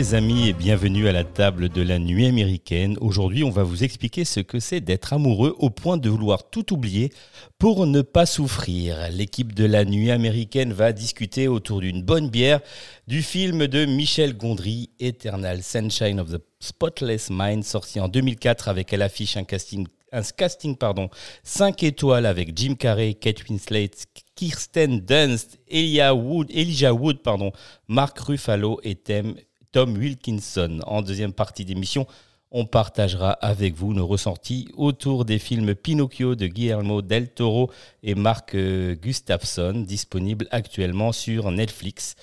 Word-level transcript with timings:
Les 0.00 0.14
amis 0.14 0.48
et 0.48 0.54
bienvenue 0.54 1.08
à 1.08 1.12
la 1.12 1.24
table 1.24 1.68
de 1.68 1.82
la 1.82 1.98
nuit 1.98 2.24
américaine. 2.24 2.96
Aujourd'hui, 3.02 3.44
on 3.44 3.50
va 3.50 3.64
vous 3.64 3.84
expliquer 3.84 4.24
ce 4.24 4.40
que 4.40 4.58
c'est 4.58 4.80
d'être 4.80 5.12
amoureux 5.12 5.54
au 5.58 5.68
point 5.68 5.98
de 5.98 6.08
vouloir 6.08 6.48
tout 6.48 6.72
oublier 6.72 7.12
pour 7.58 7.84
ne 7.86 8.00
pas 8.00 8.24
souffrir. 8.24 8.96
L'équipe 9.10 9.52
de 9.52 9.66
la 9.66 9.84
nuit 9.84 10.10
américaine 10.10 10.72
va 10.72 10.94
discuter 10.94 11.48
autour 11.48 11.80
d'une 11.80 12.02
bonne 12.02 12.30
bière 12.30 12.60
du 13.08 13.20
film 13.20 13.66
de 13.66 13.84
Michel 13.84 14.38
Gondry, 14.38 14.88
Eternal 15.00 15.62
Sunshine 15.62 16.18
of 16.18 16.30
the 16.30 16.40
Spotless 16.60 17.28
Mind, 17.30 17.62
sorti 17.62 18.00
en 18.00 18.08
2004 18.08 18.68
avec 18.68 18.94
à 18.94 18.96
l'affiche 18.96 19.36
un 19.36 19.44
casting 19.44 19.86
un 20.12 20.22
casting 20.22 20.76
pardon, 20.76 21.08
5 21.44 21.82
étoiles 21.82 22.26
avec 22.26 22.56
Jim 22.56 22.74
Carrey, 22.74 23.14
Kate 23.14 23.48
Winslet, 23.48 23.90
Kirsten 24.34 25.00
Dunst, 25.00 25.60
Elijah 25.68 26.14
Wood, 26.14 26.50
Elijah 26.50 26.94
Wood 26.94 27.22
pardon, 27.22 27.52
Mark 27.86 28.18
Ruffalo 28.18 28.80
et 28.82 28.96
Tom, 28.96 29.36
Tom 29.72 29.96
Wilkinson. 29.96 30.80
En 30.86 31.02
deuxième 31.02 31.32
partie 31.32 31.64
d'émission, 31.64 32.06
on 32.50 32.66
partagera 32.66 33.32
avec 33.32 33.74
vous 33.74 33.94
nos 33.94 34.06
ressentis 34.06 34.68
autour 34.76 35.24
des 35.24 35.38
films 35.38 35.74
Pinocchio 35.74 36.34
de 36.34 36.46
Guillermo 36.46 37.00
del 37.02 37.28
Toro 37.28 37.70
et 38.02 38.14
Mark 38.14 38.54
euh, 38.54 38.96
Gustafsson, 38.96 39.84
disponibles 39.86 40.48
actuellement 40.50 41.12
sur 41.12 41.50
Netflix, 41.52 42.16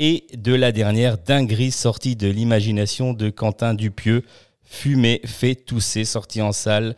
et 0.00 0.26
de 0.36 0.54
la 0.54 0.72
dernière 0.72 1.18
dinguerie 1.18 1.70
sortie 1.70 2.16
de 2.16 2.28
l'imagination 2.28 3.12
de 3.12 3.30
Quentin 3.30 3.74
Dupieux, 3.74 4.24
Fumé 4.62 5.20
fait 5.24 5.54
tousser, 5.54 6.04
sorti 6.04 6.42
en 6.42 6.52
salle 6.52 6.94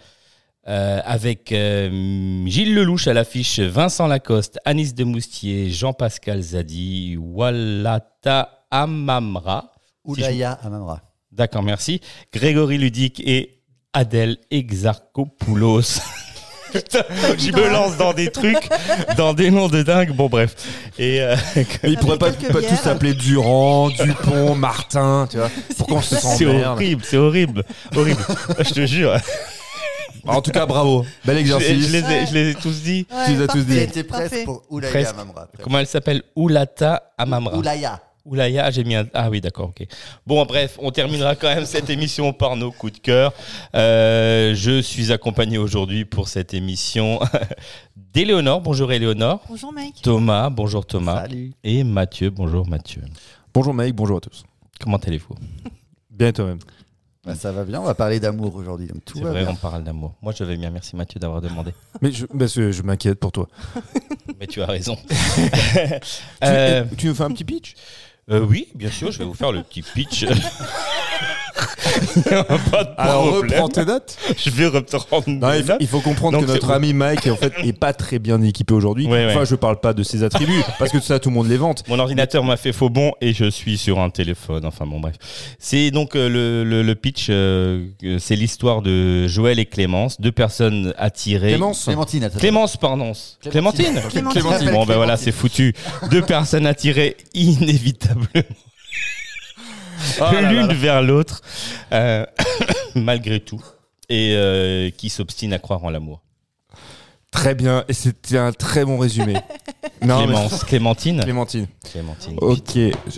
euh, 0.69 1.01
avec 1.05 1.53
euh, 1.53 2.47
Gilles 2.47 2.75
Lelouch 2.75 3.07
à 3.07 3.13
l'affiche, 3.13 3.61
Vincent 3.61 4.07
Lacoste, 4.07 4.59
Anis 4.65 4.95
de 4.95 5.05
Moustier, 5.05 5.71
Jean-Pascal 5.71 6.43
Zadi, 6.43 7.17
Walata 7.17 8.67
Amamra. 8.71 9.73
Oulaya 10.05 10.53
Amamra. 10.63 11.01
D'accord, 11.33 11.63
merci. 11.63 12.01
Grégory 12.33 12.79
Ludic 12.79 13.21
et 13.21 13.63
Adèle 13.93 14.39
Exarchopoulos. 14.51 16.01
Putain, 16.73 17.03
je 17.37 17.51
me 17.51 17.69
lance 17.69 17.97
dans 17.97 18.13
des 18.13 18.31
trucs, 18.31 18.69
dans 19.17 19.35
des 19.35 19.51
noms 19.51 19.69
de 19.69 19.83
dingue. 19.83 20.13
Bon, 20.15 20.29
bref. 20.29 20.55
Et 20.99 21.21
euh, 21.21 21.35
Mais 21.57 21.91
ils 21.91 21.99
pourraient 21.99 22.19
pas, 22.19 22.31
tous 22.33 22.77
s'appeler 22.77 23.15
Durand, 23.15 23.91
Dupont, 23.91 24.55
Martin, 24.55 25.27
tu 25.29 25.39
vois. 25.39 25.51
Pourquoi 25.77 25.99
on 25.99 26.03
se 26.03 26.15
sent 26.17 26.37
c'est 26.39 26.47
horrible, 26.47 27.03
c'est 27.05 27.17
horrible, 27.17 27.65
horrible. 27.97 28.23
je 28.61 28.71
te 28.73 28.87
jure. 28.87 29.17
En 30.27 30.43
tout 30.43 30.51
cas, 30.51 30.67
bravo. 30.67 31.05
Bel 31.25 31.39
exercice. 31.39 31.89
je 31.89 31.93
les 31.93 32.05
ai, 32.05 32.27
je 32.27 32.35
les 32.35 32.51
ai 32.51 32.55
tous 32.55 32.83
dit. 32.83 33.07
Ouais, 33.11 33.25
Tu 33.27 33.33
les 33.33 33.43
as 33.43 33.47
tous 33.49 33.65
dit. 33.65 33.87
Parfait. 33.87 34.05
presque 34.05 34.45
pour 34.45 34.63
Oulaya. 34.71 35.11
Amamra. 35.11 35.49
Comment 35.63 35.79
elle 35.79 35.87
s'appelle? 35.87 36.23
Oulata 36.37 37.03
Amamra. 37.19 37.57
Oulaya. 37.57 38.01
Oulaya, 38.25 38.71
j'ai 38.71 38.85
mis 38.85 38.95
un... 38.95 39.07
Ah 39.15 39.31
oui, 39.31 39.41
d'accord, 39.41 39.69
ok. 39.71 39.87
Bon, 40.27 40.45
bref, 40.45 40.77
on 40.81 40.91
terminera 40.91 41.35
quand 41.37 41.49
même 41.55 41.65
cette 41.65 41.89
émission 41.91 42.33
par 42.33 42.55
nos 42.57 42.71
coups 42.71 42.93
de 42.95 42.99
cœur. 42.99 43.33
Euh, 43.75 44.55
je 44.55 44.81
suis 44.83 45.11
accompagné 45.13 45.57
aujourd'hui 45.59 46.05
pour 46.05 46.29
cette 46.29 46.53
émission 46.55 47.19
d'Éléonore. 47.97 48.61
Bonjour 48.61 48.93
Éléonore. 48.93 49.43
Bonjour 49.49 49.73
mec. 49.73 49.95
Thomas, 50.03 50.51
bonjour 50.51 50.85
Thomas. 50.87 51.23
Salut. 51.23 51.53
Et 51.65 51.83
Mathieu, 51.83 52.31
bonjour 52.31 52.67
Mathieu. 52.69 53.03
Bonjour 53.55 53.73
Mike, 53.75 53.95
bonjour 53.97 54.19
à 54.19 54.21
tous. 54.21 54.45
Comment 54.81 54.99
allez-vous? 54.99 55.35
Bien 56.11 56.33
toi-même. 56.33 56.59
Bah, 57.25 57.35
ça 57.35 57.53
va 57.53 57.65
bien, 57.65 57.81
on 57.81 57.85
va 57.85 57.95
parler 57.95 58.19
d'amour 58.21 58.55
aujourd'hui. 58.57 58.87
Donc 58.87 59.05
tout 59.05 59.19
C'est 59.19 59.25
va 59.25 59.31
vrai, 59.31 59.43
bien. 59.43 59.51
on 59.53 59.55
parle 59.57 59.85
d'amour. 59.85 60.15
Moi, 60.23 60.33
je 60.37 60.43
vais 60.45 60.57
bien. 60.57 60.71
Merci 60.71 60.97
Mathieu 60.97 61.21
d'avoir 61.21 61.41
demandé. 61.43 61.73
Mais 62.01 62.13
je, 62.13 62.25
parce 62.27 62.55
que 62.55 62.71
je 62.73 62.83
m'inquiète 62.83 63.19
pour 63.19 63.31
toi. 63.33 63.47
Mais 64.41 64.47
tu 64.47 64.63
as 64.63 64.67
raison. 64.67 64.97
Tu, 64.97 65.43
Euh, 66.45 66.85
tu 66.97 67.09
nous 67.09 67.15
fais 67.15 67.25
un 67.25 67.31
petit 67.31 67.45
pitch? 67.45 67.75
Euh, 68.31 68.41
oui, 68.41 68.69
bien 68.75 68.91
sûr, 68.91 69.11
je 69.13 69.19
vais 69.19 69.25
vous 69.25 69.35
faire 69.35 69.53
le 69.53 69.63
petit 69.63 69.83
pitch. 69.83 70.27
Pas 72.71 72.85
de 72.85 72.91
Alors 72.97 73.29
problème. 73.29 73.51
reprends 73.53 73.69
tes 73.69 73.85
notes. 73.85 74.17
Je 74.37 74.51
vais 74.51 74.67
reprendre. 74.67 75.25
Non, 75.29 75.53
il, 75.55 75.63
faut, 75.63 75.69
notes. 75.73 75.77
il 75.81 75.87
faut 75.87 76.01
comprendre 76.01 76.39
Donc, 76.39 76.47
que 76.47 76.53
notre 76.53 76.67
c'est- 76.69 76.73
ami 76.73 76.93
Mike 76.93 77.27
en 77.27 77.37
fait 77.37 77.53
est 77.65 77.73
pas 77.73 77.93
très 77.93 78.19
bien 78.19 78.41
équipé 78.43 78.75
aujourd'hui. 78.75 79.07
Ouais, 79.07 79.27
ouais. 79.27 79.31
Enfin, 79.35 79.45
je 79.45 79.55
parle 79.55 79.81
pas 79.81 79.93
de 79.93 80.03
ses 80.03 80.23
attributs 80.23 80.63
parce 80.79 80.91
que 80.93 81.01
ça 81.01 81.19
tout 81.19 81.29
le 81.31 81.35
monde 81.35 81.49
les 81.49 81.57
vante. 81.57 81.85
Mon 81.89 81.99
ordinateur 81.99 82.45
m'a 82.45 82.57
fait 82.57 82.73
faux 82.73 82.91
bon 82.91 83.13
et 83.21 83.33
je 83.33 83.49
suis 83.51 83.79
sur 83.79 83.99
un 84.01 84.11
téléphone. 84.11 84.65
Enfin 84.65 84.87
bon, 84.87 85.01
bref. 85.01 85.15
C'est 85.59 85.91
donc 85.91 86.17
euh, 86.17 86.29
le, 86.29 86.65
le- 86.65 86.83
le 86.83 86.95
pitch, 86.95 87.27
euh, 87.31 87.87
euh, 88.05 88.19
c'est 88.19 88.37
l'histoire 88.37 88.83
de 88.83 89.27
Joël 89.29 89.59
et 89.59 89.67
Clémence, 89.67 90.21
deux 90.21 90.33
personnes 90.33 90.95
attirées. 90.99 91.49
Clémence. 91.49 91.85
Clémentine, 91.85 92.25
attends. 92.25 92.39
Clémence, 92.39 92.77
pardon. 92.77 93.13
Clémentine. 93.51 94.01
Clémentine. 94.11 94.43
Clémentine. 94.43 94.71
Bon 94.73 94.85
ben 94.87 94.97
voilà, 94.97 95.17
c'est 95.17 95.33
foutu. 95.33 95.75
Deux 96.11 96.23
personnes 96.23 96.67
attirées 96.67 97.17
inévitablement 97.35 98.27
Oh 100.21 100.25
l'une 100.51 100.73
vers 100.73 101.03
l'autre, 101.03 101.43
euh, 101.93 102.25
malgré 102.95 103.41
tout, 103.41 103.63
et 104.09 104.35
euh, 104.35 104.91
qui 104.91 105.09
s'obstinent 105.11 105.53
à 105.55 105.59
croire 105.59 105.85
en 105.85 105.91
l'amour. 105.91 106.23
Très 107.31 107.55
bien, 107.55 107.85
et 107.89 107.93
c'était 107.93 108.39
un 108.39 108.53
très 108.53 108.85
bon 108.85 108.99
résumé. 108.99 109.35
non, 110.03 110.27
mais- 110.27 110.35
Clémentine. 110.67 111.21
Clémentine. 111.23 111.67
Clémentine. 111.85 112.37
Ok, 112.41 112.77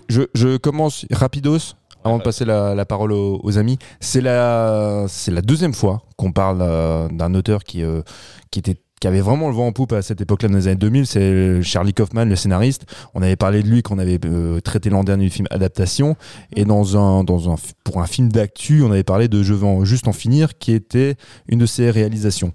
je, 0.08 0.22
je 0.34 0.56
commence 0.58 1.06
rapidos 1.10 1.74
avant 2.04 2.18
de 2.18 2.22
passer 2.22 2.44
la, 2.44 2.74
la 2.74 2.84
parole 2.84 3.12
aux, 3.12 3.40
aux 3.42 3.58
amis. 3.58 3.78
C'est 4.00 4.20
la, 4.20 5.06
c'est 5.08 5.30
la 5.30 5.40
deuxième 5.40 5.72
fois 5.72 6.02
qu'on 6.16 6.32
parle 6.32 6.58
euh, 6.60 7.08
d'un 7.10 7.32
auteur 7.34 7.62
qui, 7.64 7.82
euh, 7.82 8.02
qui, 8.50 8.58
était, 8.58 8.76
qui 9.02 9.08
avait 9.08 9.20
vraiment 9.20 9.48
le 9.48 9.54
vent 9.56 9.66
en 9.66 9.72
poupe 9.72 9.94
à 9.94 10.00
cette 10.00 10.20
époque-là, 10.20 10.48
dans 10.48 10.54
les 10.54 10.68
années 10.68 10.76
2000. 10.76 11.08
C'est 11.08 11.60
Charlie 11.64 11.92
Kaufman, 11.92 12.24
le 12.24 12.36
scénariste. 12.36 12.86
On 13.14 13.22
avait 13.22 13.34
parlé 13.34 13.64
de 13.64 13.68
lui 13.68 13.82
quand 13.82 13.96
on 13.96 13.98
avait 13.98 14.20
euh, 14.24 14.60
traité 14.60 14.90
l'an 14.90 15.02
dernier 15.02 15.24
du 15.24 15.30
film 15.30 15.48
Adaptation. 15.50 16.14
Et 16.54 16.64
dans 16.64 16.96
un, 16.96 17.24
dans 17.24 17.50
un, 17.50 17.56
pour 17.82 18.00
un 18.00 18.06
film 18.06 18.28
d'actu, 18.28 18.84
on 18.84 18.92
avait 18.92 19.02
parlé 19.02 19.26
de 19.26 19.42
Je 19.42 19.54
veux 19.54 19.84
juste 19.84 20.06
en 20.06 20.12
finir, 20.12 20.56
qui 20.56 20.70
était 20.70 21.16
une 21.48 21.58
de 21.58 21.66
ses 21.66 21.90
réalisations. 21.90 22.54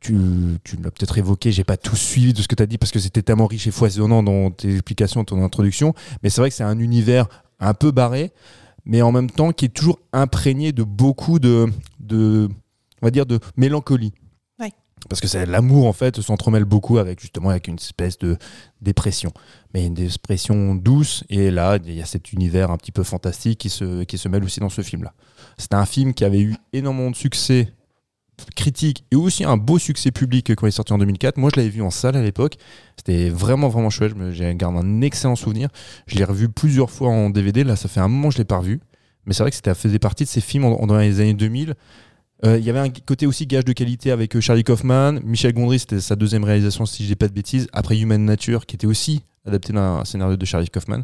Tu, 0.00 0.16
tu 0.64 0.76
l'as 0.76 0.90
peut-être 0.90 1.18
évoqué, 1.18 1.52
j'ai 1.52 1.64
pas 1.64 1.76
tout 1.76 1.94
suivi 1.94 2.32
de 2.32 2.40
ce 2.40 2.48
que 2.48 2.54
tu 2.54 2.62
as 2.62 2.66
dit 2.66 2.78
parce 2.78 2.90
que 2.90 2.98
c'était 2.98 3.20
tellement 3.20 3.46
riche 3.46 3.66
et 3.66 3.70
foisonnant 3.70 4.22
dans 4.22 4.50
tes 4.50 4.72
explications, 4.72 5.24
ton 5.24 5.44
introduction. 5.44 5.92
Mais 6.22 6.30
c'est 6.30 6.40
vrai 6.40 6.48
que 6.48 6.56
c'est 6.56 6.64
un 6.64 6.78
univers 6.78 7.28
un 7.58 7.74
peu 7.74 7.90
barré, 7.90 8.32
mais 8.86 9.02
en 9.02 9.12
même 9.12 9.30
temps 9.30 9.52
qui 9.52 9.66
est 9.66 9.74
toujours 9.74 9.98
imprégné 10.14 10.72
de 10.72 10.84
beaucoup 10.84 11.38
de, 11.38 11.66
de 11.98 12.48
on 13.02 13.06
va 13.06 13.10
dire, 13.10 13.26
de 13.26 13.40
mélancolie. 13.56 14.12
Parce 15.08 15.20
que 15.20 15.28
c'est 15.28 15.46
l'amour 15.46 15.86
en 15.86 15.92
fait 15.92 16.20
s'entremêle 16.20 16.64
beaucoup 16.64 16.98
avec 16.98 17.20
justement 17.20 17.50
avec 17.50 17.68
une 17.68 17.76
espèce 17.76 18.18
de 18.18 18.36
dépression, 18.82 19.32
mais 19.72 19.86
une 19.86 19.94
dépression 19.94 20.74
douce. 20.74 21.24
Et 21.30 21.50
là, 21.50 21.78
il 21.84 21.94
y 21.94 22.02
a 22.02 22.06
cet 22.06 22.32
univers 22.32 22.70
un 22.70 22.76
petit 22.76 22.92
peu 22.92 23.02
fantastique 23.02 23.58
qui 23.58 23.70
se 23.70 24.04
qui 24.04 24.18
se 24.18 24.28
mêle 24.28 24.44
aussi 24.44 24.60
dans 24.60 24.68
ce 24.68 24.82
film-là. 24.82 25.14
C'est 25.58 25.74
un 25.74 25.86
film 25.86 26.14
qui 26.14 26.24
avait 26.24 26.40
eu 26.40 26.56
énormément 26.72 27.10
de 27.10 27.16
succès 27.16 27.72
critique 28.54 29.04
et 29.10 29.16
aussi 29.16 29.44
un 29.44 29.56
beau 29.56 29.78
succès 29.78 30.10
public 30.10 30.54
quand 30.54 30.66
il 30.66 30.68
est 30.68 30.72
sorti 30.72 30.92
en 30.92 30.98
2004. 30.98 31.36
Moi, 31.36 31.50
je 31.54 31.60
l'avais 31.60 31.70
vu 31.70 31.82
en 31.82 31.90
salle 31.90 32.16
à 32.16 32.22
l'époque. 32.22 32.56
C'était 32.96 33.28
vraiment, 33.28 33.68
vraiment 33.68 33.90
chouette. 33.90 34.14
J'ai 34.30 34.54
gardé 34.54 34.78
un 34.78 35.00
excellent 35.02 35.36
souvenir. 35.36 35.68
Je 36.06 36.16
l'ai 36.16 36.24
revu 36.24 36.48
plusieurs 36.48 36.90
fois 36.90 37.08
en 37.08 37.30
DVD. 37.30 37.64
Là, 37.64 37.76
ça 37.76 37.88
fait 37.88 38.00
un 38.00 38.08
moment 38.08 38.28
que 38.28 38.34
je 38.34 38.38
l'ai 38.38 38.44
pas 38.44 38.58
revu. 38.58 38.80
Mais 39.26 39.34
c'est 39.34 39.42
vrai 39.42 39.50
que 39.50 39.56
c'était 39.56 39.74
faisait 39.74 39.98
partie 39.98 40.24
de 40.24 40.28
ces 40.28 40.40
films 40.40 40.76
dans 40.86 40.98
les 40.98 41.20
années 41.20 41.34
2000. 41.34 41.74
Euh, 42.44 42.58
Il 42.58 42.64
y 42.64 42.70
avait 42.70 42.78
un 42.78 42.88
côté 42.88 43.26
aussi 43.26 43.46
gage 43.46 43.64
de 43.64 43.72
qualité 43.72 44.10
avec 44.10 44.34
euh, 44.34 44.40
Charlie 44.40 44.64
Kaufman. 44.64 45.20
Michel 45.24 45.52
Gondry, 45.52 45.78
c'était 45.78 46.00
sa 46.00 46.16
deuxième 46.16 46.44
réalisation, 46.44 46.86
si 46.86 47.02
je 47.02 47.08
dis 47.08 47.16
pas 47.16 47.28
de 47.28 47.34
bêtises. 47.34 47.68
Après 47.72 47.98
Human 47.98 48.24
Nature, 48.24 48.66
qui 48.66 48.76
était 48.76 48.86
aussi 48.86 49.22
adapté 49.46 49.72
d'un 49.72 50.04
scénario 50.04 50.36
de 50.36 50.44
Charlie 50.44 50.68
Kaufman. 50.68 51.02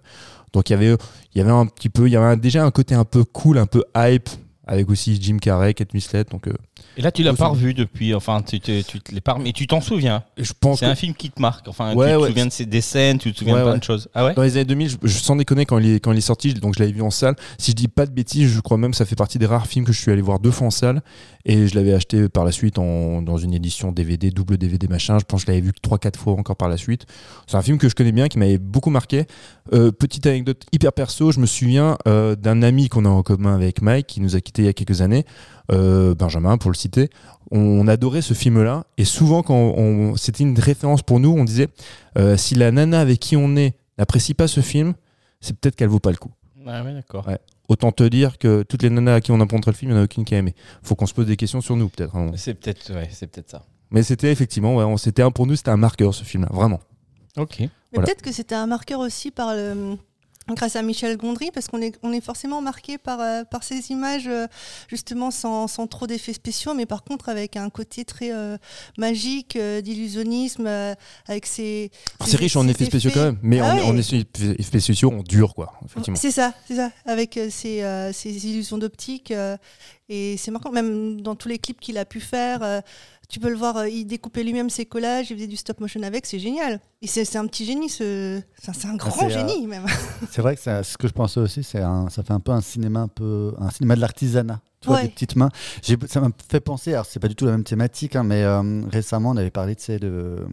Donc 0.53 0.71
il 0.71 0.73
y 0.73 0.77
avait, 0.77 0.97
il 1.35 1.39
y 1.39 1.41
avait 1.41 1.51
un 1.51 1.67
petit 1.67 1.89
peu, 1.89 2.07
il 2.07 2.13
y 2.13 2.17
avait 2.17 2.37
déjà 2.37 2.65
un 2.65 2.71
côté 2.71 2.95
un 2.95 3.05
peu 3.05 3.25
cool, 3.25 3.59
un 3.59 3.67
peu 3.67 3.85
hype, 3.97 4.29
avec 4.67 4.91
aussi 4.91 5.19
Jim 5.21 5.39
Carrey, 5.39 5.75
Kate 5.75 5.93
Winslet. 5.93 6.25
Donc 6.25 6.49
euh, 6.49 6.53
Et 6.99 7.03
là, 7.03 7.11
tu 7.13 7.23
l'as 7.23 7.35
pas 7.35 7.49
revu 7.49 7.75
depuis. 7.75 8.15
Enfin, 8.15 8.41
tu, 8.43 8.59
te- 8.61 8.83
tu 8.83 9.01
te 9.01 9.15
l'es 9.15 9.21
pas. 9.21 9.37
Mais 9.39 9.53
tu 9.53 9.67
t'en 9.67 9.81
souviens. 9.81 10.25
je 10.39 10.53
pense 10.59 10.79
C'est 10.81 10.87
que 10.87 10.91
un 10.91 10.95
film 10.95 11.15
qui 11.15 11.31
te 11.31 11.41
marque. 11.41 11.69
Enfin, 11.69 11.95
Ouais, 11.95 12.09
tu 12.09 12.13
te 12.15 12.19
ouais. 12.23 12.29
souviens 12.29 12.47
de 12.47 12.53
ces, 12.53 12.65
des 12.67 12.81
scènes, 12.81 13.19
tu 13.19 13.33
te 13.33 13.39
souviens 13.39 13.55
Ouais, 13.55 13.61
de 13.61 13.67
plein 13.67 13.79
de 13.79 13.85
choses. 13.85 14.09
Ah 14.15 14.25
ouais 14.25 14.35
Dans 14.35 14.43
les 14.43 14.57
années 14.57 14.65
2000, 14.65 14.89
je, 14.91 14.97
je 15.03 15.19
sans 15.19 15.37
déconner 15.37 15.67
quand 15.67 15.79
il 15.79 15.91
est 15.95 16.01
quand 16.01 16.13
il 16.13 16.19
est 16.19 16.23
sorti, 16.23 16.55
donc 16.55 16.75
je 16.75 16.81
l'avais 16.81 16.93
vu 16.93 17.03
en 17.03 17.11
salle. 17.11 17.37
Si 17.59 17.73
je 17.73 17.77
dis 17.77 17.89
pas 17.89 18.07
de 18.07 18.13
bêtises, 18.13 18.51
je 18.51 18.61
crois 18.61 18.79
même 18.79 18.93
que 18.93 18.97
ça 18.97 19.05
fait 19.05 19.17
partie 19.17 19.39
des 19.39 19.47
rares 19.47 19.67
films 19.67 19.85
que 19.85 19.93
je 19.93 20.01
suis 20.01 20.11
allé 20.11 20.23
voir 20.23 20.39
deux 20.39 20.51
fois 20.51 20.67
en 20.69 20.71
salle. 20.71 21.03
Et 21.49 21.69
je 21.69 21.75
l'avais 21.77 21.93
acheté 21.93 22.29
par 22.29 22.45
la 22.45 22.51
suite 22.51 22.79
en, 22.79 23.23
dans 23.23 23.37
une 23.37 23.55
édition 23.55 23.93
DVD, 23.93 24.31
double 24.31 24.57
DVD 24.59 24.89
machin. 24.89 25.19
Je 25.19 25.25
pense 25.25 25.43
que 25.45 25.47
je 25.47 25.53
l'avais 25.53 25.65
vu 25.65 25.73
3-4 25.83 26.17
fois 26.17 26.33
encore 26.33 26.57
par 26.57 26.69
la 26.69 26.77
suite. 26.77 27.07
C'est 27.47 27.57
un 27.57 27.63
film 27.63 27.79
que 27.79 27.89
je 27.89 27.95
connais 27.95 28.11
bien, 28.11 28.27
qui 28.29 28.39
m'avait 28.39 28.59
beaucoup 28.59 28.91
marqué. 28.91 29.27
Euh, 29.73 29.93
petite 29.93 30.27
anecdote 30.27 30.65
hyper 30.73 30.93
perso, 30.93 31.31
je 31.31 31.39
me 31.41 31.47
souviens 31.47 31.99
euh, 32.09 32.35
d'un 32.35 32.63
ami 32.63 32.89
qu'on 32.89 33.05
a 33.05 33.09
en 33.09 33.23
commun 33.23 33.55
avec 33.55 33.81
Mike, 33.81 34.07
qui 34.09 34.21
nous 34.21 34.35
a 34.35 34.41
quittés 34.41 34.63
il 34.63 34.65
y 34.65 34.69
a 34.69 34.73
quelques 34.73 35.03
années, 35.03 35.25
euh, 35.73 36.15
Benjamin 36.15 36.59
pour 36.59 36.71
le 36.71 36.77
citer. 36.77 37.11
On 37.51 37.87
adorait 37.89 38.23
ce 38.23 38.35
film-là. 38.35 38.87
Et 38.99 39.05
souvent, 39.05 39.43
quand 39.43 39.55
on, 39.55 40.17
c'était 40.17 40.43
une 40.45 40.59
référence 40.59 41.03
pour 41.03 41.21
nous, 41.21 41.31
on 41.31 41.45
disait 41.45 41.69
euh, 42.19 42.37
si 42.37 42.55
la 42.55 42.71
nana 42.73 43.01
avec 43.01 43.21
qui 43.21 43.37
on 43.37 43.57
est 43.57 43.75
n'apprécie 43.99 44.35
pas 44.35 44.49
ce 44.49 44.61
film, 44.61 44.95
c'est 45.41 45.57
peut-être 45.59 45.77
qu'elle 45.77 45.89
vaut 45.89 46.01
pas 46.01 46.11
le 46.11 46.17
coup. 46.17 46.31
Ah 46.67 46.83
ouais, 46.83 46.93
d'accord. 46.93 47.27
Ouais. 47.29 47.39
Autant 47.69 47.93
te 47.93 48.03
dire 48.05 48.39
que 48.39 48.63
toutes 48.65 48.83
les 48.83 48.91
nanas 48.91 49.15
à 49.15 49.21
qui 49.21 49.31
on 49.33 49.37
a 49.41 49.47
montré 49.51 49.71
le 49.71 49.77
film, 49.77 49.91
il 49.91 49.95
n'y 49.95 49.99
en 49.99 50.03
a 50.03 50.05
aucune 50.05 50.25
qui 50.25 50.35
a 50.35 50.39
aimé. 50.39 50.55
Faut 50.83 50.95
qu'on 50.97 51.07
se 51.07 51.15
pose 51.15 51.27
des 51.27 51.37
questions 51.37 51.61
sur 51.61 51.77
nous, 51.77 51.89
peut-être. 51.89 52.15
hein. 52.17 52.33
C'est 52.37 52.55
peut-être 52.55 52.93
ouais, 52.93 53.09
c'est 53.13 53.27
peut-être 53.29 53.51
ça. 53.51 53.65
Mais 53.93 54.03
c'était 54.03 54.33
effectivement, 54.33 54.75
ouais, 54.77 54.85
on- 54.85 54.97
c'était 54.97 55.23
un, 55.23 55.31
pour 55.31 55.47
nous, 55.47 55.55
c'était 55.57 55.71
un 55.71 55.77
marqueur 55.77 56.13
ce 56.15 56.25
film-là, 56.25 56.49
vraiment. 56.53 56.81
Ok. 57.37 57.57
Mais 57.61 57.69
Voilà. 57.93 58.07
peut-être 58.07 58.23
que 58.23 58.33
c'était 58.33 58.55
un 58.57 58.67
marqueur 58.67 58.99
aussi 59.01 59.31
par 59.31 59.55
le- 59.55 59.97
grâce 60.55 60.77
à 60.77 60.83
Michel 60.83 61.17
Gondry, 61.17 61.51
parce 61.51 61.67
qu'on 61.69 61.81
est, 61.83 61.99
on 62.03 62.13
est 62.13 62.21
forcément 62.21 62.61
marqué 62.63 62.99
par, 62.99 63.21
euh, 63.21 63.45
par 63.45 63.65
ces 63.65 63.91
images, 63.91 64.29
euh, 64.29 64.47
justement 64.89 65.31
sans, 65.31 65.67
sans 65.67 65.87
trop 65.87 66.07
d'effets 66.07 66.33
spéciaux, 66.33 66.73
mais 66.75 66.87
par 66.87 67.03
contre 67.05 67.29
avec 67.29 67.57
un 67.57 67.69
côté 67.71 68.05
très 68.05 68.33
euh, 68.33 68.57
magique, 68.99 69.57
euh, 69.57 69.81
d'illusionnisme, 69.81 70.67
euh, 70.67 70.95
avec 71.27 71.47
ces. 71.47 71.91
Alors, 72.19 72.27
ces- 72.27 72.31
C'est 72.33 72.37
riche 72.39 72.57
en 72.57 72.69
effets 72.69 72.85
spéciaux 72.85 73.11
quand 73.13 73.25
même, 73.25 73.39
mais 73.43 73.61
Ah 73.61 73.73
on, 73.73 73.77
ouais. 73.77 73.83
on 73.87 73.97
est 73.97 74.03
sur 74.03 74.17
les 74.17 74.51
effets 74.59 74.81
spéciaux, 74.81 75.13
on 75.13 75.23
dure 75.23 75.55
quoi, 75.55 75.73
effectivement. 75.85 76.17
C'est 76.19 76.31
ça, 76.31 76.55
c'est 76.69 76.77
ça, 76.77 76.91
avec 77.05 77.39
ces, 77.51 77.83
euh, 77.83 78.13
ces 78.13 78.47
illusions 78.47 78.79
d'optique. 78.79 79.31
euh, 79.31 79.57
et 80.09 80.37
c'est 80.37 80.53
marquant, 80.53 80.71
même 80.71 81.21
dans 81.21 81.35
tous 81.35 81.49
les 81.49 81.59
clips 81.59 81.81
qu'il 81.81 81.99
a 81.99 82.05
pu 82.05 82.21
faire. 82.21 82.63
Tu 83.29 83.41
peux 83.41 83.49
le 83.49 83.57
voir, 83.57 83.77
euh, 83.79 83.89
il 83.89 84.05
découpait 84.07 84.43
lui-même 84.45 84.71
ses 84.71 84.87
collages, 84.87 85.31
il 85.31 85.37
faisait 85.37 85.47
du 85.47 85.57
stop 85.57 85.81
motion 85.81 86.03
avec, 86.03 86.27
c'est 86.27 86.39
génial. 86.39 86.81
Et 87.03 87.07
c'est 87.07 87.37
un 87.37 87.47
petit 87.47 87.65
génie, 87.65 87.89
ce... 87.89 88.41
c'est 88.61 88.87
un- 88.87 88.91
un 88.91 88.97
grand 88.97 89.27
euh, 89.27 89.29
génie 89.31 89.67
même. 89.67 89.85
C'est 90.31 90.43
vrai 90.43 90.57
que 90.57 90.63
ce 90.63 90.97
que 90.97 91.09
je 91.09 91.13
pensais 91.13 91.41
aussi, 91.41 91.63
c'est 91.63 91.81
ça 91.81 92.23
fait 92.23 92.33
un 92.33 92.41
peu 92.41 92.53
un 92.53 92.61
cinéma 92.61 93.01
un 93.01 93.09
peu 93.09 93.53
un 93.59 93.71
cinéma 93.71 93.97
de 93.97 94.01
l'artisanat. 94.01 94.61
Ouais. 94.87 95.03
des 95.03 95.09
petites 95.09 95.35
mains. 95.37 95.49
Ça 96.07 96.21
m'a 96.21 96.29
fait 96.49 96.61
penser, 96.61 96.93
alors 96.93 97.07
c'est 97.07 97.19
pas 97.19 97.27
du 97.29 97.35
tout 97.35 97.45
la 97.47 97.51
même 97.53 97.65
thématique, 97.65 98.15
hein, 98.15 98.23
mais 98.23 98.43
euh, 98.45 98.83
récemment 98.89 99.31
on 99.31 99.37
avait 99.37 99.51
parlé 99.51 99.75
sais, 99.83 99.99
de 99.99 100.47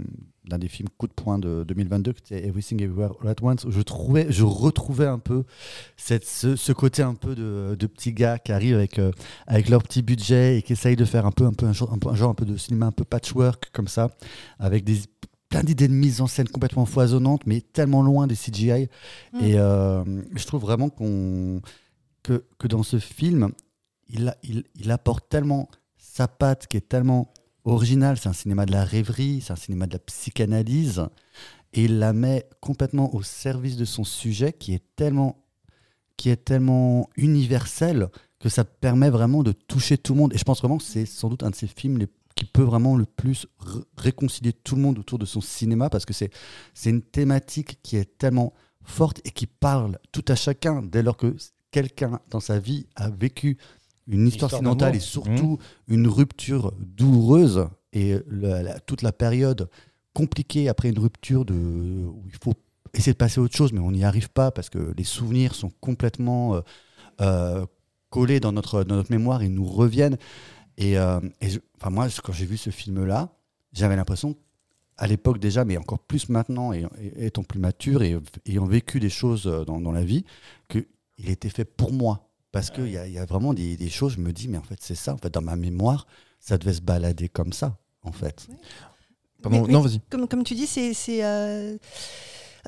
d'un 0.46 0.58
des 0.58 0.68
films 0.68 0.90
coup 0.98 1.08
de 1.08 1.14
poing 1.14 1.40
de 1.40 1.64
2022 1.68 2.14
qui 2.14 2.34
était 2.34 2.46
Everything 2.48 2.82
Everywhere 2.82 3.12
All 3.22 3.30
at 3.30 3.36
Once. 3.42 3.64
où 3.66 3.72
Je 3.72 3.82
trouvais, 3.82 4.28
je 4.30 4.44
retrouvais 4.44 5.08
un 5.08 5.20
peu 5.20 5.44
cette, 5.98 6.26
ce, 6.26 6.56
ce 6.56 6.72
côté 6.74 7.02
un 7.02 7.16
peu 7.16 7.34
de, 7.36 7.76
de 7.80 7.88
petits 7.88 8.14
gars 8.14 8.38
qui 8.40 8.52
arrivent 8.52 8.76
avec 8.76 9.00
euh, 9.00 9.12
avec 9.48 9.70
leur 9.70 9.84
petit 9.84 10.02
budget 10.02 10.58
et 10.58 10.62
qui 10.62 10.74
essayent 10.74 10.96
de 10.96 11.06
faire 11.06 11.26
un 11.26 11.32
peu 11.32 11.46
un 11.46 11.54
peu 11.54 11.66
un 11.66 11.74
genre 11.74 11.94
un, 11.94 11.98
peu- 11.98 12.10
un 12.10 12.16
genre 12.16 12.32
un 12.32 12.36
peu 12.36 12.46
de 12.46 12.58
cinéma 12.58 12.88
un 12.88 12.92
peu 12.92 13.06
patchwork 13.06 13.70
comme 13.72 13.88
ça, 13.88 14.10
avec 14.60 14.84
des 14.84 15.00
plein 15.50 15.64
d'idées 15.64 15.88
de 15.88 15.94
mise 15.94 16.20
en 16.20 16.28
scène 16.28 16.50
complètement 16.50 16.86
foisonnantes, 16.86 17.46
mais 17.46 17.62
tellement 17.62 18.02
loin 18.02 18.26
des 18.28 18.36
CGI. 18.36 18.88
Mm. 19.34 19.40
Et 19.44 19.54
euh, 19.60 20.04
je 20.36 20.46
trouve 20.46 20.62
vraiment 20.62 20.90
qu'on 20.90 21.62
que, 22.24 22.44
que 22.58 22.68
dans 22.68 22.84
ce 22.84 22.98
film, 23.00 23.52
il, 24.10 24.28
a- 24.30 24.38
il, 24.44 24.64
il 24.76 24.92
apporte 24.92 25.30
tellement 25.30 25.70
sa 25.98 26.28
patte 26.28 26.68
qui 26.68 26.78
est 26.78 26.88
tellement 26.90 27.33
originale. 27.66 28.18
C'est 28.18 28.30
un 28.30 28.34
cinéma 28.34 28.66
de 28.66 28.72
la 28.72 28.84
rêverie, 28.84 29.42
c'est 29.42 29.54
un 29.54 29.58
cinéma 29.58 29.88
de 29.88 29.94
la 29.94 30.00
psychanalyse. 30.00 31.06
Et 31.74 31.86
il 31.86 32.00
la 32.00 32.14
met 32.14 32.48
complètement 32.60 33.14
au 33.16 33.24
service 33.24 33.78
de 33.78 33.86
son 33.86 34.04
sujet 34.04 34.54
qui 34.54 34.74
est 34.74 34.84
tellement, 34.96 35.44
qui 36.18 36.30
est 36.30 36.46
tellement 36.46 37.10
universel 37.16 38.10
que 38.40 38.50
ça 38.50 38.64
permet 38.64 39.10
vraiment 39.10 39.42
de 39.42 39.54
toucher 39.54 39.98
tout 39.98 40.14
le 40.14 40.20
monde. 40.20 40.34
Et 40.34 40.38
je 40.38 40.44
pense 40.44 40.60
vraiment 40.60 40.78
que 40.78 40.84
c'est 40.84 41.06
sans 41.06 41.30
doute 41.30 41.44
un 41.44 41.50
de 41.50 41.56
ces 41.56 41.68
films 41.68 42.06
qui 42.36 42.46
peut 42.46 42.64
vraiment 42.64 42.96
le 42.96 43.06
plus 43.06 43.48
réconcilier 43.98 44.54
tout 44.54 44.76
le 44.76 44.82
monde 44.82 45.00
autour 45.00 45.20
de 45.20 45.26
son 45.26 45.42
cinéma 45.42 45.90
parce 45.90 46.06
que 46.06 46.14
c'est 46.14 46.32
une 46.86 47.02
thématique 47.02 47.80
qui 47.84 47.96
est 47.96 48.18
tellement 48.18 48.54
forte 48.84 49.22
et 49.24 49.32
qui 49.32 49.48
parle 49.48 50.00
tout 50.12 50.26
à 50.28 50.36
chacun 50.36 50.82
dès 50.82 51.04
lors 51.04 51.18
que 51.18 51.36
quelqu'un 51.72 52.20
dans 52.30 52.40
sa 52.40 52.60
vie 52.60 52.88
a 52.96 53.10
vécu 53.10 53.58
une 54.08 54.28
histoire 54.28 54.50
Histoire 54.50 54.52
sentimentale 54.52 54.96
et 54.96 55.00
surtout 55.00 55.58
une 55.88 56.08
rupture 56.08 56.74
douloureuse 56.80 57.68
et 57.94 58.18
la- 58.30 58.80
toute 58.80 59.02
la 59.02 59.12
période 59.12 59.70
compliquée 60.14 60.68
après 60.70 60.90
une 60.90 61.00
rupture 61.00 61.46
de, 61.46 61.54
où 61.54 62.24
il 62.28 62.38
faut 62.42 62.54
essayer 62.94 63.14
de 63.14 63.18
passer 63.18 63.40
à 63.40 63.44
autre 63.44 63.56
chose 63.56 63.72
mais 63.74 63.80
on 63.80 63.92
n'y 63.92 64.04
arrive 64.04 64.30
pas 64.30 64.52
parce 64.52 64.70
que 64.70 64.94
les 64.98 65.04
souvenirs 65.04 65.56
sont 65.56 65.72
complètement 65.80 66.56
euh, 66.56 66.62
euh, 67.22 67.66
collés 68.10 68.40
dans 68.40 68.52
notre, 68.52 68.84
dans 68.84 68.96
notre 68.96 69.12
mémoire 69.12 69.42
et 69.42 69.50
nous 69.50 69.66
reviennent 69.66 70.18
et, 70.78 70.98
euh, 71.00 71.20
et 71.42 71.50
je- 71.50 71.60
enfin 71.78 71.90
moi 71.90 72.08
quand 72.24 72.34
j'ai 72.34 72.46
vu 72.46 72.58
ce 72.58 72.70
film 72.70 73.06
là 73.06 73.30
j'avais 73.74 73.96
l'impression 73.96 74.36
à 74.96 75.08
l'époque 75.08 75.40
déjà, 75.40 75.66
mais 75.66 75.76
encore 75.78 75.98
plus 75.98 76.30
maintenant, 76.30 76.72
et, 76.72 76.86
et- 77.02 77.26
étant 77.26 77.42
plus 77.44 77.60
mature 77.60 78.04
et 78.04 78.16
ayant 78.46 78.66
vécu 78.68 79.00
des 79.00 79.10
choses 79.10 79.46
dans, 79.66 79.82
dans 79.82 79.92
la 79.92 80.04
vie, 80.04 80.24
qu'il 80.70 80.86
était 81.26 81.50
fait 81.50 81.66
pour 81.66 81.92
moi. 81.92 82.30
Parce 82.54 82.70
qu'il 82.70 82.88
y, 82.88 82.92
y 83.12 83.18
a 83.18 83.26
vraiment 83.26 83.54
des, 83.54 83.76
des 83.76 83.90
choses, 83.90 84.14
je 84.14 84.20
me 84.22 84.32
dis, 84.32 84.48
mais 84.48 84.58
en 84.60 84.64
fait, 84.64 84.78
c'est 84.80 84.96
ça. 84.96 85.14
En 85.14 85.18
fait, 85.18 85.34
dans 85.34 85.42
ma 85.42 85.58
mémoire, 85.58 86.08
ça 86.40 86.58
devait 86.58 86.74
se 86.74 86.82
balader 86.82 87.28
comme 87.28 87.52
ça, 87.52 87.78
en 88.04 88.12
fait. 88.14 88.48
Pardon, 89.42 89.58
Mais- 89.62 89.68
mais 89.68 89.74
non, 89.74 89.82
vas-y. 89.82 90.00
Comme, 90.10 90.28
comme 90.30 90.44
tu 90.46 90.54
dis, 90.56 90.68
c'est. 90.68 90.94
c'est, 90.94 91.26
euh, 91.26 91.78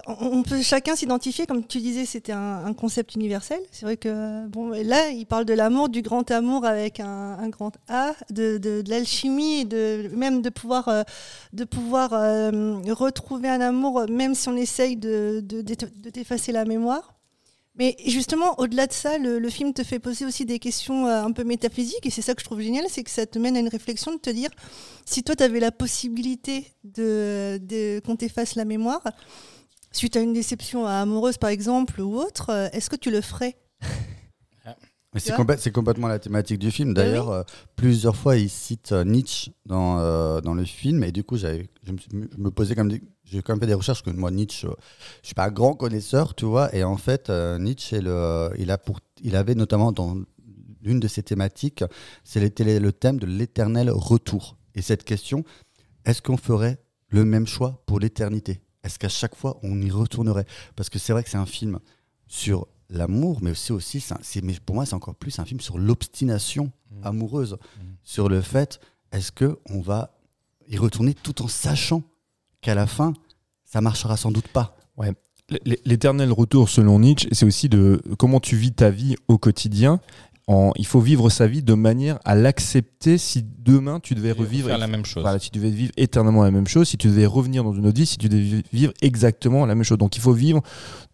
on 0.08 0.44
peut 0.44 0.62
chacun 0.62 0.94
s'identifier, 0.98 1.46
comme 1.46 1.66
tu 1.66 1.78
disais, 1.78 2.06
c'était 2.06 2.34
un, 2.34 2.66
un 2.66 2.74
concept 2.74 3.16
universel. 3.16 3.60
C'est 3.72 3.86
vrai 3.86 3.96
que 3.96 4.46
bon, 4.48 4.70
là, 4.72 5.10
il 5.12 5.26
parle 5.26 5.46
de 5.46 5.54
l'amour, 5.54 5.88
du 5.88 6.02
grand 6.02 6.30
amour 6.32 6.66
avec 6.66 7.00
un, 7.00 7.38
un 7.40 7.48
grand 7.48 7.72
A, 7.88 8.12
de, 8.30 8.58
de, 8.58 8.82
de 8.82 8.90
l'alchimie, 8.90 9.62
et 9.62 9.66
de 9.66 10.10
même 10.14 10.42
de 10.42 10.50
pouvoir, 10.50 10.90
euh, 10.90 11.04
de 11.54 11.64
pouvoir 11.64 12.12
euh, 12.12 12.82
retrouver 12.92 13.48
un 13.48 13.62
amour, 13.62 14.04
même 14.10 14.36
si 14.36 14.50
on 14.50 14.58
essaye 14.58 14.98
de, 14.98 15.40
de, 15.42 15.62
d'eff- 15.62 16.02
de 16.02 16.10
t'effacer 16.10 16.52
la 16.52 16.66
mémoire. 16.66 17.15
Mais 17.78 17.96
justement, 18.06 18.58
au-delà 18.60 18.88
de 18.88 18.94
ça, 18.94 19.18
le, 19.18 19.50
film 19.50 19.74
te 19.74 19.84
fait 19.84 20.00
poser 20.00 20.26
aussi 20.26 20.46
des 20.46 20.60
questions 20.60 21.08
euh, 21.08 21.24
un 21.24 21.32
peu 21.32 21.44
métaphysiques, 21.44 22.06
et 22.06 22.10
c'est 22.10 22.22
ça 22.22 22.34
que 22.34 22.42
je 22.42 22.46
trouve 22.46 22.62
génial, 22.62 22.86
c'est 22.90 23.04
que 23.04 23.12
ça 23.12 23.26
te 23.26 23.38
mène 23.38 23.58
à 23.58 23.60
une 23.60 23.68
réflexion 23.68 24.14
de 24.14 24.18
te 24.18 24.30
dire, 24.30 24.50
si 25.06 25.24
toi, 25.24 25.36
tu 25.36 25.44
avais 25.44 25.60
la 25.60 25.72
possibilité 25.72 26.72
de, 26.84 27.60
de 27.62 28.00
qu'on 28.06 28.16
t'efface 28.16 28.56
la 28.56 28.64
mémoire, 28.64 29.04
suite 29.92 30.16
à 30.16 30.22
une 30.22 30.34
déception 30.34 30.86
amoureuse 30.86 31.38
par 31.38 31.50
exemple 31.50 32.02
ou 32.02 32.18
autre, 32.18 32.50
euh, 32.50 32.70
est-ce 32.72 32.90
que 32.90 32.96
tu 32.96 33.12
le 33.12 33.22
ferais? 33.22 33.56
Mais 35.16 35.22
c'est, 35.22 35.72
complètement 35.72 36.10
la 36.10 36.20
thématique 36.20 36.60
du 36.60 36.72
film. 36.72 36.94
Ben 36.94 37.06
D'ailleurs, 37.06 37.30
euh, 37.30 37.44
plusieurs 37.78 38.18
fois, 38.18 38.36
il 38.36 38.50
cite 38.50 38.92
euh, 38.92 39.06
Nietzsche 39.06 39.54
dans, 39.66 39.98
euh, 40.00 40.42
dans 40.42 40.54
le 40.54 40.66
film. 40.66 41.06
Et 41.06 41.14
du 41.14 41.24
coup, 41.24 41.38
j'avais, 41.38 41.70
je, 41.84 41.94
me, 41.94 41.98
je 42.12 42.38
me 42.38 42.52
posais 42.52 42.76
comme 42.76 42.90
des, 42.90 43.02
j'ai 43.24 43.42
quand 43.42 43.54
même 43.54 43.62
fait 43.62 43.68
des 43.68 43.74
recherches, 43.74 44.04
que 44.04 44.10
moi, 44.10 44.30
Nietzsche, 44.30 44.68
je 45.22 45.28
suis 45.28 45.34
pas 45.34 45.46
un 45.46 45.52
grand 45.52 45.74
connaisseur, 45.74 46.36
tu 46.36 46.44
vois. 46.44 46.76
Et 46.76 46.84
en 46.84 46.98
fait, 46.98 47.30
Nietzsche, 47.30 47.96
est 47.96 48.02
le, 48.02 48.50
il, 48.58 48.70
a 48.72 48.78
pour, 48.78 49.00
il 49.24 49.38
avait 49.38 49.56
notamment 49.56 49.94
dans 49.94 50.18
l'une 50.84 51.00
de 51.00 51.08
ses 51.08 51.24
thématiques, 51.24 51.86
c'était 52.26 52.80
le 52.80 52.92
thème 52.92 53.18
de 53.18 53.26
l'éternel 53.26 53.90
retour. 53.90 54.58
Et 54.76 54.82
cette 54.82 55.06
question, 55.06 55.46
est-ce 56.04 56.22
qu'on 56.22 56.38
ferait 56.38 56.78
le 57.08 57.24
même 57.24 57.48
choix 57.48 57.82
pour 57.86 58.02
l'éternité? 58.02 58.60
Est-ce 58.84 59.00
qu'à 59.00 59.10
chaque 59.10 59.36
fois, 59.36 59.58
on 59.64 59.82
y 59.82 59.90
retournerait? 59.90 60.46
Parce 60.76 60.90
que 60.90 61.00
c'est 61.00 61.14
vrai 61.14 61.24
que 61.24 61.30
c'est 61.30 61.38
un 61.38 61.46
film 61.46 61.80
sur 62.28 62.68
l'amour, 62.90 63.40
mais 63.42 63.52
aussi, 63.52 63.72
aussi 63.72 64.00
c'est 64.00 64.16
c'est- 64.22 64.42
mais 64.44 64.54
pour 64.66 64.76
moi, 64.76 64.86
c'est 64.86 64.94
encore 64.96 65.16
plus 65.16 65.38
un 65.40 65.46
film 65.46 65.60
sur 65.60 65.78
l'obstination 65.78 66.72
amoureuse, 67.04 67.58
sur 68.04 68.30
le 68.30 68.42
fait, 68.42 68.80
est-ce 69.12 69.32
que 69.32 69.60
on 69.70 69.82
va 69.82 70.18
y 70.68 70.78
retourner 70.78 71.14
tout 71.14 71.42
en 71.42 71.48
sachant 71.48 72.04
qu'à 72.62 72.76
la 72.76 72.88
fin, 72.88 73.14
ça 73.66 73.82
marchera 73.82 74.18
sans 74.18 74.32
doute 74.32 74.48
pas? 74.48 74.78
L- 75.50 75.78
L'éternel 75.86 76.32
retour, 76.32 76.70
selon 76.70 77.00
Nietzsche, 77.00 77.28
c'est 77.32 77.46
aussi 77.46 77.70
de 77.70 78.02
comment 78.18 78.40
tu 78.40 78.56
vis 78.56 78.72
ta 78.72 78.90
vie 78.90 79.16
au 79.28 79.38
quotidien. 79.38 80.00
En, 80.48 80.72
il 80.76 80.86
faut 80.86 81.00
vivre 81.00 81.32
sa 81.32 81.48
vie 81.48 81.64
de 81.64 81.74
manière 81.74 82.20
à 82.24 82.36
l'accepter 82.36 83.18
si 83.18 83.44
demain 83.58 84.00
tu 84.00 84.14
devais 84.14 84.32
revivre 84.32 84.68
faire 84.68 84.78
la 84.78 84.86
même 84.88 85.04
chose. 85.04 85.24
Voilà, 85.24 85.40
si 85.40 85.50
tu 85.50 85.58
devais 85.58 85.72
vivre 85.72 85.92
éternellement 85.98 86.44
la 86.44 86.52
même 86.52 86.68
chose, 86.68 86.88
si 86.88 86.98
tu 86.98 87.08
devais 87.08 87.26
revenir 87.26 87.64
dans 87.64 87.74
une 87.74 87.88
autre 87.88 87.98
vie, 87.98 88.06
si 88.06 88.18
tu 88.20 88.30
devais 88.30 88.44
vi- 88.44 88.64
vivre 88.72 88.94
exactement 89.02 89.66
la 89.66 89.74
même 89.74 89.84
chose. 89.84 89.98
Donc 89.98 90.18
il 90.18 90.22
faut 90.22 90.34
vivre 90.34 90.62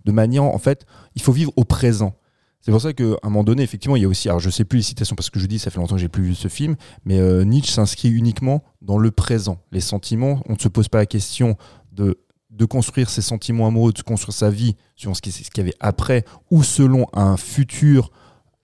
de 0.04 0.12
manière, 0.12 0.44
en 0.44 0.58
fait, 0.58 0.86
il 1.16 1.22
faut 1.22 1.32
vivre 1.32 1.54
au 1.56 1.64
présent. 1.64 2.14
C'est 2.60 2.72
pour 2.72 2.82
ça 2.82 2.92
qu'à 2.92 3.04
un 3.24 3.30
moment 3.30 3.46
donné, 3.46 3.64
effectivement, 3.64 3.96
il 3.96 4.02
y 4.02 4.06
a 4.06 4.08
aussi, 4.10 4.28
alors 4.28 4.42
je 4.42 4.50
sais 4.50 4.66
plus 4.66 4.78
les 4.80 4.84
citations 4.84 5.16
parce 5.16 5.30
que 5.30 5.40
je 5.40 5.46
dis, 5.46 5.60
ça 5.60 5.72
fait 5.72 5.80
longtemps 5.80 5.96
que 5.96 6.02
j'ai 6.02 6.10
plus 6.10 6.24
vu 6.24 6.36
ce 6.36 6.50
film, 6.50 6.76
mais 7.06 7.18
euh, 7.18 7.44
Nietzsche 7.46 7.72
s'inscrit 7.72 8.10
uniquement 8.10 8.64
dans 8.82 8.98
le 8.98 9.12
présent. 9.12 9.60
Les 9.72 9.80
sentiments, 9.82 10.42
on 10.50 10.54
ne 10.54 10.60
se 10.60 10.68
pose 10.68 10.90
pas 10.90 10.98
la 10.98 11.06
question 11.06 11.56
de 11.94 12.20
de 12.52 12.66
construire 12.66 13.10
ses 13.10 13.22
sentiments 13.22 13.66
amoureux, 13.66 13.94
de 13.94 14.02
construire 14.02 14.34
sa 14.36 14.50
vie 14.50 14.76
selon 14.98 15.14
ce 15.14 15.22
qui- 15.22 15.32
ce 15.32 15.50
qu'il 15.50 15.60
y 15.60 15.62
avait 15.62 15.74
après 15.80 16.26
ou 16.52 16.64
selon 16.64 17.08
un 17.14 17.38
futur 17.38 18.12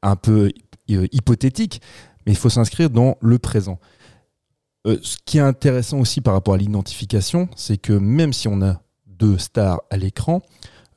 un 0.10 0.16
peu 0.16 0.52
euh, 0.92 1.08
hypothétique, 1.12 1.82
mais 2.26 2.34
il 2.34 2.38
faut 2.38 2.50
s'inscrire 2.50 2.90
dans 2.90 3.18
le 3.22 3.40
présent. 3.40 3.80
Euh, 4.86 4.98
ce 5.02 5.18
qui 5.26 5.38
est 5.38 5.42
intéressant 5.42 6.00
aussi 6.00 6.22
par 6.22 6.34
rapport 6.34 6.54
à 6.54 6.58
l'identification, 6.58 7.50
c'est 7.56 7.78
que 7.78 7.94
même 7.94 8.34
si 8.34 8.48
on 8.48 8.62
a 8.62 8.82
deux 9.06 9.38
stars 9.38 9.82
à 9.90 9.98
l'écran, 9.98 10.42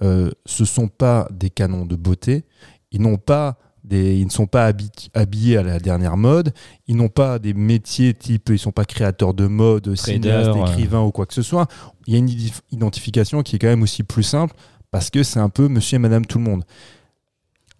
euh, 0.02 0.30
ce 0.46 0.64
sont 0.64 0.88
pas 0.88 1.28
des 1.30 1.50
canons 1.50 1.86
de 1.86 1.96
beauté. 1.96 2.44
Ils 2.92 3.00
n'ont 3.00 3.16
pas 3.18 3.58
des, 3.82 4.18
ils 4.18 4.26
ne 4.26 4.30
sont 4.30 4.46
pas 4.46 4.70
habi- 4.70 5.08
habillés 5.14 5.56
à 5.56 5.62
la 5.62 5.78
dernière 5.78 6.16
mode, 6.16 6.52
ils 6.86 6.96
n'ont 6.96 7.08
pas 7.08 7.38
des 7.38 7.54
métiers 7.54 8.14
type, 8.14 8.50
ils 8.50 8.58
sont 8.58 8.72
pas 8.72 8.84
créateurs 8.84 9.34
de 9.34 9.46
mode, 9.46 9.94
cinéastes, 9.96 10.52
ouais. 10.52 10.60
écrivains 10.62 11.02
ou 11.02 11.10
quoi 11.10 11.26
que 11.26 11.34
ce 11.34 11.42
soit. 11.42 11.66
Il 12.06 12.12
y 12.12 12.16
a 12.16 12.18
une 12.18 12.30
identification 12.70 13.42
qui 13.42 13.56
est 13.56 13.58
quand 13.58 13.68
même 13.68 13.82
aussi 13.82 14.02
plus 14.02 14.22
simple 14.22 14.54
parce 14.90 15.10
que 15.10 15.22
c'est 15.22 15.40
un 15.40 15.48
peu 15.48 15.68
monsieur 15.68 15.96
et 15.96 15.98
madame 15.98 16.26
tout 16.26 16.38
le 16.38 16.44
monde. 16.44 16.64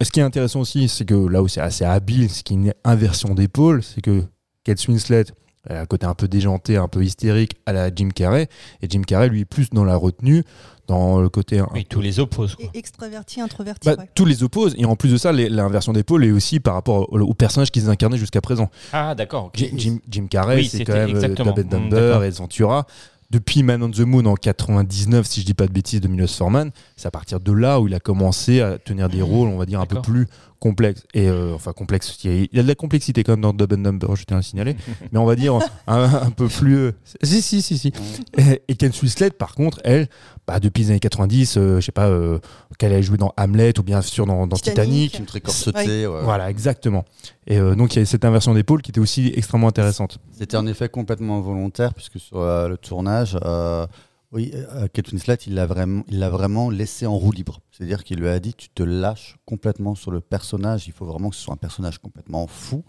Ce 0.03 0.11
qui 0.11 0.21
est 0.21 0.23
intéressant 0.23 0.61
aussi, 0.61 0.89
c'est 0.89 1.05
que 1.05 1.15
là 1.15 1.43
où 1.43 1.49
c'est 1.49 1.61
assez 1.61 1.85
habile, 1.85 2.31
ce 2.31 2.43
qui 2.43 2.55
est 2.55 2.57
une 2.57 2.73
inversion 2.85 3.35
d'épaule, 3.35 3.83
c'est 3.83 4.01
que 4.01 4.25
Kate 4.65 4.87
Winslet, 4.89 5.25
elle 5.67 5.77
a 5.77 5.81
un 5.83 5.87
côté 5.87 6.07
un 6.07 6.15
peu 6.15 6.27
déjanté, 6.27 6.77
un 6.79 6.89
peu 6.89 7.05
hystérique 7.05 7.53
à 7.67 7.73
la 7.75 7.95
Jim 7.95 8.09
Carrey, 8.15 8.49
et 8.81 8.87
Jim 8.89 9.03
Carrey, 9.03 9.29
lui, 9.29 9.41
est 9.41 9.45
plus 9.45 9.69
dans 9.71 9.85
la 9.85 9.97
retenue, 9.97 10.43
dans 10.87 11.21
le 11.21 11.29
côté 11.29 11.59
un 11.59 11.69
Oui, 11.75 11.85
tous 11.85 12.01
les 12.01 12.19
opposent. 12.19 12.55
quoi. 12.57 12.65
Extraverti, 12.73 13.41
introverti. 13.43 13.87
bah, 13.89 13.97
ouais. 13.99 14.09
tous 14.15 14.25
les 14.25 14.43
opposent. 14.43 14.75
Et 14.79 14.87
en 14.87 14.97
plus 14.97 15.13
de 15.13 15.19
ça, 15.19 15.33
l'inversion 15.33 15.93
d'épaule 15.93 16.25
est 16.25 16.31
aussi 16.33 16.61
par 16.61 16.75
rapport 16.75 17.13
au, 17.13 17.21
au 17.21 17.35
personnage 17.35 17.71
qu'ils 17.71 17.89
incarnaient 17.91 18.17
jusqu'à 18.19 18.41
présent. 18.41 18.71
Ah, 18.93 19.15
d'accord. 19.15 19.53
Jim, 19.55 19.99
Carrey, 20.31 20.57
Oui, 20.57 20.69
c'est 20.69 20.85
quand 20.85 20.95
même 20.95 21.11
euh, 21.11 21.15
exactement. 21.15 21.53
Dumb 21.53 21.67
and 21.75 21.77
Mm, 21.79 21.83
Dumber 21.91 21.97
d'accord. 22.01 22.25
et 22.25 22.31
Ventura. 22.31 22.87
Depuis 23.31 23.63
Man 23.63 23.81
on 23.83 23.91
the 23.91 24.01
Moon 24.01 24.27
en 24.27 24.35
99, 24.35 25.25
si 25.25 25.41
je 25.41 25.47
dis 25.47 25.55
pas 25.55 25.69
de 25.69 25.73
bêtises, 25.73 26.01
de 26.01 26.09
Milos 26.09 26.27
Forman, 26.27 26.73
c'est 26.97 27.07
à 27.07 27.13
partir 27.13 27.39
de 27.39 27.53
là 27.53 27.81
où 27.81 27.87
il 27.87 27.95
a 27.95 28.01
commencé 28.01 28.61
à 28.61 28.77
tenir 28.79 29.09
des 29.09 29.23
rôles, 29.23 29.49
on 29.49 29.57
va 29.57 29.67
dire, 29.67 29.81
un 29.81 29.87
peu 29.87 30.03
plus 30.03 30.27
complexes. 30.61 31.03
Et 31.15 31.29
euh, 31.29 31.53
enfin, 31.55 31.73
complexes. 31.73 32.17
Il 32.23 32.31
y, 32.31 32.35
a, 32.35 32.37
il 32.53 32.57
y 32.57 32.61
a 32.61 32.63
de 32.63 32.69
la 32.69 32.75
complexité 32.77 33.25
quand 33.25 33.33
même 33.33 33.41
dans 33.41 33.53
Dumb 33.53 33.73
and 33.73 33.79
Dumber, 33.79 34.15
je 34.15 34.25
tiens 34.25 34.37
à 34.37 34.41
le 34.41 34.45
signaler. 34.45 34.77
mais 35.13 35.19
on 35.19 35.25
va 35.25 35.35
dire 35.35 35.59
un, 35.89 36.05
un 36.05 36.31
peu 36.31 36.47
plus. 36.47 36.77
euh, 36.77 36.93
Si, 37.23 37.43
si, 37.43 37.61
si, 37.63 37.77
si. 37.79 37.93
Et, 38.39 38.63
et 38.69 38.75
Ken 38.77 38.93
Winslet, 39.03 39.31
par 39.31 39.55
contre, 39.55 39.81
elle, 39.85 40.09
bah, 40.47 40.61
depuis 40.61 40.85
les 40.85 40.91
années 40.91 41.01
90, 41.01 41.57
euh, 41.57 41.81
je 41.81 41.87
sais 41.87 41.93
pas, 41.93 42.07
euh, 42.09 42.39
qu'elle 42.79 42.93
a 42.93 43.01
joué 43.03 43.17
dans 43.17 43.33
Hamlet 43.37 43.79
ou 43.79 43.83
bien 43.83 44.03
sûr 44.03 44.27
dans, 44.27 44.47
dans 44.47 44.57
Titanic. 44.57 45.11
Titanic. 45.13 45.27
Très 45.29 45.41
corseté. 45.41 46.07
ouais. 46.07 46.23
Voilà, 46.23 46.51
exactement. 46.51 47.05
Et 47.47 47.59
euh, 47.59 47.75
donc, 47.75 47.97
il 47.97 47.99
y 48.01 48.03
a 48.03 48.07
cette 48.07 48.25
inversion 48.25 48.55
d'épaule 48.55 48.83
qui 48.83 48.91
était 48.91 49.01
aussi 49.01 49.33
extrêmement 49.35 49.69
intéressante. 49.69 50.19
C'était 50.33 50.57
en 50.57 50.67
effet 50.67 50.89
complètement 50.89 51.41
volontaire, 51.41 51.95
puisque 51.95 52.19
sur 52.21 52.39
euh, 52.39 52.69
le 52.69 52.77
tournage, 52.77 53.37
euh, 53.45 53.87
oui, 54.33 54.53
euh, 54.55 54.87
Kate 54.93 55.11
Winslet, 55.13 55.35
il 55.47 55.55
l'a 55.55 55.67
vraiment, 55.67 56.05
il 56.09 56.19
l'a 56.21 56.31
vraiment 56.31 56.71
laissé 56.71 57.05
en 57.07 57.17
roue 57.17 57.33
libre. 57.33 57.61
C'est-à-dire 57.73 58.05
qu'il 58.05 58.19
lui 58.21 58.29
a 58.29 58.39
dit, 58.39 58.55
tu 58.55 58.69
te 58.69 58.83
lâches 58.83 59.37
complètement 59.45 59.95
sur 59.95 60.11
le 60.13 60.21
personnage. 60.21 60.87
Il 60.87 60.93
faut 60.93 61.05
vraiment 61.07 61.31
que 61.31 61.37
ce 61.37 61.43
soit 61.43 61.55
un 61.55 61.57
personnage 61.59 61.99
complètement 61.99 62.47
fou. 62.47 62.85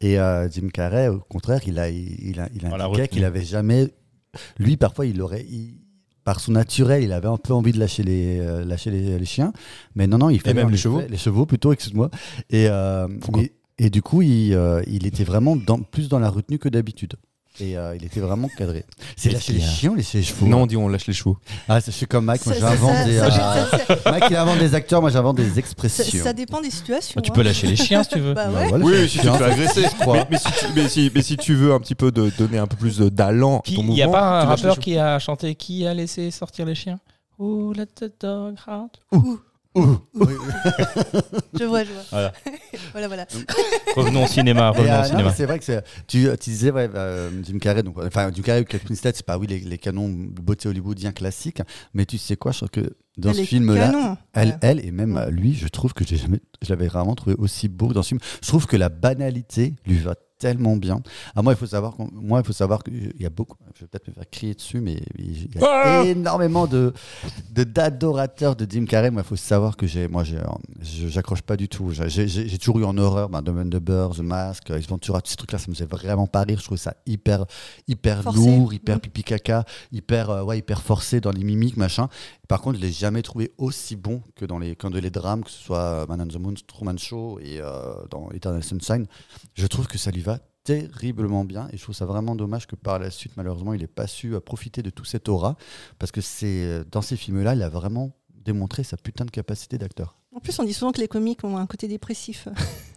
Et 0.00 0.20
euh, 0.20 0.48
Jim 0.50 0.68
Carrey, 0.72 1.08
au 1.08 1.18
contraire, 1.18 1.60
il 1.66 1.78
a, 1.78 1.88
il, 1.90 2.38
a, 2.40 2.48
il 2.54 2.64
retenu. 2.86 3.08
qu'il 3.08 3.24
avait 3.24 3.44
jamais, 3.44 3.88
lui, 4.58 4.76
parfois, 4.76 5.06
il 5.06 5.20
aurait, 5.20 5.44
il- 5.44 5.80
par 6.22 6.40
son 6.40 6.52
naturel, 6.52 7.02
il 7.02 7.12
avait 7.12 7.26
un 7.28 7.38
peu 7.38 7.54
envie 7.54 7.72
de 7.72 7.78
lâcher 7.78 8.02
les, 8.02 8.38
euh, 8.38 8.62
lâcher 8.64 8.90
les, 8.90 9.18
les 9.18 9.24
chiens. 9.24 9.52
Mais 9.94 10.06
non, 10.06 10.18
non, 10.18 10.28
il 10.30 10.40
fait 10.40 10.50
même 10.54 10.66
en 10.66 10.70
les 10.70 10.76
chevaux. 10.76 11.00
Les 11.08 11.16
chevaux, 11.16 11.46
plutôt, 11.46 11.72
excuse-moi. 11.72 12.10
Et, 12.50 12.68
euh, 12.68 13.08
et, 13.40 13.52
et 13.78 13.88
du 13.90 14.02
coup, 14.02 14.20
il, 14.20 14.52
euh, 14.52 14.82
il 14.86 15.06
était 15.06 15.24
vraiment 15.24 15.56
dans, 15.56 15.78
plus 15.78 16.08
dans 16.10 16.18
la 16.18 16.28
retenue 16.28 16.58
que 16.58 16.68
d'habitude. 16.68 17.14
Et 17.60 17.76
euh, 17.76 17.96
il 17.96 18.04
était 18.04 18.20
vraiment 18.20 18.48
cadré. 18.56 18.84
C'est 19.16 19.30
lâcher 19.30 19.52
les 19.52 19.60
chiens 19.60 19.90
ou 19.90 19.94
lâcher 19.96 20.18
les 20.18 20.24
chevaux 20.24 20.46
Non, 20.46 20.62
on 20.62 20.66
dit 20.66 20.76
on 20.76 20.88
lâche 20.88 21.06
les 21.06 21.12
chevaux. 21.12 21.36
Ah, 21.68 21.80
je 21.84 21.90
suis 21.90 22.06
comme 22.06 22.24
Mike, 22.24 22.46
moi 22.46 22.54
j'invente 22.58 23.04
des. 23.06 23.18
ça- 23.18 23.26
euh, 23.90 23.96
Mike 24.06 24.24
il 24.30 24.36
invente 24.36 24.58
des 24.58 24.74
acteurs, 24.74 25.00
moi 25.00 25.10
j'invente 25.10 25.36
des 25.36 25.58
expressions. 25.58 26.22
ça 26.22 26.32
dépend 26.32 26.60
des 26.60 26.70
situations. 26.70 27.20
Tu 27.20 27.30
hein. 27.30 27.34
peux 27.34 27.42
lâcher 27.42 27.66
les 27.66 27.76
chiens 27.76 28.02
si 28.04 28.10
tu 28.10 28.20
veux. 28.20 28.34
Bah 28.34 28.48
Bah 28.48 28.64
voilà, 28.68 28.84
Oui, 28.84 29.08
si 29.08 29.18
tu 29.18 29.24
fais 29.24 29.44
agresser. 29.44 29.82
je 29.82 30.00
crois. 30.00 30.14
Mais, 30.18 30.26
mais 30.30 30.38
si 30.38 30.46
tu, 30.52 30.66
mais, 30.74 30.88
si, 30.88 31.12
mais 31.14 31.22
si 31.22 31.36
tu 31.36 31.54
veux 31.54 31.72
un 31.72 31.80
petit 31.80 31.94
peu 31.94 32.12
de, 32.12 32.30
donner 32.38 32.58
un 32.58 32.66
peu 32.66 32.76
plus 32.76 32.98
d'allant 33.00 33.58
à 33.58 33.62
ton 33.62 33.72
Il 33.82 33.86
n'y 33.88 34.02
a 34.02 34.06
mouvement, 34.06 34.12
pas 34.20 34.40
un 34.40 34.42
tu 34.42 34.48
rappeur 34.48 34.78
qui 34.78 34.96
a 34.98 35.18
chanté 35.18 35.54
Qui 35.54 35.86
a 35.86 35.94
laissé 35.94 36.30
sortir 36.30 36.64
les 36.66 36.74
chiens? 36.74 36.98
Oh, 37.38 37.72
let 37.72 37.86
the 38.00 38.10
dog 38.20 38.56
out. 38.68 38.98
Ouh, 39.12 39.38
Je 41.58 41.64
vois, 41.64 41.84
je 41.84 41.92
vois. 41.92 42.02
Voilà. 42.10 42.32
voilà, 42.92 43.08
voilà. 43.08 43.26
Revenons 43.96 44.24
au 44.24 44.26
cinéma. 44.26 44.70
Revenons 44.70 44.92
euh, 44.92 45.00
au 45.02 45.04
cinéma. 45.04 45.32
c'est 45.32 45.46
vrai 45.46 45.58
que 45.58 45.64
tu, 46.06 46.28
tu 46.40 46.50
disais 46.50 46.70
ouais, 46.70 46.88
euh, 46.94 47.30
Jim 47.44 47.58
Carrey, 47.58 47.82
donc 47.82 47.96
enfin 48.04 48.30
Jim 48.34 48.42
Carrey 48.42 48.62
ou 48.62 48.88
Winslet, 48.88 49.12
c'est 49.14 49.26
pas 49.26 49.38
oui 49.38 49.46
les, 49.46 49.60
les 49.60 49.78
canons 49.78 50.08
beauté 50.08 50.68
hollywoodiens 50.68 51.12
classiques, 51.12 51.62
mais 51.94 52.06
tu 52.06 52.18
sais 52.18 52.36
quoi, 52.36 52.52
je 52.52 52.58
trouve 52.58 52.70
que 52.70 52.96
dans 53.16 53.34
ce 53.34 53.42
film-là, 53.42 54.16
elle, 54.32 54.48
Ouais. 54.48 54.56
elle 54.62 54.86
et 54.86 54.92
même 54.92 55.16
euh, 55.16 55.30
lui, 55.30 55.54
je 55.54 55.66
trouve 55.68 55.92
que 55.92 56.04
j'ai 56.04 56.16
jamais, 56.16 56.40
je 56.62 56.70
l'avais 56.70 56.86
vraiment 56.86 57.14
trouvé 57.16 57.34
aussi 57.38 57.68
beau 57.68 57.92
dans 57.92 58.02
ce 58.02 58.08
film. 58.08 58.20
Je 58.42 58.46
trouve 58.48 58.66
que 58.66 58.76
la 58.76 58.88
banalité 58.88 59.74
lui 59.86 59.98
va 59.98 60.14
tellement 60.38 60.76
bien. 60.76 61.00
Ah, 61.34 61.42
moi, 61.42 61.52
il 61.52 61.56
faut 61.56 61.66
savoir, 61.66 61.94
moi, 62.12 62.40
il 62.40 62.46
faut 62.46 62.52
savoir 62.52 62.82
qu'il 62.84 63.12
y 63.18 63.26
a 63.26 63.30
beaucoup. 63.30 63.56
Je 63.74 63.80
vais 63.82 63.86
peut-être 63.88 64.08
me 64.08 64.12
faire 64.14 64.30
crier 64.30 64.54
dessus, 64.54 64.80
mais 64.80 65.00
il 65.18 65.42
y 65.54 65.58
a 65.62 65.66
Ah 66.00 66.02
énormément 66.04 66.66
de 66.66 66.92
de- 67.52 67.64
d'adorateurs 67.64 68.54
de, 68.56 68.66
Jim 68.70 68.84
Carrey. 68.84 69.10
Moi, 69.10 69.22
il 69.24 69.28
faut 69.28 69.36
savoir 69.36 69.76
que 69.76 69.86
j'ai, 69.86 70.08
moi, 70.08 70.24
j'ai, 70.24 70.38
j'accroche 71.08 71.42
pas 71.42 71.56
du 71.56 71.68
tout. 71.68 71.90
J'ai, 71.90 72.08
j'ai- 72.28 72.48
j'ai 72.48 72.58
toujours 72.58 72.78
eu 72.80 72.84
en 72.84 72.96
horreur, 72.98 73.28
ben, 73.28 73.42
Dumb 73.42 73.58
and 73.58 73.64
Dumber, 73.66 74.08
The 74.16 74.20
Mask, 74.20 74.70
Ace 74.70 74.86
Ventura, 74.88 75.20
tous 75.20 75.30
ces 75.30 75.36
trucs-là, 75.36 75.58
ça 75.58 75.66
me 75.68 75.74
faisait 75.74 75.86
vraiment 75.86 76.26
pas 76.26 76.42
rire. 76.42 76.58
Je 76.58 76.64
trouvais 76.64 76.78
ça 76.78 76.94
hyper, 77.06 77.44
hyper 77.86 78.22
Forcé. 78.22 78.38
lourd, 78.38 78.72
hyper 78.72 78.96
Mm. 78.96 79.00
pipi 79.00 79.22
caca, 79.24 79.64
hyper, 79.92 80.30
euh, 80.30 80.42
ouais, 80.44 80.58
hyper 80.58 80.82
forcé 80.82 81.20
dans 81.20 81.30
les 81.32 81.44
mimiques, 81.44 81.76
machin. 81.76 82.08
Par 82.48 82.62
contre, 82.62 82.78
je 82.78 82.82
l'ai 82.82 82.92
jamais 82.92 83.20
trouvé 83.20 83.52
aussi 83.58 83.94
bon 83.94 84.22
que 84.34 84.46
dans 84.46 84.58
les, 84.58 84.74
quand 84.74 84.88
de 84.88 84.98
les 84.98 85.10
drames, 85.10 85.44
que 85.44 85.50
ce 85.50 85.62
soit 85.62 85.78
euh, 85.78 86.06
Man 86.06 86.22
on 86.22 86.26
the 86.26 86.36
Moon, 86.36 86.54
Truman 86.66 86.96
Show 86.96 87.38
et 87.40 87.60
euh, 87.60 87.92
dans 88.10 88.30
Eternal 88.30 88.64
Sunshine. 88.64 89.06
Je 89.54 89.66
trouve 89.66 89.86
que 89.86 89.98
ça 89.98 90.10
lui 90.10 90.22
va 90.22 90.38
terriblement 90.64 91.44
bien 91.44 91.68
et 91.72 91.76
je 91.76 91.82
trouve 91.82 91.94
ça 91.94 92.06
vraiment 92.06 92.34
dommage 92.34 92.66
que 92.66 92.76
par 92.76 92.98
la 92.98 93.10
suite 93.10 93.32
malheureusement 93.36 93.72
il 93.72 93.80
n'ait 93.80 93.86
pas 93.86 94.06
su 94.06 94.34
euh, 94.34 94.40
profiter 94.40 94.82
de 94.82 94.90
tout 94.90 95.04
cet 95.04 95.28
aura 95.28 95.56
parce 95.98 96.12
que 96.12 96.20
c'est 96.20 96.84
dans 96.90 97.00
ces 97.00 97.16
films 97.16 97.42
là 97.42 97.54
il 97.54 97.62
a 97.62 97.70
vraiment 97.70 98.12
démontré 98.30 98.82
sa 98.82 98.96
putain 98.96 99.24
de 99.24 99.30
capacité 99.30 99.78
d'acteur 99.78 100.18
En 100.34 100.40
plus, 100.40 100.58
on 100.58 100.64
dit 100.64 100.72
souvent 100.72 100.92
que 100.92 101.00
les 101.00 101.08
comiques 101.08 101.44
ont 101.44 101.58
un 101.58 101.66
côté 101.66 101.86
dépressif. 101.86 102.48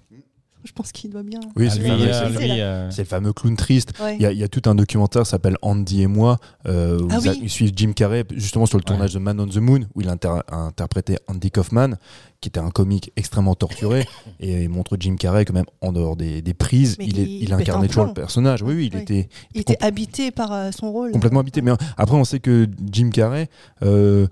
Je 0.65 0.72
pense 0.74 0.91
qu'il 0.91 1.10
doit 1.10 1.24
bien. 1.24 1.39
Oui, 1.56 1.68
Ah, 1.70 1.74
c'est 1.74 1.80
lui, 1.80 1.89
le 1.89 1.96
fameux- 1.98 2.08
euh, 2.13 2.30
c'est 2.34 2.39
lui, 2.39 2.48
là. 2.50 2.53
euh, 2.63 2.91
c'est 2.91 3.01
le 3.01 3.08
fameux 3.08 3.34
clown 3.34 3.56
triste. 3.56 3.94
Ouais. 4.01 4.15
Il 4.18 4.22
y, 4.22 4.25
a, 4.25 4.32
il 4.32 4.38
y 4.38 4.44
a 4.44 4.48
tout 4.48 4.62
un 4.70 4.75
documentaire 4.75 5.24
qui 5.24 5.30
s'appelle 5.30 5.58
Andy 5.62 6.03
et 6.03 6.08
moi, 6.08 6.38
euh, 6.68 7.00
où 7.01 7.08
Ah 7.12 7.18
ils, 7.22 7.27
a- 7.30 7.32
oui. 7.32 7.39
ils 7.44 7.50
suivent 7.50 7.72
Jim 7.75 7.94
Carrey 7.94 8.24
justement 8.36 8.65
sur 8.65 8.77
le 8.77 8.84
tournage 8.84 9.13
de 9.13 9.20
Man 9.20 9.39
on 9.39 9.48
the 9.48 9.58
Moon, 9.58 9.82
où 9.96 10.01
il 10.01 10.10
inter- 10.10 10.39
a 10.51 10.56
interprété 10.58 11.18
Andy 11.27 11.50
Kaufman, 11.51 11.96
qui 12.41 12.50
était 12.50 12.60
un 12.60 12.70
comique 12.72 13.12
extrêmement 13.15 13.56
torturé, 13.56 14.06
et 14.39 14.63
il 14.63 14.70
montre 14.70 14.98
Jim 15.00 15.15
Carrey 15.15 15.46
quand 15.46 15.53
même 15.53 15.65
en 15.82 15.91
dehors 15.91 16.15
des, 16.15 16.41
des 16.41 16.53
prises, 16.53 16.96
il, 17.00 17.20
est- 17.20 17.24
il- 17.24 17.44
il 17.44 17.53
incarnait 17.53 17.88
toujours 17.88 18.06
le 18.06 18.13
personnage. 18.13 18.62
Oui, 18.62 18.74
oui, 18.75 18.89
il 18.91 18.96
Oui. 18.96 19.01
était 19.03 19.30
Il 19.53 19.62
était 19.62 19.77
habité 19.84 20.32
par 20.32 20.51
euh, 20.51 20.70
son 20.72 20.91
rôle. 20.91 21.12
complètement 21.12 21.39
habité. 21.39 21.62
Mais 21.62 21.72
après, 21.98 22.15
on 22.18 22.24
sait 22.24 22.39
que 22.39 22.68
Jim 22.91 23.10
Carrey 23.12 23.50
euh, 23.84 24.27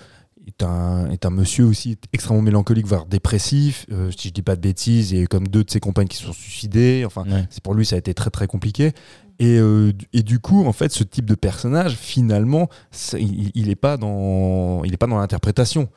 est, 0.50 0.64
un, 0.64 1.10
est 1.10 1.26
un 1.26 1.30
monsieur 1.30 1.66
aussi 1.66 1.98
extrêmement 2.14 2.42
mélancolique, 2.42 2.86
voire 2.86 3.06
dépressif. 3.06 3.86
Euh, 3.92 4.12
si 4.12 4.28
je 4.30 4.34
dis 4.34 4.42
pas 4.42 4.56
de 4.56 4.62
bêtises, 4.62 5.12
il 5.12 5.18
y 5.18 5.20
a 5.20 5.24
eu 5.24 5.28
comme 5.28 5.48
deux 5.48 5.64
de 5.64 5.70
ses 5.72 5.80
compagnes 5.80 6.08
qui 6.08 6.18
se 6.18 6.26
sont 6.26 6.34
suicidées. 6.34 7.04
Enfin, 7.06 7.24
ouais. 7.30 7.46
c'est 7.50 7.64
pour 7.64 7.74
lui, 7.74 7.86
ça 7.86 7.96
a 7.96 8.00
été 8.00 8.14
très 8.14 8.30
très 8.30 8.48
compliqué. 8.48 8.92
Et, 9.40 9.58
euh, 9.58 9.94
du- 9.94 10.06
et 10.12 10.22
du 10.22 10.40
coup, 10.40 10.66
en 10.66 10.74
fait, 10.74 10.92
ce 10.92 11.04
type 11.04 11.26
de 11.26 11.36
personnage, 11.36 11.96
finalement, 11.96 12.68
il 13.18 13.52
il 13.56 13.70
est 13.70 13.76
pas 13.76 13.96
dans, 13.98 14.84
il 14.84 14.94
est 14.94 14.98
pas 14.98 15.08
dans 15.08 15.18
l'interprétation. 15.18 15.88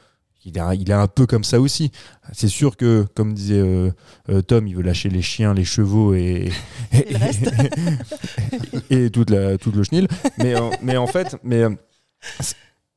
Il 0.45 0.59
est, 0.59 0.61
il 0.77 0.91
est 0.91 0.95
un 0.95 1.07
peu 1.07 1.25
comme 1.27 1.45
ça 1.45 1.61
aussi. 1.61 1.93
C'est 2.33 2.49
sûr 2.49 2.77
que, 2.77 3.07
comme 3.15 3.33
disait 3.33 3.61
euh, 3.61 3.91
euh, 4.29 4.43
Tom, 4.43 4.67
il 4.67 4.75
veut 4.75 4.83
lâcher 4.83 5.09
les 5.09 5.23
chiens, 5.23 5.55
les 5.55 5.65
chevaux 5.65 6.15
et, 6.15 6.51
Et 8.91 9.11
toute, 9.13 9.31
la, 9.31 9.57
toute 9.59 9.77
le 9.77 9.85
chenil. 9.85 10.09
Mais, 10.39 10.55
mais 10.83 10.97
en 10.97 11.07
fait, 11.07 11.37
mais, 11.45 11.63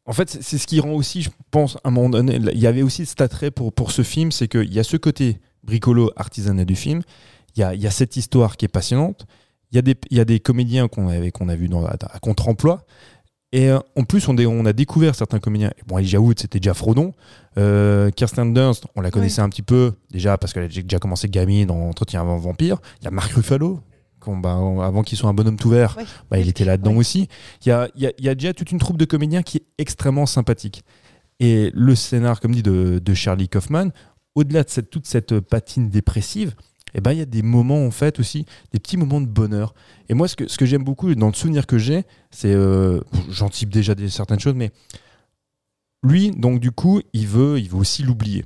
en 0.06 0.14
fait, 0.14 0.30
c'est- 0.30 0.58
ce 0.58 0.68
qui 0.68 0.80
rend 0.80 0.92
aussi, 0.92 1.22
je 1.22 1.30
pense, 1.52 1.78
à 1.78 1.88
un 1.90 1.92
moment 1.92 2.10
donné, 2.10 2.36
il 2.36 2.60
y 2.60 2.68
avait 2.68 2.82
aussi 2.84 3.06
cet 3.06 3.22
attrait 3.22 3.52
pour, 3.52 3.74
pour 3.74 3.92
ce 3.92 4.02
film, 4.04 4.32
c'est 4.32 4.48
qu'il 4.48 4.74
y 4.74 4.80
a 4.80 4.84
ce 4.84 4.98
côté 4.98 5.40
bricolo 5.64 6.12
artisanat 6.16 6.66
du 6.66 6.76
film, 6.76 7.02
il 7.56 7.62
y 7.62 7.64
a, 7.64 7.74
y 7.74 7.88
a 7.88 7.92
cette 7.92 8.16
histoire 8.18 8.58
qui 8.58 8.66
est 8.66 8.70
passionnante, 8.70 9.26
il 9.72 9.76
y 9.76 9.80
a 9.80 9.82
des, 9.82 9.96
il 10.12 10.18
y 10.18 10.20
a 10.20 10.26
des 10.26 10.40
comédiens 10.40 10.88
qu'on 10.88 11.08
avait 11.08 11.32
qu'on 11.32 11.50
a 11.50 11.56
vus 11.56 11.68
dans, 11.70 11.86
à, 11.86 11.98
contre-emploi, 12.22 12.86
et 13.52 13.70
euh, 13.70 13.80
en 13.96 14.04
plus, 14.04 14.28
on, 14.28 14.34
dé- 14.34 14.46
on 14.46 14.66
a 14.66 14.74
découvert 14.74 15.16
certains 15.16 15.40
comédiens. 15.40 15.72
Bon, 15.88 15.98
Elijah 15.98 16.20
Wood, 16.20 16.38
c'était 16.40 16.60
déjà 16.60 16.74
Frodon. 16.74 17.14
Euh, 17.58 18.12
Kirsten 18.12 18.54
Dunst, 18.54 18.84
on 18.96 19.02
la 19.02 19.12
connaissait 19.12 19.40
un 19.42 19.48
petit 19.48 19.62
peu, 19.62 19.94
déjà 20.12 20.38
parce 20.38 20.52
qu'elle 20.52 20.64
a 20.64 20.68
déjà 20.68 21.00
commencé 21.00 21.30
gamine 21.30 21.66
dans 21.68 21.80
Entretien 21.88 22.20
avant 22.20 22.38
Vampire. 22.38 22.80
Il 23.00 23.06
y 23.06 23.08
a 23.08 23.12
Marc 23.12 23.32
Ruffalo, 23.32 23.80
qu'on- 24.26 24.38
bah, 24.38 24.56
avant 24.84 25.04
qu'il 25.04 25.18
soit 25.18 25.30
un 25.30 25.34
bonhomme 25.34 25.56
tout 25.58 25.70
vert, 25.70 25.96
Ouais. 25.98 26.04
bah, 26.30 26.40
il 26.40 26.50
était 26.50 26.66
là-dedans 26.66 26.92
Ouais. 26.92 26.98
aussi. 26.98 27.30
Il 27.66 27.70
y 27.70 27.72
a, 27.72 27.88
y 27.96 28.08
a- 28.08 28.12
y 28.20 28.28
a 28.28 28.36
déjà 28.36 28.54
toute 28.54 28.72
une 28.72 28.80
troupe 28.80 28.98
de 28.98 29.06
comédiens 29.06 29.42
qui 29.44 29.58
est 29.58 29.66
extrêmement 29.78 30.26
sympathique. 30.26 30.84
Et 31.40 31.72
le 31.74 31.96
scénar, 31.96 32.40
comme 32.42 32.54
dit, 32.54 32.64
de, 32.64 33.00
de 33.04 33.14
Charlie 33.14 33.48
Kaufman, 33.48 33.90
au-delà 34.36 34.64
de 34.64 34.70
cette, 34.70 34.90
toute 34.90 35.06
cette 35.08 35.40
patine 35.40 35.90
dépressive, 35.90 36.56
eh 36.94 37.02
ben, 37.02 37.12
il 37.12 37.18
y 37.20 37.22
a 37.22 37.26
des 37.26 37.42
moments, 37.42 37.86
en 37.86 37.92
fait, 37.92 38.20
aussi, 38.20 38.46
des 38.72 38.80
petits 38.80 38.96
moments 38.98 39.20
de 39.22 39.26
bonheur. 39.28 39.74
Et 40.10 40.14
moi, 40.14 40.28
ce 40.30 40.36
que, 40.38 40.48
ce 40.50 40.58
que 40.58 40.66
j'aime 40.66 40.84
beaucoup, 40.84 41.14
dans 41.16 41.28
le 41.28 41.34
souvenir 41.34 41.68
que 41.68 41.78
j'ai, 41.78 42.04
c'est. 42.32 42.54
euh, 42.54 43.02
J'anticipe 43.30 43.70
déjà 43.70 43.96
des, 43.96 44.10
certaines 44.10 44.40
choses, 44.40 44.56
mais 44.56 44.72
lui, 46.04 46.32
donc, 46.32 46.60
du 46.60 46.72
coup, 46.72 47.02
il 47.14 47.28
veut, 47.28 47.60
il 47.60 47.70
veut 47.70 47.78
aussi 47.78 48.04
l'oublier. 48.04 48.46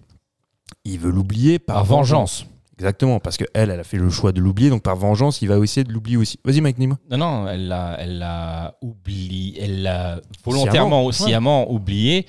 Il 0.85 0.99
veut 0.99 1.11
l'oublier 1.11 1.59
par, 1.59 1.75
Par 1.77 1.85
vengeance. 1.85 2.45
Exactement, 2.79 3.19
parce 3.19 3.35
qu'elle, 3.35 3.49
elle 3.53 3.71
a 3.71 3.83
fait 3.83 3.97
le 3.97 4.09
choix 4.09 4.31
de 4.31 4.39
l'oublier, 4.39 4.69
donc 4.69 4.83
par 4.83 4.95
vengeance, 4.95 5.41
il 5.41 5.49
va 5.49 5.57
essayer 5.57 5.83
de 5.83 5.91
l'oublier 5.91 6.15
aussi. 6.15 6.39
Vas-y, 6.45 6.61
Mike 6.61 6.77
Nîmes. 6.77 6.95
Non, 7.11 7.17
non, 7.17 7.47
elle 7.49 7.67
l'a, 7.67 7.97
elle 7.99 8.19
l'a 8.19 8.77
oublié, 8.81 9.61
elle 9.61 9.83
l'a 9.83 10.21
volontairement, 10.45 11.11
Sciemment, 11.11 11.69
oublié. 11.71 12.25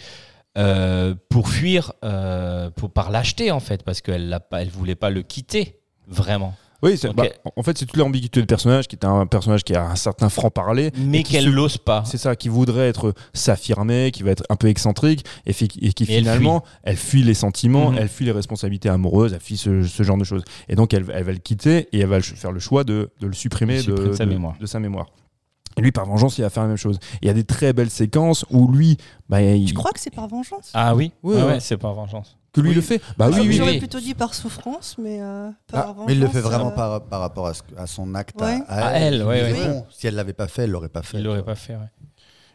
euh, 0.58 1.14
pour 1.28 1.48
fuir, 1.48 1.92
euh, 2.04 2.70
pour 2.70 2.90
par 2.92 3.10
l'acheter 3.12 3.52
en 3.52 3.60
fait, 3.60 3.84
parce 3.84 4.00
qu'elle 4.00 4.36
elle 4.50 4.68
voulait 4.70 4.96
pas 4.96 5.10
le 5.10 5.22
quitter 5.22 5.78
vraiment, 6.08 6.54
Oui, 6.82 6.96
c'est- 6.96 7.12
bah, 7.12 7.24
en 7.56 7.62
fait, 7.62 7.76
c'est 7.76 7.84
toute 7.86 7.96
l'ambiguïté 7.98 8.40
du 8.40 8.46
personnage, 8.46 8.88
qui 8.88 8.96
est 8.96 9.04
un 9.04 9.26
personnage 9.26 9.64
qui 9.64 9.74
a 9.74 9.86
un 9.90 9.96
certain 9.96 10.28
franc-parler. 10.30 10.92
mais 10.96 11.22
qu'elle 11.22 11.44
se- 11.44 11.48
l'ose 11.48 11.76
pas. 11.78 12.04
C'est 12.06 12.16
ça, 12.16 12.36
qui 12.36 12.48
voudrait 12.48 12.88
être 12.88 13.12
s'affirmer, 13.34 14.10
qui 14.12 14.22
va 14.22 14.30
être 14.30 14.44
un 14.48 14.56
peu 14.56 14.68
excentrique, 14.68 15.24
et, 15.46 15.52
fi- 15.52 15.68
et 15.82 15.92
qui 15.92 16.04
Et 16.04 16.12
elle 16.14 16.18
finalement, 16.20 16.64
elle 16.82 16.96
fuit. 16.96 17.22
les 17.22 17.34
sentiments, 17.34 17.90
Mhm. 17.90 17.98
elle 17.98 18.08
fuit 18.08 18.24
les 18.24 18.32
responsabilités 18.32 18.88
amoureuses, 18.88 19.32
elle 19.32 19.40
fuit 19.40 19.56
ce, 19.56 19.82
ce 19.82 20.02
genre 20.02 20.16
de 20.16 20.24
choses. 20.24 20.42
Et 20.68 20.74
donc, 20.76 20.94
elle, 20.94 21.04
elle 21.12 21.24
va 21.24 21.32
le 21.32 21.38
quitter 21.38 21.88
et 21.92 22.00
elle 22.00 22.06
va 22.08 22.16
le- 22.16 22.22
faire 22.22 22.52
le 22.52 22.60
choix 22.60 22.84
de, 22.84 23.10
de 23.20 23.26
le 23.26 23.32
supprimer, 23.32 23.82
de, 23.82 23.92
de 23.92 24.12
sa 24.12 24.24
de- 24.24 24.30
mémoire. 24.30 24.54
de 24.60 24.66
sa 24.66 24.78
mémoire. 24.80 25.06
Et 25.76 25.82
lui, 25.82 25.92
par 25.92 26.04
vengeance, 26.06 26.36
il 26.38 26.42
va 26.42 26.50
faire 26.50 26.64
la 26.64 26.68
même 26.70 26.76
chose. 26.76 26.98
Il 27.22 27.28
y 27.28 27.30
a 27.30 27.34
des 27.34 27.44
très 27.44 27.72
belles 27.72 27.90
séquences 27.90 28.44
où 28.50 28.70
lui, 28.72 28.96
bah, 29.28 29.40
il- 29.42 29.68
Je 29.68 29.74
crois 29.74 29.92
que 29.92 30.00
c'est 30.00 30.14
par 30.14 30.26
vengeance? 30.28 30.70
Ah 30.74 30.94
oui, 30.96 31.12
Oui, 31.22 31.34
Ouais, 31.36 31.42
ouais. 31.42 31.48
ouais, 31.52 31.60
c'est 31.60 31.76
pas 31.76 31.92
vengeance. 31.92 32.36
Que 32.52 32.60
lui 32.60 32.70
Oui. 32.70 32.74
le 32.74 32.80
fait. 32.80 32.98
Bah 33.16 33.26
Ah 33.26 33.28
oui, 33.28 33.40
oui, 33.42 33.48
oui, 33.48 33.52
J'aurais 33.56 33.70
oui. 33.72 33.78
plutôt 33.78 34.00
dit 34.00 34.14
par 34.14 34.34
souffrance, 34.34 34.96
mais 34.98 35.20
euh, 35.20 35.48
Ah, 35.50 35.54
par 35.72 35.86
vengeance. 35.94 36.04
mais 36.08 36.12
il 36.14 36.20
le 36.20 36.28
fait 36.28 36.40
vraiment 36.40 36.68
euh, 36.68 36.74
par, 36.74 37.02
par 37.04 37.20
rapport 37.20 37.46
à, 37.46 37.54
ce- 37.54 37.62
à 37.76 37.86
son 37.86 38.14
acte. 38.14 38.40
Ouais. 38.40 38.58
À, 38.68 38.88
À 38.88 38.90
elle, 38.92 39.18
Mais 39.20 39.24
ouais. 39.24 39.66
bon, 39.68 39.84
si 39.90 40.06
elle 40.06 40.14
l'avait 40.14 40.32
pas 40.32 40.48
fait, 40.48 40.64
elle 40.64 40.70
l'aurait 40.70 40.88
pas 40.88 41.02
fait. 41.02 41.18
Il 41.18 41.24
l'aurait 41.24 41.44
pas 41.44 41.54
fait. 41.54 41.76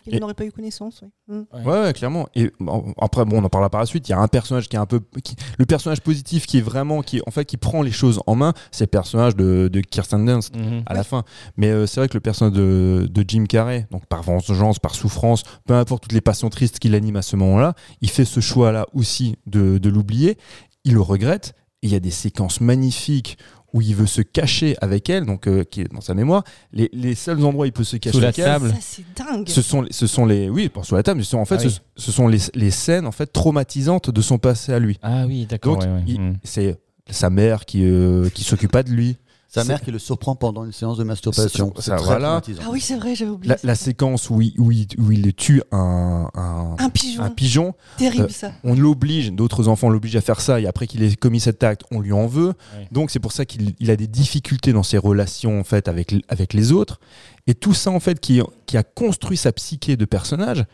Il 0.07 0.15
Et- 0.15 0.19
n'aurait 0.19 0.33
pas 0.33 0.45
eu 0.45 0.51
connaissance, 0.51 1.01
oui. 1.03 1.09
Mm. 1.35 1.67
Ouais, 1.67 1.81
ouais, 1.81 1.93
clairement. 1.93 2.27
Et 2.35 2.51
bon, 2.59 2.93
après, 2.99 3.25
bon, 3.25 3.41
on 3.41 3.43
en 3.43 3.49
parlera 3.49 3.69
par 3.69 3.79
la 3.79 3.85
suite. 3.87 4.07
Il 4.07 4.11
y 4.11 4.15
a 4.15 4.19
un 4.19 4.27
personnage 4.27 4.69
qui 4.69 4.75
est 4.75 4.79
un 4.79 4.85
peu, 4.85 5.01
qui- 5.23 5.35
le 5.57 5.65
personnage 5.65 6.01
positif 6.01 6.45
qui 6.45 6.59
est 6.59 6.61
vraiment, 6.61 7.01
qui, 7.01 7.21
en 7.25 7.31
fait, 7.31 7.45
qui 7.45 7.57
prend 7.57 7.81
les 7.81 7.91
choses 7.91 8.19
en 8.27 8.35
main. 8.35 8.53
C'est 8.71 8.83
le 8.85 8.89
personnage 8.89 9.35
de, 9.35 9.69
de 9.71 9.81
Kirsten 9.81 10.25
Dunst 10.25 10.55
Mhm. 10.55 10.83
à 10.85 10.93
la 10.93 11.03
fin. 11.03 11.23
Mais 11.57 11.67
euh, 11.69 11.85
c'est 11.87 11.99
vrai 11.99 12.07
que 12.07 12.13
le 12.13 12.19
personnage 12.21 12.53
de, 12.53 13.07
de 13.09 13.25
Jim 13.27 13.45
Carrey, 13.45 13.87
donc 13.91 14.05
par 14.05 14.21
vengeance, 14.23 14.79
par 14.79 14.93
souffrance, 14.95 15.43
peu 15.65 15.73
importe 15.73 16.03
toutes 16.03 16.11
les 16.13 16.21
passions 16.21 16.49
tristes 16.49 16.79
qu'il 16.79 16.93
anime 16.95 17.15
à 17.15 17.21
ce 17.21 17.35
moment-là, 17.35 17.73
il 18.01 18.09
fait 18.09 18.25
ce 18.25 18.39
choix-là 18.39 18.85
aussi 18.93 19.37
de, 19.47 19.77
de 19.77 19.89
l'oublier. 19.89 20.37
Il 20.83 20.93
le 20.93 21.01
regrette. 21.01 21.53
Et 21.81 21.87
il 21.87 21.91
y 21.91 21.95
a 21.95 21.99
des 21.99 22.09
séquences 22.09 22.61
magnifiques 22.61 23.37
où 23.75 23.81
il 23.81 23.93
veut 23.93 24.05
se 24.05 24.21
cacher 24.21 24.77
avec 24.79 25.09
elle, 25.09 25.25
donc 25.25 25.47
euh, 25.47 25.65
qui 25.65 25.81
est 25.81 25.93
dans 25.93 25.99
sa 25.99 26.13
mémoire. 26.13 26.45
Les, 26.71 26.89
les 26.93 27.13
seuls 27.13 27.43
endroits 27.43 27.63
où 27.63 27.65
il 27.65 27.73
peut 27.73 27.83
se 27.83 27.97
cacher 27.97 28.13
Sous 28.15 28.21
la 28.21 28.29
avec 28.29 28.39
elle, 28.39 28.45
table. 28.45 28.69
Ça, 28.69 28.75
c'est 28.79 29.03
dingue. 29.17 29.49
ce 29.49 29.61
sont, 29.61 29.85
ce 29.91 30.07
sont 30.07 30.25
les, 30.25 30.49
oui, 30.49 30.69
pour 30.69 30.85
sous 30.85 30.95
la 30.95 31.03
table, 31.03 31.17
mais 31.17 31.23
ce 31.25 31.31
sont, 31.31 31.39
en 31.39 31.45
fait, 31.45 31.57
Ah 31.59 31.65
oui. 31.65 31.71
ce, 31.97 32.05
ce 32.05 32.11
sont 32.13 32.29
les, 32.29 32.37
les 32.53 32.71
scènes 32.71 33.05
en 33.05 33.11
fait 33.11 33.27
traumatisantes 33.33 34.09
de 34.09 34.21
son 34.21 34.37
passé 34.37 34.71
à 34.71 34.79
lui. 34.79 34.97
Ah 35.03 35.25
oui, 35.27 35.45
d'accord. 35.45 35.77
Donc, 35.77 35.83
ouais, 35.83 36.13
ouais. 36.13 36.17
Mhm. 36.19 36.37
c'est 36.45 36.77
sa 37.09 37.29
mère 37.29 37.65
qui, 37.65 37.83
euh, 37.83 38.29
qui 38.29 38.45
s'occupe 38.45 38.71
pas 38.71 38.83
de 38.83 38.91
lui. 38.91 39.17
Sa 39.61 39.63
mère 39.65 39.81
qui 39.81 39.91
le 39.91 39.99
surprend 39.99 40.35
pendant 40.35 40.63
une 40.65 40.71
séance 40.71 40.97
de 40.97 41.03
masturbation. 41.03 41.71
C'est- 41.75 41.81
C'est 41.81 41.89
ça, 41.91 41.95
très 41.97 42.05
voilà. 42.05 42.27
traumatisant. 42.27 42.61
Ah 42.65 42.69
oui, 42.71 42.79
c'est 42.81 42.95
vrai, 42.97 43.15
j'avais 43.15 43.31
oublié. 43.31 43.55
La, 43.63 43.75
séquence 43.75 44.29
où 44.29 44.41
il, 44.41 44.53
où 44.59 44.71
il, 44.71 44.87
où 44.99 45.11
il 45.11 45.33
tue 45.33 45.61
un, 45.71 46.29
un, 46.33 46.75
Un 46.77 46.89
pigeon. 46.89 47.23
un 47.23 47.29
pigeon, 47.29 47.73
Terrible, 47.97 48.25
euh, 48.25 48.29
ça. 48.29 48.51
on 48.63 48.75
l'oblige, 48.75 49.31
d'autres 49.31 49.67
enfants 49.67 49.89
l'obligent 49.89 50.15
à 50.17 50.21
faire 50.21 50.41
ça, 50.41 50.59
et 50.59 50.67
après 50.67 50.87
qu'il 50.87 51.01
ait 51.03 51.15
commis 51.15 51.39
cet 51.39 51.63
acte, 51.63 51.83
on 51.91 51.99
lui 51.99 52.11
en 52.13 52.27
veut. 52.27 52.53
Oui. 52.77 52.85
Donc 52.91 53.11
c'est 53.11 53.19
pour 53.19 53.31
ça 53.31 53.45
qu'il 53.45 53.73
il 53.79 53.89
a 53.91 53.95
des 53.95 54.07
difficultés 54.07 54.73
dans 54.73 54.83
ses 54.83 54.97
relations 54.97 55.59
en 55.59 55.63
fait 55.63 55.87
avec, 55.87 56.13
avec 56.27 56.53
les 56.53 56.71
autres. 56.71 56.99
Et 57.47 57.53
tout 57.55 57.73
ça 57.73 57.91
en 57.91 57.99
fait 57.99 58.19
qui, 58.19 58.41
qui 58.65 58.77
a 58.77 58.83
construit 58.83 59.37
sa 59.37 59.51
psyché 59.51 59.95
de 59.97 60.05
personnage, 60.05 60.65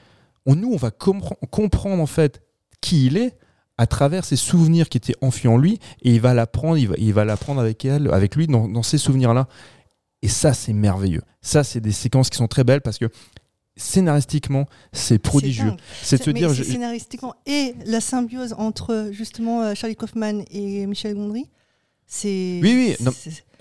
on, 0.46 0.56
nous 0.56 0.72
on 0.74 0.78
va 0.78 0.90
compre- 0.90 1.36
comprendre 1.52 2.02
en 2.02 2.06
fait 2.08 2.42
qui 2.82 3.06
il 3.06 3.18
est 3.18 3.38
à 3.82 3.88
travers 3.88 4.24
ses 4.26 4.36
souvenirs 4.36 4.88
qui 4.90 4.98
étaient 4.98 5.16
enfuis 5.22 5.48
en 5.48 5.58
lui, 5.58 5.80
et 6.04 6.14
il 6.14 6.22
va 6.22 6.34
l'apprendre, 6.34 6.78
il 6.78 6.88
va, 6.90 6.96
il 6.98 7.14
va 7.14 7.26
l'apprendre 7.26 7.60
avec 7.62 7.84
elle, 7.86 8.10
avec 8.14 8.36
lui 8.36 8.46
dans, 8.48 8.68
dans 8.68 8.84
ces 8.84 8.98
souvenirs-là. 9.00 9.48
Et 10.22 10.28
ça 10.28 10.54
c'est 10.54 10.74
merveilleux. 10.74 11.24
Ça 11.42 11.64
c'est 11.64 11.82
des 11.82 11.92
séquences 11.92 12.30
qui 12.30 12.38
sont 12.38 12.48
très 12.48 12.64
belles 12.64 12.82
parce 12.82 13.00
que 13.00 13.10
scénaristiquement 13.76 14.66
c'est 14.94 15.18
prodigieux. 15.20 15.74
C'est 16.04 16.18
de 16.20 16.24
se 16.24 16.30
dire, 16.32 16.54
je- 16.54 16.64
scénaristiquement 16.64 17.34
et 17.46 17.74
la 17.86 18.02
symbiose 18.02 18.54
entre 18.58 19.10
justement 19.12 19.64
euh, 19.64 19.74
Charlie 19.76 19.96
Kaufman 19.96 20.44
et 20.52 20.86
Michel 20.86 21.16
Gondry, 21.16 21.50
c'est 22.06 22.60
Oui, 22.62 22.74
oui, 22.76 22.96
non, 23.04 23.12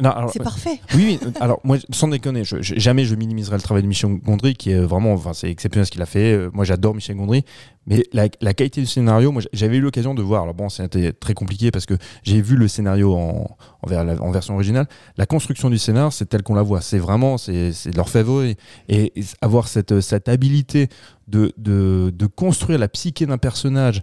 c'est- 0.02 0.38
c'est 0.38 0.42
parfait. 0.42 0.80
Oui, 0.94 1.18
oui. 1.22 1.30
Alors, 1.40 1.60
moi, 1.64 1.76
sans 1.90 2.08
déconner, 2.08 2.44
je, 2.44 2.60
je- 2.62 2.74
jamais 2.78 3.04
je 3.04 3.14
minimiserai 3.14 3.56
le 3.56 3.62
travail 3.62 3.82
de 3.82 3.88
Michel 3.88 4.14
Gondry, 4.18 4.54
qui 4.54 4.70
est 4.70 4.80
vraiment, 4.80 5.12
enfin, 5.12 5.32
c'est 5.32 5.50
exceptionnel 5.50 5.86
ce 5.86 5.90
qu'il 5.90 6.02
a 6.02 6.06
fait. 6.06 6.32
Euh, 6.34 6.50
Moi, 6.52 6.64
j'adore 6.64 6.94
Michel 6.94 7.16
Gondry. 7.16 7.44
Mais 7.86 8.04
la, 8.12 8.28
la 8.40 8.52
qualité 8.54 8.80
du 8.82 8.86
scénario, 8.86 9.32
moi, 9.32 9.42
j'avais 9.52 9.78
eu 9.78 9.80
l'occasion 9.80 10.14
de 10.14 10.22
voir. 10.22 10.42
Alors, 10.42 10.54
bon, 10.54 10.68
c'était 10.68 11.12
très 11.12 11.34
compliqué 11.34 11.70
parce 11.70 11.86
que 11.86 11.94
j'ai 12.22 12.40
vu 12.40 12.56
le 12.56 12.68
scénario 12.68 13.14
en, 13.14 13.56
version 14.30 14.54
originale. 14.54 14.86
La 15.16 15.26
construction 15.26 15.70
du 15.70 15.78
scénar, 15.78 16.12
c'est 16.12 16.26
tel 16.26 16.42
qu'on 16.42 16.54
la 16.54 16.62
voit. 16.62 16.80
C'est 16.82 16.98
vraiment, 16.98 17.38
c'est 17.38 17.72
leur 17.96 18.08
favori. 18.08 18.56
Et, 18.88 19.18
et 19.18 19.24
avoir 19.40 19.66
cette, 19.68 20.00
cette 20.00 20.28
habilité 20.28 20.88
de, 21.26 21.52
de, 21.56 22.12
de 22.14 22.26
construire 22.26 22.78
la 22.78 22.88
psyché 22.88 23.26
d'un 23.26 23.38
personnage 23.38 24.02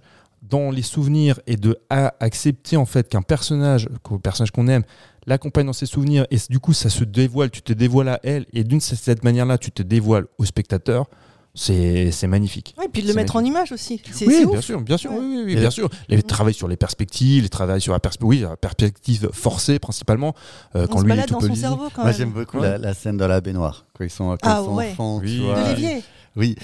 dans 0.50 0.72
les 0.72 0.82
souvenirs 0.82 1.40
et 1.48 1.56
de 1.58 1.78
a- 1.90 2.14
accepter 2.20 2.78
en 2.78 2.86
fait 2.86 3.08
qu'un 3.10 3.22
personnage, 3.22 3.90
qu'un 4.08 4.18
personnage 4.18 4.52
qu'on 4.52 4.68
aime, 4.68 4.84
l'accompagne 5.26 5.66
dans 5.66 5.74
ses 5.74 5.86
souvenirs 5.86 6.26
et 6.32 6.38
du 6.50 6.60
coup 6.60 6.74
ça 6.74 6.90
se 6.90 7.04
dévoile, 7.04 7.50
tu 7.52 7.62
te 7.62 7.74
dévoiles 7.74 8.10
à 8.10 8.20
elle 8.24 8.46
et 8.54 8.64
d'une 8.64 8.80
cette 8.80 9.24
manière-là 9.24 9.58
tu 9.58 9.72
te 9.72 9.84
dévoiles 9.84 10.26
au 10.38 10.46
spectateur, 10.46 11.06
c'est 11.54 12.12
c'est 12.12 12.28
magnifique. 12.28 12.76
Ouais, 12.78 12.86
et 12.86 12.88
puis 12.90 13.02
de 13.02 13.08
le 13.08 13.14
mettre 13.16 13.36
en 13.36 13.44
image 13.44 13.72
aussi. 13.72 14.00
C'est 14.12 14.28
Oui, 14.28 14.36
c'est 14.40 14.46
bien 14.46 14.60
ouf. 14.60 14.64
sûr, 14.64 14.80
bien 14.82 14.98
sûr, 14.98 15.12
Ouais. 15.12 15.18
oui, 15.20 15.26
oui, 15.38 15.44
oui, 15.48 15.56
bien 15.56 15.72
sûr. 15.72 15.90
Les 16.08 16.22
travails 16.22 16.54
sur 16.54 16.68
les 16.68 16.78
perspectives, 16.78 17.42
les 17.44 17.50
travails 17.50 17.82
sur 17.82 17.94
la, 17.94 18.00
perspe- 18.00 18.24
oui, 18.24 18.40
la 18.42 18.56
perspective 18.56 19.30
forcée 19.34 19.80
principalement 19.80 20.36
euh, 20.76 20.84
On 20.84 20.88
quand 20.88 21.00
se 21.00 21.04
lui 21.06 21.10
il 21.10 21.14
est 21.14 21.16
balade 21.16 21.28
tout 21.30 21.34
dans 21.34 21.48
son 21.48 21.56
cerveau 21.56 21.88
quand 21.96 22.04
Moi, 22.04 22.12
même. 22.12 22.16
j'aime 22.18 22.32
beaucoup 22.32 22.58
Ouais. 22.60 22.70
la, 22.70 22.78
la 22.78 22.94
scène 22.94 23.18
dans 23.18 23.28
la 23.28 23.42
baignoire. 23.42 23.86
Quand 23.98 24.04
ils 24.04 24.10
sont, 24.12 24.30
quand 24.30 24.38
Ah 24.44 24.60
ils 24.62 24.66
sont 24.66 24.76
ouais. 24.76 24.92
enfants, 24.92 25.18
Oui. 25.18 25.38
tu 25.38 25.44
vois. 25.44 25.62
D'Olivier. 25.64 26.04
Oui. 26.38 26.56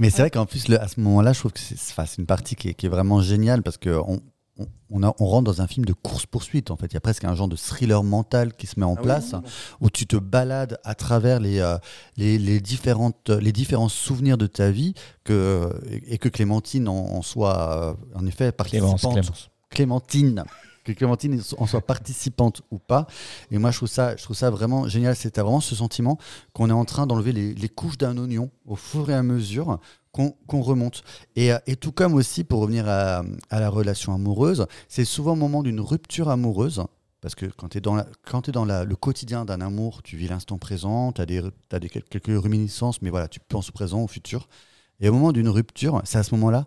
Mais 0.00 0.10
c'est 0.10 0.22
vrai 0.22 0.30
qu'en 0.30 0.46
plus, 0.46 0.68
le- 0.68 0.80
à 0.80 0.88
ce 0.88 0.98
moment-là, 1.00 1.32
je 1.32 1.38
trouve 1.38 1.52
que 1.52 1.60
c'est 1.60 2.18
une 2.18 2.26
partie 2.26 2.56
qui 2.56 2.68
est, 2.70 2.74
qui 2.74 2.86
est 2.86 2.88
vraiment 2.88 3.20
géniale 3.20 3.62
parce 3.62 3.76
qu'on 3.76 4.20
on, 4.58 4.66
on, 4.90 5.02
a- 5.04 5.14
on 5.20 5.26
rentre 5.26 5.44
dans 5.44 5.60
un 5.62 5.66
film 5.68 5.84
de 5.84 5.92
course-poursuite. 5.92 6.70
En 6.70 6.76
fait, 6.76 6.86
il 6.86 6.94
y 6.94 6.96
a 6.96 7.00
presque 7.00 7.24
un 7.24 7.34
genre 7.34 7.46
de 7.46 7.54
thriller 7.56 8.02
mental 8.02 8.54
qui 8.54 8.66
se 8.66 8.80
met 8.80 8.86
en 8.86 8.96
Ah 8.98 9.02
place 9.02 9.30
oui, 9.34 9.40
oui. 9.44 9.50
où 9.82 9.90
tu 9.90 10.06
te 10.06 10.16
balades 10.16 10.78
à 10.82 10.94
travers 10.94 11.38
les, 11.40 11.60
euh, 11.60 11.76
les, 12.16 12.38
les 12.38 12.58
différentes, 12.60 13.30
les 13.30 13.52
différents 13.52 13.88
souvenirs 13.90 14.38
de 14.38 14.46
ta 14.48 14.70
vie 14.70 14.94
que, 15.24 15.70
et, 15.90 16.14
et 16.14 16.18
que 16.18 16.28
Clémentine 16.28 16.88
en, 16.88 16.96
en 16.96 17.22
soit, 17.22 17.96
euh, 18.14 18.18
en 18.18 18.26
effet, 18.26 18.52
Clémence, 18.66 19.02
participante. 19.02 19.12
Clémence. 19.14 19.50
Clémentine 19.70 20.44
que 20.92 20.98
Clémentine 20.98 21.40
en 21.58 21.66
soit 21.66 21.80
participante 21.80 22.62
ou 22.70 22.78
pas. 22.78 23.06
Et 23.50 23.58
moi, 23.58 23.70
je 23.70 23.76
trouve 23.76 23.88
ça, 23.88 24.16
je 24.16 24.22
trouve 24.22 24.36
ça 24.36 24.50
vraiment 24.50 24.88
génial. 24.88 25.14
C'était 25.16 25.40
vraiment 25.40 25.60
ce 25.60 25.74
sentiment 25.74 26.18
qu'on 26.52 26.70
est 26.70 26.72
en 26.72 26.84
train 26.84 27.06
d'enlever 27.06 27.32
les, 27.32 27.68
couches 27.68 27.98
d'un 27.98 28.16
oignon 28.16 28.50
au 28.66 28.76
fur 28.76 29.10
et 29.10 29.14
à 29.14 29.22
mesure 29.22 29.78
qu'on 30.12 30.60
remonte. 30.62 31.04
Et, 31.36 31.52
euh, 31.52 31.58
et 31.66 31.76
tout 31.76 31.92
comme 31.92 32.14
aussi, 32.14 32.42
pour 32.42 32.60
revenir 32.60 32.88
à, 32.88 33.22
la 33.50 33.68
relation 33.68 34.12
amoureuse, 34.14 34.66
c'est 34.88 35.04
souvent 35.04 35.32
au 35.32 35.36
moment 35.36 35.62
d'une 35.62 35.80
rupture 35.80 36.28
amoureuse. 36.28 36.82
Parce 37.20 37.34
que 37.34 37.46
quand 37.46 37.68
tu 37.68 37.78
es 37.78 37.80
dans, 37.80 37.96
le 37.96 38.94
quotidien 38.94 39.44
d'un 39.44 39.60
amour, 39.60 40.02
tu 40.02 40.16
vis 40.16 40.28
l'instant 40.28 40.56
présent, 40.58 41.12
tu 41.12 41.20
as, 41.20 41.26
des, 41.26 41.42
quelques 41.88 42.42
réminiscences, 42.42 43.02
mais 43.02 43.10
voilà, 43.10 43.28
tu 43.28 43.40
penses 43.40 43.70
au 43.70 43.72
présent, 43.72 44.02
au 44.02 44.06
futur. 44.06 44.48
Et 45.00 45.08
au 45.08 45.12
moment 45.12 45.32
d'une 45.32 45.48
rupture, 45.48 46.00
c'est 46.04 46.18
à 46.18 46.22
ce 46.22 46.34
moment-là 46.36 46.64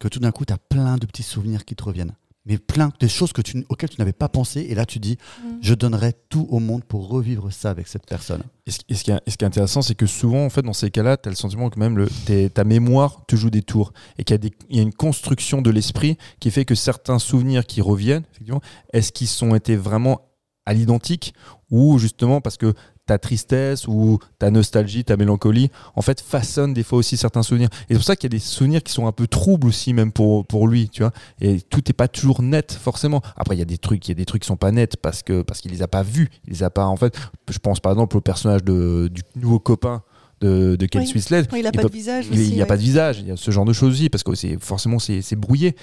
que 0.00 0.08
tout 0.08 0.18
d'un 0.18 0.32
coup, 0.32 0.44
tu 0.44 0.52
as 0.52 0.58
plein 0.58 0.96
de 0.96 1.06
petits 1.06 1.22
souvenirs 1.22 1.64
qui 1.64 1.76
te 1.76 1.84
reviennent. 1.84 2.14
Mais 2.44 2.58
plein 2.58 2.90
des 2.98 3.08
choses 3.08 3.32
que 3.32 3.40
tu, 3.40 3.64
auxquelles 3.68 3.90
tu 3.90 4.00
n'avais 4.00 4.12
pas 4.12 4.28
pensé. 4.28 4.66
Et 4.68 4.74
là, 4.74 4.84
tu 4.84 4.98
dis, 4.98 5.16
Mm. 5.42 5.58
je 5.60 5.74
donnerais 5.74 6.12
tout 6.28 6.46
au 6.50 6.58
monde 6.58 6.82
pour 6.84 7.08
revivre 7.08 7.52
ça 7.52 7.70
avec 7.70 7.86
cette 7.86 8.04
personne. 8.06 8.42
Et 8.66 8.70
ce, 8.72 8.80
et 8.88 8.94
ce 8.94 9.04
qui 9.04 9.10
est, 9.12 9.20
et 9.26 9.30
ce 9.30 9.36
qui 9.36 9.44
est 9.44 9.46
intéressant, 9.46 9.80
c'est 9.80 9.94
que 9.94 10.06
souvent, 10.06 10.44
en 10.44 10.50
fait, 10.50 10.62
dans 10.62 10.72
ces 10.72 10.90
cas-là, 10.90 11.16
tu 11.16 11.28
as 11.28 11.30
le 11.30 11.36
sentiment 11.36 11.70
que 11.70 11.78
même 11.78 11.96
le, 11.96 12.08
ta 12.48 12.64
mémoire 12.64 13.24
te 13.26 13.36
joue 13.36 13.50
des 13.50 13.62
tours 13.62 13.92
et 14.18 14.24
qu'il 14.24 14.36
y, 14.44 14.46
a 14.46 14.50
y 14.70 14.80
une 14.82 14.92
construction 14.92 15.62
de 15.62 15.70
l'esprit 15.70 16.18
qui 16.40 16.50
fait 16.50 16.64
que 16.64 16.74
certains 16.74 17.18
souvenirs 17.20 17.64
qui 17.64 17.80
reviennent, 17.80 18.24
effectivement, 18.32 18.60
est-ce 18.92 19.12
qu'ils 19.12 19.28
sont 19.28 19.54
été 19.54 19.76
vraiment 19.76 20.22
à 20.66 20.74
l'identique 20.74 21.34
ou 21.70 21.98
justement 21.98 22.40
parce 22.40 22.56
que 22.56 22.74
ta 23.12 23.18
tristesse 23.18 23.86
ou 23.86 24.18
ta 24.38 24.50
nostalgie, 24.50 25.04
ta 25.04 25.18
mélancolie, 25.18 25.70
en 25.96 26.00
fait, 26.02 26.20
façonne 26.22 26.72
des 26.72 26.82
fois 26.82 26.98
aussi 26.98 27.18
certains 27.18 27.42
souvenirs. 27.42 27.68
Et 27.90 27.92
c'est 27.92 27.94
pour 27.96 28.04
ça 28.04 28.16
qu'il 28.16 28.32
y 28.32 28.34
a 28.34 28.36
des 28.38 28.42
souvenirs 28.42 28.82
qui 28.82 28.90
sont 28.92 29.06
un 29.06 29.12
peu 29.12 29.26
troubles 29.26 29.66
aussi, 29.68 29.92
même 29.92 30.12
pour, 30.12 30.46
pour 30.46 30.66
lui, 30.66 30.88
tu 30.88 31.02
vois. 31.02 31.12
Et 31.42 31.60
tout 31.60 31.82
n'est 31.86 31.92
pas 31.92 32.08
toujours 32.08 32.40
net, 32.40 32.72
forcément. 32.72 33.20
Après, 33.36 33.54
il 33.54 33.58
y 33.58 33.62
a 33.62 33.66
des 33.66 33.76
trucs, 33.76 34.06
il 34.08 34.10
y 34.10 34.12
a 34.12 34.14
des 34.14 34.24
trucs 34.24 34.42
qui 34.42 34.46
sont 34.48 34.56
pas 34.56 34.72
nets 34.72 34.96
parce 34.96 35.22
que 35.22 35.42
parce 35.42 35.60
qu'il 35.60 35.70
les 35.72 35.82
a 35.82 35.88
pas 35.88 36.02
vus, 36.02 36.30
il 36.46 36.54
les 36.54 36.62
a 36.62 36.70
pas. 36.70 36.86
En 36.86 36.96
fait, 36.96 37.14
je 37.50 37.58
pense 37.58 37.80
par 37.80 37.92
exemple 37.92 38.16
au 38.16 38.20
personnage 38.22 38.64
de, 38.64 39.08
du 39.12 39.20
nouveau 39.36 39.58
copain 39.58 40.02
de, 40.40 40.76
de 40.76 40.86
Kate 40.86 41.02
Oui. 41.04 41.22
Il 41.28 41.34
a 41.34 41.40
Il 41.58 41.62
pas 41.62 41.70
peut- 41.82 41.88
de 41.88 41.92
visage 41.92 42.26
Il 42.32 42.40
aussi. 42.40 42.52
n'y 42.52 42.60
a 42.60 42.62
ouais. 42.62 42.66
pas 42.66 42.76
de 42.78 42.82
visage, 42.82 43.18
il 43.20 43.28
y 43.28 43.30
a 43.30 43.36
ce 43.36 43.50
genre 43.50 43.64
de 43.66 43.72
choses 43.74 43.92
aussi, 43.92 44.08
parce 44.08 44.22
que 44.24 44.34
c'est 44.34 44.56
forcément 44.58 44.98
c'est 44.98 45.20
c'est 45.22 45.36
brouillé. 45.36 45.76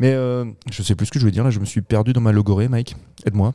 Mais 0.00 0.12
euh, 0.12 0.44
je 0.72 0.82
sais 0.82 0.96
plus 0.96 1.06
ce 1.06 1.12
que 1.12 1.20
je 1.20 1.24
voulais 1.24 1.32
dire, 1.32 1.44
là 1.44 1.50
je 1.50 1.60
me 1.60 1.64
suis 1.66 1.80
perdu 1.82 2.12
dans 2.12 2.20
ma 2.20 2.32
logorée, 2.32 2.68
Mike. 2.68 2.96
Aide-moi. 3.26 3.54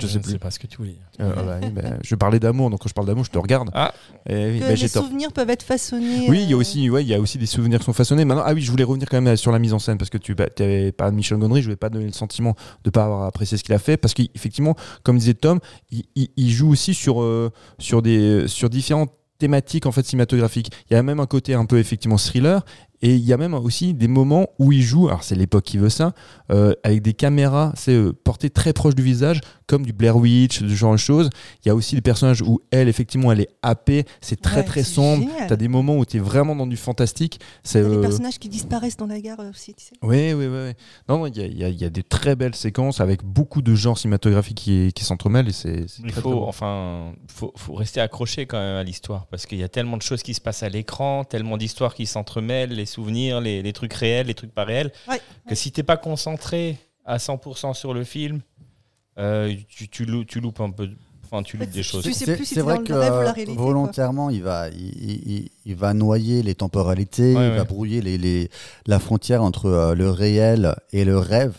Je 0.00 0.06
sais 0.06 0.18
plus. 0.20 0.38
pas 0.38 0.50
ce 0.50 0.58
que 0.58 0.66
tu 0.66 0.78
voulais 0.78 0.92
dire. 0.92 1.02
Euh, 1.20 1.32
ah 1.36 1.42
bah 1.42 1.58
oui, 1.62 1.70
bah, 1.70 1.82
je 2.02 2.14
parlais 2.14 2.40
d'amour, 2.40 2.70
donc 2.70 2.80
quand 2.80 2.88
je 2.88 2.94
parle 2.94 3.06
d'amour, 3.06 3.24
je 3.24 3.30
te 3.30 3.38
regarde. 3.38 3.70
Ah. 3.74 3.92
Eh 4.28 4.50
oui, 4.52 4.60
Que 4.60 4.64
bah, 4.66 4.74
les 4.74 4.88
tort. 4.88 5.04
souvenirs 5.04 5.32
peuvent 5.32 5.50
être 5.50 5.62
façonnés. 5.62 6.26
Oui, 6.28 6.40
il 6.42 6.48
y 6.50 6.52
a 6.52 6.56
euh, 6.56 6.60
aussi, 6.60 6.88
ouais, 6.90 7.02
il 7.02 7.08
y 7.08 7.14
a 7.14 7.20
aussi 7.20 7.38
des 7.38 7.46
souvenirs 7.46 7.78
qui 7.80 7.84
sont 7.84 7.92
façonnés. 7.92 8.24
Maintenant, 8.24 8.44
ah 8.46 8.52
oui, 8.54 8.62
je 8.62 8.70
voulais 8.70 8.84
revenir 8.84 9.08
quand 9.08 9.20
même 9.20 9.36
sur 9.36 9.52
la 9.52 9.58
mise 9.58 9.72
en 9.72 9.78
scène 9.78 9.98
parce 9.98 10.10
que 10.10 10.18
tu 10.18 10.34
avais 10.58 10.92
pas 10.92 11.10
de 11.10 11.16
Michel 11.16 11.38
Gondry, 11.38 11.60
je 11.60 11.66
voulais 11.66 11.76
pas 11.76 11.90
donner 11.90 12.06
le 12.06 12.12
sentiment 12.12 12.54
de 12.84 12.90
pas 12.90 13.04
avoir 13.04 13.24
apprécié 13.24 13.58
ce 13.58 13.64
qu'il 13.64 13.74
a 13.74 13.78
fait 13.78 13.96
parce 13.96 14.14
qu'effectivement, 14.14 14.74
comme 15.02 15.18
disait 15.18 15.34
Tom, 15.34 15.58
il, 15.90 16.04
il- 16.14 16.30
il 16.36 16.50
joue 16.50 16.70
aussi 16.70 16.94
sur 16.94 17.22
euh, 17.22 17.50
sur 17.78 18.02
des 18.02 18.46
sur 18.48 18.70
différentes 18.70 19.12
thématiques 19.38 19.86
en 19.86 19.92
fait 19.92 20.04
cinématographiques. 20.06 20.70
Il 20.90 20.94
y 20.94 20.96
a 20.96 21.02
même 21.02 21.18
un 21.20 21.26
côté 21.26 21.54
un 21.54 21.64
peu 21.64 21.78
effectivement 21.78 22.16
thriller 22.16 22.64
Et 23.02 23.16
il 23.16 23.24
y 23.24 23.32
a 23.32 23.36
même 23.36 23.54
aussi 23.54 23.94
des 23.94 24.08
moments 24.08 24.48
où 24.58 24.70
il 24.72 24.82
joue, 24.82 25.08
alors 25.08 25.24
c'est 25.24 25.34
l'époque 25.34 25.64
qui 25.64 25.76
veut 25.76 25.88
ça, 25.88 26.14
euh, 26.50 26.72
avec 26.84 27.02
des 27.02 27.14
caméras 27.14 27.72
c'est 27.76 27.94
euh, 27.94 28.12
très 28.54 28.72
proches 28.72 28.94
du 28.94 29.02
visage, 29.02 29.40
comme 29.72 29.86
du 29.86 29.94
Blair 29.94 30.16
Witch, 30.18 30.58
ce 30.58 30.68
genre 30.68 30.92
de 30.92 30.98
choses. 30.98 31.30
Il 31.64 31.68
y 31.68 31.70
a 31.70 31.74
aussi 31.74 31.94
des 31.94 32.02
personnages 32.02 32.42
où 32.42 32.60
elle, 32.70 32.88
effectivement, 32.88 33.32
elle 33.32 33.40
est 33.40 33.48
happée, 33.62 34.04
c'est 34.20 34.38
très 34.38 34.56
Ouais, 34.56 34.64
très 34.64 34.82
sombre. 34.84 35.22
génial. 35.26 35.46
T'as 35.48 35.56
des 35.56 35.68
moments 35.68 35.96
où 35.96 36.04
tu 36.04 36.18
es 36.18 36.20
vraiment 36.20 36.54
dans 36.54 36.66
du 36.66 36.76
fantastique. 36.76 37.40
C'est 37.64 37.80
les 37.82 37.96
euh, 37.96 38.02
personnages 38.02 38.38
qui 38.38 38.50
disparaissent 38.50 38.98
dans 38.98 39.06
la 39.06 39.18
gare 39.18 39.38
aussi, 39.50 39.72
tu 39.72 39.82
sais. 39.86 39.92
oui, 40.02 40.34
oui, 40.34 40.46
oui. 40.46 40.58
oui. 40.66 40.72
Non, 41.08 41.20
non, 41.20 41.26
il 41.26 41.38
y 41.38 41.40
a, 41.40 41.46
il 41.46 41.56
y 41.58 41.64
a- 41.64 41.68
il 41.70 41.80
y 41.80 41.84
a 41.86 41.88
des 41.90 42.02
très 42.02 42.36
belles 42.36 42.54
séquences 42.54 43.00
avec 43.00 43.24
beaucoup 43.24 43.62
de 43.62 43.74
genres 43.74 43.96
cinématographiques 43.96 44.58
qui, 44.58 44.92
qui 44.92 45.04
s'entremêlent 45.04 45.48
et 45.48 45.52
c'est 45.52 45.88
c'est 45.88 46.02
Il 46.04 46.12
très, 46.12 46.20
faut, 46.20 46.42
enfin, 46.44 47.14
faut, 47.28 47.54
faut 47.56 47.72
rester 47.72 48.00
accroché 48.02 48.44
quand 48.44 48.58
même 48.58 48.76
à 48.76 48.82
l'histoire 48.84 49.24
parce 49.28 49.46
qu'il 49.46 49.56
y 49.58 49.62
a 49.64 49.68
tellement 49.70 49.96
de 49.96 50.02
choses 50.02 50.22
qui 50.22 50.34
se 50.34 50.40
passent 50.42 50.62
à 50.62 50.68
l'écran, 50.68 51.24
tellement 51.24 51.56
d'histoires 51.56 51.94
qui 51.94 52.04
s'entremêlent, 52.04 52.72
les 52.74 52.84
souvenirs, 52.86 53.40
les, 53.40 53.62
les 53.62 53.72
trucs 53.72 53.94
réels, 53.94 54.26
les 54.26 54.34
trucs 54.34 54.52
pas 54.52 54.64
réels, 54.64 54.92
Ouais, 55.08 55.20
que 55.48 55.54
si 55.54 55.72
t'es 55.72 55.82
pas 55.82 55.96
concentré 55.96 56.76
à 57.04 57.16
100% 57.16 57.74
sur 57.74 57.94
le 57.94 58.04
film, 58.04 58.42
euh, 59.18 59.54
tu, 59.68 59.88
tu, 59.88 60.04
lou- 60.04 60.24
tu 60.24 60.40
loupes 60.40 60.60
un 60.60 60.70
peu, 60.70 60.88
enfin, 61.24 61.42
tu 61.42 61.56
loupes 61.56 61.70
des 61.70 61.82
choses. 61.82 62.02
Tu 62.04 62.12
sais 62.12 62.24
C'est 62.24 62.36
plus 62.36 62.44
si 62.44 62.54
c'est 62.54 62.60
t'es 62.60 62.60
vrai 62.62 62.76
dans 62.78 62.84
que 62.84 62.92
le 62.92 62.98
rêve 62.98 63.12
ou 63.14 63.22
la 63.22 63.32
réalité, 63.32 63.56
quoi. 63.56 63.64
volontairement, 63.64 64.30
il 64.30 64.42
va, 64.42 64.68
il, 64.70 64.76
il- 64.80 65.32
il- 65.32 65.50
il 65.66 65.76
va 65.76 65.94
noyer 65.94 66.42
les 66.42 66.54
temporalités, 66.54 67.34
Ouais, 67.34 67.46
il 67.46 67.50
ouais. 67.50 67.56
va 67.56 67.64
brouiller 67.64 68.00
les, 68.00 68.18
les- 68.18 68.48
la 68.86 68.98
frontière 68.98 69.42
entre 69.42 69.66
euh, 69.66 69.94
le 69.94 70.10
réel 70.10 70.74
et 70.92 71.04
le 71.04 71.18
rêve. 71.18 71.58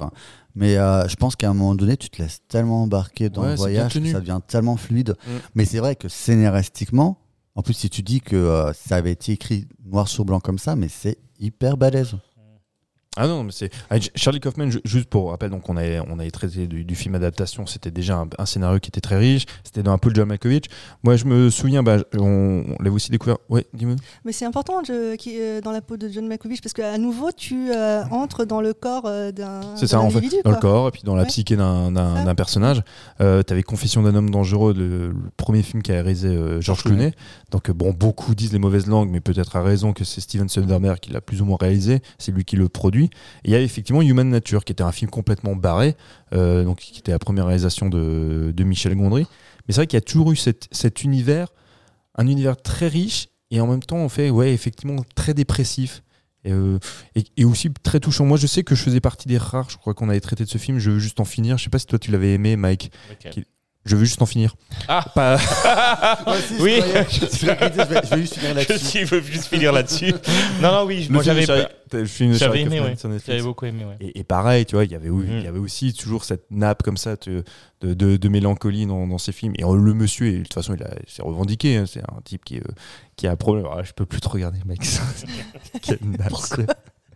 Mais 0.55 0.77
euh, 0.77 1.07
je 1.07 1.15
pense 1.15 1.35
qu'à 1.35 1.49
un 1.49 1.53
moment 1.55 1.73
donné, 1.73 1.97
tu 1.97 2.09
te 2.11 2.21
laisses 2.21 2.41
tellement 2.47 2.83
embarquer 2.83 3.29
dans 3.29 3.41
Ouais, 3.41 3.49
le 3.51 3.55
voyage 3.55 3.93
que 3.93 4.05
ça 4.11 4.19
devient 4.19 4.39
tellement 4.47 4.77
fluide. 4.77 5.15
Mm. 5.25 5.31
Mais 5.55 5.65
c'est 5.65 5.79
vrai 5.79 5.95
que 5.95 6.07
scénaristiquement, 6.07 7.17
en 7.55 7.61
plus, 7.63 7.73
si 7.73 7.89
tu 7.89 8.01
dis 8.03 8.21
que 8.21 8.35
euh, 8.35 8.71
ça 8.73 8.97
avait 8.97 9.11
été 9.11 9.31
écrit 9.31 9.67
noir 9.85 10.07
sur 10.07 10.25
blanc 10.25 10.39
comme 10.39 10.59
ça, 10.59 10.75
mais 10.75 10.89
c'est 10.89 11.17
hyper 11.39 11.77
balèze. 11.77 12.15
Ah 13.15 13.27
non, 13.27 13.43
mais 13.43 13.51
c'est 13.51 13.69
ah, 13.91 13.97
Charlie 14.15 14.39
Kaufman. 14.39 14.71
ju- 14.71 14.81
Juste 14.85 15.07
pour 15.07 15.29
rappel, 15.29 15.51
donc 15.51 15.69
on 15.69 15.77
avait 15.77 15.99
on 16.09 16.17
avait 16.17 16.31
traité 16.31 16.65
du, 16.65 16.83
du 16.83 16.95
film 16.95 17.13
adaptation. 17.13 17.65
C'était 17.67 17.91
déjà 17.91 18.17
un, 18.17 18.27
un 18.39 18.45
scénario 18.47 18.79
qui 18.79 18.89
était 18.89 19.01
très 19.01 19.17
riche. 19.17 19.45
C'était 19.63 19.83
dans 19.83 19.91
un 19.93 19.99
peu 19.99 20.09
de 20.09 20.15
John 20.15 20.27
Malkovich. 20.27 20.65
Moi, 21.03 21.15
je 21.15 21.25
me 21.25 21.49
souviens, 21.51 21.83
bah, 21.83 21.97
on, 22.17 22.63
on 22.67 22.83
l'avait 22.83 22.95
aussi 22.95 23.11
découvert. 23.11 23.37
Ouais, 23.49 23.67
dis-moi. 23.73 23.97
Mais 24.25 24.31
c'est 24.31 24.45
important 24.45 24.83
je- 24.83 25.15
qui, 25.15 25.39
euh, 25.39 25.61
dans 25.61 25.71
la 25.71 25.81
peau 25.81 25.95
de 25.95 26.09
John 26.09 26.27
Malkovich 26.27 26.61
parce 26.61 26.73
qu'à 26.73 26.97
nouveau, 26.97 27.31
tu 27.31 27.71
euh, 27.71 28.03
entres 28.09 28.45
dans 28.47 28.61
le 28.61 28.73
corps 28.73 29.03
euh, 29.05 29.31
d'un 29.31 29.61
C'est 29.75 29.85
ça, 29.87 29.99
en 30.01 30.09
fait, 30.09 30.21
dans 30.43 30.49
le 30.51 30.57
corps 30.57 30.87
et 30.87 30.91
puis 30.91 31.01
dans 31.03 31.15
la 31.15 31.21
Ouais. 31.23 31.27
psyché 31.27 31.55
d'un 31.55 31.91
d'un- 31.91 32.15
Ça. 32.17 32.23
d'un 32.23 32.35
personnage. 32.35 32.81
Euh, 33.21 33.43
T'avais 33.43 33.61
Confession 33.63 34.01
d'un 34.01 34.15
homme 34.15 34.31
dangereux, 34.31 34.73
le, 34.73 35.09
le 35.09 35.15
premier 35.37 35.61
film 35.61 35.83
qu'a 35.83 35.93
réalisé 36.01 36.29
euh, 36.29 36.59
George 36.61 36.83
Clooney. 36.83 37.13
Donc 37.51 37.69
bon, 37.71 37.91
beaucoup 37.93 38.33
disent 38.33 38.53
les 38.53 38.59
mauvaises 38.59 38.87
langues, 38.87 39.09
mais 39.11 39.19
peut-être 39.21 39.55
à 39.55 39.61
raison 39.61 39.93
que 39.93 40.03
c'est 40.03 40.19
Steven 40.21 40.49
Soderbergh 40.49 40.99
qui 40.99 41.11
l'a 41.11 41.21
plus 41.21 41.41
ou 41.41 41.45
moins 41.45 41.57
réalisé. 41.59 42.01
C'est 42.17 42.31
lui 42.31 42.43
qui 42.43 42.55
le 42.55 42.69
produit. 42.69 43.02
Et 43.43 43.49
il 43.49 43.51
y 43.51 43.55
a 43.55 43.61
effectivement 43.61 44.01
Human 44.01 44.29
Nature, 44.29 44.63
qui 44.65 44.71
était 44.71 44.83
un 44.83 44.91
film 44.91 45.09
complètement 45.11 45.55
barré, 45.55 45.95
euh, 46.33 46.63
donc 46.63 46.79
qui 46.79 46.99
était 46.99 47.11
la 47.11 47.19
première 47.19 47.45
réalisation 47.45 47.89
de, 47.89 48.53
de 48.55 48.63
Michel 48.63 48.95
Gondry. 48.95 49.25
Mais 49.67 49.73
c'est 49.73 49.79
vrai 49.81 49.87
qu'il 49.87 49.97
y 49.97 49.99
a 49.99 50.01
toujours 50.01 50.31
eu 50.31 50.35
cet, 50.35 50.67
cet 50.71 51.03
univers, 51.03 51.47
un 52.15 52.27
univers 52.27 52.57
très 52.61 52.87
riche 52.87 53.27
et 53.51 53.61
en 53.61 53.67
même 53.67 53.83
temps, 53.83 53.97
on 53.97 54.09
fait, 54.09 54.29
ouais, 54.29 54.53
effectivement, 54.53 54.97
très 55.15 55.33
dépressif. 55.33 56.03
Et, 56.45 56.51
euh, 56.51 56.77
et, 57.15 57.23
et 57.37 57.45
aussi 57.45 57.69
très 57.83 58.01
touchant. 58.01 58.25
Moi, 58.25 58.37
je 58.37 58.47
sais 58.47 58.63
que 58.63 58.75
je 58.75 58.83
faisais 58.83 58.99
partie 58.99 59.29
des 59.29 59.37
rares. 59.37 59.69
Je 59.69 59.77
crois 59.77 59.93
qu'on 59.93 60.09
avait 60.09 60.19
traité 60.19 60.43
de 60.43 60.49
ce 60.49 60.57
film. 60.57 60.77
Je 60.77 60.91
veux 60.91 60.99
juste 60.99 61.21
en 61.21 61.23
finir. 61.25 61.57
Je 61.57 61.63
sais 61.63 61.69
pas 61.69 61.79
si 61.79 61.85
toi 61.85 61.97
tu 61.99 62.11
l'avais 62.11 62.33
aimé, 62.33 62.57
Mike. 62.57 62.91
Qui- 63.31 63.45
Je 63.85 63.97
veux 63.97 64.05
juste 64.05 64.21
en 64.21 64.25
finir. 64.25 64.55
Ah. 64.87 65.03
Pas- 65.13 65.37
Oui. 66.59 66.79
je, 67.11 67.19
je 67.19 67.45
vais, 67.45 67.57
je 67.59 68.09
vais 68.15 68.21
juste 68.21 68.35
finir 68.35 68.51
Je 68.51 68.55
là-dessus. 68.55 68.85
suis- 68.87 69.03
veux 69.03 69.21
juste 69.21 69.45
finir 69.47 69.73
là-dessus. 69.73 70.13
non, 70.61 70.71
non, 70.71 70.83
oui, 70.85 71.05
Le 71.09 71.13
moi 71.13 71.23
film 71.23 71.35
de 71.35 71.41
j'avais 71.41 71.67
film 72.07 72.31
de 72.31 72.37
j'avais 72.37 72.61
aimé, 72.61 72.77
Kaufman 72.77 72.91
ouais. 72.91 72.95
sur 72.97 73.09
Netflix. 73.09 73.27
J'avais 73.27 73.41
beaucoup 73.43 73.65
aimé, 73.65 73.83
ouais. 73.83 73.97
Et, 73.99 74.19
et 74.19 74.23
pareil, 74.23 74.65
tu 74.65 74.75
vois, 74.75 74.85
il 74.85 74.91
y 74.91 74.95
avait, 74.95 75.09
oui, 75.09 75.25
Mm. 75.25 75.37
il 75.39 75.43
y 75.43 75.47
avait 75.47 75.59
aussi 75.59 75.93
toujours 75.93 76.23
cette 76.23 76.45
nappe 76.49 76.81
comme 76.81 76.95
ça 76.97 77.17
de, 77.27 77.43
de, 77.81 77.93
de- 77.93 78.15
de 78.15 78.29
mélancolie 78.29 78.85
dans, 78.85 79.05
dans 79.05 79.17
ces 79.17 79.33
films. 79.33 79.53
Et 79.57 79.65
euh, 79.65 79.75
le 79.75 79.93
monsieur, 79.93 80.27
et 80.27 80.37
de 80.37 80.43
toute 80.43 80.53
façon, 80.53 80.75
il 80.75 80.83
a- 80.83 80.95
s'est 81.07 81.21
revendiqué. 81.21 81.75
hein, 81.75 81.85
c'est 81.85 81.99
un 82.01 82.21
type 82.23 82.45
qui, 82.45 82.59
euh, 82.59 82.63
qui 83.17 83.27
a 83.27 83.31
un 83.31 83.35
problème. 83.35 83.65
Ah, 83.69 83.83
je 83.83 83.91
peux 83.91 84.05
plus 84.05 84.21
te 84.21 84.29
regarder, 84.29 84.59
mec. 84.65 84.79
Quelle 85.81 85.99
nappe, 86.03 86.33
c'est- 86.37 86.65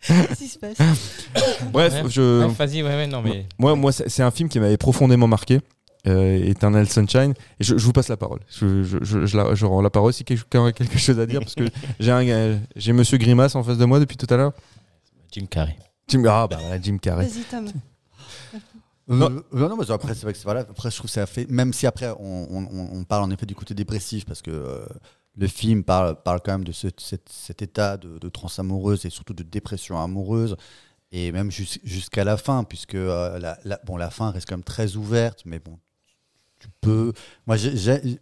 Qu'est-ce 0.06 0.38
qui 0.38 0.47
se 0.47 0.60
passe 0.60 0.77
Bref, 1.71 1.93
Ouais. 2.03 2.10
je, 2.10 2.45
Ouais, 2.45 2.53
Vas-y, 2.53 2.84
ouais, 2.84 2.89
ouais, 2.89 3.08
non, 3.08 3.21
mais. 3.21 3.45
moi, 3.58 3.75
moi 3.75 3.91
c'est 3.91 4.10
c'est 4.10 4.21
un 4.23 4.32
film 4.32 4.47
qui 4.49 4.60
m'avait 4.60 4.77
profondément 4.77 5.27
marqué. 5.27 5.60
Euh, 6.08 6.50
Eternal 6.50 6.88
Sunshine. 6.88 7.34
Et 7.60 7.63
je, 7.63 7.78
je 7.78 7.86
vous 7.86 7.91
passe 7.93 8.08
la 8.08 8.17
parole. 8.17 8.39
Je, 8.50 8.84
je, 8.84 8.98
je, 9.02 9.26
je 9.26 9.38
la- 9.38 9.54
je 9.56 9.65
rends 9.65 9.82
la 9.82 9.89
parole 9.89 10.13
si 10.13 10.24
quelqu'un 10.24 10.65
a 10.65 10.72
quelque 10.72 10.98
chose 10.98 11.20
à 11.20 11.26
dire. 11.26 11.39
Parce 11.41 11.56
que 11.56 11.65
j'ai 12.00 12.12
un- 12.12 12.28
euh, 12.28 12.58
j'ai 12.76 12.93
Monsieur 12.93 13.17
Grimace 13.17 13.56
en 13.56 13.63
face 13.63 13.78
de 13.78 13.86
moi 13.86 14.00
depuis 14.00 14.17
tout 14.17 14.28
à 14.34 14.38
l'heure. 14.38 14.54
Jim 15.32 15.46
Carrey. 15.50 15.78
Jim, 16.08 16.24
ah, 16.28 16.48
bah 16.48 16.58
voilà, 16.62 16.82
Jim 16.82 16.98
Carrey. 16.98 17.26
Vas-y, 17.28 17.43
Tom. 17.43 17.65
Non, 19.10 19.30
non, 19.54 19.70
non, 19.70 19.78
mais 19.78 19.89
après, 19.89 20.13
c'est 20.15 20.24
vrai 20.24 20.34
que 20.34 20.38
c'est- 20.38 20.43
voilà, 20.43 20.62
après, 20.62 20.91
je 20.91 20.98
trouve 20.98 21.08
que 21.10 21.13
ça 21.13 21.26
fait, 21.26 21.50
même 21.50 21.72
si 21.72 21.88
après, 21.88 22.10
on, 22.20 22.48
on- 22.52 22.89
on 23.00 23.04
parle 23.06 23.24
en 23.24 23.32
effet 23.32 23.46
du 23.46 23.56
côté 23.56 23.74
dépressif, 23.74 24.26
parce 24.26 24.41
que 24.41 24.52
euh, 24.52 24.86
le 25.38 25.48
film 25.48 25.86
parle, 25.86 26.22
parle 26.24 26.41
quand 26.43 26.52
même 26.52 26.65
de 26.65 26.74
ce- 26.74 26.88
cet, 26.98 27.30
cet 27.30 27.62
état 27.62 27.96
de, 27.96 28.17
de 28.20 28.30
transe 28.30 28.60
amoureuse 28.60 29.06
et 29.06 29.10
surtout 29.10 29.34
de 29.34 29.43
dépression 29.43 29.98
amoureuse, 30.02 30.58
et 31.13 31.32
même 31.32 31.52
jus- 31.52 31.80
jusqu'à 31.86 32.26
la 32.26 32.36
fin, 32.36 32.65
puisque 32.65 32.96
euh, 32.96 33.39
la, 33.39 33.58
la- 33.63 33.80
bon, 33.86 33.96
la 33.96 34.10
fin 34.10 34.32
reste 34.32 34.50
quand 34.50 34.58
même 34.58 34.63
très 34.65 34.98
ouverte, 34.98 35.43
mais 35.46 35.60
bon, 35.60 35.78
tu 36.67 36.71
peux. 36.82 37.13
Moi, 37.45 37.58
j'ai- 37.58 37.75
j'ai- 37.77 38.19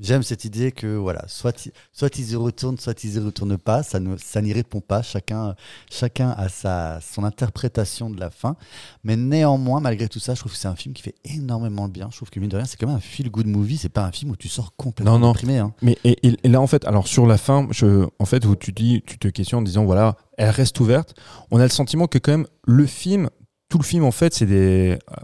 j'aime 0.00 0.24
cette 0.24 0.44
idée 0.44 0.72
que, 0.72 0.96
voilà, 0.96 1.24
soit, 1.28 1.66
ils- 1.66 1.72
soit 1.92 2.18
ils 2.18 2.32
y 2.32 2.34
retournent, 2.36 2.78
soit 2.78 3.04
ils 3.04 3.14
y 3.14 3.18
retournent 3.20 3.56
pas, 3.58 3.84
ça 3.84 4.00
ne- 4.00 4.16
ça 4.16 4.42
n'y 4.42 4.52
répond 4.52 4.80
pas, 4.80 5.02
chacun, 5.02 5.54
chacun 5.88 6.30
a 6.30 6.48
sa, 6.48 6.98
son 7.00 7.22
interprétation 7.22 8.10
de 8.10 8.18
la 8.18 8.30
fin. 8.30 8.56
Mais 9.04 9.14
néanmoins, 9.16 9.78
malgré 9.80 10.08
tout 10.08 10.18
ça, 10.18 10.34
je 10.34 10.40
trouve 10.40 10.50
que 10.50 10.58
c'est 10.58 10.66
un 10.66 10.74
film 10.74 10.94
qui 10.94 11.02
fait 11.02 11.14
énormément 11.24 11.86
bien. 11.86 12.08
Je 12.10 12.16
trouve 12.16 12.30
que 12.30 12.40
mine 12.40 12.48
de 12.48 12.56
rien, 12.56 12.64
c'est 12.66 12.76
quand 12.76 12.88
même 12.88 12.96
un 12.96 13.00
feel 13.00 13.30
good 13.30 13.46
movie. 13.46 13.76
C'est 13.76 13.88
pas 13.88 14.04
un 14.04 14.10
film 14.10 14.32
où 14.32 14.36
tu 14.36 14.48
sors 14.48 14.74
complètement 14.74 15.12
Non, 15.18 15.26
non. 15.28 15.32
déprimé. 15.32 15.58
hein. 15.58 15.72
Mais 15.80 15.96
et, 16.02 16.16
là 16.48 16.60
en 16.60 16.66
fait, 16.66 16.84
alors 16.86 17.06
sur 17.06 17.26
la 17.28 17.38
fin, 17.38 17.68
je, 17.70 18.06
en 18.18 18.24
fait, 18.24 18.44
où 18.46 18.56
tu 18.56 18.72
dis, 18.72 19.00
tu 19.06 19.16
te 19.18 19.28
questionnes 19.28 19.60
en 19.60 19.62
disant 19.62 19.84
voilà, 19.84 20.16
elle 20.36 20.50
reste 20.50 20.80
ouverte. 20.80 21.14
On 21.52 21.60
a 21.60 21.62
le 21.62 21.68
sentiment 21.68 22.08
que 22.08 22.18
quand 22.18 22.32
même 22.32 22.46
le 22.66 22.86
film, 22.86 23.30
tout 23.68 23.78
le 23.78 23.84
film 23.84 24.02
en 24.04 24.10
fait, 24.10 24.34
c'est 24.34 24.46
des 24.46 24.98
euh, 25.12 25.14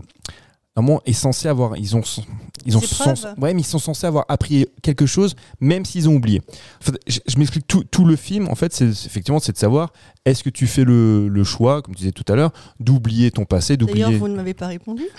un 0.76 0.82
moment 0.82 1.00
est 1.04 1.12
censé 1.12 1.48
avoir, 1.48 1.76
ils 1.76 1.96
ont, 1.96 2.02
ils 2.66 2.76
ont 2.76 2.80
sens- 2.80 3.26
ouais, 3.38 3.54
mais 3.54 3.60
ils 3.62 3.64
sont 3.64 3.78
censés 3.78 4.06
avoir 4.06 4.24
appris 4.28 4.66
quelque 4.82 5.06
chose, 5.06 5.34
même 5.60 5.84
s'ils 5.84 6.08
ont 6.08 6.14
oublié. 6.14 6.40
En 6.80 6.84
fait, 6.84 6.94
je 7.06 7.18
je 7.26 7.38
m'explique 7.38 7.66
tout, 7.66 7.84
tout 7.84 8.04
le 8.04 8.16
film. 8.16 8.48
En 8.48 8.54
fait, 8.54 8.72
c'est 8.74 8.88
effectivement, 8.88 9.40
c'est 9.40 9.52
de 9.52 9.58
savoir 9.58 9.92
est-ce 10.24 10.42
que 10.44 10.50
tu 10.50 10.66
fais 10.66 10.84
le, 10.84 11.28
le 11.28 11.44
choix, 11.44 11.82
comme 11.82 11.94
tu 11.94 12.00
disais 12.00 12.12
tout 12.12 12.30
à 12.32 12.36
l'heure, 12.36 12.52
d'oublier 12.78 13.30
ton 13.30 13.44
passé, 13.44 13.76
D'ailleurs, 13.76 13.94
d'oublier. 14.08 14.18
vous 14.18 14.28
ne 14.28 14.36
m'avez 14.36 14.54
pas 14.54 14.66
répondu. 14.66 15.04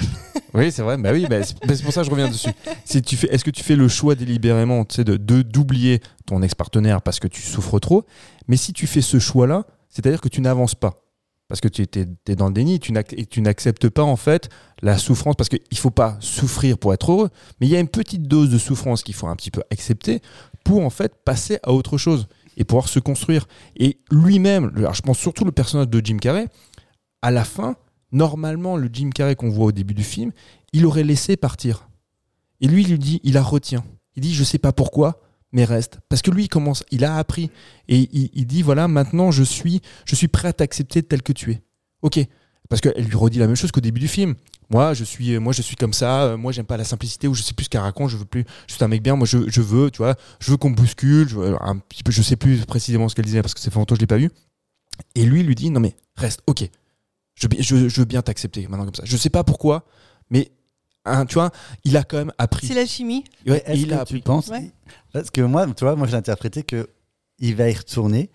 Oui, 0.53 0.69
c'est 0.69 0.81
vrai. 0.81 0.97
Bah 0.97 1.11
oui, 1.13 1.25
bah, 1.29 1.41
c'est 1.43 1.55
bah, 1.65 1.73
c'est 1.73 1.81
pour 1.81 1.93
ça 1.93 2.01
que 2.01 2.07
je 2.07 2.11
reviens 2.11 2.27
dessus. 2.27 2.49
Si 2.83 3.01
tu 3.01 3.15
fais, 3.15 3.33
est-ce 3.33 3.45
que 3.45 3.51
tu 3.51 3.63
fais 3.63 3.77
le 3.77 3.87
choix 3.87 4.15
délibérément, 4.15 4.83
tu 4.83 4.95
sais, 4.95 5.05
de 5.05 5.15
de- 5.15 5.43
d'oublier 5.43 6.01
ton 6.25 6.41
ex-partenaire 6.41 7.01
parce 7.01 7.21
que 7.21 7.27
tu 7.29 7.41
souffres 7.41 7.79
trop? 7.79 8.03
Mais 8.49 8.57
si 8.57 8.73
tu 8.73 8.85
fais 8.85 8.99
ce 9.01 9.17
choix-là, 9.17 9.65
c'est-à-dire 9.89 10.19
que 10.19 10.27
tu 10.27 10.41
n'avances 10.41 10.75
pas. 10.75 11.05
Parce 11.51 11.59
que 11.59 11.67
tu 11.67 11.81
es, 11.81 12.35
dans 12.37 12.47
le 12.47 12.53
déni 12.53 12.79
tu 12.79 12.93
n'acceptes 13.41 13.89
pas 13.89 14.03
en 14.03 14.15
fait 14.15 14.47
la 14.81 14.97
souffrance. 14.97 15.35
Parce 15.35 15.49
qu'il 15.49 15.59
ne 15.69 15.77
faut 15.77 15.91
pas 15.91 16.15
souffrir 16.21 16.77
pour 16.77 16.93
être 16.93 17.11
heureux, 17.11 17.29
mais 17.59 17.67
il 17.67 17.69
y 17.69 17.75
a 17.75 17.79
une 17.81 17.89
petite 17.89 18.23
dose 18.23 18.49
de 18.49 18.57
souffrance 18.57 19.03
qu'il 19.03 19.15
faut 19.15 19.27
un 19.27 19.35
petit 19.35 19.51
peu 19.51 19.61
accepter 19.69 20.21
pour 20.63 20.85
en 20.85 20.89
fait 20.89 21.13
passer 21.25 21.59
à 21.63 21.73
autre 21.73 21.97
chose 21.97 22.29
et 22.55 22.63
pouvoir 22.63 22.87
se 22.87 22.99
construire. 22.99 23.49
Et 23.75 23.99
lui-même, 24.11 24.71
je 24.93 25.01
pense 25.01 25.19
surtout 25.19 25.43
le 25.43 25.51
personnage 25.51 25.89
de 25.89 26.01
Jim 26.01 26.19
Carrey, 26.21 26.47
à 27.21 27.31
la 27.31 27.43
fin, 27.43 27.75
normalement, 28.13 28.77
le 28.77 28.89
Jim 28.89 29.09
Carrey 29.13 29.35
qu'on 29.35 29.49
voit 29.49 29.65
au 29.65 29.71
début 29.73 29.93
du 29.93 30.05
film, 30.05 30.31
il 30.71 30.85
aurait 30.85 31.03
laissé 31.03 31.35
partir. 31.35 31.89
Et 32.61 32.69
lui, 32.69 32.83
il 32.83 32.91
lui 32.91 32.97
dit, 32.97 33.19
il 33.23 33.33
la 33.33 33.43
retient. 33.43 33.83
Il 34.15 34.21
dit, 34.21 34.33
je 34.33 34.45
sais 34.45 34.57
pas 34.57 34.71
pourquoi, 34.71 35.19
mais 35.51 35.65
reste. 35.65 35.99
Parce 36.09 36.21
que 36.21 36.31
lui, 36.31 36.43
il 36.43 36.47
commence, 36.49 36.83
il 36.91 37.03
a 37.03 37.17
appris. 37.17 37.51
Et 37.87 38.09
il, 38.11 38.45
dit, 38.45 38.61
voilà, 38.61 38.87
maintenant, 38.87 39.31
je 39.31 39.43
suis, 39.43 39.81
je 40.05 40.15
suis 40.15 40.27
prêt 40.27 40.47
à 40.47 40.53
t'accepter 40.53 41.03
tel 41.03 41.21
que 41.21 41.33
tu 41.33 41.51
es. 41.51 41.61
Ok. 42.01 42.19
Parce 42.69 42.79
qu'elle 42.81 43.03
lui 43.03 43.15
redit 43.15 43.39
la 43.39 43.47
même 43.47 43.55
chose 43.55 43.71
qu'au 43.71 43.81
début 43.81 43.99
du 43.99 44.07
film. 44.07 44.35
Moi, 44.69 44.93
je 44.93 45.03
suis, 45.03 45.37
moi, 45.39 45.51
je 45.51 45.61
suis 45.61 45.75
comme 45.75 45.91
ça. 45.91 46.23
euh, 46.23 46.37
Moi, 46.37 46.53
j'aime 46.53 46.65
pas 46.65 46.77
la 46.77 46.85
simplicité 46.85 47.27
ou 47.27 47.33
je 47.33 47.41
sais 47.41 47.53
plus 47.53 47.65
ce 47.65 47.69
qu'elle 47.69 47.81
raconte. 47.81 48.09
Je 48.09 48.15
veux 48.17 48.23
plus. 48.25 48.45
Je 48.67 48.73
suis 48.73 48.83
un 48.83 48.87
mec 48.87 49.03
bien. 49.03 49.17
Moi, 49.17 49.27
je, 49.27 49.49
je 49.49 49.61
veux, 49.61 49.91
tu 49.91 49.97
vois, 49.97 50.15
je 50.39 50.51
veux 50.51 50.57
qu'on 50.57 50.71
bouscule. 50.71 51.27
Je, 51.27 51.35
veux 51.35 51.55
un 51.61 51.77
petit 51.77 52.03
peu, 52.03 52.11
je 52.13 52.21
sais 52.21 52.37
plus 52.37 52.65
précisément 52.65 53.09
ce 53.09 53.15
qu'elle 53.15 53.25
disait 53.25 53.41
parce 53.41 53.53
que 53.53 53.59
ça 53.59 53.69
fait 53.69 53.77
longtemps 53.77 53.95
que 53.95 53.99
je 53.99 54.03
l'ai 54.03 54.07
pas 54.07 54.17
vu. 54.17 54.29
Et 55.15 55.25
lui, 55.25 55.43
lui 55.43 55.55
dit, 55.55 55.69
non 55.69 55.81
mais 55.81 55.95
reste. 56.15 56.41
Ok. 56.47 56.69
Je, 57.35 57.47
je, 57.59 57.89
je 57.89 57.99
veux 57.99 58.05
bien 58.05 58.21
t'accepter 58.21 58.67
maintenant 58.67 58.85
comme 58.85 58.95
ça. 58.95 59.03
Je 59.05 59.17
sais 59.17 59.29
pas 59.29 59.43
pourquoi, 59.43 59.83
mais 60.29 60.51
hein, 61.05 61.25
tu 61.25 61.35
vois, 61.35 61.51
il 61.83 61.97
a 61.97 62.03
quand 62.03 62.17
même 62.17 62.33
appris. 62.37 62.67
C'est 62.67 62.73
la 62.73 62.85
chimie. 62.85 63.23
Ouais, 63.47 63.63
Est-ce 63.65 63.79
il 63.79 63.87
que 63.87 63.93
a 63.93 63.95
tu 63.97 64.01
appris. 64.01 64.21
penses 64.21 64.47
Ouais. 64.47 64.71
Parce 65.13 65.29
que 65.29 65.41
moi, 65.41 65.65
tu 65.67 65.83
vois, 65.83 65.95
moi, 65.95 66.07
je 66.07 66.11
l'ai 66.11 66.17
interprété 66.17 66.63
que 66.63 66.89
il 67.39 67.55
va 67.55 67.69
y 67.69 67.73
retourner, 67.73 68.29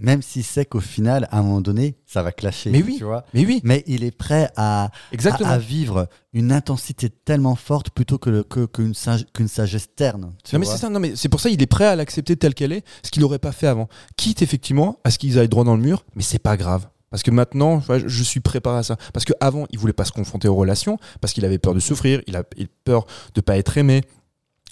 même 0.00 0.22
s'il 0.22 0.44
sait 0.44 0.64
qu'au 0.64 0.78
final, 0.80 1.26
à 1.32 1.38
un 1.38 1.42
moment 1.42 1.60
donné, 1.60 1.96
ça 2.06 2.22
va 2.22 2.30
clasher. 2.30 2.70
Mais 2.70 2.82
oui. 2.82 2.96
tu 2.98 3.04
vois. 3.04 3.24
Mais 3.34 3.44
oui, 3.44 3.60
Mais 3.64 3.82
il 3.88 4.04
est 4.04 4.10
prêt 4.16 4.48
à, 4.56 4.90
exactement. 5.12 5.48
à, 5.48 5.54
à 5.54 5.58
vivre 5.58 6.08
une 6.32 6.52
intensité 6.52 7.10
tellement 7.10 7.56
forte 7.56 7.90
plutôt 7.90 8.16
que 8.18 8.42
qu'une 8.66 8.94
sage- 8.94 9.26
qu'une 9.34 9.48
sagesse 9.48 9.88
terne. 9.96 10.34
tu 10.44 10.54
Non 10.54 10.60
mais 10.60 10.66
vois. 10.66 10.76
ça, 10.76 10.88
non 10.88 11.00
mais 11.00 11.16
c'est 11.16 11.28
pour 11.28 11.40
ça 11.40 11.48
il 11.48 11.60
est 11.62 11.66
prêt 11.66 11.86
à 11.86 11.96
l'accepter 11.96 12.36
telle 12.36 12.54
qu'elle 12.54 12.72
est, 12.72 12.84
ce 13.02 13.10
qu'il 13.10 13.22
n'aurait 13.22 13.40
pas 13.40 13.50
fait 13.50 13.66
avant. 13.66 13.88
Quitte 14.16 14.40
effectivement 14.42 15.00
à 15.02 15.10
ce 15.10 15.18
qu'ils 15.18 15.36
aillent 15.38 15.48
droit 15.48 15.64
dans 15.64 15.74
le 15.74 15.82
mur, 15.82 16.04
mais 16.14 16.22
c'est 16.22 16.38
pas 16.38 16.56
grave. 16.56 16.86
Parce 17.10 17.22
que 17.22 17.30
maintenant, 17.30 17.80
je 17.80 18.22
suis 18.22 18.40
préparé 18.40 18.78
à 18.78 18.82
ça. 18.82 18.96
Parce 19.12 19.24
qu'avant, 19.24 19.66
il 19.70 19.78
voulait 19.78 19.92
pas 19.92 20.04
se 20.04 20.12
confronter 20.12 20.48
aux 20.48 20.54
relations, 20.54 20.98
parce 21.20 21.32
qu'il 21.32 21.44
avait 21.44 21.58
peur 21.58 21.74
de 21.74 21.80
souffrir, 21.80 22.22
il 22.26 22.36
a 22.36 22.44
peur 22.84 23.06
de 23.34 23.40
pas 23.40 23.56
être 23.56 23.78
aimé, 23.78 24.02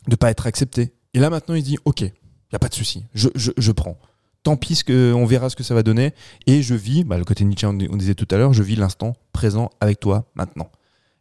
de 0.09 0.17
pas 0.17 0.31
être 0.31 0.47
accepté. 0.47 0.93
Et 1.15 1.19
là 1.19 1.31
maintenant, 1.31 1.55
il 1.55 1.63
dit, 1.63 1.79
ok, 1.85 2.03
il 2.03 2.53
y 2.53 2.57
a 2.57 2.59
pas 2.59 2.69
de 2.69 2.75
souci, 2.75 3.05
je, 3.15 3.29
je, 3.35 3.73
prends. 3.73 3.99
Tant 4.43 4.57
pis, 4.57 4.77
ce 4.77 4.85
que, 4.85 5.13
on 5.13 5.25
verra 5.25 5.51
ce 5.51 5.57
que 5.57 5.65
ça 5.65 5.75
va 5.75 5.83
donner. 5.83 6.13
Et 6.47 6.63
je 6.63 6.75
vis, 6.75 7.05
bah, 7.05 7.19
le 7.19 7.25
côté 7.25 7.45
Nietzsche, 7.45 7.67
on 7.67 7.73
disait 7.73 8.15
tout 8.15 8.29
à 8.31 8.37
l'heure, 8.37 8.53
je 8.53 8.63
vis 8.63 8.77
l'instant 8.77 9.15
présent 9.33 9.71
avec 9.81 9.99
toi 9.99 10.31
maintenant. 10.35 10.71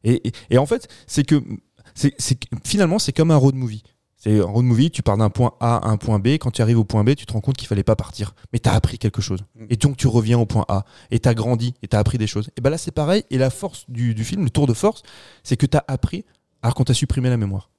Et, 0.04 0.58
en 0.58 0.66
fait, 0.68 0.88
c'est 1.08 1.24
que 1.24 1.42
c'est, 1.96 2.14
finalement, 2.64 3.00
c'est 3.00 3.12
comme 3.12 3.32
un 3.32 3.38
road 3.38 3.56
movie. 3.56 3.84
C'est 4.26 4.40
un 4.40 4.46
road 4.46 4.66
movie, 4.66 4.90
tu 4.90 5.04
pars 5.04 5.18
d'un 5.18 5.30
point 5.30 5.54
A 5.60 5.78
à 5.78 5.90
un 5.90 5.98
point 5.98 6.18
B. 6.18 6.30
Quand 6.40 6.50
tu 6.50 6.64
arrives 6.64 6.80
au 6.80 6.84
point 6.84 7.04
B, 7.04 7.14
tu 7.14 7.28
te 7.28 7.34
rends 7.34 7.42
compte 7.42 7.58
qu'il 7.58 7.68
fallait 7.68 7.84
pas 7.84 7.96
partir. 7.96 8.34
Mais 8.52 8.58
tu 8.58 8.68
as 8.68 8.74
appris 8.74 8.98
quelque 8.98 9.22
chose. 9.22 9.42
Mm. 9.54 9.66
Et 9.70 9.76
donc 9.76 9.98
tu 9.98 10.08
reviens 10.08 10.40
au 10.40 10.48
point 10.48 10.66
A. 10.68 10.84
Et 11.12 11.20
tu 11.20 11.30
as 11.30 11.36
grandi. 11.36 11.76
Et 11.84 11.88
tu 11.88 11.96
as 11.96 12.00
appris 12.00 12.18
des 12.18 12.26
choses. 12.26 12.50
Et 12.58 12.62
ben 12.62 12.72
là, 12.72 12.80
c'est 12.80 12.92
pareil. 12.92 13.24
Et 13.30 13.38
la 13.38 13.52
force 13.52 13.86
du, 13.88 14.16
du 14.16 14.24
film, 14.24 14.44
le 14.44 14.50
tour 14.50 14.66
de 14.66 14.74
force, 14.74 15.04
c'est 15.44 15.58
que 15.58 15.68
tu 15.68 15.78
as 15.78 15.86
appris 15.88 16.26
alors 16.64 16.74
qu'on 16.74 16.86
t'a 16.86 16.96
supprimé 16.96 17.30
la 17.30 17.38
mémoire. 17.38 17.70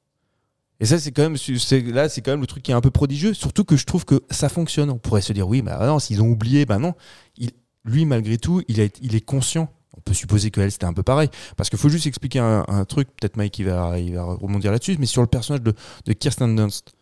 Et 0.78 0.84
ça, 0.84 1.00
c'est 1.00 1.10
quand 1.10 1.22
même, 1.22 1.36
c'est, 1.36 1.80
là, 1.80 2.08
c'est 2.08 2.20
quand 2.20 2.30
même 2.30 2.42
le 2.42 2.46
truc 2.46 2.62
qui 2.62 2.70
est 2.70 2.74
un 2.74 2.80
peu 2.80 2.92
prodigieux. 2.92 3.34
Surtout 3.34 3.64
que 3.64 3.76
je 3.76 3.84
trouve 3.84 4.04
que 4.04 4.22
ça 4.30 4.48
fonctionne. 4.48 4.90
On 4.90 4.98
pourrait 4.98 5.22
se 5.22 5.32
dire, 5.32 5.48
oui, 5.48 5.62
bah 5.62 5.84
non, 5.84 5.98
s'ils 5.98 6.22
ont 6.22 6.28
oublié, 6.28 6.64
bah 6.64 6.78
non. 6.78 6.94
Il, 7.38 7.50
lui, 7.84 8.04
malgré 8.04 8.38
tout, 8.38 8.62
il, 8.68 8.80
a, 8.80 8.84
il 9.02 9.16
est 9.16 9.20
conscient. 9.20 9.68
On 10.06 10.10
peut 10.10 10.14
supposer 10.14 10.50
que 10.52 10.60
elle, 10.60 10.70
c'était 10.70 10.86
un 10.86 10.92
peu 10.92 11.02
pareil. 11.02 11.28
Parce 11.56 11.68
qu'il 11.68 11.78
faut 11.80 11.88
juste 11.88 12.06
expliquer 12.06 12.38
un, 12.38 12.64
un 12.68 12.84
truc. 12.84 13.08
Peut-être 13.20 13.36
Mike, 13.36 13.58
il 13.58 13.66
va, 13.66 13.98
il 13.98 14.14
va 14.14 14.22
rebondir 14.22 14.70
là-dessus. 14.70 14.96
Mais 15.00 15.06
sur 15.06 15.20
le 15.20 15.26
personnage 15.26 15.62
de, 15.62 15.74
de 16.04 16.12
Kirsten 16.12 16.54
Dunst. 16.54 16.92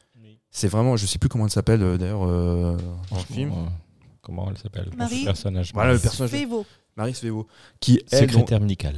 C'est 0.50 0.68
vraiment, 0.68 0.96
je 0.96 1.04
sais 1.04 1.18
plus 1.18 1.28
comment 1.28 1.44
elle 1.46 1.50
s'appelle 1.50 1.82
euh, 1.82 1.98
d'ailleurs 1.98 2.24
euh, 2.24 2.76
dans 3.10 3.16
le 3.16 3.22
film. 3.34 3.50
Euh, 3.50 3.54
Comment 4.22 4.48
elle 4.50 4.56
s'appelle 4.56 4.88
Marie 4.96 5.24
personnage 5.24 5.72
Voilà 5.74 5.92
le 5.92 5.98
personnage 5.98 6.30
de 6.30 6.36
Févo. 6.36 6.64
Marie 6.96 7.12
Svevo, 7.12 7.46
qui 7.80 8.00
elle, 8.12 8.20
dont- 8.28 8.32
Secrétaire 8.32 8.60
médical. 8.60 8.94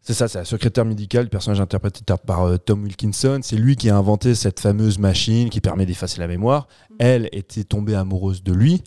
c'est 0.00 0.14
ça, 0.14 0.26
c'est 0.28 0.38
la 0.38 0.44
secrétaire 0.46 0.84
médicale, 0.86 1.24
le 1.24 1.28
personnage 1.28 1.60
interprété 1.60 2.00
par 2.26 2.42
euh, 2.48 2.56
Tom 2.56 2.82
Wilkinson. 2.82 3.38
C'est 3.42 3.56
lui 3.56 3.76
qui 3.76 3.88
a 3.90 3.96
inventé 3.96 4.34
cette 4.34 4.58
fameuse 4.60 4.98
machine 4.98 5.48
qui 5.50 5.60
permet 5.60 5.84
d'effacer 5.86 6.18
la 6.20 6.26
mémoire. 6.26 6.66
Elle 6.98 7.28
était 7.32 7.62
tombée 7.64 7.94
amoureuse 7.94 8.42
de 8.42 8.52
lui, 8.52 8.82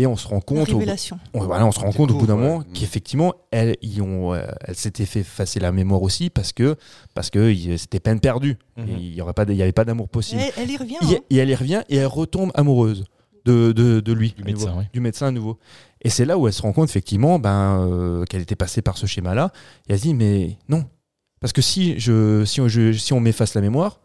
et 0.00 0.06
on 0.06 0.16
se 0.16 0.26
rend 0.26 0.40
compte, 0.40 0.68
au, 0.70 0.80
on, 1.34 1.44
voilà, 1.44 1.66
on 1.66 1.72
se 1.72 1.80
rend 1.80 1.92
compte 1.92 2.10
au 2.10 2.14
bout 2.14 2.26
d'un 2.26 2.36
moment 2.36 2.58
ouais. 2.58 2.64
qu'effectivement, 2.74 3.34
elle, 3.50 3.76
ils 3.82 4.00
ont, 4.02 4.32
euh, 4.34 4.46
elle 4.62 4.74
s'était 4.76 5.04
fait 5.06 5.20
effacer 5.20 5.60
la 5.60 5.72
mémoire 5.72 6.02
aussi 6.02 6.30
parce 6.30 6.52
que 6.52 6.76
parce 7.14 7.30
que 7.30 7.54
c'était 7.76 8.00
peine 8.00 8.20
perdue. 8.20 8.56
Mhm. 8.76 8.88
Et 8.88 8.92
Il 8.98 9.14
y 9.14 9.20
aurait 9.20 9.32
pas, 9.34 9.44
il 9.48 9.54
y 9.56 9.62
avait 9.62 9.72
pas 9.72 9.84
d'amour 9.84 10.08
possible. 10.08 10.40
Elle, 10.40 10.52
elle 10.64 10.70
y 10.70 10.76
revient. 10.76 10.96
Et, 11.02 11.16
hein. 11.16 11.20
et 11.30 11.36
elle 11.36 11.50
y 11.50 11.54
revient 11.54 11.82
et 11.88 11.96
elle 11.96 12.06
retombe 12.06 12.50
amoureuse 12.54 13.04
de, 13.44 13.72
de, 13.72 14.00
de 14.00 14.12
lui, 14.12 14.34
Du 14.36 14.44
médecin, 14.44 14.66
nouveau, 14.68 14.78
oui. 14.80 14.84
du 14.92 15.00
médecin 15.00 15.26
à 15.28 15.30
nouveau. 15.30 15.58
Et 16.02 16.10
c'est 16.10 16.24
là 16.24 16.38
où 16.38 16.46
elle 16.46 16.52
se 16.54 16.62
rend 16.62 16.72
compte 16.72 16.88
effectivement 16.88 17.38
ben, 17.38 17.86
euh, 17.86 18.24
qu'elle 18.24 18.42
était 18.42 18.56
passée 18.56 18.82
par 18.82 18.96
ce 18.98 19.06
schéma-là. 19.06 19.52
Et 19.88 19.92
elle 19.92 19.98
se 19.98 20.02
dit 20.04 20.14
mais 20.14 20.56
non, 20.68 20.84
parce 21.40 21.52
que 21.52 21.62
si 21.62 21.98
je 21.98 22.44
si 22.44 22.60
on, 22.60 22.68
je- 22.68 22.92
si 22.92 23.12
on 23.12 23.20
m'efface 23.20 23.54
la 23.54 23.60
mémoire 23.60 24.00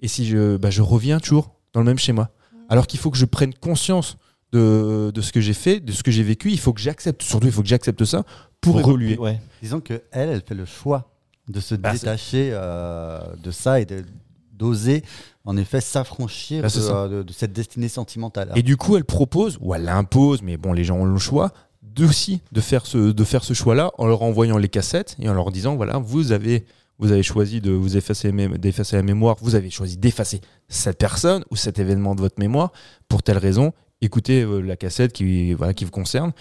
et 0.00 0.08
si 0.08 0.26
je 0.26 0.56
ben, 0.56 0.70
je 0.70 0.82
reviens 0.82 1.18
toujours 1.20 1.52
dans 1.72 1.80
le 1.80 1.86
même 1.86 1.98
schéma, 1.98 2.30
alors 2.68 2.86
qu'il 2.86 2.98
faut 3.00 3.10
que 3.10 3.16
je 3.18 3.24
prenne 3.24 3.52
conscience 3.54 4.16
de, 4.52 5.10
de 5.14 5.20
ce 5.20 5.32
que 5.32 5.40
j'ai 5.40 5.52
fait, 5.54 5.80
de 5.80 5.92
ce 5.92 6.02
que 6.02 6.10
j'ai 6.10 6.22
vécu, 6.22 6.50
il 6.50 6.58
faut 6.58 6.72
que 6.72 6.80
j'accepte 6.80 7.22
surtout 7.22 7.46
il 7.46 7.52
faut 7.52 7.62
que 7.62 7.68
j'accepte 7.68 8.04
ça 8.04 8.24
pour, 8.60 8.78
évoluer. 8.80 9.16
Ouais. 9.18 9.40
Disons 9.62 9.80
que 9.80 10.02
elle, 10.10 10.30
elle 10.30 10.42
fait 10.42 10.54
le 10.54 10.64
choix 10.64 11.10
de 11.48 11.60
se 11.60 11.74
Bah, 11.74 11.92
c'est- 11.92 12.00
détacher 12.00 12.50
euh, 12.52 13.20
de 13.42 13.50
ça 13.50 13.80
et 13.80 13.84
de- 13.86 14.04
d'oser, 14.52 15.04
en 15.44 15.56
effet, 15.56 15.80
s'affranchir 15.80 16.62
Bah, 16.62 16.68
de, 16.68 16.72
ça. 16.72 16.96
euh, 17.04 17.08
de- 17.08 17.22
de 17.22 17.32
cette 17.32 17.52
destinée 17.52 17.88
sentimentale. 17.88 18.50
Et 18.56 18.62
du 18.62 18.76
coup, 18.76 18.96
elle 18.96 19.04
propose, 19.04 19.56
ou 19.60 19.74
elle 19.74 19.88
impose, 19.88 20.42
mais 20.42 20.56
bon, 20.56 20.72
les 20.72 20.82
gens 20.84 20.96
ont 20.96 21.04
le 21.04 21.18
choix, 21.18 21.52
aussi 22.00 22.40
de 22.52 22.60
faire 22.60 22.86
ce, 22.86 23.10
de 23.10 23.24
faire 23.24 23.42
ce 23.42 23.54
choix-là 23.54 23.90
en 23.98 24.06
leur 24.06 24.22
envoyant 24.22 24.56
les 24.56 24.68
cassettes 24.68 25.16
et 25.18 25.28
en 25.28 25.34
leur 25.34 25.50
disant 25.50 25.74
voilà, 25.74 25.98
vous 25.98 26.30
avez, 26.30 26.64
vous 27.00 27.10
avez 27.10 27.24
choisi 27.24 27.60
de 27.60 27.72
vous 27.72 27.96
effacer, 27.96 28.30
d'effacer 28.30 28.94
la 28.94 29.02
mémoire, 29.02 29.36
vous 29.40 29.56
avez 29.56 29.68
choisi 29.70 29.96
d'effacer 29.96 30.40
cette 30.68 30.96
personne 30.98 31.44
ou 31.50 31.56
cet 31.56 31.80
événement 31.80 32.14
de 32.14 32.20
votre 32.20 32.38
mémoire 32.38 32.70
pour 33.08 33.24
telle 33.24 33.38
raison. 33.38 33.72
Écoutez 34.00 34.42
euh, 34.42 34.60
la 34.60 34.76
cassette 34.76 35.12
qui, 35.12 35.54
voilà, 35.54 35.74
qui 35.74 35.84
vous 35.84 35.90
concerne. 35.90 36.32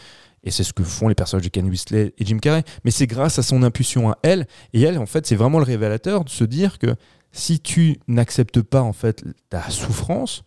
Et 0.44 0.52
c'est 0.52 0.64
ce 0.64 0.74
que 0.74 0.84
font 0.84 1.08
les 1.08 1.16
personnages 1.16 1.44
de 1.44 1.50
Ken 1.50 1.68
Whistler 1.68 2.14
et 2.18 2.26
Jim 2.26 2.38
Carrey. 2.38 2.64
Mais 2.86 2.92
c'est 2.92 3.08
grâce 3.08 3.40
à 3.40 3.44
son 3.44 3.64
impulsion 3.64 4.10
à 4.10 4.18
elle. 4.22 4.48
Et 4.74 4.82
elle, 4.82 4.98
en 4.98 5.06
fait, 5.06 5.26
c'est 5.26 5.36
vraiment 5.36 5.58
le 5.60 5.66
révélateur 5.66 6.24
de 6.24 6.30
se 6.30 6.44
dire 6.44 6.80
que 6.80 6.96
si 7.32 7.60
tu 7.60 8.00
n'acceptes 8.08 8.62
pas 8.62 8.82
en 8.82 8.94
fait 8.94 9.24
ta 9.50 9.70
souffrance, 9.70 10.44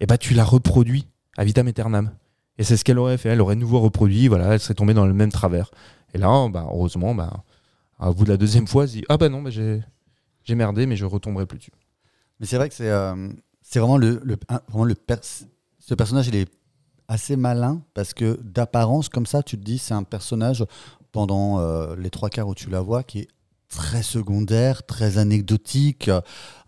eh 0.00 0.06
ben, 0.06 0.16
tu 0.16 0.34
la 0.34 0.44
reproduis 0.44 1.06
à 1.36 1.44
vitam 1.44 1.68
aeternam. 1.68 2.10
Et 2.58 2.64
c'est 2.64 2.76
ce 2.76 2.84
qu'elle 2.84 2.98
aurait 2.98 3.18
fait. 3.18 3.28
Elle 3.30 3.40
aurait 3.40 3.56
nouveau 3.56 3.80
reproduit, 3.80 4.28
voilà, 4.28 4.54
elle 4.54 4.60
serait 4.60 4.74
tombée 4.74 4.94
dans 4.94 5.06
le 5.06 5.14
même 5.14 5.32
travers. 5.32 5.70
Et 6.14 6.18
là, 6.18 6.48
bah, 6.48 6.66
heureusement, 6.70 7.14
bah, 7.14 7.44
au 7.98 8.14
bout 8.14 8.24
de 8.24 8.30
la 8.30 8.36
deuxième 8.36 8.66
fois, 8.66 8.84
elle 8.84 8.88
se 8.88 8.94
dit 8.94 9.04
Ah 9.08 9.16
bah 9.16 9.28
non, 9.28 9.42
bah, 9.42 9.50
j'ai, 9.50 10.54
merdé, 10.54 10.86
mais 10.86 10.96
je 10.96 11.04
retomberai 11.04 11.46
plus 11.46 11.58
dessus. 11.58 11.72
Mais 12.40 12.46
c'est 12.46 12.56
vrai 12.56 12.68
que 12.68 12.74
c'est 12.74 12.90
euh, 12.90 13.28
vraiment 13.74 13.98
le, 13.98 14.20
le, 14.24 14.36
vraiment 14.68 14.84
le 14.84 14.94
pers- 14.94 15.46
ce 15.86 15.94
personnage, 15.94 16.28
il 16.28 16.36
est 16.36 16.50
assez 17.08 17.36
malin 17.36 17.82
parce 17.92 18.14
que 18.14 18.40
d'apparence, 18.42 19.10
comme 19.10 19.26
ça, 19.26 19.42
tu 19.42 19.58
te 19.58 19.62
dis, 19.62 19.76
c'est 19.76 19.92
un 19.92 20.02
personnage 20.02 20.64
pendant 21.12 21.58
euh, 21.58 21.94
les 21.96 22.08
trois 22.08 22.30
quarts 22.30 22.48
où 22.48 22.54
tu 22.54 22.70
la 22.70 22.80
vois 22.80 23.02
qui 23.02 23.20
est 23.20 23.28
très 23.74 24.02
secondaire, 24.02 24.84
très 24.86 25.18
anecdotique, 25.18 26.10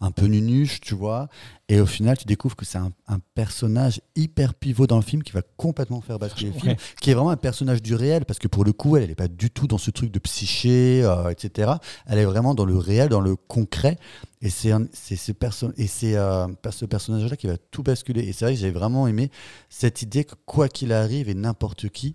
un 0.01 0.11
peu 0.11 0.27
nunuche, 0.27 0.81
tu 0.81 0.95
vois. 0.95 1.29
Et 1.69 1.81
au 1.81 1.87
final, 1.87 2.17
tu 2.17 2.27
découvres 2.27 2.55
que 2.57 2.65
c'est 2.65 2.79
un, 2.79 2.93
un 3.09 3.19
personnage 3.35 4.01
hyper 4.15 4.55
pivot 4.55 4.87
dans 4.87 4.97
le 4.97 5.03
film 5.03 5.23
qui 5.23 5.33
va 5.33 5.43
complètement 5.57 6.01
faire 6.01 6.19
basculer 6.19 6.51
le 6.53 6.59
film, 6.59 6.73
Ouais. 6.73 6.77
qui 7.01 7.11
est 7.11 7.15
vraiment 7.15 7.31
un 7.31 7.37
personnage 7.37 7.83
du 7.83 7.95
réel 7.95 8.25
parce 8.25 8.39
que 8.39 8.47
pour 8.49 8.65
le 8.65 8.73
coup, 8.73 8.97
elle 8.97 9.09
n'est 9.09 9.15
pas 9.17 9.27
du 9.29 9.51
tout 9.51 9.67
dans 9.67 9.79
ce 9.79 9.91
truc 9.91 10.13
de 10.13 10.19
psyché, 10.19 11.03
euh, 11.05 11.29
etc. 11.31 11.73
Elle 12.07 12.19
est 12.19 12.25
vraiment 12.25 12.55
dans 12.55 12.65
le 12.65 12.77
réel, 12.77 13.09
dans 13.09 13.21
le 13.21 13.35
concret. 13.37 13.99
Et 14.43 14.51
c'est 14.51 14.71
ce, 15.17 15.33
perso- 15.33 15.73
et 15.77 15.87
c'est, 15.89 16.17
euh, 16.17 16.47
ce 16.71 16.85
personnage-là 16.85 17.37
qui 17.37 17.47
va 17.49 17.57
tout 17.57 17.83
basculer. 17.83 18.23
Et 18.23 18.33
c'est 18.33 18.45
vrai 18.45 18.55
que 18.55 18.61
j'ai 18.61 18.71
vraiment 18.71 19.09
aimé 19.09 19.31
cette 19.71 20.03
idée 20.03 20.25
que 20.25 20.35
quoi 20.45 20.69
qu'il 20.69 20.93
arrive 20.93 21.29
et 21.29 21.35
n'importe 21.35 21.89
qui, 21.89 22.15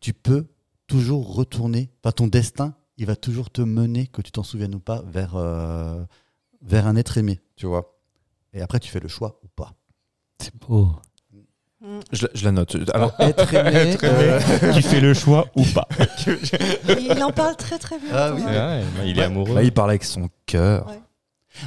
tu 0.00 0.14
peux 0.14 0.46
toujours 0.86 1.34
retourner, 1.34 1.90
enfin 2.02 2.12
ton 2.12 2.28
destin, 2.28 2.74
il 2.98 3.06
va 3.06 3.16
toujours 3.16 3.50
te 3.50 3.60
mener, 3.62 4.06
que 4.06 4.22
tu 4.22 4.30
t'en 4.32 4.42
souviennes 4.42 4.74
ou 4.74 4.80
pas, 4.80 5.02
vers, 5.06 5.36
euh, 5.36 6.02
vers 6.62 6.86
un 6.86 6.96
être 6.96 7.18
aimé, 7.18 7.40
tu 7.56 7.66
vois. 7.66 7.94
Et 8.52 8.62
après, 8.62 8.80
tu 8.80 8.90
fais 8.90 9.00
le 9.00 9.08
choix 9.08 9.38
ou 9.44 9.48
pas. 9.48 9.74
C'est 10.40 10.54
beau. 10.56 10.88
Je, 12.12 12.24
la- 12.26 12.30
je 12.34 12.44
la 12.44 12.52
note. 12.52 12.76
Alors, 12.94 13.14
être 13.20 13.52
aimé. 13.54 13.96
euh, 14.02 14.72
tu 14.72 14.82
fais 14.82 15.00
le 15.00 15.12
choix 15.14 15.46
ou 15.54 15.62
pas 15.64 15.86
Il 16.98 17.22
en 17.22 17.30
parle 17.32 17.56
très 17.56 17.78
très 17.78 17.98
bien. 17.98 18.08
Ah 18.12 18.32
oui. 18.34 18.42
Ouais, 18.42 18.82
bah, 18.96 19.04
Il 19.04 19.18
est 19.18 19.22
amoureux. 19.22 19.54
bah, 19.54 19.62
il 19.62 19.72
parle 19.72 19.90
avec 19.90 20.04
son 20.04 20.28
cœur. 20.46 20.86
Ouais. 20.88 21.00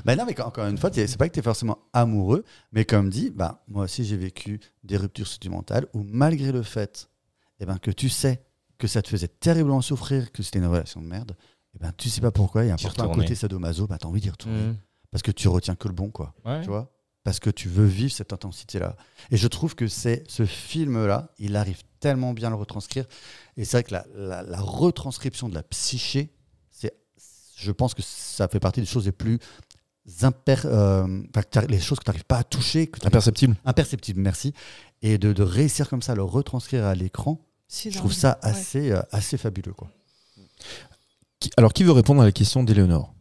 Ben 0.05 0.15
non, 0.17 0.25
mais 0.25 0.33
quand- 0.33 0.45
encore 0.47 0.65
une 0.67 0.77
fois, 0.77 0.89
c'est 0.93 1.17
pas 1.17 1.27
que 1.29 1.33
tu 1.33 1.39
es 1.39 1.43
forcément 1.43 1.79
amoureux, 1.93 2.43
mais 2.71 2.85
comme 2.85 3.09
dit, 3.09 3.31
bah, 3.31 3.63
moi 3.67 3.85
aussi 3.85 4.03
j'ai 4.03 4.17
vécu 4.17 4.59
des 4.83 4.97
ruptures 4.97 5.27
sentimentales 5.27 5.87
où 5.93 6.03
malgré 6.03 6.51
le 6.51 6.61
fait 6.63 7.09
eh 7.59 7.65
ben, 7.65 7.77
que 7.79 7.91
tu 7.91 8.07
sais 8.09 8.41
que 8.79 8.87
ça 8.87 9.01
te 9.03 9.09
faisait 9.09 9.27
terriblement 9.27 9.81
souffrir, 9.81 10.31
que 10.31 10.41
c'était 10.41 10.57
une 10.59 10.65
relation 10.65 11.01
de 11.01 11.05
merde, 11.05 11.35
eh 11.75 11.79
ben, 11.79 11.91
tu 11.95 12.09
sais 12.09 12.21
pas 12.21 12.31
pourquoi, 12.31 12.63
il 12.63 12.69
y 12.69 12.71
a 12.71 12.73
un 12.73 12.77
retourner. 12.77 13.13
côté 13.13 13.35
sadomaso, 13.35 13.85
bah, 13.85 13.97
tu 13.99 14.07
as 14.07 14.09
envie 14.09 14.21
d'y 14.21 14.29
retourner. 14.31 14.57
Mhm. 14.63 14.77
Parce 15.11 15.21
que 15.21 15.31
tu 15.31 15.47
retiens 15.47 15.75
que 15.75 15.87
le 15.87 15.93
bon, 15.93 16.09
quoi. 16.09 16.33
Ouais. 16.45 16.61
Tu 16.61 16.67
vois? 16.67 16.91
Parce 17.23 17.39
que 17.39 17.49
tu 17.49 17.67
veux 17.69 17.85
vivre 17.85 18.11
cette 18.11 18.31
intensité-là. 18.33 18.95
Et 19.29 19.37
je 19.37 19.47
trouve 19.47 19.75
que 19.75 19.87
c'est 19.87 20.23
ce 20.29 20.45
film-là, 20.45 21.31
il 21.37 21.55
arrive 21.55 21.81
tellement 21.99 22.33
bien 22.33 22.47
à 22.47 22.51
le 22.51 22.55
retranscrire. 22.55 23.05
Et 23.57 23.65
c'est 23.65 23.77
vrai 23.77 23.83
que 23.83 23.91
la, 23.93 24.05
la- 24.15 24.41
la 24.43 24.61
retranscription 24.61 25.49
de 25.49 25.53
la 25.53 25.63
psyché, 25.63 26.33
c'est, 26.71 26.93
je 27.57 27.71
pense 27.71 27.93
que 27.93 28.01
ça 28.01 28.47
fait 28.47 28.59
partie 28.61 28.79
des 28.79 28.85
choses 28.85 29.05
les 29.05 29.11
plus 29.11 29.37
imper, 30.21 30.61
euh, 30.65 31.21
les 31.67 31.79
choses 31.79 31.99
que 31.99 32.05
tu 32.05 32.09
n'arrives 32.09 32.25
pas 32.25 32.37
à 32.37 32.43
toucher, 32.43 32.87
que 32.87 32.99
t'arrives- 32.99 33.07
Imperceptible. 33.15 33.55
imperceptibles, 33.65 34.21
merci. 34.21 34.53
Et 35.01 35.17
de, 35.17 35.33
de 35.33 35.43
réussir 35.43 35.89
comme 35.89 36.01
ça 36.01 36.13
à 36.13 36.15
le 36.15 36.23
retranscrire 36.23 36.85
à 36.85 36.95
l'écran, 36.95 37.45
je 37.71 37.89
trouve 37.97 38.13
ça 38.13 38.37
assez, 38.41 38.91
euh, 38.91 39.01
assez 39.11 39.37
fabuleux. 39.37 39.73
Quoi. 39.73 39.89
Alors, 41.57 41.71
qui 41.73 41.83
veut 41.83 41.91
répondre 41.91 42.21
à 42.21 42.25
la 42.25 42.31
question 42.31 42.63
d'Éléonore? 42.63 43.13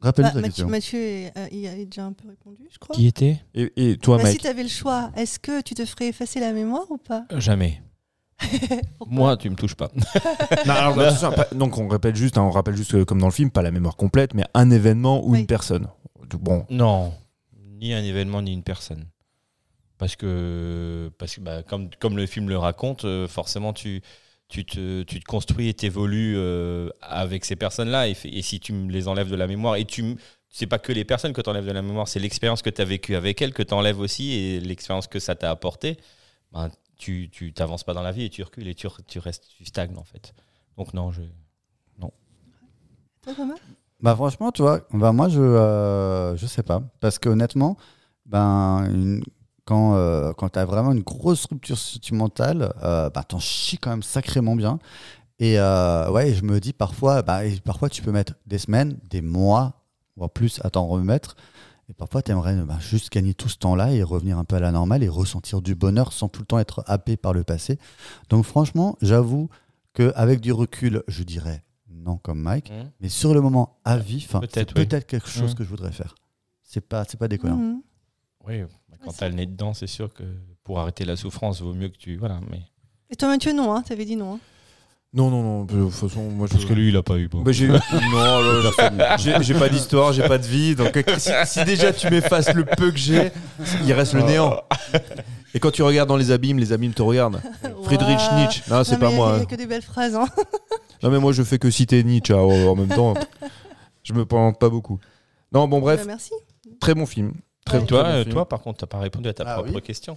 Rappelle-nous 0.00 0.30
Bah, 0.30 0.34
ta 0.34 0.40
Mathieu, 0.40 0.48
question. 0.64 0.68
Mathieu 0.68 0.98
est- 0.98 1.32
euh, 1.38 1.48
il 1.52 1.66
a 1.66 1.74
déjà 1.84 2.04
un 2.06 2.12
peu 2.14 2.28
répondu, 2.28 2.62
je 2.72 2.78
crois. 2.78 2.96
Qui 2.96 3.06
était? 3.06 3.38
Et, 3.54 3.70
et 3.76 3.98
toi, 3.98 4.16
Bah, 4.16 4.22
si 4.24 4.28
Mike 4.30 4.40
tu 4.42 4.46
avais 4.46 4.62
le 4.62 4.68
choix, 4.70 5.10
est-ce 5.14 5.38
que 5.38 5.60
tu 5.60 5.74
te 5.74 5.84
ferais 5.84 6.08
effacer 6.08 6.40
la 6.40 6.52
mémoire 6.52 6.90
ou 6.90 6.96
pas? 6.96 7.26
Jamais. 7.36 7.82
Moi, 9.06 9.36
tu 9.36 9.50
me 9.50 9.56
touches 9.56 9.74
pas. 9.74 9.90
Non, 10.66 10.72
alors, 10.72 10.98
attention, 10.98 11.32
pas- 11.32 11.48
donc 11.54 11.76
on 11.76 11.86
répète 11.88 12.16
juste, 12.16 12.38
hein, 12.38 12.42
on 12.42 12.50
rappelle 12.50 12.76
juste 12.76 12.92
que, 12.92 13.02
comme 13.04 13.18
dans 13.20 13.26
le 13.26 13.32
film, 13.32 13.50
pas 13.50 13.60
la 13.60 13.70
mémoire 13.70 13.96
complète, 13.96 14.32
mais 14.32 14.44
un 14.54 14.70
événement 14.70 15.22
ou 15.26 15.32
Oui. 15.32 15.40
une 15.40 15.46
personne. 15.46 15.88
Bon, 16.38 16.64
Non. 16.70 17.12
Ni 17.78 17.92
un 17.92 18.02
événement, 18.02 18.40
ni 18.40 18.52
une 18.54 18.62
personne. 18.62 19.06
Parce 20.00 20.16
que, 20.16 21.12
parce 21.18 21.36
que 21.36 21.42
bah, 21.42 21.62
comme, 21.62 21.90
comme 22.00 22.16
le 22.16 22.26
film 22.26 22.48
le 22.48 22.58
raconte, 22.58 23.04
euh, 23.04 23.28
forcément, 23.28 23.74
tu, 23.74 24.02
tu, 24.48 24.64
te, 24.64 25.02
tu 25.02 25.20
te 25.20 25.24
construis 25.26 25.68
et 25.68 25.74
t'évolues 25.74 26.36
euh, 26.38 26.88
avec 27.02 27.44
ces 27.44 27.56
personnes-là. 27.56 28.08
Et, 28.08 28.16
et 28.24 28.42
si 28.42 28.60
tu 28.60 28.72
me 28.72 28.90
les 28.90 29.08
enlèves 29.08 29.30
de 29.30 29.36
la 29.36 29.46
mémoire, 29.46 29.76
et 29.76 29.84
tu 29.84 30.16
c'est 30.48 30.66
pas 30.66 30.78
que 30.78 30.92
les 30.92 31.04
personnes 31.04 31.34
que 31.34 31.42
tu 31.42 31.50
enlèves 31.50 31.66
de 31.66 31.72
la 31.72 31.82
mémoire, 31.82 32.08
c'est 32.08 32.18
l'expérience 32.18 32.62
que 32.62 32.70
tu 32.70 32.80
as 32.82 32.86
vécue 32.86 33.14
avec 33.14 33.42
elles 33.42 33.52
que 33.52 33.62
tu 33.62 33.74
enlèves 33.74 34.00
aussi 34.00 34.32
et 34.32 34.60
l'expérience 34.60 35.06
que 35.06 35.20
ça 35.20 35.36
t'a 35.36 35.50
apporté, 35.50 35.98
ben, 36.52 36.70
tu 36.98 37.30
tu 37.30 37.52
t'avances 37.52 37.84
pas 37.84 37.94
dans 37.94 38.02
la 38.02 38.12
vie 38.12 38.24
et 38.24 38.30
tu 38.30 38.42
recules 38.42 38.68
et 38.68 38.74
tu, 38.74 38.88
tu 39.08 39.20
restes, 39.20 39.46
tu 39.56 39.64
stagnes 39.66 39.96
en 39.98 40.04
fait. 40.04 40.34
Donc 40.78 40.94
non, 40.94 41.12
je, 41.12 41.22
Toi, 43.22 43.34
Thomas? 43.34 43.54
Bah 44.00 44.14
franchement, 44.16 44.50
tu 44.50 44.62
vois, 44.62 44.80
bah 44.92 45.12
moi 45.12 45.28
je 45.28 45.40
euh, 45.42 46.34
je 46.36 46.46
sais 46.46 46.62
pas 46.62 46.82
parce 47.00 47.18
que 47.18 47.28
honnêtement, 47.28 47.76
ben 48.24 48.86
une- 48.90 49.22
quand 49.70 49.94
euh, 49.94 50.32
quand 50.32 50.48
t'as 50.50 50.64
vraiment 50.64 50.90
une 50.90 51.02
grosse 51.02 51.46
rupture 51.46 51.78
sentimentale, 51.78 52.74
euh, 52.82 53.08
bah 53.10 53.22
t'en 53.22 53.38
chies 53.38 53.78
quand 53.78 53.90
même 53.90 54.02
sacrément 54.02 54.56
bien. 54.56 54.80
Et 55.38 55.58
euh, 55.60 56.10
ouais, 56.10 56.34
je 56.34 56.42
me 56.42 56.58
dis 56.58 56.72
parfois, 56.72 57.22
bah 57.22 57.44
et 57.46 57.56
parfois 57.60 57.88
tu 57.88 58.02
peux 58.02 58.10
mettre 58.10 58.34
des 58.46 58.58
semaines, 58.58 58.98
des 59.08 59.22
mois, 59.22 59.74
voire 60.16 60.30
plus 60.30 60.60
à 60.64 60.70
t'en 60.70 60.86
remettre. 60.86 61.36
Et 61.88 61.94
parfois, 61.94 62.22
tu 62.22 62.30
aimerais 62.30 62.56
juste 62.80 63.10
gagner 63.12 63.34
tout 63.34 63.48
ce 63.48 63.58
temps-là 63.58 63.92
et 63.92 64.02
revenir 64.04 64.38
un 64.38 64.44
peu 64.44 64.56
à 64.56 64.60
la 64.60 64.70
normale 64.72 65.02
et 65.02 65.08
ressentir 65.08 65.60
du 65.62 65.74
bonheur 65.74 66.12
sans 66.12 66.28
tout 66.28 66.40
le 66.42 66.46
temps 66.46 66.58
être 66.58 66.84
happé 66.86 67.16
par 67.16 67.32
le 67.32 67.42
passé. 67.44 67.78
Donc 68.28 68.44
franchement, 68.44 68.96
j'avoue 69.02 69.48
qu'avec 69.94 70.40
du 70.40 70.52
recul, 70.52 71.02
je 71.08 71.22
dirais 71.24 71.64
non 71.88 72.16
comme 72.16 72.40
Mike. 72.40 72.70
Mhm. 72.70 72.90
Mais 73.00 73.08
sur 73.08 73.34
le 73.34 73.40
moment, 73.40 73.78
à 73.84 73.98
c'est 74.00 74.28
Peut-être, 74.40 74.74
oui. 74.76 74.86
peut-être 74.86 75.06
quelque 75.06 75.28
chose 75.28 75.50
Mhm. 75.50 75.54
que 75.56 75.64
je 75.64 75.68
voudrais 75.68 75.92
faire. 75.92 76.14
C'est 76.62 76.80
pas, 76.80 77.04
c'est 77.08 77.18
pas 77.18 77.28
déconnant. 77.28 77.56
Mhm. 77.56 77.82
Oui, 78.46 78.62
bah, 78.62 78.68
quand 79.02 79.10
Ouais, 79.10 79.16
t'as 79.18 79.28
le 79.28 79.34
nez 79.34 79.46
dedans, 79.46 79.74
c'est 79.74 79.86
sûr 79.86 80.12
que 80.12 80.22
pour 80.64 80.78
arrêter 80.80 81.04
la 81.04 81.16
souffrance, 81.16 81.60
vaut 81.62 81.74
mieux 81.74 81.88
que 81.88 81.96
tu. 81.96 82.16
Voilà, 82.16 82.40
mais. 82.50 82.62
Et 83.10 83.16
toi, 83.16 83.28
Mathieu, 83.28 83.52
non, 83.52 83.72
hein, 83.74 83.82
t'avais 83.82 84.04
dit 84.04 84.16
non. 84.16 84.34
hein. 84.34 84.38
Non, 85.12 85.28
non, 85.28 85.42
non. 85.42 85.64
De 85.64 85.74
toute 85.86 85.90
façon, 85.92 86.22
moi, 86.30 86.46
je... 86.46 86.52
Parce 86.52 86.64
que 86.66 86.72
lui, 86.72 86.90
il 86.90 86.96
a 86.96 87.02
pas 87.02 87.16
eu. 87.16 87.26
Bon. 87.26 87.42
Bah, 87.42 87.50
j'ai 87.50 87.66
non, 87.68 87.78
là, 87.80 89.16
j'ai 89.18 89.34
j'ai 89.42 89.54
pas 89.54 89.68
d'histoire, 89.68 90.12
j'ai 90.12 90.22
pas 90.22 90.38
de 90.38 90.46
vie. 90.46 90.76
Donc, 90.76 90.96
euh, 90.96 91.02
si, 91.18 91.32
si 91.46 91.64
déjà 91.64 91.92
tu 91.92 92.08
m'effaces 92.10 92.54
le 92.54 92.64
peu 92.64 92.92
que 92.92 92.98
j'ai, 92.98 93.32
il 93.84 93.92
reste 93.92 94.12
le 94.14 94.22
néant. 94.22 94.60
Et 95.54 95.58
quand 95.58 95.72
tu 95.72 95.82
regardes 95.82 96.08
dans 96.08 96.16
les 96.16 96.30
abîmes, 96.30 96.60
les 96.60 96.72
abîmes 96.72 96.94
te 96.94 97.02
regardent. 97.02 97.40
Friedrich. 97.82 98.20
Nietzsche. 98.36 98.62
Non, 98.70 98.84
c'est 98.84 98.98
pas 99.00 99.10
moi. 99.10 99.30
Il 99.32 99.34
n'y 99.34 99.40
hein. 99.40 99.42
a 99.42 99.46
que 99.46 99.56
des 99.56 99.66
belles 99.66 99.82
phrases. 99.82 100.14
Hein. 100.14 100.28
Non, 101.02 101.10
mais 101.10 101.18
moi, 101.18 101.32
je 101.32 101.42
fais 101.42 101.58
que 101.58 101.70
citer 101.70 102.04
Nietzsche 102.04 102.32
hein, 102.32 102.38
en 102.38 102.68
en 102.68 102.76
même 102.76 102.88
temps. 102.88 103.14
Je 104.04 104.12
me 104.12 104.24
plante 104.24 104.60
pas 104.60 104.68
beaucoup. 104.68 105.00
Non, 105.52 105.66
bon, 105.66 105.80
bref, 105.80 106.00
Bah, 106.02 106.06
merci. 106.06 106.32
très 106.78 106.94
bon 106.94 107.04
film. 107.06 107.32
Très, 107.78 107.86
Toi, 107.86 108.02
bon 108.02 108.08
euh, 108.08 108.24
toi, 108.24 108.48
par 108.48 108.60
contre, 108.62 108.78
t'as 108.80 108.86
pas 108.86 108.98
répondu 108.98 109.28
à 109.28 109.34
ta 109.34 109.44
Ah 109.46 109.54
propre 109.54 109.74
oui. 109.74 109.82
question. 109.82 110.16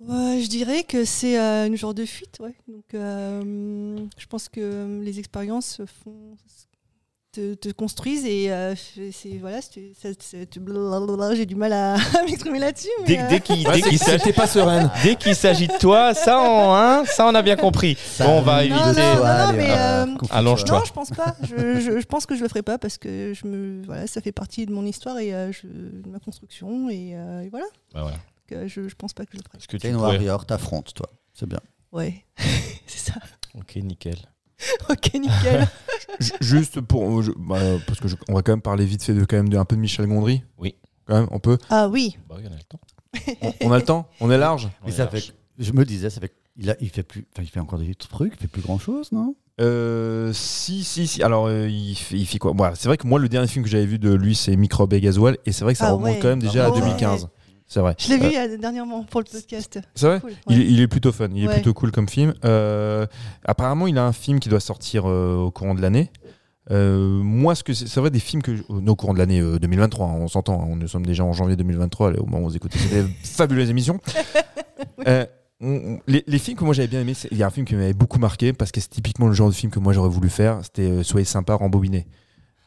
Ouais, 0.00 0.40
je 0.42 0.48
dirais 0.48 0.84
que 0.84 1.04
c'est 1.04 1.38
euh, 1.38 1.66
une 1.66 1.76
genre 1.76 1.92
de 1.94 2.06
fuite. 2.06 2.38
Ouais. 2.40 2.54
Donc, 2.68 2.94
euh, 2.94 3.98
je 4.16 4.26
pense 4.26 4.48
que 4.48 4.60
euh, 4.60 5.02
les 5.02 5.18
expériences 5.18 5.82
font 6.02 6.36
te, 7.32 7.54
te 7.54 7.68
construisent 7.70 8.24
et 8.26 8.50
euh, 8.52 8.74
c'est 9.12 9.38
voilà, 9.40 9.60
j'ai 11.34 11.46
du 11.46 11.54
mal 11.54 11.72
à, 11.72 11.94
à 12.18 12.22
m'exprimer 12.24 12.58
là-dessus. 12.58 12.88
Dès, 13.06 13.18
euh, 13.20 13.28
dès 13.28 13.40
qu'il 13.40 13.66
Ouais, 13.68 13.80
s'agit 13.98 14.22
t'es 14.24 14.32
pas 14.32 14.46
sereine. 14.46 14.90
dès 15.04 15.16
qu'il 15.16 15.34
s'agit 15.34 15.68
de 15.68 15.78
toi, 15.78 16.12
ça, 16.14 16.40
on, 16.40 16.74
hein, 16.74 17.04
ça, 17.06 17.26
on 17.26 17.34
a 17.34 17.42
bien 17.42 17.56
compris. 17.56 17.96
Bon, 18.18 18.38
on 18.38 18.42
va 18.42 18.64
Non, 18.66 18.76
éviter. 18.76 19.00
non, 19.02 19.14
non, 19.16 19.24
allez, 19.24 19.58
mais, 19.58 19.70
euh, 19.70 20.04
confie-toi. 20.16 20.36
allonge-toi. 20.36 20.78
Non, 20.78 20.84
je 20.84 20.92
pense 20.92 21.10
pas. 21.10 21.36
Je, 21.42 21.80
je- 21.80 22.00
je 22.00 22.06
pense 22.06 22.26
que 22.26 22.34
je 22.36 22.42
le 22.42 22.48
ferai 22.48 22.62
pas 22.62 22.78
parce 22.78 22.98
que 22.98 23.32
je 23.34 23.46
me, 23.46 23.82
voilà, 23.86 24.06
ça 24.06 24.20
fait 24.20 24.32
partie 24.32 24.66
de 24.66 24.72
mon 24.72 24.84
histoire 24.84 25.18
et 25.18 25.32
euh, 25.34 25.52
je- 25.52 25.66
de 25.66 26.08
ma 26.10 26.18
construction 26.18 26.88
et, 26.90 27.12
euh, 27.14 27.42
et 27.42 27.48
voilà. 27.48 27.66
Bah 27.94 28.02
voilà. 28.02 28.16
Donc, 28.16 28.52
euh, 28.58 28.68
je, 28.68 28.88
je 28.88 28.94
pense 28.96 29.12
pas 29.12 29.24
que 29.24 29.30
je 29.32 29.36
le 29.38 29.42
ferai. 29.44 29.52
Parce 29.58 29.66
que 29.66 29.76
T'es 29.76 29.88
tu 29.88 29.92
une 29.92 29.96
pourrais- 29.98 30.14
warrior, 30.14 30.46
t'affrontes, 30.46 30.92
toi. 30.94 31.08
C'est 31.34 31.48
bien. 31.48 31.60
Ouais, 31.92 32.24
c'est 32.86 33.12
ça. 33.12 33.18
Ok, 33.58 33.76
nickel. 33.76 34.16
Ok, 34.90 35.14
nickel. 35.14 35.68
Ju- 36.20 36.32
Juste 36.40 36.80
pour. 36.80 37.22
je- 37.22 37.32
bah, 37.36 37.58
parce 37.86 38.00
que 38.00 38.08
je- 38.08 38.16
on 38.28 38.34
va 38.34 38.42
quand 38.42 38.52
même 38.52 38.60
parler 38.62 38.84
vite 38.84 39.02
fait 39.02 39.14
de, 39.14 39.24
quand 39.24 39.36
même, 39.36 39.48
de, 39.48 39.56
un 39.56 39.64
peu 39.64 39.76
de 39.76 39.80
Michel 39.80 40.06
Gondry. 40.06 40.42
Oui. 40.58 40.74
Quand 41.06 41.14
même, 41.14 41.28
on 41.30 41.38
peut. 41.38 41.58
ah 41.70 41.88
oui. 41.88 42.16
Bah 42.28 42.36
oui, 42.38 42.44
on 42.48 42.52
a 42.52 42.56
le 42.56 42.62
temps. 42.62 42.80
On, 43.42 43.68
on 43.68 43.72
a 43.72 43.78
le 43.78 43.84
temps 43.84 44.08
On 44.20 44.30
est 44.30 44.38
large 44.38 44.68
On 44.84 44.86
Et 44.86 44.90
est 44.90 44.92
ça 44.96 45.04
large. 45.06 45.18
fait, 45.20 45.34
je 45.58 45.72
me 45.72 45.84
disais, 45.84 46.10
ça 46.10 46.20
fait, 46.20 46.32
il, 46.56 46.70
a, 46.70 46.76
il 46.80 46.88
fait 46.90 47.02
plus, 47.02 47.26
enfin, 47.34 47.42
il 47.42 47.48
fait 47.50 47.58
encore 47.60 47.78
des 47.80 47.92
trucs, 47.96 48.34
il 48.36 48.40
fait 48.42 48.46
plus 48.48 48.62
grand 48.62 48.78
chose, 48.78 49.10
non? 49.12 49.34
Euh, 49.60 50.32
si, 50.32 50.84
si, 50.84 51.06
si. 51.06 51.22
Alors, 51.22 51.46
euh, 51.46 51.68
il, 51.68 51.94
fait, 51.96 52.16
il 52.16 52.26
fait 52.26 52.38
quoi? 52.38 52.52
Voilà, 52.56 52.74
C'est 52.76 52.88
vrai 52.88 52.96
que 52.96 53.06
moi, 53.06 53.18
le 53.18 53.28
dernier 53.28 53.48
film 53.48 53.64
que 53.64 53.70
j'avais 53.70 53.84
vu 53.86 53.98
de 53.98 54.12
lui, 54.14 54.34
c'est 54.34 54.56
Microbe 54.56 54.92
et 54.94 55.00
Gasoil. 55.00 55.36
Et 55.44 55.52
c'est 55.52 55.64
vrai 55.64 55.74
que 55.74 55.78
ça 55.78 55.88
Ah 55.88 55.92
remonte 55.92 56.12
ouais. 56.14 56.18
quand 56.20 56.28
même 56.28 56.40
déjà 56.40 56.64
Ah 56.64 56.68
à 56.68 56.70
ouais. 56.70 56.80
2015. 56.80 57.28
C'est 57.72 57.78
vrai. 57.78 57.94
Je 57.98 58.08
l'ai 58.08 58.16
vu 58.18 58.24
Euh, 58.24 58.28
il 58.30 58.34
y 58.34 58.36
a 58.36 58.56
dernièrement 58.56 59.04
pour 59.04 59.20
le 59.20 59.26
podcast. 59.30 59.78
C'est 59.94 60.06
vrai 60.08 60.20
Cool, 60.20 60.32
il, 60.48 60.58
ouais. 60.58 60.64
il 60.66 60.80
est 60.80 60.88
plutôt 60.88 61.12
fun, 61.12 61.28
il 61.32 61.44
est 61.44 61.48
plutôt 61.48 61.72
cool 61.72 61.92
comme 61.92 62.08
film. 62.08 62.34
Euh, 62.44 63.06
apparemment, 63.44 63.86
il 63.86 63.96
a 63.96 64.04
un 64.04 64.12
film 64.12 64.40
qui 64.40 64.48
doit 64.48 64.58
sortir 64.58 65.04
euh, 65.08 65.36
au 65.36 65.52
courant 65.52 65.74
de 65.76 65.80
l'année. 65.80 66.10
Euh, 66.72 66.98
moi, 67.22 67.54
ce 67.54 67.62
que 67.62 67.72
c'est 67.72 67.86
c'est 67.86 68.00
vrai 68.00 68.10
des 68.10 68.18
films 68.18 68.42
que 68.42 68.52
au 68.68 68.96
courant 68.96 69.14
de 69.14 69.18
l'année 69.18 69.40
euh, 69.40 69.58
2023, 69.60 70.06
hein, 70.06 70.14
on 70.18 70.26
s'entend, 70.26 70.60
hein, 70.62 70.74
nous 70.76 70.88
sommes 70.88 71.06
déjà 71.06 71.24
en 71.24 71.32
janvier 71.32 71.54
2023, 71.56 72.08
allez, 72.08 72.18
au 72.18 72.26
moment 72.26 72.44
où 72.44 72.48
vous 72.50 72.56
écoutez 72.56 72.76
cette 72.78 73.06
fabuleuse 73.22 73.70
émission. 73.70 74.00
Euh, 75.06 75.24
on- 75.60 75.68
on- 75.94 75.98
les, 76.08 76.24
les 76.26 76.38
films 76.38 76.56
que 76.56 76.64
moi 76.64 76.74
j'avais 76.74 76.88
bien 76.88 77.00
aimé, 77.02 77.14
il 77.30 77.36
y 77.38 77.42
a 77.42 77.46
un 77.46 77.50
film 77.50 77.66
qui 77.66 77.74
m'avait 77.76 77.92
beaucoup 77.92 78.18
marqué 78.18 78.52
parce 78.52 78.72
que 78.72 78.80
c'est 78.80 78.88
typiquement 78.90 79.26
le 79.28 79.32
genre 79.32 79.48
de 79.48 79.54
film 79.54 79.70
que 79.70 79.78
moi 79.78 79.92
j'aurais 79.92 80.08
voulu 80.08 80.28
faire. 80.28 80.58
C'était 80.64 80.90
euh, 80.90 81.02
Soyez 81.04 81.24
sympa, 81.24 81.54
rembobiné. 81.54 82.06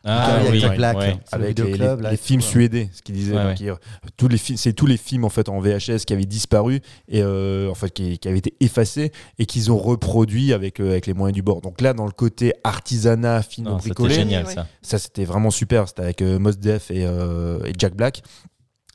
Ah, 0.06 0.40
oui, 0.42 0.48
avec 0.50 0.60
Jack 0.62 0.72
ouais, 0.72 0.78
Black. 0.78 0.98
ouais. 0.98 1.18
C'est 1.26 1.38
le 1.38 1.44
avec 1.46 1.58
les, 1.60 1.64
vidéoclub, 1.66 1.98
les- 2.00 2.04
là, 2.12 2.18
films 2.18 2.42
ouais. 2.42 2.46
suédés, 2.46 2.90
ce 2.94 3.02
qu'il 3.02 3.16
disait. 3.16 3.36
Ouais, 3.38 3.44
donc, 3.44 3.60
il- 3.62 3.74
tous 4.18 4.28
les 4.28 4.38
films, 4.38 4.58
c'est 4.58 4.74
tous 4.74 4.86
les 4.86 4.98
films 4.98 5.24
en 5.24 5.30
fait 5.30 5.48
en 5.50 5.60
VHS 5.62 6.04
qui 6.06 6.12
avaient 6.14 6.26
disparu 6.26 6.82
et 7.08 7.22
euh, 7.24 7.70
en 7.70 7.74
fait 7.76 7.90
qui, 7.92 8.18
qui 8.20 8.28
avaient 8.28 8.40
été 8.40 8.54
effacés 8.60 9.12
et 9.40 9.46
qu'ils 9.46 9.72
ont 9.72 9.78
reproduit 9.78 10.52
avec 10.54 10.80
euh, 10.82 10.92
avec 10.92 11.08
les 11.08 11.14
moyens 11.14 11.34
du 11.36 11.42
bord. 11.42 11.62
Donc 11.62 11.80
là, 11.82 11.94
dans 11.94 12.06
le 12.06 12.12
côté 12.12 12.54
artisanat, 12.64 13.42
film 13.44 13.68
Non, 13.68 13.78
bricolé, 13.78 14.14
génial, 14.16 14.46
ça. 14.48 14.68
ça 14.82 14.98
c'était 15.00 15.26
vraiment 15.26 15.52
super. 15.52 15.88
C'était 15.88 16.02
avec 16.02 16.22
euh, 16.22 16.38
Mos 16.40 16.52
Def 16.54 16.92
et, 16.92 17.06
euh, 17.06 17.64
et 17.66 17.72
Jack 17.78 17.96
Black. 17.96 18.22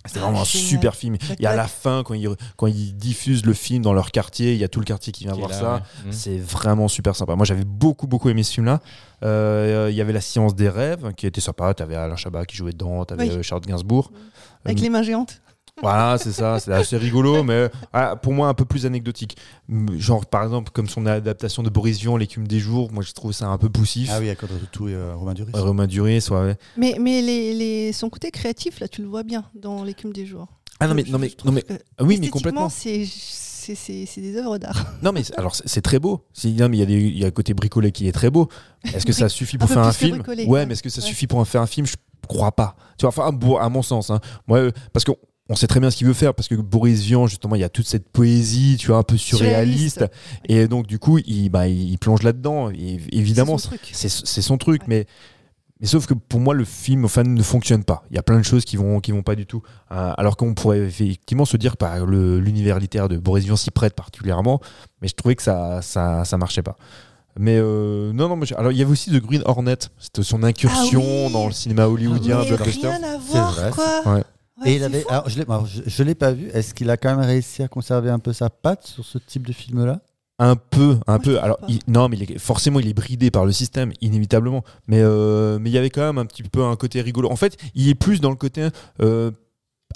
C'était 0.06 0.20
Ah, 0.20 0.26
vraiment 0.26 0.42
un 0.42 0.44
super 0.44 0.94
film. 0.94 1.16
Et 1.40 1.46
à 1.46 1.54
la 1.56 1.66
fin, 1.66 2.02
quand 2.04 2.14
ils, 2.14 2.28
quand 2.56 2.66
ils 2.66 2.96
diffusent 2.96 3.44
le 3.44 3.52
film 3.52 3.82
dans 3.82 3.92
leur 3.92 4.10
quartier, 4.10 4.52
il 4.52 4.58
y 4.58 4.64
a 4.64 4.68
tout 4.68 4.78
le 4.78 4.84
quartier 4.84 5.12
qui 5.12 5.24
vient 5.24 5.32
Qui 5.34 5.38
voir 5.40 5.50
là, 5.50 5.58
ça. 5.58 5.74
ouais. 5.74 6.12
C'est 6.12 6.38
vraiment 6.38 6.88
super 6.88 7.14
sympa. 7.16 7.34
Moi, 7.36 7.44
j'avais 7.44 7.64
beaucoup, 7.64 8.06
beaucoup 8.06 8.28
aimé 8.30 8.42
ce 8.42 8.54
film-là. 8.54 8.80
Euh, 9.24 9.88
Il 9.90 9.96
y 9.96 10.00
avait 10.00 10.12
La 10.12 10.20
Science 10.20 10.54
des 10.54 10.68
rêves, 10.68 11.12
qui 11.16 11.26
était 11.26 11.40
sympa. 11.40 11.74
Tu 11.74 11.82
avais 11.82 11.96
Alain 11.96 12.16
Chabat 12.16 12.46
qui 12.46 12.56
jouait 12.56 12.72
dedans, 12.72 13.04
tu 13.04 13.14
avais 13.14 13.28
Oui. 13.36 13.42
Charles 13.42 13.62
Gainsbourg. 13.62 14.12
Avec 14.64 14.78
Euh, 14.78 14.82
les 14.82 14.88
mains 14.90 15.02
géantes. 15.02 15.40
Voilà, 15.82 16.18
c'est 16.18 16.32
ça. 16.32 16.58
C'est 16.60 16.72
assez 16.72 16.96
rigolo, 16.96 17.42
mais 17.44 17.70
ah, 17.92 18.16
pour 18.16 18.32
moi, 18.32 18.48
un 18.48 18.54
peu 18.54 18.64
plus 18.64 18.86
anecdotique. 18.86 19.36
Genre, 19.96 20.26
par 20.26 20.42
exemple, 20.44 20.70
comme 20.72 20.88
son 20.88 21.06
adaptation 21.06 21.62
de 21.62 21.70
Boris 21.70 21.98
Vian, 22.00 22.16
L'écume 22.16 22.46
des 22.48 22.58
jours, 22.58 22.90
moi, 22.92 23.02
je 23.02 23.12
trouve 23.12 23.32
ça 23.32 23.46
un 23.48 23.58
peu 23.58 23.68
poussif. 23.68 24.10
Ah 24.12 24.18
oui, 24.20 24.28
à 24.30 24.34
cause 24.34 24.48
de 24.50 24.66
tout, 24.70 24.88
euh, 24.88 25.14
Romain 25.16 25.34
Duris. 25.34 25.52
Romain 25.54 25.86
Duris, 25.86 26.26
ouais, 26.30 26.36
ouais. 26.36 26.56
Mais, 26.76 26.96
mais 27.00 27.22
les, 27.22 27.54
les- 27.54 27.92
son 27.92 28.08
côté 28.10 28.30
créatif, 28.30 28.80
là, 28.80 28.88
tu 28.88 29.02
le 29.02 29.08
vois 29.08 29.22
bien 29.22 29.44
dans 29.54 29.84
l'écume 29.84 30.12
des 30.12 30.26
jours. 30.26 30.46
Ah 30.80 30.86
non, 30.88 30.94
mais, 30.94 31.04
Je- 31.04 31.12
non, 31.12 31.18
mais, 31.18 31.30
non, 31.44 31.52
mais 31.52 31.62
que 31.62 31.72
ah 31.98 32.04
oui, 32.04 32.18
mais 32.20 32.28
complètement. 32.28 32.68
c'est- 32.68 33.04
C'est 33.06 33.74
c'est- 33.74 34.06
c'est 34.06 34.22
des 34.22 34.34
œuvres 34.38 34.56
d'art. 34.56 34.94
Non, 35.02 35.12
mais 35.12 35.20
alors 35.36 35.54
c'est 35.54 35.82
très 35.82 35.98
beau. 35.98 36.24
C'est- 36.32 36.48
non, 36.48 36.70
mais 36.70 36.78
il 36.78 36.80
y, 36.80 36.82
a 36.82 36.86
des- 36.86 36.94
il 36.94 37.18
y 37.18 37.24
a 37.24 37.26
un 37.26 37.30
côté 37.30 37.52
bricolé 37.52 37.92
qui 37.92 38.08
est 38.08 38.12
très 38.12 38.30
beau. 38.30 38.48
Est-ce 38.82 39.04
que 39.04 39.12
ça 39.12 39.28
suffit 39.28 39.58
pour 39.58 39.68
faire 39.68 39.82
un 39.82 39.90
que 39.90 39.96
film? 39.96 40.18
bricolé, 40.18 40.46
Ouais, 40.46 40.64
mais 40.64 40.72
est-ce 40.72 40.82
que 40.82 40.88
ça 40.88 41.02
Ouais. 41.02 41.06
suffit 41.06 41.26
pour 41.26 41.38
en 41.38 41.44
faire 41.44 41.60
un 41.60 41.66
film? 41.66 41.86
Je 41.86 41.96
crois 42.26 42.52
pas. 42.52 42.76
Tu 42.96 43.02
vois, 43.04 43.08
enfin, 43.10 43.30
bon, 43.30 43.58
à 43.58 43.68
mon 43.68 43.82
sens. 43.82 44.08
hein. 44.08 44.20
Moi, 44.46 44.58
euh, 44.58 44.70
parce 44.94 45.04
qu'on 45.04 45.16
on 45.48 45.54
sait 45.56 45.66
très 45.66 45.80
bien 45.80 45.90
ce 45.90 45.96
qu'il 45.96 46.06
veut 46.06 46.12
faire, 46.12 46.34
parce 46.34 46.48
que 46.48 46.54
Boris 46.54 47.00
Vian, 47.02 47.26
justement, 47.26 47.54
il 47.54 47.60
y 47.60 47.64
a 47.64 47.68
toute 47.68 47.86
cette 47.86 48.08
poésie, 48.10 48.76
tu 48.78 48.88
vois, 48.88 48.98
un 48.98 49.02
peu 49.02 49.16
surréaliste. 49.16 49.98
Surréaliste. 49.98 50.12
Et 50.48 50.68
donc, 50.68 50.86
du 50.86 50.98
coup, 50.98 51.18
il, 51.26 51.48
bah, 51.48 51.66
il 51.68 51.96
plonge 51.98 52.22
là-dedans. 52.22 52.70
Évidemment, 52.70 53.56
C'est 53.58 53.62
son 53.64 53.68
truc. 53.70 53.90
c'est 53.92 54.08
c'est 54.10 54.42
son 54.42 54.58
truc, 54.58 54.82
Ouais. 54.82 54.86
mais, 54.88 55.06
mais 55.80 55.86
sauf 55.86 56.06
que 56.06 56.14
pour 56.14 56.40
moi, 56.40 56.54
le 56.54 56.64
film 56.64 57.04
enfin, 57.04 57.22
ne 57.22 57.42
fonctionne 57.42 57.84
pas. 57.84 58.04
Il 58.10 58.16
y 58.16 58.18
a 58.18 58.22
plein 58.22 58.38
de 58.38 58.42
choses 58.44 58.64
qui 58.64 58.76
vont, 58.76 59.00
qui 59.00 59.12
vont 59.12 59.22
pas 59.22 59.36
du 59.36 59.46
tout. 59.46 59.62
Euh, 59.92 60.12
alors 60.18 60.36
qu'on 60.36 60.52
pourrait 60.54 60.80
effectivement 60.80 61.44
se 61.44 61.56
dire 61.56 61.72
que 61.72 61.84
bah, 61.84 61.98
le- 62.04 62.40
l'univers 62.40 62.78
littéraire 62.78 63.08
de 63.08 63.16
Boris 63.16 63.44
Vian 63.44 63.56
s'y 63.56 63.70
prête 63.70 63.94
particulièrement, 63.94 64.60
mais 65.00 65.08
je 65.08 65.14
trouvais 65.14 65.34
que 65.36 65.42
ça, 65.42 65.80
ça, 65.82 66.24
ça 66.24 66.36
marchait 66.36 66.62
pas. 66.62 66.76
Mais 67.38 67.56
euh, 67.56 68.12
non, 68.12 68.28
non, 68.28 68.34
mais 68.36 68.52
alors 68.54 68.72
il 68.72 68.78
y 68.78 68.82
avait 68.82 68.90
aussi 68.90 69.10
The 69.12 69.22
Green 69.24 69.42
Hornet, 69.44 69.76
c'était 69.98 70.24
son 70.24 70.42
incursion 70.42 71.00
Ah 71.04 71.24
oui. 71.28 71.32
dans 71.32 71.46
le 71.46 71.52
cinéma 71.52 71.86
hollywoodien, 71.86 72.40
rien 72.40 73.02
à 73.04 73.16
voir, 73.18 73.52
vrai, 73.54 73.70
quoi. 73.70 74.14
Ouais. 74.14 74.24
Ouais, 74.60 74.72
Et 74.72 74.76
il 74.76 74.84
avait, 74.84 75.04
alors, 75.08 75.28
je 75.28 75.36
l'ai, 75.38 75.42
alors, 75.44 75.66
je, 75.66 75.82
je 75.86 76.02
l'ai 76.02 76.14
pas 76.14 76.32
vu. 76.32 76.48
Est-ce 76.48 76.74
qu'il 76.74 76.90
a 76.90 76.96
quand 76.96 77.10
même 77.16 77.24
réussi 77.24 77.62
à 77.62 77.68
conserver 77.68 78.10
un 78.10 78.18
peu 78.18 78.32
sa 78.32 78.50
patte 78.50 78.86
sur 78.86 79.04
ce 79.04 79.18
type 79.18 79.46
de 79.46 79.52
film-là? 79.52 80.00
Un 80.40 80.54
peu, 80.56 80.98
un 81.06 81.14
Moi, 81.14 81.18
peu. 81.20 81.40
Alors, 81.40 81.58
il- 81.68 81.80
non, 81.88 82.08
mais 82.08 82.16
il 82.16 82.30
est- 82.32 82.38
forcément, 82.38 82.78
il 82.80 82.88
est 82.88 82.94
bridé 82.94 83.30
par 83.30 83.44
le 83.44 83.50
système, 83.52 83.92
inévitablement. 84.00 84.62
Mais 84.86 85.00
euh, 85.00 85.58
mais 85.60 85.68
il 85.70 85.72
y 85.72 85.78
avait 85.78 85.90
quand 85.90 86.02
même 86.02 86.18
un 86.18 86.26
petit 86.26 86.42
peu 86.44 86.62
un 86.64 86.76
côté 86.76 87.00
rigolo. 87.00 87.30
En 87.30 87.36
fait, 87.36 87.56
il 87.74 87.88
est 87.88 87.94
plus 87.96 88.20
dans 88.20 88.30
le 88.30 88.36
côté. 88.36 88.68
euh, 89.02 89.30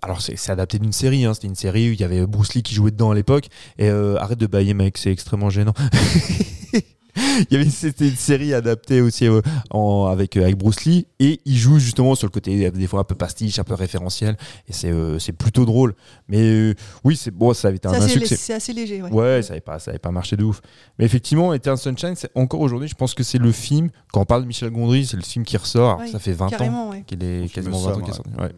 alors, 0.03 0.21
c'est 0.21 0.37
c'est 0.37 0.51
adapté 0.51 0.79
d'une 0.81 0.93
série. 0.93 1.25
hein. 1.25 1.35
C'était 1.35 1.47
une 1.49 1.55
série 1.55 1.91
où 1.91 1.93
il 1.93 2.01
y 2.01 2.05
avait 2.05 2.27
Bruce 2.27 2.55
Lee 2.55 2.63
qui 2.65 2.75
jouait 2.75 2.91
dedans 2.91 3.11
à 3.13 3.15
l'époque. 3.15 3.47
Et 3.79 3.89
euh, 3.89 4.17
arrête 4.19 4.39
de 4.39 4.47
bailler, 4.49 4.75
mec, 4.75 4.99
c'est 4.99 5.13
extrêmement 5.13 5.51
gênant. 5.51 5.75
il 7.17 7.47
y 7.51 7.57
avait 7.57 7.69
c'était 7.69 8.09
une 8.09 8.17
série 8.17 8.55
adaptée 8.55 9.01
aussi 9.01 9.27
euh, 9.27 9.41
en, 9.71 10.07
avec 10.07 10.37
euh, 10.37 10.43
avec 10.43 10.57
Bruce 10.57 10.85
Lee 10.85 11.07
et 11.19 11.41
il 11.45 11.57
joue 11.57 11.79
justement 11.79 12.15
sur 12.15 12.27
le 12.27 12.33
côté 12.33 12.67
euh, 12.67 12.71
des 12.71 12.87
fois 12.87 13.01
un 13.01 13.05
peu 13.05 13.15
pastiche, 13.15 13.59
un 13.59 13.65
peu 13.65 13.75
référentiel 13.75 14.37
et 14.69 14.73
c'est 14.73 14.91
euh, 14.91 15.19
c'est 15.19 15.33
plutôt 15.33 15.65
drôle. 15.65 15.95
Mais 16.29 16.41
euh, 16.41 16.75
oui, 17.05 17.17
c'est 17.17 17.31
bon, 17.31 17.53
ça 17.55 17.69
avait 17.69 17.77
été 17.77 17.89
un, 17.89 18.09
succès. 18.09 18.37
c'est 18.37 18.55
assez 18.55 18.73
léger. 18.73 19.03
Ouais. 19.03 19.11
Ouais, 19.11 19.43
ça 19.43 19.51
n'avait 19.51 19.61
pas, 19.61 19.79
ça 19.79 19.91
avait 19.91 19.99
pas 19.99 20.11
marché 20.11 20.37
de 20.37 20.45
ouf. 20.45 20.61
Mais 20.99 21.05
effectivement, 21.05 21.53
Eternal 21.53 21.79
Sunshine, 21.79 22.15
c'est 22.17 22.31
encore 22.35 22.61
aujourd'hui, 22.61 22.89
je 22.89 22.95
pense 22.95 23.15
que 23.15 23.23
c'est 23.23 23.39
le 23.39 23.53
film, 23.53 23.91
quand 24.13 24.21
on 24.23 24.25
parle 24.25 24.43
de 24.43 24.47
Michel 24.47 24.71
Gondry, 24.71 25.07
c'est 25.07 25.17
le 25.17 25.23
film 25.23 25.45
qui 25.45 25.57
ressort. 25.57 25.99
Ouais, 25.99 26.09
ça 26.09 26.19
fait 26.19 26.33
20 26.33 26.61
ans 26.61 26.91
ouais. 26.91 27.05
qu'il 27.07 27.23
est 27.23 27.47
Je 27.47 27.53
quasiment 27.53 27.79
me 27.79 27.85
20 27.85 27.93
ans 27.93 28.01
qu'il 28.01 28.05
est 28.05 28.11
ouais. 28.11 28.17
sorti. 28.17 28.55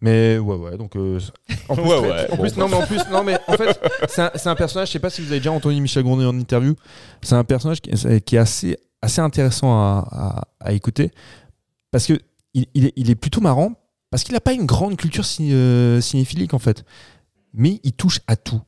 Mais 0.00 0.38
ouais, 0.38 0.56
ouais, 0.56 0.76
donc. 0.76 0.96
euh, 0.96 1.18
en 1.68 1.74
plus, 1.76 1.84
Ouais, 1.84 1.98
très- 1.98 2.10
ouais, 2.10 2.30
en 2.32 2.36
bon. 2.36 2.42
plus, 2.42 2.56
non, 2.56 2.68
mais 2.68 2.74
en 2.76 2.86
plus, 2.86 3.00
non, 3.10 3.24
mais 3.24 3.38
en 3.46 3.52
fait, 3.54 3.80
c'est 4.08 4.48
un, 4.48 4.54
personnage, 4.54 4.88
je 4.88 4.92
sais 4.92 4.98
pas 4.98 5.10
si 5.10 5.22
vous 5.22 5.28
avez 5.30 5.40
déjà 5.40 5.52
entendu 5.52 5.80
Michel 5.80 6.02
Gondry 6.02 6.26
en 6.26 6.38
interview, 6.38 6.74
c'est 7.22 7.34
un 7.34 7.44
personnage 7.44 7.80
qui, 7.80 7.90
est- 7.90 8.20
qui 8.24 8.36
est 8.36 8.38
assez, 8.40 8.76
assez 9.00 9.20
intéressant 9.20 9.72
à, 9.72 10.06
à- 10.60 10.68
à 10.68 10.72
écouter 10.72 11.10
parce 11.90 12.06
que 12.06 12.14
il, 12.54 12.66
il 12.74 12.86
est, 12.86 12.92
il 12.96 13.10
est 13.10 13.14
plutôt 13.14 13.40
marrant 13.40 13.72
parce 14.10 14.24
qu'il 14.24 14.34
n'a 14.34 14.40
pas 14.40 14.52
une 14.52 14.66
grande 14.66 14.96
culture 14.96 15.24
euh, 15.40 16.00
cinéphilique 16.00 16.54
en 16.54 16.58
fait, 16.58 16.84
mais 17.52 17.80
il 17.82 17.92
touche 17.92 18.20
à 18.26 18.36
tout. 18.36 18.60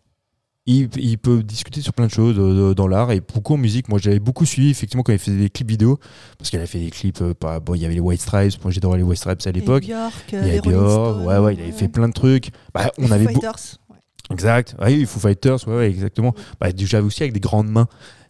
Il, 0.68 0.88
il 0.96 1.16
peut 1.18 1.44
discuter 1.44 1.80
sur 1.80 1.92
plein 1.92 2.06
de 2.06 2.10
choses 2.10 2.34
euh, 2.38 2.74
dans 2.74 2.88
l'art 2.88 3.12
et 3.12 3.20
beaucoup 3.20 3.54
en 3.54 3.56
musique. 3.56 3.88
Moi, 3.88 4.00
j'avais 4.02 4.18
beaucoup 4.18 4.44
suivi 4.44 4.70
effectivement 4.70 5.04
quand 5.04 5.12
il 5.12 5.18
faisait 5.20 5.36
des 5.36 5.48
clips 5.48 5.68
vidéo 5.68 6.00
parce 6.38 6.50
qu'il 6.50 6.58
avait 6.58 6.66
fait 6.66 6.80
des 6.80 6.90
clips. 6.90 7.22
euh, 7.22 7.34
pas, 7.34 7.60
bon, 7.60 7.74
il 7.74 7.82
y 7.82 7.84
avait 7.84 7.94
les 7.94 8.00
White 8.00 8.20
Stripes. 8.20 8.54
Moi, 8.64 8.72
j'adorais 8.72 8.98
les 8.98 9.04
White 9.04 9.18
Stripes 9.18 9.46
à 9.46 9.52
l'époque. 9.52 9.84
Il 9.86 9.90
y 9.90 9.92
a 9.92 10.10
Rolling 10.32 10.60
Björk, 10.62 11.24
ouais, 11.26 11.38
ouais, 11.38 11.54
il 11.54 11.60
avait 11.60 11.70
fait 11.72 11.86
plein 11.86 12.08
de 12.08 12.12
trucs. 12.12 12.50
Bah, 12.74 12.90
Les 12.98 13.04
on 13.06 13.12
avait 13.12 13.26
Fighters, 13.26 13.54
ouais. 13.90 13.96
Exact. 14.32 14.74
Oui, 14.84 14.96
les 14.96 15.06
Foo 15.06 15.20
Fighters, 15.20 15.68
ouais, 15.68 15.76
ouais, 15.76 15.88
exactement. 15.88 16.34
Bah, 16.60 16.72
déjà 16.72 17.00
aussi 17.00 17.22
avec 17.22 17.32
des 17.32 17.38
grandes 17.40 17.68
mains. 17.70 17.86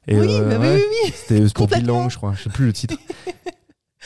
Et, 0.06 0.20
Oui, 0.20 0.26
euh, 0.28 0.48
bah 0.50 0.58
oui, 0.60 0.66
ouais, 0.66 0.76
oui, 0.76 0.96
oui. 1.06 1.12
C'était 1.16 1.40
euh, 1.40 1.48
pour 1.54 1.68
Bill. 1.68 1.86
Lang, 1.86 2.10
je 2.10 2.18
crois. 2.18 2.34
Je 2.36 2.42
sais 2.42 2.50
plus 2.50 2.66
le 2.66 2.74
titre. 2.74 2.96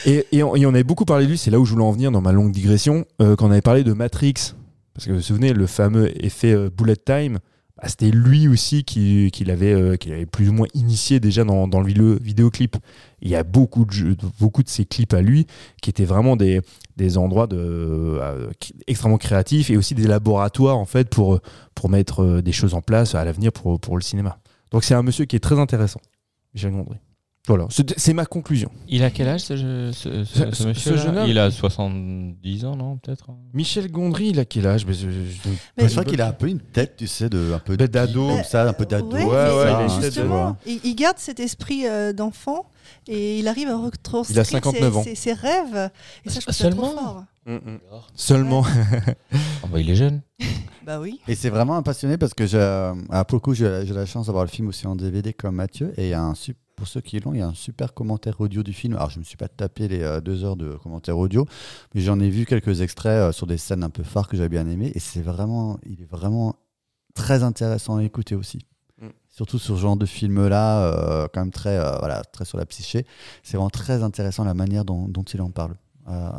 et, 0.06 0.24
et, 0.30 0.44
on, 0.44 0.54
et 0.54 0.64
on 0.66 0.70
avait 0.70 0.84
beaucoup 0.84 1.04
parlé 1.04 1.24
de 1.26 1.30
lui. 1.32 1.36
C'est 1.36 1.50
là 1.50 1.58
où 1.58 1.64
je 1.64 1.72
voulais 1.72 1.84
en 1.84 1.90
venir 1.90 2.12
dans 2.12 2.20
ma 2.20 2.30
longue 2.30 2.52
digression. 2.52 3.04
quand 3.18 3.42
on 3.42 3.50
avait 3.50 3.60
parlé 3.60 3.82
de 3.82 3.92
Matrix. 3.92 4.34
Parce 4.94 5.06
que 5.06 5.10
vous 5.10 5.16
vous 5.16 5.22
souvenez, 5.22 5.52
le 5.52 5.66
fameux 5.66 6.12
effet 6.24 6.54
Bullet 6.70 6.94
Time, 6.96 7.38
bah, 7.80 7.88
c'était 7.88 8.10
lui 8.10 8.46
aussi 8.46 8.84
qui, 8.84 9.26
euh, 9.26 9.30
qui 9.30 9.44
l'avait 9.44 10.26
plus 10.26 10.50
ou 10.50 10.52
moins 10.52 10.66
initié 10.74 11.18
déjà 11.18 11.44
dans, 11.44 11.66
le 11.66 11.86
vidéo, 11.86 12.18
vidéoclip. 12.20 12.76
Il 13.22 13.30
y 13.30 13.36
a 13.36 13.42
beaucoup 13.42 13.86
de, 13.86 14.16
beaucoup 14.38 14.62
de 14.62 14.68
ces 14.68 14.84
clips 14.84 15.14
à 15.14 15.22
lui 15.22 15.46
qui 15.80 15.88
étaient 15.88 16.04
vraiment 16.04 16.36
des, 16.36 16.60
des 16.96 17.16
endroits 17.16 17.46
de, 17.46 17.56
euh, 17.58 18.50
extrêmement 18.86 19.18
créatifs 19.18 19.70
et 19.70 19.76
aussi 19.76 19.94
des 19.94 20.06
laboratoires 20.06 20.76
en 20.76 20.84
fait 20.84 21.08
pour, 21.08 21.40
pour 21.74 21.88
mettre 21.88 22.22
euh, 22.22 22.42
des 22.42 22.52
choses 22.52 22.74
en 22.74 22.82
place 22.82 23.14
à 23.14 23.24
l'avenir 23.24 23.52
pour, 23.52 23.80
pour 23.80 23.96
le 23.96 24.02
cinéma. 24.02 24.38
Donc 24.72 24.84
c'est 24.84 24.94
un 24.94 25.02
monsieur 25.02 25.24
qui 25.24 25.36
est 25.36 25.40
très 25.40 25.58
intéressant, 25.58 26.00
Michel 26.54 26.72
Gondry. 26.72 26.98
Voilà, 27.50 27.66
c'est 27.96 28.12
ma 28.14 28.26
conclusion. 28.26 28.70
Il 28.88 29.02
a 29.02 29.10
quel 29.10 29.26
âge 29.26 29.40
ce, 29.40 29.56
ce, 29.56 29.90
ce- 29.92 30.24
Ce- 30.24 30.50
ce 30.50 30.54
ce 30.62 30.68
monsieur 30.68 30.96
jeune 30.96 31.18
homme 31.18 31.28
Il 31.28 31.36
a 31.36 31.50
70 31.50 32.64
ans, 32.64 32.76
non 32.76 32.96
Peut-être 32.98 33.30
Michel 33.52 33.90
Gondry, 33.90 34.28
il 34.28 34.38
a 34.38 34.44
quel 34.44 34.68
âge? 34.68 34.86
Mais 34.86 34.92
je- 34.92 35.10
je- 35.10 35.48
Mais- 35.76 35.88
Je 35.88 35.90
crois 35.90 36.04
qu'il 36.04 36.20
a 36.20 36.28
un 36.28 36.32
peu 36.32 36.46
une 36.48 36.60
tête, 36.60 36.94
tu 36.96 37.08
sais, 37.08 37.28
de 37.28 37.52
un 37.52 37.58
peu 37.58 37.76
Bah, 37.76 37.88
d'ado. 37.88 38.28
comme 38.28 38.44
ça, 38.44 38.68
un 38.68 38.72
peu 38.72 38.86
d'ado. 38.86 39.10
Ouais, 39.10 39.22
une 39.24 39.28
hein, 39.90 40.00
justement, 40.00 40.56
il, 40.64 40.78
il 40.84 40.94
garde 40.94 41.18
cet 41.18 41.40
esprit 41.40 41.86
euh, 41.88 42.12
d'enfant 42.12 42.66
et 43.08 43.40
il 43.40 43.48
arrive 43.48 43.68
à 43.68 43.76
retranscrire 43.76 44.36
Il 44.36 44.40
a 44.40 44.44
59 44.44 44.92
ses, 44.92 44.98
ans. 44.98 45.02
ses- 45.02 45.14
ses 45.16 45.32
rêves. 45.32 45.90
Et 46.24 46.30
ça, 46.30 46.38
je 46.38 46.44
trouve 46.46 46.54
ça 46.54 46.62
Seulement 46.64 46.90
trop 46.92 46.98
fort. 47.00 47.24
Seulement. 48.14 48.62
Ah 48.64 49.66
bah, 49.72 49.80
Il 49.80 49.90
est 49.90 49.96
jeune. 49.96 50.20
Bah 50.86 50.98
oui. 50.98 51.20
Et 51.28 51.34
c'est 51.34 51.50
vraiment 51.50 51.76
un 51.76 51.82
passionné 51.82 52.16
parce 52.16 52.32
que 52.32 52.44
à 53.10 53.24
pour 53.26 53.36
le 53.36 53.40
coup, 53.40 53.52
j'ai 53.54 53.84
la 53.84 54.06
chance 54.06 54.26
d'avoir 54.26 54.44
le 54.44 54.50
film 54.50 54.68
aussi 54.68 54.86
en 54.86 54.96
DVD 54.96 55.32
comme 55.34 55.56
Mathieu. 55.56 55.92
Et 55.98 56.04
il 56.06 56.08
y 56.10 56.14
a 56.14 56.22
un, 56.22 56.34
sup- 56.34 56.56
pour 56.80 56.88
ceux 56.88 57.02
qui 57.02 57.20
l'ont, 57.20 57.34
il 57.34 57.40
y 57.40 57.42
a 57.42 57.46
un 57.46 57.52
super 57.52 57.92
commentaire 57.92 58.40
audio 58.40 58.62
du 58.62 58.72
film. 58.72 58.96
Alors, 58.96 59.10
je 59.10 59.16
ne 59.16 59.20
me 59.20 59.24
suis 59.24 59.36
pas 59.36 59.48
tapé 59.48 59.86
les 59.86 60.00
euh, 60.00 60.22
deux 60.22 60.44
heures 60.44 60.56
de 60.56 60.76
commentaire 60.76 61.18
audio, 61.18 61.46
mais 61.94 62.00
j'en 62.00 62.18
ai 62.20 62.30
vu 62.30 62.46
quelques 62.46 62.80
extraits 62.80 63.12
euh, 63.12 63.32
sur 63.32 63.46
des 63.46 63.58
scènes 63.58 63.84
un 63.84 63.90
peu 63.90 64.02
phares 64.02 64.28
que 64.28 64.36
j'avais 64.38 64.48
bien 64.48 64.66
aimé. 64.66 64.90
Et 64.94 64.98
c'est 64.98 65.20
vraiment, 65.20 65.78
il 65.84 66.00
est 66.00 66.10
vraiment 66.10 66.56
très 67.14 67.42
intéressant 67.42 67.96
à 67.98 68.02
écouter 68.02 68.34
aussi. 68.34 68.60
Mm. 68.98 69.08
Surtout 69.28 69.58
sur 69.58 69.76
ce 69.76 69.80
genre 69.82 69.98
de 69.98 70.06
film-là, 70.06 70.84
euh, 70.84 71.28
quand 71.34 71.40
même 71.40 71.50
très, 71.50 71.76
euh, 71.76 71.98
voilà, 71.98 72.22
très 72.24 72.46
sur 72.46 72.56
la 72.56 72.64
psyché. 72.64 73.04
C'est 73.42 73.58
vraiment 73.58 73.68
très 73.68 74.02
intéressant 74.02 74.44
la 74.44 74.54
manière 74.54 74.86
dont, 74.86 75.06
dont 75.06 75.24
il 75.24 75.42
en 75.42 75.50
parle. 75.50 75.74
Euh, 76.08 76.30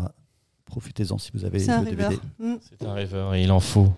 Profitez-en 0.66 1.20
si 1.20 1.30
vous 1.36 1.46
avez 1.46 1.60
C'est 1.60 1.70
un 1.70 1.84
le 1.84 1.90
rêveur. 1.90 2.10
DVD. 2.10 2.28
Mm. 2.40 2.56
C'est 2.68 2.84
un 2.88 2.94
rêveur 2.94 3.36
et 3.36 3.44
il 3.44 3.52
en 3.52 3.60
faut. 3.60 3.94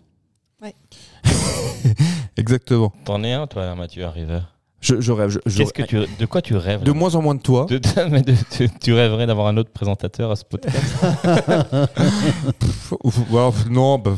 Exactement. 2.38 2.92
T'en 3.06 3.24
es 3.24 3.34
un, 3.34 3.48
toi, 3.48 3.66
là, 3.66 3.76
Mathieu, 3.76 4.04
un 4.06 4.10
rêveur? 4.10 4.53
Je, 4.84 5.00
je 5.00 5.12
rêve. 5.14 5.30
je- 5.30 5.40
je- 5.46 5.58
Qu'est-ce 5.60 5.72
que 5.74 5.82
tu, 5.84 5.98
de 6.20 6.26
quoi 6.26 6.42
tu 6.42 6.56
rêves 6.58 6.84
De 6.84 6.92
moins 6.92 7.16
en 7.16 7.22
moins 7.22 7.36
de 7.36 7.42
toi. 7.42 7.66
De- 7.70 7.78
de- 7.78 8.10
mais 8.12 8.22
de- 8.22 8.36
tu, 8.52 8.70
tu 8.82 8.94
rêverais 8.94 9.26
d'avoir 9.26 9.48
un 9.48 9.56
autre 9.56 9.72
présentateur 9.72 10.30
à 10.30 10.36
ce 10.36 10.44
podcast 10.44 10.78
Pff, 12.60 12.94
non, 13.70 13.98
bah, 13.98 14.12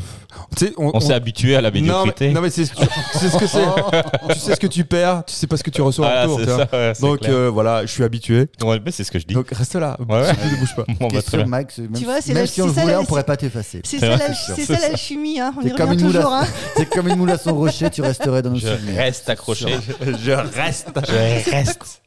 on, 0.76 0.90
On 0.94 1.00
s'est 1.00 1.14
habitué 1.14 1.56
à 1.56 1.60
la 1.60 1.70
non, 1.70 1.74
mais, 1.74 1.80
médiocrité. 1.80 2.30
non, 2.32 2.40
mais 2.40 2.50
c'est 2.50 2.64
tu 2.64 3.18
sais 3.18 3.28
ce 3.30 3.36
que 3.38 3.46
c'est. 3.46 3.64
tu 4.34 4.38
sais 4.38 4.54
ce 4.54 4.60
que 4.60 4.66
tu 4.66 4.84
perds, 4.84 5.22
tu 5.26 5.34
sais 5.34 5.46
pas 5.46 5.56
ce 5.56 5.62
que 5.62 5.70
tu 5.70 5.80
reçois 5.82 6.06
Voilà, 6.06 6.28
en 6.28 6.34
retour. 6.36 6.56
ça, 6.58 6.68
ouais, 6.72 6.92
Donc 7.00 7.28
euh, 7.28 7.48
voilà, 7.50 7.86
je 7.86 7.90
suis 7.92 8.04
habitué. 8.04 8.48
Ouais, 8.62 8.80
mais 8.84 8.90
c'est 8.90 9.04
ce 9.04 9.10
que 9.10 9.18
je 9.18 9.26
dis. 9.26 9.34
Donc 9.34 9.48
reste 9.50 9.74
là. 9.76 9.96
Ouais, 10.08 10.20
ouais. 10.20 10.32
Ne 10.32 10.58
bouge 10.58 10.74
pas. 10.76 10.84
Bon, 11.00 11.08
bah. 11.08 11.44
Mike, 11.46 11.78
même, 11.78 11.92
Tu 11.94 12.04
vois, 12.04 12.20
c'est 12.20 12.32
même 12.34 12.42
la- 12.42 12.46
si 12.48 12.60
on 12.62 12.66
le 12.66 12.72
voulait, 12.72 12.92
la- 12.92 13.00
on 13.00 13.04
pourrait 13.04 13.22
pas 13.24 13.36
t'effacer. 13.36 13.80
C'est 13.84 13.98
ça, 13.98 14.16
l'alchimie. 14.16 15.40
Hein. 15.40 15.52
On 15.58 15.62
C'est 15.62 15.68
y 15.68 15.74
comme, 15.74 15.90
revient 15.90 16.02
toujours. 16.04 16.32
à, 16.32 16.42
Hein. 16.42 16.46
c'est 16.76 16.86
comme 16.88 17.08
une 17.08 17.16
moule 17.16 17.30
à 17.30 17.38
son 17.38 17.54
rocher, 17.54 17.88
tu 17.90 18.02
resterais 18.02 18.42
dans 18.42 18.50
nos 18.50 18.56
Je 18.58 18.66
reste 18.96 19.28
accroché. 19.30 19.66
Je 20.00 20.32
reste. 20.60 20.88
Je 21.06 21.50
reste. 21.50 22.02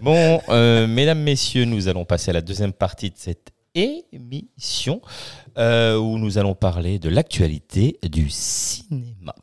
Bon, 0.00 0.40
euh, 0.48 0.86
mesdames, 0.86 1.20
messieurs, 1.20 1.64
nous 1.64 1.88
allons 1.88 2.04
passer 2.04 2.30
à 2.30 2.34
la 2.34 2.40
deuxième 2.40 2.72
partie 2.72 3.10
de 3.10 3.16
cette 3.18 3.50
émission 3.74 5.00
euh, 5.58 5.96
où 5.98 6.18
nous 6.18 6.38
allons 6.38 6.54
parler 6.54 6.98
de 6.98 7.08
l'actualité 7.08 7.98
du 8.02 8.28
cinéma. 8.30 9.34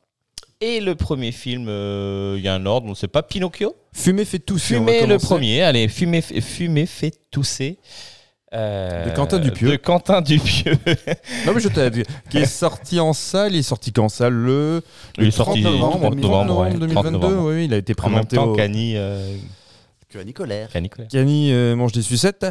Et 0.62 0.80
le 0.80 0.96
premier 0.96 1.32
film, 1.32 1.66
euh, 1.68 2.36
il 2.38 2.44
y 2.44 2.48
a 2.48 2.54
un 2.54 2.66
ordre, 2.66 2.88
on 2.88 2.92
ne 2.92 2.96
sait 2.96 3.08
pas, 3.10 3.22
Pinocchio? 3.22 3.76
Fumer 3.92 4.24
fait 4.26 4.40
tousser. 4.40 4.78
on 4.78 4.86
va 4.86 4.94
Fumer 4.94 5.08
le 5.08 5.18
premier, 5.20 5.62
allez, 5.62 5.88
Fumer, 5.90 6.22
fait- 6.22 6.40
fumer 6.42 6.86
fait 6.86 7.14
tousser. 7.30 7.78
Euh, 8.54 9.06
De 9.10 9.16
Quentin 9.16 9.40
Dupieux. 9.40 9.70
De 9.72 9.76
Quentin 9.78 10.22
Dupieux. 10.22 10.78
Non 11.46 11.54
mais 11.54 11.60
je 11.60 11.70
t'ai 11.70 11.90
dit, 11.90 12.04
qui 12.30 12.38
est 12.38 12.46
sorti 12.46 13.00
en 13.00 13.14
salle, 13.14 13.54
il 13.54 13.60
est 13.60 13.64
sorti 13.64 13.92
quand 13.92 14.10
ça 14.10 14.30
le, 14.30 14.82
Il 15.18 15.26
est 15.28 15.32
30 15.32 15.46
sorti 15.46 15.62
novembre, 15.64 16.00
30 16.00 16.16
novembre, 16.18 16.60
ouais, 16.60 16.74
2022. 16.74 16.94
30 16.94 17.12
novembre. 17.12 17.52
Oui, 17.52 17.66
il 17.66 17.74
a 17.74 17.78
été 17.78 17.94
En 18.00 18.10
même 18.10 18.26
présenté 18.26 18.36
temps, 18.36 18.46
au 18.52 18.56
Cani, 18.56 18.94
euh, 18.96 19.36
Que 20.10 20.20
à 20.20 20.24
Nicolaire. 20.24 20.70
Cani 20.70 20.90
Colère. 20.90 21.10
Cani 21.10 21.52
euh, 21.52 21.76
mange 21.76 21.92
des 21.94 22.04
sucettes 22.04 22.46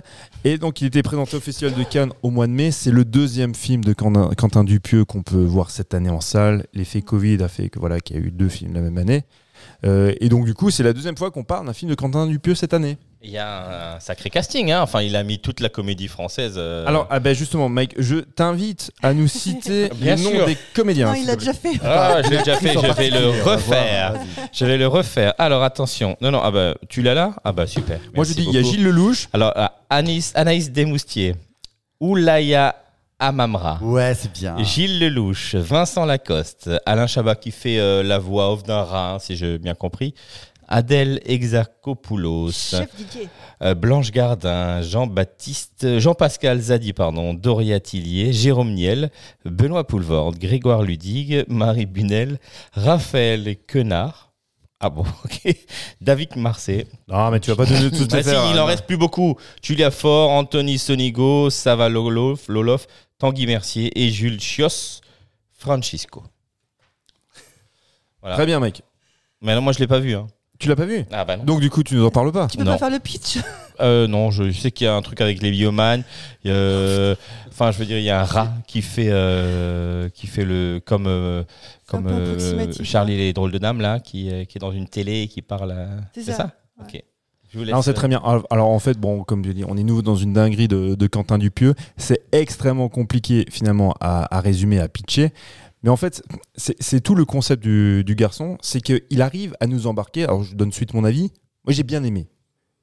et 0.44 0.58
donc 0.58 0.80
il 0.80 0.88
était 0.88 1.02
présenté 1.02 1.36
au 1.36 1.40
Festival 1.40 1.74
de 1.74 1.84
Cannes 1.84 2.12
au 2.22 2.30
mois 2.30 2.48
de 2.48 2.52
mai. 2.52 2.72
C'est 2.72 2.90
le 2.90 3.04
deuxième 3.04 3.54
film 3.54 3.84
de 3.84 3.92
Quentin, 3.92 4.30
Quentin 4.36 4.64
Dupieux 4.64 5.04
qu'on 5.04 5.22
peut 5.22 5.44
voir 5.44 5.70
cette 5.70 5.94
année 5.94 6.10
en 6.10 6.20
salle. 6.20 6.66
L'effet 6.74 7.02
Covid 7.02 7.42
a 7.42 7.48
fait 7.48 7.68
que 7.68 7.78
voilà 7.78 8.00
qu'il 8.00 8.16
y 8.16 8.18
a 8.18 8.22
eu 8.22 8.32
deux 8.32 8.48
films 8.48 8.74
la 8.74 8.80
même 8.80 8.98
année. 8.98 9.22
Euh, 9.84 10.12
et 10.20 10.28
donc 10.28 10.44
du 10.44 10.54
coup 10.54 10.70
c'est 10.70 10.82
la 10.82 10.92
deuxième 10.92 11.16
fois 11.16 11.30
qu'on 11.30 11.44
parle 11.44 11.66
d'un 11.66 11.72
film 11.72 11.88
de 11.88 11.94
Quentin 11.94 12.26
Dupieux 12.26 12.56
cette 12.56 12.74
année. 12.74 12.98
Il 13.24 13.30
y 13.30 13.38
a 13.38 13.94
un 13.94 14.00
sacré 14.00 14.30
casting, 14.30 14.72
hein. 14.72 14.80
enfin 14.82 15.00
il 15.02 15.14
a 15.14 15.22
mis 15.22 15.38
toute 15.38 15.60
la 15.60 15.68
comédie 15.68 16.08
française. 16.08 16.54
euh, 16.56 16.84
Alors 16.86 17.06
ah 17.08 17.20
ben 17.20 17.34
justement 17.34 17.68
Mike, 17.68 17.94
je 17.96 18.16
t'invite 18.16 18.90
à 19.00 19.14
nous 19.14 19.28
citer 19.28 19.88
Bien 19.94 20.16
les 20.16 20.22
noms 20.24 20.30
sûr. 20.30 20.46
des 20.46 20.56
comédiens. 20.74 21.06
Non, 21.06 21.14
s'il 21.14 21.22
il 21.22 21.26
l'a 21.28 21.36
te 21.36 21.42
plaît. 21.42 21.52
déjà 21.52 21.58
fait. 21.78 21.80
Ah, 21.84 22.20
je 22.24 22.30
l'ai 22.30 22.38
déjà 22.38 22.56
fait, 22.56 22.72
je 22.72 22.92
vais 22.94 23.10
le 23.10 23.28
refaire. 23.44 24.14
Je 24.52 24.64
vais 24.66 24.76
le 24.76 24.88
refaire. 24.88 25.34
Alors 25.38 25.62
attention. 25.62 26.16
Non, 26.20 26.32
non, 26.32 26.40
ah 26.42 26.50
bah, 26.50 26.74
tu 26.88 27.00
l'as 27.02 27.14
là? 27.14 27.34
Ah 27.44 27.52
bah 27.52 27.66
super. 27.68 28.00
Moi 28.14 28.24
je 28.24 28.30
Merci 28.30 28.34
dis 28.34 28.42
il 28.48 28.54
y 28.54 28.58
a 28.58 28.60
beaucoup. 28.62 28.74
Gilles 28.74 28.84
Lelouch. 28.84 29.28
Alors 29.32 29.52
ah, 29.54 29.72
Anis, 29.88 30.32
Anaïs 30.34 30.72
Desmoustiers, 30.72 31.36
Oulaya 32.00 32.74
Amamra, 33.20 33.78
Ouais, 33.82 34.14
c'est 34.14 34.32
bien. 34.32 34.56
Gilles 34.64 34.98
Lelouch, 34.98 35.54
Vincent 35.54 36.04
Lacoste, 36.04 36.68
Alain 36.86 37.06
Chabat 37.06 37.36
qui 37.36 37.52
fait 37.52 37.78
euh, 37.78 38.02
la 38.02 38.18
voix 38.18 38.52
off 38.52 38.64
d'un 38.64 38.82
rat, 38.82 39.12
hein, 39.12 39.18
si 39.20 39.36
j'ai 39.36 39.58
bien 39.58 39.74
compris. 39.74 40.12
Adèle 40.68 41.20
Exarchopoulos, 41.24 42.74
euh, 43.62 43.74
Blanche 43.74 44.10
Gardin, 44.10 44.80
Jean-Baptiste, 44.82 45.98
Jean-Pascal 45.98 46.60
Zadi, 46.60 46.92
pardon, 46.92 47.34
Doria 47.34 47.80
Tillier, 47.80 48.32
Jérôme 48.32 48.72
Niel, 48.72 49.10
Benoît 49.44 49.86
Poulvorde, 49.86 50.38
Grégoire 50.38 50.82
Ludig, 50.82 51.44
Marie 51.48 51.86
Bunel, 51.86 52.38
Raphaël 52.72 53.56
Quenard. 53.66 54.32
Ah 54.80 54.90
bon, 54.90 55.04
ok. 55.24 55.54
David 56.00 56.36
Marseille. 56.36 56.86
Non 57.06 57.30
mais 57.30 57.38
tu 57.38 57.50
vas 57.50 57.56
pas 57.56 57.66
donner 57.66 57.90
tout 57.90 58.06
Bah 58.10 58.22
si, 58.22 58.30
il 58.30 58.58
en 58.58 58.64
reste 58.64 58.84
plus 58.84 58.96
beaucoup. 58.96 59.36
Julia 59.62 59.92
Faure, 59.92 60.30
Anthony 60.30 60.78
Sonigo, 60.78 61.50
Sava 61.50 61.88
Lolof, 61.88 62.48
Lolof, 62.48 62.86
Tanguy 63.18 63.46
Mercier 63.46 63.92
et 63.94 64.10
Jules 64.10 64.40
Chios 64.40 65.00
Francisco. 65.52 66.24
Voilà. 68.20 68.34
Très 68.36 68.46
bien 68.46 68.58
Mike. 68.58 68.82
Mais 69.40 69.54
non, 69.54 69.60
moi 69.60 69.72
je 69.72 69.78
l'ai 69.78 69.86
pas 69.86 70.00
vu. 70.00 70.14
Hein. 70.14 70.26
Tu 70.62 70.68
l'as 70.68 70.76
pas 70.76 70.84
vu 70.86 71.04
Ah 71.12 71.24
bah 71.24 71.36
non. 71.36 71.44
Donc 71.44 71.60
du 71.60 71.68
coup 71.70 71.82
tu 71.82 71.94
nous 71.96 72.04
en 72.06 72.10
parles 72.10 72.30
pas. 72.32 72.46
Tu 72.46 72.56
peux 72.56 72.64
Non. 72.64 72.72
pas 72.72 72.78
faire 72.78 72.90
le 72.90 72.98
pitch 73.00 73.38
Euh, 73.80 74.06
non, 74.06 74.30
je 74.30 74.52
sais 74.52 74.70
qu'il 74.70 74.84
y 74.84 74.88
a 74.88 74.94
un 74.94 75.02
truc 75.02 75.20
avec 75.20 75.42
les 75.42 75.50
biomanes. 75.50 76.04
A- 76.46 77.14
Enfin, 77.50 77.70
je 77.72 77.78
veux 77.78 77.84
dire, 77.84 77.98
il 77.98 78.04
y 78.04 78.10
a 78.10 78.20
un 78.20 78.24
rat 78.24 78.52
qui 78.66 78.80
fait, 78.80 79.08
euh, 79.10 80.08
qui 80.10 80.26
fait 80.26 80.44
le 80.44 80.80
comme 80.84 81.06
euh, 81.06 81.42
comme 81.86 82.04
peu 82.04 82.10
euh, 82.12 82.24
approximatif. 82.28 82.86
Charlie 82.86 83.14
et 83.14 83.18
les 83.18 83.32
drôles 83.32 83.50
de 83.52 83.58
dames 83.58 83.80
là, 83.80 83.98
qui, 84.00 84.30
euh, 84.30 84.44
qui 84.44 84.56
est 84.58 84.60
dans 84.60 84.72
une 84.72 84.86
télé 84.88 85.22
et 85.22 85.28
qui 85.28 85.42
parle. 85.42 85.72
à- 85.72 85.88
C'est 86.14 86.22
C'est 86.22 86.30
ça. 86.32 86.36
ça. 86.36 86.50
Ok. 86.80 87.02
Je 87.52 87.58
vous 87.58 87.64
laisse. 87.64 87.74
Non, 87.74 87.82
c'est 87.82 87.92
très 87.92 88.08
bien. 88.08 88.20
Alors, 88.24 88.46
alors, 88.50 88.68
en 88.70 88.78
fait, 88.78 88.96
bon, 88.98 89.24
comme 89.24 89.44
je 89.44 89.50
dis, 89.52 89.64
on 89.68 89.76
est 89.76 89.82
nouveau 89.82 90.00
dans 90.00 90.16
une 90.16 90.32
dinguerie 90.32 90.68
de, 90.68 90.94
de 90.94 91.06
Quentin 91.06 91.36
Dupieux. 91.38 91.74
C'est 91.98 92.22
extrêmement 92.32 92.88
compliqué 92.88 93.44
finalement 93.50 93.94
à, 94.00 94.34
à 94.34 94.40
résumer, 94.40 94.80
à 94.80 94.88
pitcher. 94.88 95.32
Mais 95.82 95.90
en 95.90 95.96
fait, 95.96 96.22
c'est 96.56 97.00
tout 97.00 97.14
le 97.14 97.24
concept 97.24 97.62
du, 97.62 98.04
du 98.04 98.14
garçon, 98.14 98.56
c'est 98.62 98.80
qu'il 98.80 99.20
arrive 99.20 99.54
à 99.60 99.66
nous 99.66 99.86
embarquer. 99.86 100.24
Alors, 100.24 100.42
je 100.44 100.54
donne 100.54 100.70
suite 100.72 100.94
mon 100.94 101.04
avis. 101.04 101.32
Moi, 101.64 101.72
j'ai 101.72 101.82
bien 101.82 102.04
aimé. 102.04 102.28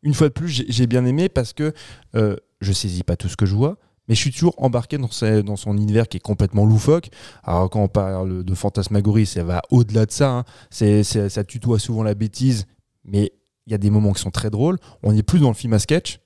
Une 0.04 0.14
fois 0.14 0.28
de 0.30 0.34
plus, 0.34 0.64
j'ai 0.68 0.88
bien 0.88 1.06
aimé 1.06 1.30
parce 1.30 1.54
que 1.54 1.74
euh, 2.16 2.36
je 2.62 2.72
saisis 2.74 3.04
pas 3.04 3.16
tout 3.16 3.28
ce 3.30 3.38
que 3.38 3.46
je 3.46 3.56
vois, 3.56 3.78
mais 4.08 4.16
je 4.16 4.20
suis 4.22 4.32
toujours 4.32 4.56
embarqué 4.58 4.98
dans, 4.98 5.10
ses- 5.12 5.44
dans 5.44 5.56
son 5.56 5.78
univers 5.78 6.08
qui 6.08 6.18
est 6.18 6.22
complètement 6.22 6.66
loufoque. 6.66 7.10
Alors, 7.44 7.70
quand 7.70 7.82
on 7.84 7.88
parle 7.88 8.44
de 8.44 8.54
fantasmagorie, 8.56 9.26
ça 9.26 9.44
va 9.44 9.62
au-delà 9.72 10.06
de 10.06 10.12
ça. 10.12 10.30
hein. 10.32 10.46
Ça 10.72 11.44
tutoie 11.44 11.80
souvent 11.80 12.04
la 12.04 12.16
bêtise, 12.16 12.66
mais 13.06 13.32
il 13.68 13.72
y 13.72 13.76
a 13.76 13.78
des 13.78 13.90
moments 13.90 14.12
qui 14.14 14.22
sont 14.22 14.32
très 14.32 14.50
drôles. 14.50 14.78
On 15.04 15.14
n'est 15.14 15.24
plus 15.24 15.40
dans 15.40 15.50
le 15.50 15.54
film 15.54 15.74
à 15.74 15.80
sketch. 15.80 16.20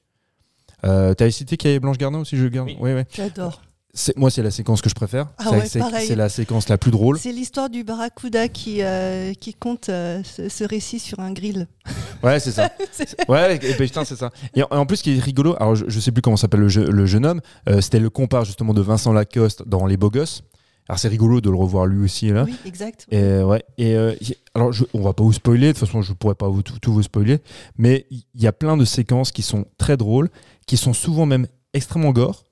Euh, 0.85 1.13
T'avais 1.13 1.31
cité 1.31 1.55
qu'il 1.57 1.69
y 1.69 1.73
avait 1.73 1.79
Blanche 1.79 1.97
Gardin 1.97 2.19
aussi, 2.19 2.35
je 2.37 2.47
garde. 2.47 2.69
Oui. 2.69 2.77
Ouais. 2.93 3.05
J'adore. 3.13 3.61
C'est- 3.95 4.17
Moi, 4.17 4.31
c'est 4.31 4.41
la 4.41 4.49
séquence 4.49 4.81
que 4.81 4.89
je 4.89 4.95
préfère. 4.95 5.27
Ah 5.37 5.43
C'est- 5.67 5.79
ouais, 5.81 6.15
la 6.15 6.27
séquence 6.29 6.67
la 6.67 6.79
plus 6.79 6.89
drôle. 6.89 7.19
C'est 7.19 7.31
l'histoire 7.31 7.69
du 7.69 7.83
barracuda 7.83 8.47
qui, 8.47 8.81
euh, 8.81 9.33
qui 9.35 9.53
compte 9.53 9.89
euh, 9.89 10.21
ce, 10.23 10.49
ce 10.49 10.63
récit 10.63 10.99
sur 10.99 11.19
un 11.19 11.31
grill. 11.31 11.67
Ouais, 12.23 12.39
c'est 12.39 12.51
ça. 12.53 12.71
Ouais, 13.27 13.57
et 13.57 13.59
ben, 13.59 13.75
putain, 13.77 14.05
c'est 14.05 14.15
ça. 14.15 14.31
Et 14.55 14.63
en, 14.63 14.67
en 14.71 14.85
plus, 14.85 14.97
ce 14.97 15.03
qui 15.03 15.15
est 15.17 15.19
rigolo, 15.19 15.55
alors 15.59 15.75
je, 15.75 15.83
je 15.89 15.99
sais 15.99 16.11
plus 16.13 16.21
comment 16.21 16.37
s'appelle 16.37 16.61
le, 16.61 16.69
je- 16.69 16.79
le 16.79 17.05
jeune 17.05 17.25
homme, 17.25 17.41
euh, 17.69 17.81
c'était 17.81 17.99
le 17.99 18.09
compare 18.09 18.45
justement 18.45 18.73
de 18.73 18.81
Vincent 18.81 19.11
Lacoste 19.13 19.67
dans 19.67 19.85
Les 19.85 19.97
Beaux 19.97 20.09
Gosses. 20.09 20.41
Alors 20.89 20.99
c'est 20.99 21.07
rigolo 21.09 21.39
de 21.41 21.49
le 21.49 21.55
revoir 21.55 21.85
lui 21.85 22.03
aussi 22.03 22.29
là. 22.29 22.43
oui, 22.45 22.55
exact. 22.65 23.05
Et 23.11 23.41
ouais. 23.43 23.63
Et 23.77 23.95
euh, 23.95 24.15
alors, 24.55 24.71
je, 24.73 24.85
on 24.93 25.01
va 25.01 25.13
pas 25.13 25.23
vous 25.23 25.33
spoiler. 25.33 25.67
De 25.67 25.71
toute 25.77 25.85
façon, 25.85 26.01
je 26.01 26.13
pourrais 26.13 26.35
pas 26.35 26.47
vous, 26.47 26.61
tout, 26.63 26.79
tout 26.79 26.93
vous 26.93 27.03
spoiler. 27.03 27.39
Mais 27.77 28.05
il 28.09 28.23
y, 28.41 28.47
a 28.47 28.53
plein 28.53 28.75
de 28.77 28.85
séquences 28.85 29.31
qui 29.31 29.41
sont 29.43 29.65
très 29.77 29.97
drôles, 29.97 30.29
qui 30.65 30.77
sont 30.77 30.93
souvent 30.93 31.25
même 31.25 31.45
extrêmement 31.73 32.11
gore. 32.11 32.45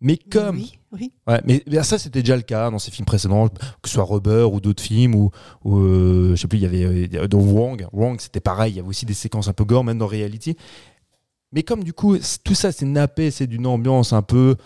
Mais 0.00 0.18
comme, 0.18 0.56
Oui, 0.56 0.78
oui. 0.94 1.12
mais, 1.44 1.62
ça 1.82 1.98
c'était 1.98 2.20
déjà 2.20 2.36
le 2.36 2.42
cas 2.42 2.70
dans 2.70 2.78
ces 2.78 2.90
films 2.90 3.06
précédents, 3.06 3.48
que 3.48 3.88
ce 3.88 3.94
soit 3.94 4.04
Rubber 4.04 4.44
ou 4.50 4.60
d'autres 4.60 4.82
films 4.82 5.14
ou, 5.14 5.30
ou 5.64 5.78
euh, 5.78 6.30
je 6.30 6.40
sais 6.40 6.48
plus, 6.48 6.58
il 6.58 6.62
y 6.62 6.66
avait 6.86 7.28
dans 7.28 7.40
Wrong, 7.40 7.86
Wrong 7.92 8.20
c'était 8.20 8.40
pareil. 8.40 8.72
Il 8.72 8.76
y 8.76 8.78
avait 8.80 8.88
aussi 8.88 9.06
des 9.06 9.14
séquences 9.14 9.48
un 9.48 9.52
peu 9.52 9.64
gore, 9.64 9.84
même 9.84 9.98
dans 9.98 10.06
Reality. 10.06 10.56
Mais 11.52 11.62
comme 11.62 11.84
du 11.84 11.92
coup 11.92 12.16
tout 12.44 12.54
ça 12.54 12.72
c'est 12.72 12.86
nappé, 12.86 13.30
c'est 13.30 13.46
d'une 13.46 13.66
ambiance 13.66 14.12
un 14.12 14.22
peu 14.22 14.56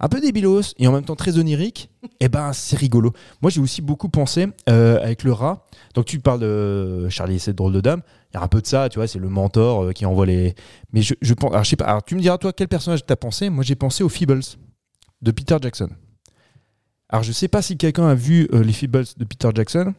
un 0.00 0.08
peu 0.08 0.20
débilos 0.20 0.74
et 0.78 0.88
en 0.88 0.92
même 0.92 1.04
temps 1.04 1.16
très 1.16 1.38
onirique, 1.38 1.90
et 2.20 2.28
ben 2.28 2.52
c'est 2.52 2.76
rigolo. 2.76 3.12
Moi 3.42 3.50
j'ai 3.50 3.60
aussi 3.60 3.82
beaucoup 3.82 4.08
pensé 4.08 4.46
euh, 4.68 4.98
avec 5.02 5.22
le 5.24 5.32
rat. 5.32 5.66
Donc 5.94 6.06
tu 6.06 6.20
parles 6.20 6.40
de 6.40 7.08
Charlie 7.10 7.36
et 7.36 7.38
cette 7.38 7.56
drôle 7.56 7.72
de 7.72 7.80
dame. 7.80 8.00
Il 8.32 8.36
y 8.36 8.40
a 8.40 8.42
un 8.42 8.48
peu 8.48 8.62
de 8.62 8.66
ça, 8.66 8.88
tu 8.88 8.98
vois, 8.98 9.08
c'est 9.08 9.18
le 9.18 9.28
mentor 9.28 9.84
euh, 9.84 9.92
qui 9.92 10.06
envoie 10.06 10.24
les. 10.24 10.54
Mais 10.92 11.02
je, 11.02 11.14
je 11.20 11.34
pense. 11.34 11.50
Alors, 11.50 11.64
je 11.64 11.70
sais 11.70 11.76
pas. 11.76 11.84
Alors 11.84 12.02
tu 12.02 12.14
me 12.14 12.20
diras 12.20 12.38
toi 12.38 12.52
quel 12.52 12.68
personnage 12.68 13.04
t'as 13.04 13.16
pensé? 13.16 13.50
Moi 13.50 13.62
j'ai 13.62 13.74
pensé 13.74 14.02
aux 14.02 14.08
Feebles 14.08 14.40
de 15.22 15.30
Peter 15.30 15.56
Jackson. 15.60 15.88
Alors 17.08 17.22
je 17.22 17.32
sais 17.32 17.48
pas 17.48 17.62
si 17.62 17.76
quelqu'un 17.76 18.06
a 18.08 18.14
vu 18.14 18.48
euh, 18.52 18.62
les 18.62 18.72
Feebles 18.72 19.04
de 19.16 19.24
Peter 19.24 19.48
Jackson. 19.54 19.94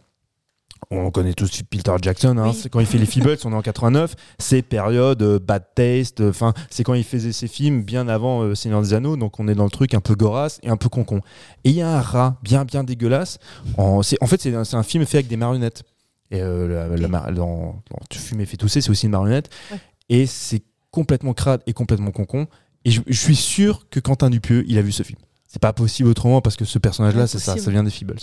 On 0.90 1.12
connaît 1.12 1.34
tous 1.34 1.62
Peter 1.70 1.94
Jackson. 2.02 2.38
hein. 2.40 2.50
Oui. 2.50 2.56
C'est 2.60 2.70
quand 2.70 2.80
il 2.80 2.88
fait 2.88 2.98
les 2.98 3.06
Feebles, 3.06 3.38
on 3.46 3.52
est 3.52 3.56
en 3.56 3.62
89. 3.62 4.16
C'est 4.40 4.62
période 4.64 5.22
euh, 5.22 5.38
Bad 5.40 5.64
Taste. 5.76 6.22
Enfin, 6.22 6.54
c'est 6.72 6.84
quand 6.84 6.96
il 6.96 7.04
faisait 7.04 7.34
ses 7.34 7.48
films 7.48 7.84
bien 7.84 8.08
avant 8.08 8.42
euh, 8.42 8.56
Seigneur 8.56 8.82
des 8.82 8.94
Anneaux. 8.94 9.16
Donc 9.16 9.40
on 9.40 9.48
est 9.48 9.54
dans 9.54 9.66
le 9.66 9.70
truc 9.70 9.94
un 9.94 10.00
peu 10.02 10.16
gorasse 10.16 10.60
et 10.64 10.70
un 10.70 10.78
peu 10.78 10.90
concon. 10.90 11.22
Et 11.64 11.70
il 11.70 11.76
y 11.76 11.82
a 11.82 11.98
un 11.98 12.02
rat 12.02 12.38
bien 12.42 12.66
bien 12.66 12.84
dégueulasse. 12.84 13.38
En, 13.78 14.00
en 14.00 14.28
fait, 14.28 14.42
c'est 14.42 14.56
un, 14.56 14.84
film 14.84 15.06
fait 15.06 15.18
avec 15.18 15.28
des 15.28 15.38
marionnettes. 15.38 15.84
Et 16.32 16.42
euh, 16.42 16.88
la- 16.98 17.08
la 17.08 17.32
dans, 17.32 17.84
dans 17.90 18.00
Tu 18.10 18.18
fumes 18.18 18.42
et 18.42 18.46
fais 18.46 18.58
tousser, 18.58 18.82
c'est 18.82 18.90
aussi 18.90 19.06
une 19.06 19.12
marionnette. 19.12 19.50
Ouais. 19.72 19.78
Et 20.10 20.26
c'est 20.26 20.64
complètement 20.90 21.34
crade 21.34 21.62
et 21.68 21.74
complètement 21.74 22.12
concon. 22.12 22.48
Et 22.86 22.92
je, 22.92 23.02
je 23.06 23.20
suis 23.20 23.36
sûr 23.36 23.88
que 23.90 24.00
Quentin 24.00 24.30
Dupieux, 24.30 24.64
il 24.68 24.78
a 24.78 24.82
vu 24.82 24.92
ce 24.92 25.04
film. 25.04 25.20
C'est 25.52 25.62
pas 25.62 25.74
possible 25.74 26.08
autrement 26.08 26.40
parce 26.40 26.56
que 26.56 26.64
ce 26.64 26.80
personnage-là, 26.80 27.28
c'est 27.28 27.38
ça, 27.38 27.58
ça 27.58 27.72
vient 27.72 27.84
des 27.84 27.90
Feebles. 27.92 28.16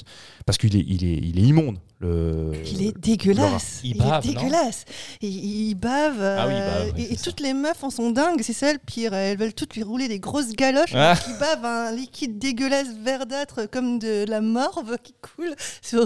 Parce 0.47 0.57
qu'il 0.57 0.75
est, 0.75 0.85
il 0.89 1.05
est, 1.05 1.19
il 1.19 1.39
est 1.39 1.43
immonde. 1.43 1.77
Le, 2.01 2.53
Il 2.65 2.81
est 2.87 2.99
dégueulasse. 2.99 3.81
Il 3.85 3.91
Il, 3.91 3.99
bave, 3.99 4.25
est 4.25 4.29
non 4.29 4.41
dégueulasse. 4.41 4.87
Il, 5.21 5.29
il 5.69 5.75
bave. 5.75 6.23
Ah 6.23 6.47
oui, 6.47 6.55
il 6.55 6.61
euh, 6.63 6.85
bave, 6.87 6.93
oui, 6.97 7.07
et, 7.11 7.17
toutes 7.19 7.41
les 7.41 7.53
meufs 7.53 7.85
en 7.85 7.91
sont 7.91 8.13
dingues. 8.13 8.41
C'est 8.41 8.55
ça 8.55 8.73
le 8.73 8.79
pire. 8.79 9.13
Elles 9.13 9.37
veulent 9.37 9.53
toutes 9.53 9.77
lui 9.77 9.83
rouler 9.83 10.09
des 10.09 10.21
grosses 10.21 10.53
galoches. 10.53 10.95
Ah. 10.95 11.17
Qui 11.23 11.33
bave 11.39 11.67
un 11.67 11.93
liquide 11.93 12.39
dégueulasse 12.39 12.95
verdâtre 13.05 13.69
comme 13.71 13.99
de 13.99 14.25
la 14.27 14.41
morve 14.41 14.97
qui 15.03 15.13
coule. 15.21 15.55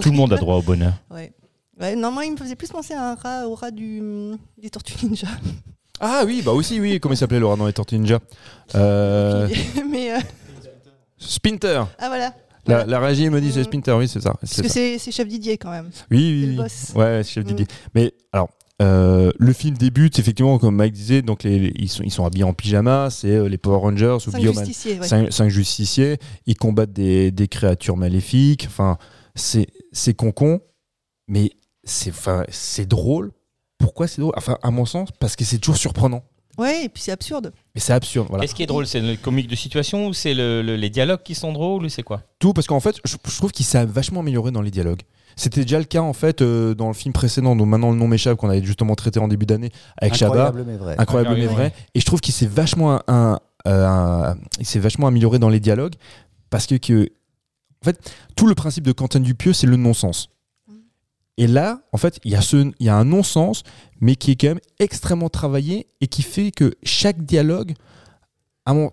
Tout 0.01 0.11
le 0.11 0.17
monde 0.17 0.33
a 0.33 0.37
droit 0.37 0.57
au 0.57 0.61
bonheur. 0.61 0.95
Ouais. 1.09 1.31
Ouais, 1.79 1.95
non, 1.95 2.11
moi, 2.11 2.25
il 2.25 2.33
me 2.33 2.37
faisait 2.37 2.55
plus 2.57 2.67
penser 2.67 2.95
à 2.95 3.11
un 3.11 3.15
rat, 3.15 3.47
au 3.47 3.55
rat 3.55 3.71
du, 3.71 4.01
des 4.57 4.69
Tortues 4.69 5.05
Ninja. 5.05 5.27
Ah 5.99 6.23
oui, 6.25 6.41
bah 6.43 6.51
aussi, 6.51 6.79
oui. 6.79 6.99
Comment 6.99 7.13
il 7.13 7.17
s'appelait 7.17 7.39
rat 7.39 7.55
dans 7.55 7.65
les 7.67 7.73
Tortues 7.73 7.97
Ninja 7.97 8.19
Euh, 8.75 9.47
Mais, 9.89 10.13
euh, 10.13 10.19
Spinter. 11.17 11.83
ah 11.99 12.07
voilà. 12.07 12.33
La, 12.65 12.99
régie 12.99 13.29
me 13.29 13.41
dit 13.41 13.51
c'est 13.51 13.59
Mm. 13.61 13.65
Spinter, 13.65 13.91
oui, 13.93 14.07
c'est 14.07 14.21
ça. 14.21 14.33
Parce 14.39 14.61
que 14.61 14.67
c'est 14.69 14.97
Chef 15.11 15.27
Didier 15.27 15.57
quand 15.57 15.69
même. 15.71 15.89
Oui, 16.11 16.17
oui, 16.17 16.41
le 16.45 16.51
oui. 16.51 16.55
boss. 16.57 16.93
Ouais, 16.95 17.21
chef 17.23 17.43
Mm. 17.43 17.47
Didier. 17.47 17.67
Mais 17.93 18.13
alors, 18.31 18.49
euh, 18.81 19.31
le 19.37 19.53
film 19.53 19.77
débute 19.77 20.17
effectivement, 20.17 20.57
comme 20.59 20.75
Mike 20.75 20.93
disait, 20.93 21.21
donc 21.21 21.43
les, 21.43 21.59
les- 21.59 21.73
ils, 21.75 21.89
sont, 21.89 22.03
ils 22.03 22.11
sont 22.11 22.25
habillés 22.25 22.43
en 22.45 22.53
pyjama, 22.53 23.09
c'est 23.09 23.27
euh, 23.35 23.47
les 23.49 23.57
Power 23.57 23.77
Rangers 23.79 24.15
ou 24.15 24.31
Cinq 24.31 24.37
Bioman. 24.39 24.65
justiciers. 24.65 24.99
ouais. 24.99 25.07
Cinq, 25.07 25.31
cinq 25.31 25.49
justiciers, 25.49 26.17
ils 26.45 26.55
combattent 26.57 26.93
des, 26.93 27.31
des 27.31 27.47
créatures 27.47 27.97
maléfiques. 27.97 28.65
Enfin, 28.67 28.97
c'est 29.35 29.67
concon, 30.15 30.61
mais 31.27 31.51
c'est 31.83 32.11
enfin 32.11 32.45
c'est 32.49 32.87
drôle. 32.87 33.31
Pourquoi 33.83 34.07
c'est 34.07 34.21
drôle 34.21 34.33
Enfin, 34.37 34.57
à 34.63 34.71
mon 34.71 34.85
sens, 34.85 35.09
parce 35.19 35.35
que 35.35 35.43
c'est 35.43 35.57
toujours 35.57 35.75
surprenant. 35.77 36.23
Ouais, 36.57 36.85
et 36.85 36.89
puis 36.89 37.03
c'est 37.03 37.11
absurde. 37.11 37.51
Mais 37.75 37.81
c'est 37.81 37.91
absurde, 37.91 38.27
voilà. 38.29 38.43
Qu'est-ce 38.43 38.55
qui 38.55 38.63
est 38.63 38.67
drôle 38.67 38.87
C'est 38.87 39.01
le 39.01 39.17
comique 39.17 39.47
de 39.49 39.55
situation 39.57 40.07
ou 40.07 40.13
c'est 40.13 40.33
le- 40.33 40.61
le- 40.61 40.77
les 40.77 40.89
dialogues 40.89 41.21
qui 41.21 41.35
sont 41.35 41.51
drôles 41.51 41.83
ou 41.83 41.89
c'est 41.89 42.03
quoi? 42.03 42.21
Tout 42.39 42.53
parce 42.53 42.65
qu'en 42.67 42.79
fait, 42.79 42.95
je, 43.03 43.15
je 43.27 43.37
trouve 43.37 43.51
qu'il 43.51 43.65
s'est 43.65 43.83
vachement 43.85 44.21
amélioré 44.21 44.51
dans 44.51 44.61
les 44.61 44.71
dialogues. 44.71 45.01
C'était 45.35 45.63
déjà 45.63 45.79
le 45.79 45.83
cas 45.85 45.99
en 46.01 46.13
fait 46.13 46.41
euh, 46.41 46.75
dans 46.75 46.87
le 46.87 46.93
film 46.93 47.11
précédent, 47.11 47.55
dont 47.57 47.65
maintenant 47.65 47.89
le 47.91 47.97
nom 47.97 48.07
m'échappe, 48.07 48.37
qu'on 48.37 48.49
avait 48.49 48.63
justement 48.63 48.95
traité 48.95 49.19
en 49.19 49.27
début 49.27 49.45
d'année 49.47 49.71
avec 49.97 50.13
Shabba. 50.13 50.47
Incroyable 50.47 50.63
mais 50.65 50.77
vrai. 50.77 50.95
Incroyable 50.97 51.35
mais 51.35 51.47
vrai. 51.47 51.73
Et 51.95 51.99
je 51.99 52.05
trouve 52.05 52.21
qu'il 52.21 52.33
s'est 52.35 52.45
vachement, 52.45 53.01
un, 53.09 53.39
euh, 53.67 53.85
un- 53.87 54.37
il 54.59 54.65
s'est 54.65 54.79
vachement 54.79 55.07
amélioré 55.07 55.39
dans 55.39 55.49
les 55.49 55.59
dialogues 55.59 55.95
parce 56.51 56.67
que, 56.67 56.75
que- 56.75 57.09
en 57.81 57.85
fait, 57.85 57.99
tout 58.37 58.45
le 58.47 58.55
principe 58.55 58.85
de 58.85 58.91
Quentin 58.93 59.19
Dupieux, 59.19 59.51
c'est 59.53 59.67
le 59.67 59.75
non-sens. 59.75 60.29
Et 61.37 61.47
là, 61.47 61.81
en 61.91 61.97
fait, 61.97 62.19
il 62.23 62.31
y, 62.31 62.89
a 62.89 62.95
un 62.95 63.05
non-sens, 63.05 63.63
mais 63.99 64.15
qui 64.15 64.31
est 64.31 64.35
quand 64.35 64.49
même 64.49 64.59
extrêmement 64.79 65.29
travaillé 65.29 65.87
et 65.99 66.07
qui 66.07 66.21
fait 66.21 66.51
que 66.51 66.75
chaque 66.83 67.23
dialogue, 67.23 67.73
je 68.67 68.89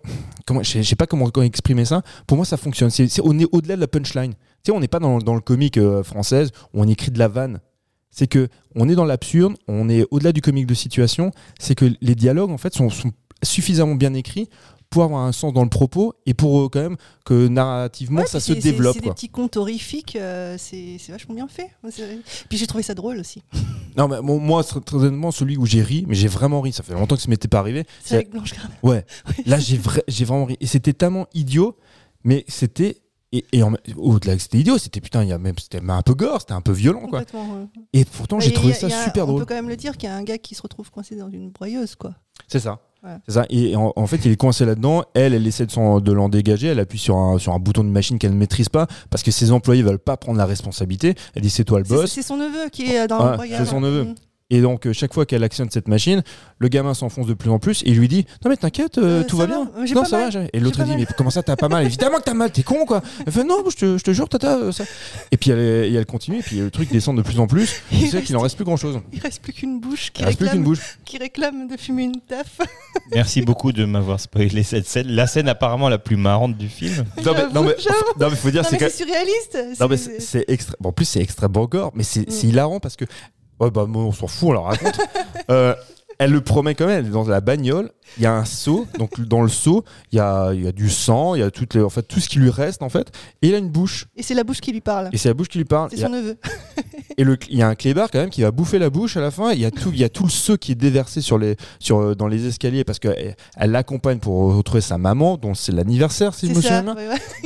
je 0.62 0.82
sais 0.82 0.96
pas 0.96 1.06
comment, 1.06 1.30
exprimer 1.42 1.84
ça, 1.84 2.02
pour 2.26 2.36
moi 2.36 2.46
ça 2.46 2.56
fonctionne. 2.56 2.90
On 3.24 3.38
est 3.38 3.46
au-delà 3.52 3.76
de 3.76 3.80
la 3.80 3.88
punchline. 3.88 4.32
Tu 4.32 4.38
sais, 4.66 4.72
on 4.72 4.80
n'est 4.80 4.88
pas 4.88 4.98
dans, 4.98 5.18
le 5.34 5.40
comique 5.40 5.76
euh, 5.76 6.02
française 6.02 6.50
où 6.72 6.82
on 6.82 6.88
écrit 6.88 7.10
de 7.10 7.18
la 7.18 7.28
vanne. 7.28 7.60
C'est 8.10 8.26
que 8.26 8.48
on 8.74 8.88
est 8.88 8.94
dans 8.94 9.04
l'absurde, 9.04 9.54
on 9.68 9.88
est 9.88 10.04
au-delà 10.10 10.32
du 10.32 10.40
comique 10.40 10.66
de 10.66 10.74
situation. 10.74 11.30
C'est 11.58 11.74
que 11.74 11.92
les 12.00 12.14
dialogues 12.14 12.50
en 12.50 12.58
fait 12.58 12.74
sont 12.74 12.88
suffisamment 13.42 13.94
bien 13.94 14.14
écrits 14.14 14.48
pour 14.90 15.04
avoir 15.04 15.22
un 15.24 15.30
sens 15.32 15.52
dans 15.52 15.62
le 15.62 15.68
propos 15.70 16.14
et 16.26 16.34
pour 16.34 16.60
euh, 16.62 16.68
quand 16.68 16.80
même 16.80 16.96
que 17.24 17.46
narrativement 17.46 18.20
Ouais, 18.22 18.26
ça 18.26 18.40
se 18.40 18.52
développe. 18.52 18.94
C'est 18.96 19.02
des 19.04 19.10
petits 19.10 19.28
contes 19.28 19.56
horrifiques, 19.56 20.16
euh, 20.16 20.56
c'est 20.58 20.96
vachement 21.08 21.34
bien 21.36 21.46
fait. 21.48 21.70
Puis 22.48 22.58
j'ai 22.58 22.66
trouvé 22.66 22.82
ça 22.82 22.94
drôle 22.94 23.18
aussi. 23.18 23.42
Non, 23.96 24.06
mais 24.06 24.20
bon, 24.22 24.38
moi, 24.38 24.62
très 24.62 24.78
très 24.80 24.98
honnêtement, 24.98 25.32
celui 25.32 25.56
où 25.56 25.66
j'ai 25.66 25.82
ri, 25.82 26.04
mais 26.06 26.14
j'ai 26.14 26.28
vraiment 26.28 26.60
ri. 26.60 26.72
Ça 26.72 26.84
fait 26.84 26.92
longtemps 26.94 27.16
que 27.16 27.22
ça 27.22 27.28
m'était 27.28 27.48
pas 27.48 27.58
arrivé. 27.58 27.84
C'est 28.04 28.14
avec 28.14 28.30
Blanche 28.30 28.52
Gardin. 28.54 28.70
Ouais, 28.84 29.04
Ouais. 29.26 29.44
là, 29.46 29.58
j'ai 29.58 29.76
vra- 29.78 30.04
j'ai 30.06 30.24
vraiment 30.24 30.44
ri. 30.44 30.56
Et 30.60 30.66
c'était 30.68 30.92
tellement 30.92 31.26
idiot, 31.34 31.76
mais 32.22 32.44
c'était. 32.46 33.02
Et, 33.32 33.44
au-delà 33.96 34.36
que 34.36 34.42
c'était 34.42 34.58
idiot, 34.58 34.78
c'était 34.78 35.00
putain, 35.00 35.24
il 35.24 35.28
y 35.28 35.32
a 35.32 35.38
même, 35.38 35.58
c'était 35.58 35.80
un 35.88 36.02
peu 36.02 36.14
gore, 36.14 36.40
c'était 36.40 36.52
un 36.52 36.60
peu 36.60 36.70
violent, 36.72 37.08
quoi. 37.08 37.20
Ouais. 37.20 37.66
Et 37.92 38.04
pourtant, 38.04 38.38
j'ai 38.38 38.52
trouvé 38.52 38.68
il 38.68 38.74
y 38.74 38.76
a- 38.76 38.80
ça 38.80 38.86
il 38.86 38.90
y 38.90 38.94
a- 38.94 39.04
super 39.04 39.24
On 39.24 39.26
drôle. 39.28 39.40
peut 39.40 39.46
quand 39.46 39.54
même 39.56 39.68
le 39.68 39.76
dire 39.76 39.96
qu'il 39.96 40.08
y 40.08 40.12
a 40.12 40.14
un 40.16 40.22
gars 40.22 40.38
qui 40.38 40.54
se 40.54 40.62
retrouve 40.62 40.88
coincé 40.92 41.16
dans 41.16 41.28
une 41.28 41.50
broyeuse, 41.50 41.96
quoi. 41.96 42.14
C'est 42.46 42.60
ça. 42.60 42.78
Ouais. 43.02 43.16
C'est 43.26 43.34
ça. 43.34 43.46
Et 43.48 43.76
en, 43.76 43.92
en 43.96 44.06
fait, 44.06 44.18
il 44.24 44.32
est 44.32 44.36
coincé 44.36 44.64
là-dedans. 44.66 45.02
Elle, 45.14 45.32
elle 45.34 45.46
essaie 45.46 45.64
de, 45.66 46.00
de 46.00 46.12
l'en 46.12 46.28
dégager. 46.28 46.68
Elle 46.68 46.80
appuie 46.80 46.98
sur 46.98 47.16
un, 47.16 47.38
sur 47.38 47.54
un 47.54 47.58
bouton 47.58 47.82
d'une 47.82 47.92
machine 47.92 48.18
qu'elle 48.18 48.32
ne 48.32 48.36
maîtrise 48.36 48.68
pas 48.68 48.86
parce 49.08 49.22
que 49.22 49.30
ses 49.30 49.52
employés 49.52 49.82
veulent 49.82 49.98
pas 49.98 50.16
prendre 50.16 50.38
la 50.38 50.46
responsabilité. 50.46 51.14
Elle 51.34 51.42
dit 51.42 51.50
c'est 51.50 51.64
toi 51.64 51.78
le 51.78 51.84
boss. 51.84 52.10
c'est 52.12 52.22
son 52.22 52.36
neveu 52.36 52.68
qui 52.70 52.92
est 52.92 53.06
dans 53.06 53.36
Ouais, 53.38 53.48
le 53.48 53.56
c'est 53.56 53.64
son 53.64 53.80
neveu. 53.80 54.04
Mm. 54.04 54.14
Et 54.50 54.60
donc, 54.60 54.86
euh, 54.86 54.92
chaque 54.92 55.14
fois 55.14 55.26
qu'elle 55.26 55.44
actionne 55.44 55.70
cette 55.70 55.86
machine, 55.88 56.22
le 56.58 56.68
gamin 56.68 56.92
s'enfonce 56.94 57.26
de 57.26 57.34
plus 57.34 57.50
en 57.50 57.58
plus 57.58 57.82
et 57.84 57.90
il 57.90 57.98
lui 57.98 58.08
dit 58.08 58.26
Non, 58.44 58.50
mais 58.50 58.56
t'inquiète, 58.56 58.98
euh, 58.98 59.20
Euh, 59.20 59.24
tout 59.24 59.36
va 59.36 59.46
va, 59.46 59.54
bien. 59.54 59.70
non, 59.94 60.02
pas 60.02 60.04
ça 60.04 60.18
mal. 60.18 60.30
va. 60.32 60.40
Et 60.52 60.60
l'autre 60.60 60.82
dit 60.82 60.90
mal. 60.90 60.98
Mais 60.98 61.06
comment 61.16 61.30
ça, 61.30 61.42
t'as 61.42 61.56
pas 61.56 61.68
mal? 61.68 61.84
Évidemment 61.86 62.18
que 62.18 62.24
t'as 62.24 62.34
mal, 62.34 62.50
t'es 62.50 62.62
con, 62.62 62.84
quoi. 62.84 63.02
Elle 63.26 63.32
fait 63.32 63.44
Non, 63.44 63.62
je 63.70 63.76
te, 63.76 63.98
je 63.98 64.02
te 64.04 64.12
jure, 64.12 64.28
tata. 64.28 64.72
ça. 64.72 64.84
Et 65.30 65.36
puis 65.36 65.50
elle, 65.50 65.58
et 65.60 65.94
elle 65.94 66.06
continue, 66.06 66.38
et 66.40 66.42
puis 66.42 66.56
le 66.58 66.70
truc 66.70 66.90
descend 66.90 67.16
de 67.16 67.22
plus 67.22 67.38
en 67.40 67.46
plus. 67.46 67.82
Il 67.92 68.00
Tu 68.00 68.08
sais 68.08 68.22
qu'il 68.22 68.36
en 68.36 68.40
reste 68.40 68.56
plus 68.56 68.64
grand 68.64 68.76
chose. 68.76 69.00
Il 69.12 69.20
reste 69.20 69.40
plus 69.42 69.52
qu'une 69.52 69.80
bouche 69.80 70.10
qui 70.12 70.22
Il 70.22 70.26
reste 70.26 70.38
plus 70.38 70.46
qu'une 70.48 70.58
réclame, 70.58 70.64
bouche. 70.64 70.98
qui 71.04 71.18
réclame 71.18 71.68
de 71.68 71.76
fumer 71.76 72.04
une 72.04 72.20
taf. 72.20 72.58
Merci 73.14 73.42
beaucoup 73.42 73.72
de 73.72 73.84
m'avoir 73.84 74.18
spoilé 74.20 74.62
cette 74.62 74.86
scène. 74.88 75.08
La 75.08 75.26
scène 75.26 75.48
apparemment 75.48 75.88
la 75.88 75.98
plus 75.98 76.16
marrante 76.16 76.56
du 76.56 76.68
film. 76.68 77.04
Non, 77.24 77.32
mais, 77.34 77.44
non, 77.54 77.62
mais, 77.62 77.76
J'avoue, 77.78 77.98
non, 78.18 78.30
mais 78.30 78.36
faut 78.36 78.50
dire, 78.50 78.64
c'est 78.64 78.88
surréaliste. 78.90 79.58
Non, 79.80 79.86
mais 79.88 79.96
c'est- 79.96 80.44
extra... 80.48 80.74
bon, 80.80 80.88
en 80.88 80.92
plus, 80.92 81.04
c'est 81.04 81.20
extrêmement 81.20 81.66
gore, 81.66 81.92
mais 81.94 82.02
c'est 82.02 82.30
c'est 82.30 82.46
Mm. 82.46 82.50
hilarant 82.50 82.80
parce 82.80 82.96
que. 82.96 83.04
Ouais, 83.60 83.70
bah, 83.70 83.86
moi, 83.86 84.04
on 84.04 84.12
s'en 84.12 84.26
fout, 84.26 84.48
on 84.50 84.52
la 84.52 84.60
raconte. 84.60 84.98
Euh, 85.50 85.74
elle 86.18 86.30
le 86.30 86.42
promet 86.42 86.76
quand 86.76 86.86
même. 86.86 87.00
Elle 87.00 87.06
est 87.06 87.10
dans 87.14 87.24
la 87.26 87.40
bagnole. 87.40 87.90
Il 88.18 88.22
y 88.22 88.26
a 88.26 88.32
un 88.34 88.44
seau. 88.44 88.86
Donc 88.98 89.20
dans 89.22 89.42
le 89.42 89.48
seau, 89.48 89.84
il 90.12 90.16
y 90.16 90.20
a, 90.20 90.52
il 90.52 90.62
y 90.62 90.68
a 90.68 90.70
du 90.70 90.88
sang. 90.90 91.34
Il 91.34 91.40
y 91.40 91.42
a 91.42 91.50
toutes 91.50 91.74
les, 91.74 91.80
en 91.82 91.88
fait, 91.90 92.02
tout 92.02 92.20
ce 92.20 92.28
qui 92.28 92.38
lui 92.38 92.50
reste 92.50 92.82
en 92.82 92.88
fait. 92.88 93.08
Et 93.42 93.48
il 93.48 93.54
a 93.54 93.58
une 93.58 93.70
bouche. 93.70 94.06
Et 94.16 94.22
c'est 94.22 94.34
la 94.34 94.44
bouche 94.44 94.60
qui 94.60 94.70
lui 94.70 94.80
parle. 94.80 95.08
Et 95.12 95.18
c'est 95.18 95.28
la 95.28 95.34
bouche 95.34 95.48
qui 95.48 95.58
lui 95.58 95.64
parle. 95.64 95.88
C'est 95.92 96.04
a- 96.04 96.06
son 96.06 96.12
neveu. 96.12 96.36
et 97.16 97.24
le, 97.24 97.36
il 97.48 97.58
y 97.58 97.62
a 97.62 97.68
un 97.68 97.74
clébard 97.74 98.10
quand 98.12 98.20
même 98.20 98.30
qui 98.30 98.42
va 98.42 98.52
bouffer 98.52 98.78
la 98.78 98.90
bouche 98.90 99.16
à 99.16 99.20
la 99.20 99.32
fin. 99.32 99.50
Il 99.52 99.58
y 99.60 99.64
a 99.64 99.72
tout, 99.72 99.90
il 99.92 99.98
y 99.98 100.04
a 100.04 100.08
tout 100.08 100.22
le 100.24 100.30
seau 100.30 100.56
qui 100.56 100.70
est 100.72 100.76
déversé 100.76 101.20
sur 101.20 101.36
les, 101.36 101.56
sur, 101.80 101.98
euh, 101.98 102.14
dans 102.14 102.28
les 102.28 102.46
escaliers 102.46 102.84
parce 102.84 103.00
qu'elle 103.00 103.34
elle 103.56 103.70
l'accompagne 103.72 104.18
pour 104.18 104.54
retrouver 104.54 104.82
sa 104.82 104.98
maman, 104.98 105.36
dont 105.36 105.54
c'est 105.54 105.72
l'anniversaire, 105.72 106.34
si 106.34 106.46
je 106.46 106.52
C'est 106.52 106.56
me 106.58 106.62
souviens 106.62 106.82
bien. 106.82 106.96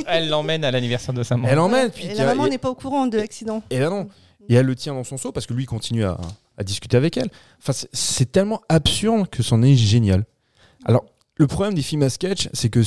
Elle 0.05 0.29
l'emmène 0.29 0.63
à 0.63 0.69
l'anniversaire 0.69 1.15
de 1.15 1.23
sa 1.23 1.37
maman. 1.37 1.47
Elle 1.49 1.59
emmène. 1.59 1.89
Puis 1.89 2.05
Et 2.07 2.13
la 2.13 2.25
maman 2.25 2.47
n'est 2.47 2.59
pas 2.59 2.69
au 2.69 2.75
courant 2.75 3.07
de 3.07 3.17
l'accident. 3.17 3.63
Et 3.71 3.79
là 3.79 3.89
non. 3.89 4.07
Et 4.49 4.55
elle 4.55 4.65
le 4.65 4.75
tient 4.75 4.93
dans 4.93 5.03
son 5.03 5.17
seau 5.17 5.31
parce 5.31 5.45
que 5.45 5.53
lui 5.53 5.65
continue 5.65 6.03
à, 6.03 6.17
discuter 6.63 6.95
avec 6.97 7.17
elle. 7.17 7.29
Enfin, 7.59 7.73
c'est- 7.91 8.31
tellement 8.31 8.61
absurde 8.69 9.29
que 9.29 9.43
c'en 9.43 9.61
est 9.61 9.75
génial. 9.75 10.25
Alors, 10.85 11.05
le 11.37 11.47
problème 11.47 11.73
des 11.73 11.81
films 11.81 12.03
à 12.03 12.09
sketch, 12.09 12.47
c'est 12.53 12.69
que 12.69 12.81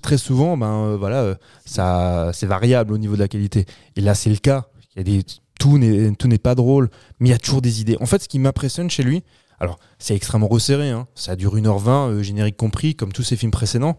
très 0.00 0.18
souvent, 0.18 0.56
ben 0.58 0.84
euh, 0.90 0.96
voilà, 0.96 1.22
euh, 1.22 1.34
ça, 1.64 2.30
c'est 2.34 2.46
variable 2.46 2.92
au 2.92 2.98
niveau 2.98 3.14
de 3.14 3.20
la 3.20 3.28
qualité. 3.28 3.64
Et 3.96 4.00
là, 4.02 4.14
c'est 4.14 4.28
le 4.30 4.36
cas. 4.36 4.66
Il 4.94 4.98
y 4.98 5.00
a 5.00 5.04
des, 5.18 5.24
tout 5.58 5.78
n'est 5.78 6.38
pas 6.38 6.54
drôle, 6.54 6.90
mais 7.18 7.28
il 7.30 7.32
y 7.32 7.34
a 7.34 7.38
toujours 7.38 7.62
des 7.62 7.80
idées. 7.80 7.96
En 8.00 8.06
fait, 8.06 8.22
ce 8.22 8.28
qui 8.28 8.38
m'impressionne 8.38 8.90
chez 8.90 9.02
lui, 9.02 9.22
alors 9.58 9.78
c'est 9.98 10.14
extrêmement 10.14 10.48
resserré. 10.48 10.90
hein. 10.90 11.06
Ça 11.14 11.36
dure 11.36 11.56
1h20, 11.56 12.10
euh, 12.10 12.22
générique 12.22 12.56
compris, 12.58 12.94
comme 12.94 13.12
tous 13.12 13.22
ses 13.22 13.36
films 13.36 13.52
précédents. 13.52 13.96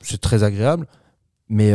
C'est 0.00 0.20
très 0.20 0.42
agréable, 0.42 0.86
mais 1.48 1.72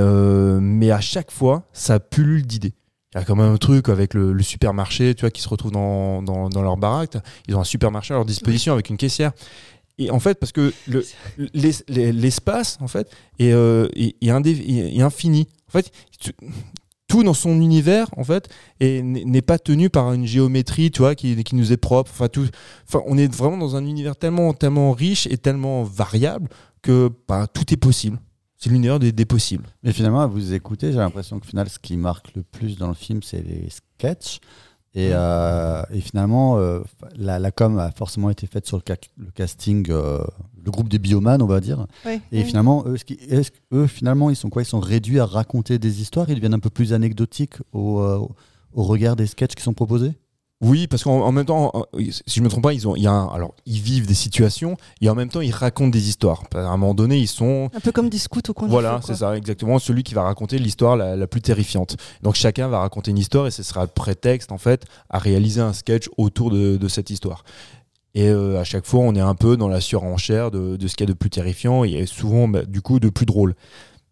mais 0.61 0.91
à 0.91 1.01
chaque 1.01 1.31
fois, 1.31 1.63
ça 1.73 1.99
pullule 1.99 2.45
d'idées. 2.45 2.73
Il 3.13 3.17
y 3.17 3.21
a 3.21 3.25
quand 3.25 3.35
même 3.35 3.51
un 3.53 3.57
truc 3.57 3.89
avec 3.89 4.13
le, 4.13 4.31
le 4.31 4.43
supermarché, 4.43 5.13
tu 5.15 5.21
vois, 5.21 5.31
qui 5.31 5.41
se 5.41 5.49
retrouve 5.49 5.71
dans, 5.71 6.21
dans, 6.21 6.49
dans 6.49 6.61
leur 6.61 6.77
baraque. 6.77 7.17
Ils 7.47 7.55
ont 7.55 7.59
un 7.59 7.65
supermarché 7.65 8.13
à 8.13 8.17
leur 8.17 8.25
disposition 8.25 8.71
avec 8.73 8.89
une 8.89 8.97
caissière. 8.97 9.31
Et 9.97 10.09
en 10.09 10.19
fait, 10.19 10.39
parce 10.39 10.51
que 10.53 10.73
le- 10.87 11.05
l'es- 11.53 11.83
l'es- 11.89 12.11
l'espace, 12.13 12.77
en 12.81 12.87
fait, 12.87 13.09
est, 13.37 13.51
euh, 13.51 13.87
est- 13.95 14.15
est 14.23 15.01
infini. 15.01 15.47
En 15.67 15.71
fait, 15.71 15.91
tout 17.07 17.23
dans 17.23 17.33
son 17.33 17.59
univers, 17.59 18.07
en 18.15 18.23
fait, 18.23 18.47
n'est 18.79 19.41
pas 19.41 19.59
tenu 19.59 19.89
par 19.89 20.13
une 20.13 20.25
géométrie, 20.25 20.91
tu 20.91 20.99
vois, 20.99 21.13
qui, 21.13 21.43
qui 21.43 21.55
nous 21.55 21.73
est 21.73 21.77
propre. 21.77 22.09
Enfin, 22.13 22.29
tout, 22.29 22.47
enfin, 22.87 23.03
on 23.05 23.17
est 23.17 23.27
vraiment 23.33 23.57
dans 23.57 23.75
un 23.75 23.85
univers 23.85 24.15
tellement, 24.15 24.53
tellement 24.53 24.93
riche 24.93 25.27
et 25.29 25.37
tellement 25.37 25.83
variable 25.83 26.47
que 26.81 27.11
bah, 27.27 27.47
tout 27.53 27.73
est 27.73 27.77
possible. 27.77 28.17
C'est 28.63 28.69
l'univers 28.69 28.99
des, 28.99 29.11
des 29.11 29.25
possibles. 29.25 29.65
Mais 29.81 29.91
finalement, 29.91 30.21
à 30.21 30.27
vous 30.27 30.53
écouter, 30.53 30.91
j'ai 30.91 30.99
l'impression 30.99 31.39
que 31.39 31.47
final, 31.47 31.67
ce 31.67 31.79
qui 31.79 31.97
marque 31.97 32.35
le 32.35 32.43
plus 32.43 32.77
dans 32.77 32.89
le 32.89 32.93
film, 32.93 33.23
c'est 33.23 33.41
les 33.41 33.67
sketchs. 33.71 34.39
Et, 34.93 35.09
euh, 35.13 35.81
et 35.91 35.99
finalement, 35.99 36.57
euh, 36.59 36.81
la, 37.15 37.39
la 37.39 37.49
com 37.51 37.79
a 37.79 37.89
forcément 37.91 38.29
été 38.29 38.45
faite 38.45 38.67
sur 38.67 38.77
le, 38.77 38.83
ca- 38.85 38.97
le 39.17 39.31
casting, 39.31 39.87
euh, 39.89 40.19
le 40.63 40.69
groupe 40.69 40.89
des 40.89 40.99
biomanes, 40.99 41.41
on 41.41 41.47
va 41.47 41.59
dire. 41.59 41.87
Ouais. 42.05 42.21
Et 42.31 42.39
Ouais. 42.39 42.43
finalement, 42.43 42.83
eux, 42.85 42.97
ce 42.97 43.05
qui- 43.05 43.13
est-ce 43.13 43.49
que- 43.49 43.57
eux, 43.73 43.87
finalement, 43.87 44.29
ils 44.29 44.35
sont 44.35 44.49
quoi? 44.51 44.61
Ils 44.61 44.65
sont 44.65 44.79
réduits 44.81 45.19
à 45.19 45.25
raconter 45.25 45.79
des 45.79 45.99
histoires? 46.01 46.29
Ils 46.29 46.35
deviennent 46.35 46.53
un 46.53 46.59
peu 46.59 46.69
plus 46.69 46.93
anecdotiques 46.93 47.55
au, 47.71 47.99
euh, 48.01 48.19
au 48.73 48.83
regard 48.83 49.15
des 49.15 49.25
sketchs 49.27 49.55
qui 49.55 49.63
sont 49.63 49.73
proposés? 49.73 50.11
Oui, 50.61 50.85
parce 50.87 51.03
qu'en 51.03 51.21
en 51.21 51.31
même 51.31 51.45
temps, 51.45 51.71
en- 51.73 51.85
si 51.99 52.21
je 52.39 52.41
me 52.41 52.47
trompe 52.49 52.63
pas, 52.63 52.73
ils 52.73 52.87
ont, 52.87 52.95
il 52.95 53.01
y 53.03 53.07
a 53.07 53.11
un- 53.11 53.27
alors 53.29 53.55
ils 53.65 53.79
vivent 53.79 54.05
des 54.05 54.13
situations 54.13 54.77
et 55.01 55.09
en 55.09 55.15
même 55.15 55.29
temps 55.29 55.41
ils 55.41 55.51
racontent 55.51 55.89
des 55.89 56.07
histoires. 56.07 56.43
À 56.53 56.59
un 56.59 56.77
moment 56.77 56.93
donné, 56.93 57.17
ils 57.17 57.27
sont 57.27 57.69
Un 57.73 57.79
peu 57.79 57.91
comme 57.91 58.09
des 58.09 58.19
scouts 58.19 58.41
au 58.49 58.53
coin 58.53 58.67
voilà, 58.67 58.99
c'est 59.03 59.15
ça, 59.15 59.35
exactement. 59.35 59.79
Celui 59.79 60.03
qui 60.03 60.13
va 60.13 60.21
raconter 60.23 60.59
l'histoire 60.59 60.95
la, 60.95 61.15
la 61.15 61.27
plus 61.27 61.41
terrifiante. 61.41 61.97
Donc 62.21 62.35
chacun 62.35 62.67
va 62.67 62.79
raconter 62.79 63.09
une 63.11 63.17
histoire 63.17 63.47
et 63.47 63.51
ce 63.51 63.63
sera 63.63 63.81
le 63.81 63.87
prétexte 63.87 64.51
en 64.51 64.57
fait 64.59 64.85
à 65.09 65.17
réaliser 65.17 65.61
un 65.61 65.73
sketch 65.73 66.09
autour 66.17 66.51
de, 66.51 66.77
de 66.77 66.87
cette 66.87 67.09
histoire. 67.09 67.43
Et 68.13 68.27
euh, 68.27 68.59
à 68.59 68.65
chaque 68.65 68.85
fois, 68.85 68.99
on 68.99 69.15
est 69.15 69.21
un 69.21 69.35
peu 69.35 69.55
dans 69.55 69.69
la 69.69 69.79
surenchère 69.79 70.51
de, 70.51 70.75
de 70.75 70.87
ce 70.87 70.95
qu'il 70.95 71.07
y 71.07 71.09
a 71.09 71.13
de 71.13 71.17
plus 71.17 71.29
terrifiant 71.29 71.85
et 71.85 72.05
souvent, 72.05 72.47
bah, 72.47 72.63
du 72.65 72.81
coup, 72.81 72.99
de 72.99 73.07
plus 73.09 73.25
drôle. 73.25 73.55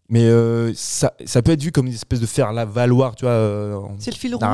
Mais 0.09 0.23
euh, 0.23 0.73
ça, 0.73 1.13
ça 1.25 1.41
peut 1.43 1.51
être 1.51 1.61
vu 1.61 1.71
comme 1.71 1.85
une 1.87 1.93
espèce 1.93 2.19
de 2.19 2.25
faire 2.25 2.51
la 2.51 2.65
valoir, 2.65 3.15
tu 3.15 3.25
vois, 3.25 3.33
euh, 3.33 3.79
C'est 3.99 4.11
le 4.11 4.17
fil 4.17 4.33
rouge. 4.33 4.43
hein. 4.43 4.47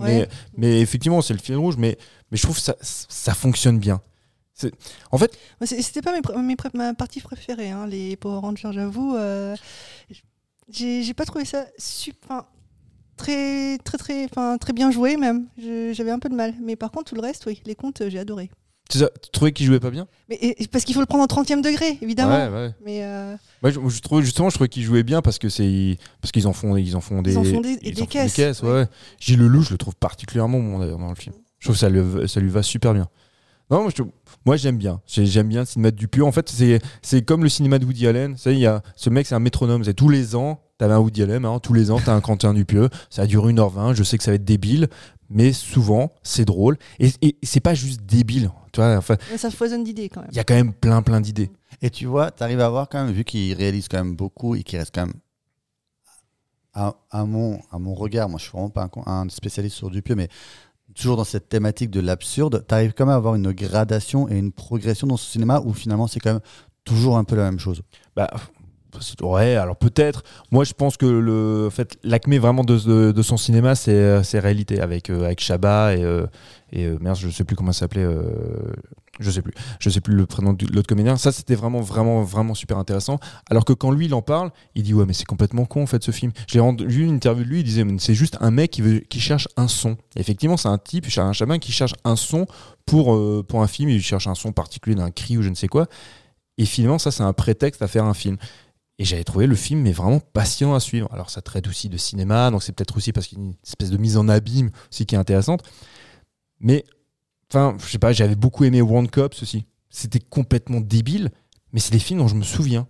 Mais, 0.00 0.20
Ouais. 0.22 0.28
mais 0.56 0.80
effectivement, 0.80 1.20
c'est 1.20 1.34
le 1.34 1.40
fil 1.40 1.56
rouge. 1.56 1.76
Mais, 1.76 1.98
mais 2.30 2.38
je 2.38 2.42
trouve 2.42 2.56
que 2.56 2.62
ça, 2.62 2.74
ça 2.80 3.34
fonctionne 3.34 3.78
bien. 3.78 4.00
En 5.10 5.18
fait, 5.18 5.36
C'était 5.66 6.00
pas 6.00 6.12
mes 6.12 6.42
mes 6.42 6.56
ma 6.74 6.94
partie 6.94 7.20
préférée, 7.20 7.70
hein, 7.70 7.86
les 7.86 8.16
Power 8.16 8.38
Rangers, 8.38 8.70
j'avoue. 8.72 9.14
euh, 9.16 9.54
j'ai 10.70 11.02
j'ai 11.02 11.14
pas 11.14 11.24
trouvé 11.24 11.44
ça 11.44 11.66
super. 11.76 12.44
Très, 13.16 13.78
très, 13.78 13.98
très, 13.98 14.24
enfin, 14.24 14.56
très 14.58 14.72
bien 14.72 14.90
joué 14.90 15.16
même. 15.16 15.46
J'avais 15.58 16.10
un 16.10 16.18
peu 16.18 16.28
de 16.28 16.34
mal. 16.34 16.54
Mais 16.62 16.76
par 16.76 16.90
contre, 16.90 17.04
tout 17.10 17.14
le 17.14 17.20
reste, 17.20 17.44
oui, 17.46 17.60
les 17.66 17.74
contes, 17.76 18.00
euh, 18.00 18.10
j'ai 18.10 18.18
adoré. 18.18 18.50
Tu 18.90 18.98
tu 18.98 19.30
trouvais 19.32 19.52
qu'il 19.52 19.66
jouait 19.66 19.80
pas 19.80 19.90
bien? 19.90 20.06
Mais 20.28 20.36
et- 20.40 20.66
parce 20.68 20.84
qu'il 20.84 20.94
faut 20.94 21.00
le 21.00 21.06
prendre 21.06 21.24
en 21.24 21.26
30e 21.26 21.62
degré, 21.62 21.98
évidemment. 22.02 22.36
Ouais, 22.36 22.48
ouais. 22.48 22.70
Mais 22.84 23.02
euh, 23.04 23.34
je, 23.64 23.70
je 23.88 24.00
trouvais 24.00 24.22
justement, 24.22 24.50
je 24.50 24.54
trouvais 24.54 24.68
qu'ils 24.68 24.82
jouaient 24.84 25.02
bien 25.02 25.22
parce 25.22 25.38
que 25.38 25.48
c'est 25.48 25.96
parce 26.20 26.32
qu'ils 26.32 26.46
en 26.46 26.52
font, 26.52 26.76
ils 26.76 26.94
en 26.96 27.00
font 27.00 27.22
des, 27.22 27.36
en 27.36 27.44
font 27.44 27.60
des- 27.60 27.78
ils 27.82 27.94
des 27.94 28.02
en 28.02 28.04
font 28.04 28.10
caisses, 28.10 28.62
ouais. 28.62 28.68
ouais. 28.68 28.74
ouais. 28.80 28.86
Gilles 29.20 29.38
je 29.62 29.70
le 29.72 29.78
trouve 29.78 29.96
particulièrement 29.96 30.58
bon 30.60 30.78
d'ailleurs 30.78 30.98
dans 30.98 31.08
le 31.08 31.14
film. 31.14 31.34
Je 31.58 31.66
trouve 31.66 31.76
que 31.76 31.80
ça 31.80 31.88
lui, 31.88 32.28
ça 32.28 32.40
lui 32.40 32.50
va 32.50 32.62
super 32.62 32.92
bien. 32.92 33.08
Non, 33.70 33.80
moi, 33.80 33.88
je 33.90 33.94
trouve- 34.02 34.12
moi, 34.44 34.56
j'aime 34.58 34.76
bien. 34.76 35.00
J'ai- 35.06 35.24
J'aime 35.24 35.48
bien 35.48 35.60
le 35.60 35.66
cinéma 35.66 35.90
de 35.90 35.96
Dupieux. 35.96 36.22
En 36.22 36.32
fait, 36.32 36.50
c'est 36.50 36.80
c'est 37.00 37.22
comme 37.22 37.42
le 37.42 37.48
cinéma 37.48 37.78
de 37.78 37.86
Woody 37.86 38.06
Allen. 38.06 38.36
Ça, 38.36 38.52
y 38.52 38.66
a 38.66 38.82
ce 38.94 39.08
mec, 39.08 39.26
c'est 39.26 39.34
un 39.34 39.38
métronome. 39.40 39.82
C'est 39.84 39.94
tous 39.94 40.10
les 40.10 40.34
ans, 40.36 40.60
t'avais 40.76 40.92
un 40.92 40.98
Woody 40.98 41.22
Allen. 41.22 41.46
hein, 41.46 41.58
tous 41.60 41.72
les 41.72 41.90
ans, 41.90 41.98
t'as 42.04 42.12
un 42.14 42.20
Quentin 42.20 42.52
Dupieux. 42.52 42.90
Ça 43.08 43.26
dure 43.26 43.46
1h20. 43.48 43.94
Je 43.94 44.02
sais 44.02 44.18
que 44.18 44.24
ça 44.24 44.30
va 44.32 44.34
être 44.34 44.44
débile, 44.44 44.88
mais 45.30 45.54
souvent, 45.54 46.12
c'est 46.22 46.44
drôle. 46.44 46.76
Et, 47.00 47.10
et 47.22 47.36
c'est 47.42 47.60
pas 47.60 47.72
juste 47.72 48.02
débile. 48.04 48.50
Tu 48.74 48.80
vois, 48.80 48.96
enfin, 48.96 49.16
mais 49.30 49.38
ça 49.38 49.52
foisonne 49.52 49.84
d'idées 49.84 50.08
quand 50.08 50.20
même. 50.20 50.30
il 50.32 50.36
y 50.36 50.40
a 50.40 50.44
quand 50.44 50.54
même 50.54 50.72
plein, 50.72 51.00
plein 51.00 51.20
d'idées. 51.20 51.48
Et 51.80 51.90
tu 51.90 52.06
vois, 52.06 52.32
tu 52.32 52.42
arrives 52.42 52.58
à 52.58 52.68
voir 52.68 52.88
quand 52.88 53.04
même, 53.04 53.14
vu 53.14 53.22
qu'il 53.22 53.54
réalise 53.54 53.86
quand 53.86 53.98
même 53.98 54.16
beaucoup 54.16 54.56
et 54.56 54.64
qu'il 54.64 54.80
reste 54.80 54.92
quand 54.92 55.06
même. 55.06 55.14
À, 56.72 56.96
à 57.12 57.24
mon, 57.24 57.60
à 57.70 57.78
mon 57.78 57.94
regard, 57.94 58.28
moi 58.28 58.38
je 58.38 58.46
suis 58.46 58.52
vraiment 58.52 58.70
pas 58.70 58.90
un, 59.06 59.28
spécialiste 59.28 59.76
sur 59.76 59.90
Dupieux, 59.90 60.16
mais 60.16 60.28
toujours 60.96 61.16
dans 61.16 61.22
cette 61.22 61.48
thématique 61.48 61.90
de 61.90 62.00
l'absurde, 62.00 62.64
tu 62.68 62.74
arrives 62.74 62.94
quand 62.94 63.06
même 63.06 63.12
à 63.12 63.16
avoir 63.16 63.36
une 63.36 63.52
gradation 63.52 64.28
et 64.28 64.36
une 64.36 64.50
progression 64.50 65.06
dans 65.06 65.16
ce 65.16 65.30
cinéma 65.30 65.60
où 65.64 65.72
finalement 65.72 66.08
c'est 66.08 66.18
quand 66.18 66.32
même 66.32 66.42
toujours 66.82 67.16
un 67.16 67.22
peu 67.22 67.36
la 67.36 67.44
même 67.44 67.60
chose. 67.60 67.82
Bah, 68.16 68.28
ouais, 69.22 69.54
alors 69.56 69.76
peut-être. 69.76 70.22
Moi, 70.50 70.64
je 70.64 70.72
pense 70.72 70.96
que 70.96 71.06
le 71.06 71.68
fait, 71.70 71.96
l'acmé 72.02 72.38
vraiment 72.38 72.64
de, 72.64 73.22
son 73.22 73.36
cinéma, 73.36 73.74
c'est 73.74 73.92
euh, 73.92 74.22
c'est 74.22 74.38
réalité 74.38 74.80
avec 74.80 75.10
euh, 75.10 75.24
avec 75.24 75.40
Chabat 75.40 75.96
et 75.96 76.02
euh, 76.04 76.26
et 76.72 76.86
euh, 76.86 76.98
merde, 77.00 77.16
je 77.16 77.28
sais 77.28 77.44
plus 77.44 77.56
comment 77.56 77.72
ça 77.72 77.80
s'appelait. 77.80 78.04
euh, 78.04 78.24
je 79.20 79.30
sais 79.30 79.42
plus. 79.42 79.52
Je 79.78 79.90
sais 79.90 80.00
plus 80.00 80.14
le 80.14 80.26
prénom 80.26 80.52
de 80.52 80.66
l'autre 80.74 80.88
comédien. 80.88 81.16
Ça, 81.16 81.30
c'était 81.30 81.54
vraiment, 81.54 81.80
vraiment, 81.80 82.22
vraiment 82.22 82.54
super 82.54 82.78
intéressant. 82.78 83.18
Alors 83.48 83.64
que 83.64 83.72
quand 83.72 83.92
lui, 83.92 84.06
il 84.06 84.14
en 84.14 84.22
parle, 84.22 84.50
il 84.74 84.82
dit 84.82 84.92
ouais, 84.92 85.04
mais 85.06 85.12
c'est 85.12 85.24
complètement 85.24 85.66
con 85.66 85.82
en 85.82 85.86
fait 85.86 86.02
ce 86.02 86.10
film. 86.10 86.32
J'ai 86.48 86.60
lu 86.60 87.04
une 87.04 87.14
interview 87.14 87.44
de 87.44 87.48
lui. 87.48 87.60
Il 87.60 87.64
disait 87.64 87.84
c'est 87.98 88.14
juste 88.14 88.36
un 88.40 88.50
mec 88.50 88.72
qui 88.72 88.82
veut, 88.82 88.98
qui 88.98 89.20
cherche 89.20 89.48
un 89.56 89.68
son. 89.68 89.96
Effectivement, 90.16 90.56
c'est 90.56 90.68
un 90.68 90.78
type, 90.78 91.06
un 91.16 91.32
chaman 91.32 91.60
qui 91.60 91.70
cherche 91.70 91.94
un 92.04 92.16
son 92.16 92.46
pour 92.86 93.14
euh, 93.14 93.44
pour 93.46 93.62
un 93.62 93.68
film. 93.68 93.88
Il 93.88 94.02
cherche 94.02 94.26
un 94.26 94.34
son 94.34 94.52
particulier 94.52 94.96
d'un 94.96 95.10
cri 95.10 95.38
ou 95.38 95.42
je 95.42 95.48
ne 95.48 95.54
sais 95.54 95.68
quoi. 95.68 95.86
Et 96.58 96.64
finalement, 96.66 96.98
ça, 96.98 97.10
c'est 97.10 97.22
un 97.22 97.32
prétexte 97.32 97.82
à 97.82 97.88
faire 97.88 98.04
un 98.04 98.14
film. 98.14 98.36
Et 98.98 99.04
j'avais 99.04 99.24
trouvé 99.24 99.46
le 99.46 99.56
film 99.56 99.80
mais 99.80 99.92
vraiment 99.92 100.20
passionnant 100.20 100.74
à 100.74 100.80
suivre. 100.80 101.08
Alors 101.12 101.30
ça 101.30 101.42
traite 101.42 101.66
aussi 101.66 101.88
de 101.88 101.96
cinéma, 101.96 102.50
donc 102.50 102.62
c'est 102.62 102.72
peut-être 102.72 102.96
aussi 102.96 103.12
parce 103.12 103.26
qu'il 103.26 103.38
y 103.38 103.40
a 103.40 103.44
une 103.44 103.54
espèce 103.66 103.90
de 103.90 103.96
mise 103.96 104.16
en 104.16 104.28
abîme 104.28 104.70
aussi 104.90 105.04
qui 105.06 105.14
est 105.14 105.18
intéressante. 105.18 105.62
Mais 106.60 106.84
enfin, 107.52 107.76
je 107.80 107.86
sais 107.90 107.98
pas, 107.98 108.12
j'avais 108.12 108.36
beaucoup 108.36 108.64
aimé 108.64 108.82
One 108.82 109.08
Cops 109.08 109.42
aussi. 109.42 109.66
C'était 109.90 110.20
complètement 110.20 110.80
débile, 110.80 111.30
mais 111.72 111.80
c'est 111.80 111.92
des 111.92 111.98
films 111.98 112.20
dont 112.20 112.28
je 112.28 112.34
me 112.36 112.42
souviens. 112.44 112.86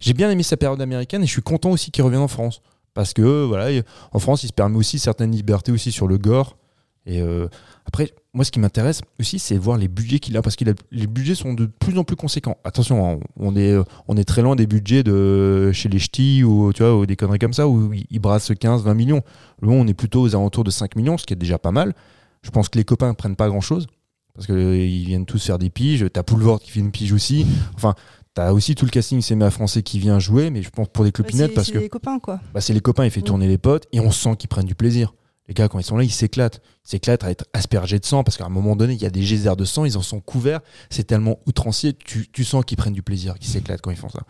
J'ai 0.00 0.14
bien 0.14 0.30
aimé 0.30 0.42
sa 0.42 0.56
période 0.56 0.80
américaine 0.80 1.22
et 1.22 1.26
je 1.26 1.32
suis 1.32 1.42
content 1.42 1.70
aussi 1.70 1.90
qu'il 1.90 2.02
revienne 2.04 2.22
en 2.22 2.28
France. 2.28 2.62
Parce 2.94 3.12
que 3.12 3.44
voilà, 3.44 3.70
il- 3.70 3.84
en 4.12 4.18
France, 4.18 4.42
il 4.42 4.48
se 4.48 4.52
permet 4.52 4.76
aussi 4.78 4.98
certaines 4.98 5.30
libertés 5.32 5.70
aussi 5.70 5.92
sur 5.92 6.06
le 6.08 6.18
gore. 6.18 6.56
Et 7.04 7.20
euh, 7.20 7.48
après, 7.86 8.10
moi, 8.34 8.44
ce 8.44 8.50
qui 8.50 8.58
m'intéresse 8.58 9.00
aussi, 9.20 9.38
c'est 9.38 9.56
voir 9.56 9.78
les 9.78 9.88
budgets 9.88 10.18
qu'il 10.18 10.36
a, 10.36 10.42
parce 10.42 10.56
que 10.56 10.64
les 10.90 11.06
budgets 11.06 11.34
sont 11.36 11.54
de 11.54 11.66
plus 11.66 11.96
en 11.98 12.04
plus 12.04 12.16
conséquents. 12.16 12.58
Attention, 12.64 13.08
hein, 13.08 13.20
on 13.38 13.56
est, 13.56 13.74
on 14.08 14.16
est 14.16 14.24
très 14.24 14.42
loin 14.42 14.56
des 14.56 14.66
budgets 14.66 15.02
de 15.04 15.70
chez 15.72 15.88
les 15.88 15.98
ch'tis 16.00 16.42
ou, 16.44 16.72
tu 16.72 16.82
vois, 16.82 16.96
ou 16.96 17.06
des 17.06 17.16
conneries 17.16 17.38
comme 17.38 17.52
ça, 17.52 17.68
où 17.68 17.92
ils 17.92 18.18
brassent 18.18 18.52
15, 18.58 18.82
20 18.82 18.94
millions. 18.94 19.22
Nous, 19.62 19.72
on 19.72 19.86
est 19.86 19.94
plutôt 19.94 20.20
aux 20.22 20.34
alentours 20.34 20.64
de 20.64 20.70
5 20.70 20.96
millions, 20.96 21.16
ce 21.16 21.24
qui 21.24 21.32
est 21.32 21.36
déjà 21.36 21.58
pas 21.58 21.70
mal. 21.70 21.94
Je 22.42 22.50
pense 22.50 22.68
que 22.68 22.76
les 22.76 22.84
copains 22.84 23.14
prennent 23.14 23.36
pas 23.36 23.48
grand-chose, 23.48 23.86
parce 24.34 24.46
qu'ils 24.46 25.06
viennent 25.06 25.24
tous 25.26 25.44
faire 25.46 25.58
des 25.58 25.70
piges. 25.70 26.04
T'as 26.12 26.22
Poulvord 26.24 26.60
qui 26.60 26.70
fait 26.72 26.80
une 26.80 26.90
pige 26.90 27.12
aussi. 27.12 27.46
Enfin, 27.74 27.94
t'as 28.34 28.52
aussi 28.52 28.74
tout 28.74 28.84
le 28.84 28.90
casting 28.90 29.20
cinéma 29.22 29.50
français 29.50 29.82
qui 29.82 29.98
vient 29.98 30.18
jouer, 30.18 30.50
mais 30.50 30.62
je 30.62 30.68
pense 30.70 30.88
pour 30.88 31.04
des 31.04 31.12
clopinettes, 31.12 31.50
c'est 31.50 31.54
parce 31.54 31.66
c'est 31.68 31.72
que 31.72 31.78
les 31.78 31.88
copains, 31.88 32.18
quoi. 32.18 32.40
bah, 32.52 32.60
c'est 32.60 32.74
les 32.74 32.80
copains, 32.80 33.04
il 33.04 33.10
fait 33.10 33.20
Mm. 33.20 33.24
tourner 33.24 33.48
les 33.48 33.58
potes 33.58 33.86
et 33.92 34.00
on 34.00 34.10
sent 34.10 34.36
qu'ils 34.36 34.48
prennent 34.48 34.66
du 34.66 34.74
plaisir. 34.74 35.14
Les 35.48 35.54
gars, 35.54 35.68
quand 35.68 35.78
ils 35.78 35.84
sont 35.84 35.96
là, 35.96 36.02
ils 36.02 36.10
s'éclatent. 36.10 36.60
Ils 36.84 36.90
s'éclatent 36.90 37.22
à 37.22 37.30
être 37.30 37.44
aspergés 37.52 37.98
de 37.98 38.04
sang 38.04 38.24
parce 38.24 38.36
qu'à 38.36 38.46
un 38.46 38.50
moment 38.50 38.74
donné, 38.74 38.94
il 38.94 39.02
y 39.02 39.06
a 39.06 39.10
des 39.10 39.22
geysers 39.22 39.56
de 39.56 39.64
sang, 39.64 39.84
ils 39.84 39.96
en 39.96 40.02
sont 40.02 40.20
couverts. 40.20 40.60
C'est 40.90 41.04
tellement 41.04 41.38
outrancier, 41.46 41.94
tu, 41.94 42.44
sens 42.44 42.64
qu'ils 42.64 42.76
prennent 42.76 42.92
du 42.92 43.02
plaisir, 43.02 43.38
qu'ils 43.38 43.50
s'éclatent 43.50 43.80
quand 43.80 43.92
ils 43.92 43.96
font 43.96 44.08
ça. 44.08 44.22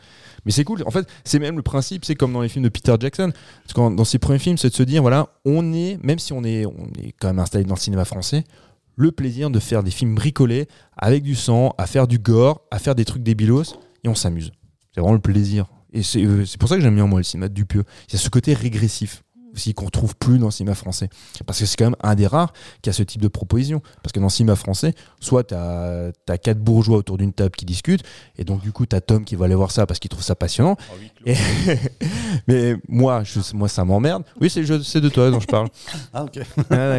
Mais 0.44 0.52
c'est 0.52 0.64
cool. 0.64 0.82
En 0.86 0.90
fait, 0.90 1.08
c'est 1.24 1.38
même 1.38 1.56
le 1.56 1.62
principe, 1.62 2.04
c'est 2.04 2.14
comme 2.14 2.32
dans 2.32 2.42
les 2.42 2.48
films 2.48 2.64
de 2.64 2.68
Peter 2.68 2.94
Jackson. 3.00 3.32
Dans 3.74 4.04
ses 4.04 4.18
premiers 4.18 4.38
films, 4.38 4.58
c'est 4.58 4.70
de 4.70 4.74
se 4.74 4.82
dire, 4.82 5.00
voilà, 5.00 5.28
on 5.44 5.72
est, 5.72 5.98
même 6.02 6.18
si 6.18 6.32
on 6.32 6.44
est, 6.44 6.66
on 6.66 6.86
est 7.02 7.12
quand 7.18 7.28
même 7.28 7.38
installé 7.38 7.64
dans 7.64 7.74
le 7.74 7.80
cinéma 7.80 8.04
français, 8.04 8.44
le 8.96 9.12
plaisir 9.12 9.50
de 9.50 9.58
faire 9.58 9.82
des 9.82 9.90
films 9.90 10.14
bricolés 10.14 10.68
avec 10.96 11.22
du 11.22 11.34
sang, 11.34 11.74
à 11.78 11.86
faire 11.86 12.06
du 12.06 12.18
gore, 12.18 12.62
à 12.70 12.78
faire 12.78 12.94
des 12.94 13.04
trucs 13.04 13.22
débilos 13.22 13.74
et 14.04 14.08
on 14.08 14.14
s'amuse. 14.14 14.52
C'est 14.94 15.00
vraiment 15.00 15.14
le 15.14 15.20
plaisir. 15.20 15.66
Et 15.92 16.02
c'est 16.02 16.24
euh, 16.24 16.44
pour 16.58 16.68
ça 16.68 16.76
que 16.76 16.82
j'aime 16.82 16.94
bien 16.94 17.06
moi 17.06 17.20
le 17.20 17.24
cinéma 17.24 17.48
de 17.48 17.54
Dupieux. 17.54 17.84
Il 18.08 18.14
y 18.14 18.16
a 18.16 18.18
ce 18.18 18.28
côté 18.28 18.54
régressif 18.54 19.22
aussi 19.56 19.74
qu'on 19.74 19.88
trouve 19.88 20.14
plus 20.16 20.38
dans 20.38 20.46
le 20.46 20.52
cinéma 20.52 20.74
français. 20.74 21.08
Parce 21.46 21.58
que 21.58 21.66
c'est 21.66 21.76
quand 21.76 21.86
même 21.86 21.96
un 22.02 22.14
des 22.14 22.26
rares 22.26 22.52
qui 22.82 22.90
a 22.90 22.92
ce 22.92 23.02
type 23.02 23.20
de 23.20 23.28
proposition. 23.28 23.80
Parce 24.02 24.12
que 24.12 24.20
dans 24.20 24.26
le 24.26 24.30
cinéma 24.30 24.54
français, 24.54 24.94
soit 25.20 25.44
tu 25.44 25.54
as, 25.54 26.12
quatre 26.42 26.58
bourgeois 26.60 26.98
autour 26.98 27.16
d'une 27.18 27.32
table 27.32 27.56
qui 27.56 27.64
discutent, 27.64 28.02
et 28.38 28.44
donc 28.44 28.60
du 28.62 28.72
coup, 28.72 28.86
tu 28.86 28.94
as 28.94 29.00
Tom 29.00 29.24
qui 29.24 29.34
va 29.36 29.46
aller 29.46 29.54
voir 29.54 29.70
ça 29.70 29.86
parce 29.86 29.98
qu'il 29.98 30.08
trouve 30.10 30.22
ça 30.22 30.34
passionnant. 30.36 30.76
Et- 31.24 31.34
Mais 32.46 32.76
moi, 32.88 33.24
je, 33.24 33.40
moi 33.54 33.68
ça 33.68 33.84
m'emmerde. 33.84 34.22
Oui, 34.40 34.50
c'est 34.50 34.62
de 35.00 35.08
toi 35.08 35.30
dont 35.30 35.40
je 35.40 35.46
parle. 35.46 35.68
Ah, 36.12 36.24
ok. 36.24 36.38
Ah, 36.70 36.98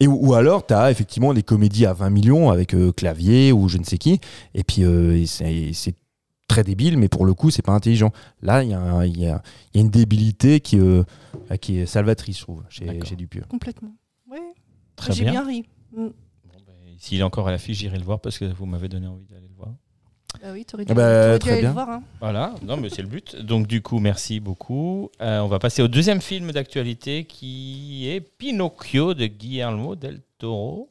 et 0.00 0.06
ou, 0.06 0.28
ou 0.28 0.34
alors, 0.34 0.66
tu 0.66 0.74
as 0.74 0.90
effectivement 0.90 1.34
des 1.34 1.42
comédies 1.42 1.86
à 1.86 1.92
20 1.92 2.10
millions 2.10 2.50
avec 2.50 2.74
euh, 2.74 2.92
Clavier 2.92 3.52
ou 3.52 3.68
je 3.68 3.78
ne 3.78 3.84
sais 3.84 3.98
qui, 3.98 4.20
et 4.54 4.64
puis 4.64 4.82
euh, 4.84 5.24
c'est 5.26 5.94
très 6.52 6.64
débile, 6.64 6.98
mais 6.98 7.08
pour 7.08 7.24
le 7.24 7.34
coup, 7.34 7.50
c'est 7.50 7.62
pas 7.62 7.72
intelligent. 7.72 8.12
Là, 8.42 8.62
il 8.62 8.70
y, 8.70 8.74
a 8.74 8.80
un- 8.80 9.04
il 9.06 9.18
y 9.18 9.26
a, 9.26 9.42
il 9.72 9.76
y 9.76 9.80
a 9.80 9.82
une 9.82 9.90
débilité 9.90 10.60
qui, 10.60 10.78
euh, 10.78 11.02
qui 11.60 11.78
est 11.78 11.86
salvatrice, 11.86 12.38
je 12.38 12.42
trouve, 12.42 12.62
chez, 12.68 13.00
chez 13.04 13.16
Dupieux. 13.16 13.44
Complètement. 13.48 13.94
Oui, 14.30 14.38
Très 14.96 15.12
j'ai 15.12 15.24
bien. 15.24 15.32
bien 15.32 15.46
ri. 15.46 15.64
Mm. 15.92 15.96
Bon, 15.96 16.12
ben, 16.66 16.74
S'il 16.98 17.20
est 17.20 17.22
encore 17.22 17.48
à 17.48 17.50
l'affiche, 17.50 17.78
j'irai 17.78 17.98
le 17.98 18.04
voir 18.04 18.20
parce 18.20 18.38
que 18.38 18.44
vous 18.44 18.66
m'avez 18.66 18.88
donné 18.88 19.06
envie 19.06 19.24
d'aller 19.26 19.48
le 19.48 19.54
voir. 19.56 19.70
Bah 20.42 20.48
oui, 20.52 20.64
t'aurais 20.64 20.84
dû, 20.86 20.92
Ah 20.92 20.94
bah, 20.94 21.32
dû 21.34 21.38
très 21.40 21.50
aller 21.52 21.60
bien. 21.60 21.68
le 21.70 21.74
voir. 21.74 21.90
hein. 21.90 22.02
Voilà, 22.20 22.54
non 22.66 22.76
mais 22.78 22.88
c'est 22.88 23.02
le 23.02 23.08
but. 23.08 23.36
Donc 23.36 23.66
du 23.66 23.82
coup, 23.82 23.98
merci 23.98 24.40
beaucoup. 24.40 25.10
Euh, 25.20 25.40
on 25.40 25.46
va 25.48 25.58
passer 25.58 25.82
au 25.82 25.88
deuxième 25.88 26.20
film 26.22 26.52
d'actualité 26.52 27.24
qui 27.24 28.08
est 28.08 28.20
Pinocchio 28.20 29.12
de 29.14 29.26
Guillermo 29.26 29.94
del 29.94 30.20
Toro, 30.38 30.88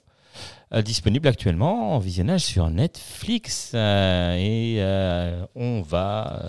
euh, 0.73 0.81
disponible 0.81 1.27
actuellement 1.27 1.93
en 1.95 1.99
visionnage 1.99 2.41
sur 2.41 2.69
Netflix. 2.69 3.71
Euh, 3.73 4.35
et 4.37 4.75
euh, 4.79 5.43
on 5.55 5.81
va... 5.81 6.41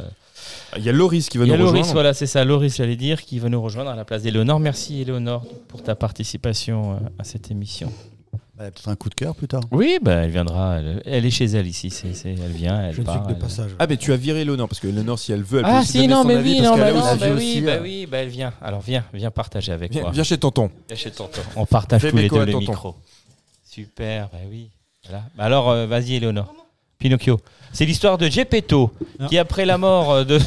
Il 0.77 0.83
y 0.83 0.89
a 0.89 0.93
Loris 0.93 1.29
qui 1.29 1.39
va 1.39 1.45
Il 1.45 1.51
y 1.51 1.55
a 1.55 1.57
nous 1.57 1.65
Loris, 1.65 1.79
rejoindre. 1.81 1.93
voilà, 1.95 2.15
c'est 2.15 2.27
ça, 2.27 2.45
Loris, 2.45 2.77
j'allais 2.77 2.97
dire, 2.97 3.23
qui 3.23 3.39
va 3.39 3.49
nous 3.49 3.63
rejoindre 3.63 3.91
à 3.91 3.97
la 3.97 4.05
place 4.05 4.23
d'Éléonore. 4.23 4.59
Merci 4.61 5.01
Éléonore 5.03 5.45
pour 5.69 5.83
ta 5.83 5.95
participation 5.95 6.99
à 7.19 7.25
cette 7.25 7.51
émission. 7.51 7.93
Bah, 8.59 8.65
Peut-être 8.71 8.89
un 8.89 8.97
coup 8.97 9.09
de 9.09 9.15
cœur 9.15 9.35
plus 9.35 9.49
tard. 9.49 9.63
Oui, 9.71 9.99
bah, 10.03 10.13
elle 10.25 10.31
viendra, 10.31 10.79
elle, 10.79 11.03
elle 11.07 11.25
est 11.27 11.31
chez 11.31 11.45
elle 11.47 11.67
ici, 11.67 11.91
c'est, 11.91 12.13
c'est- 12.15 12.35
elle 12.35 12.51
vient, 12.53 12.83
elle 12.83 12.95
Je 12.95 13.03
part. 13.03 13.27
de 13.27 13.33
elle- 13.33 13.39
passage. 13.39 13.71
Ah, 13.79 13.87
mais 13.87 13.97
tu 13.97 14.13
as 14.13 14.17
viré 14.17 14.45
Léonore, 14.45 14.69
parce 14.69 14.81
que 14.81 14.89
Léonore, 14.89 15.19
si 15.19 15.33
elle 15.33 15.43
veut, 15.43 15.59
elle 15.59 15.65
peut 15.65 15.71
Ah 15.73 15.81
aussi 15.81 15.93
si, 15.93 15.99
donner 15.99 16.09
non, 16.09 16.23
son 16.23 16.29
mais 16.29 16.35
avis, 16.37 16.51
oui, 16.51 16.57
parce 16.63 16.69
non, 16.71 16.77
bah 16.85 16.93
non, 16.93 17.01
bah 17.01 17.17
oui, 17.23 17.31
aussi, 17.37 17.61
bah 17.63 17.73
oui, 17.81 18.07
bah 18.11 18.19
elle 18.19 18.29
vient. 18.29 18.53
Alors 18.61 18.81
viens, 18.81 19.05
viens 19.15 19.31
partager 19.31 19.73
avec 19.73 19.93
Viens, 19.93 20.03
moi. 20.03 20.11
viens 20.11 20.25
chez 20.25 20.39
tonton. 20.39 20.71
Viens 20.89 20.97
chez 20.97 21.11
tonton. 21.11 21.41
On 21.57 21.67
partage 21.67 22.03
Fais 22.03 22.11
tous 22.11 22.17
les 22.17 22.29
deux 22.29 22.45
le 22.45 22.53
tonton. 22.53 22.59
micro. 22.73 22.95
Super, 23.73 24.29
bah 24.31 24.39
oui. 24.51 24.69
Voilà. 25.05 25.25
Bah 25.35 25.45
alors, 25.45 25.71
euh, 25.71 25.87
vas-y, 25.87 26.15
Éléonore. 26.17 26.53
Pinocchio. 26.99 27.41
C'est 27.73 27.87
l'histoire 27.87 28.19
de 28.19 28.29
Geppetto, 28.29 28.93
Non. 29.19 29.29
qui 29.29 29.39
après 29.39 29.65
la 29.65 29.79
mort 29.79 30.11
euh, 30.13 30.25
de... 30.25 30.39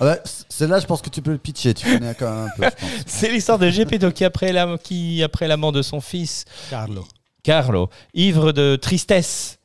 Ah 0.00 0.04
bah, 0.04 0.16
c- 0.24 0.44
Celle-là, 0.48 0.78
je 0.78 0.86
pense 0.86 1.02
que 1.02 1.10
tu 1.10 1.20
peux 1.20 1.32
le 1.32 1.38
pitcher. 1.38 1.74
Tu 1.74 1.84
connais 1.92 2.14
quand 2.14 2.30
même 2.30 2.46
un 2.46 2.56
peu, 2.56 2.62
je 2.64 2.70
pense. 2.70 2.90
C'est 3.06 3.30
l'histoire 3.30 3.58
de 3.58 3.68
Geppetto 3.70 4.10
qui 4.12 4.24
après, 4.24 4.52
la... 4.52 4.78
qui, 4.78 5.20
après 5.22 5.48
la 5.48 5.56
mort 5.56 5.72
de 5.72 5.82
son 5.82 6.00
fils, 6.00 6.44
Carlo. 6.70 7.04
Carlo, 7.42 7.90
ivre 8.14 8.52
de 8.52 8.76
tristesse, 8.76 9.58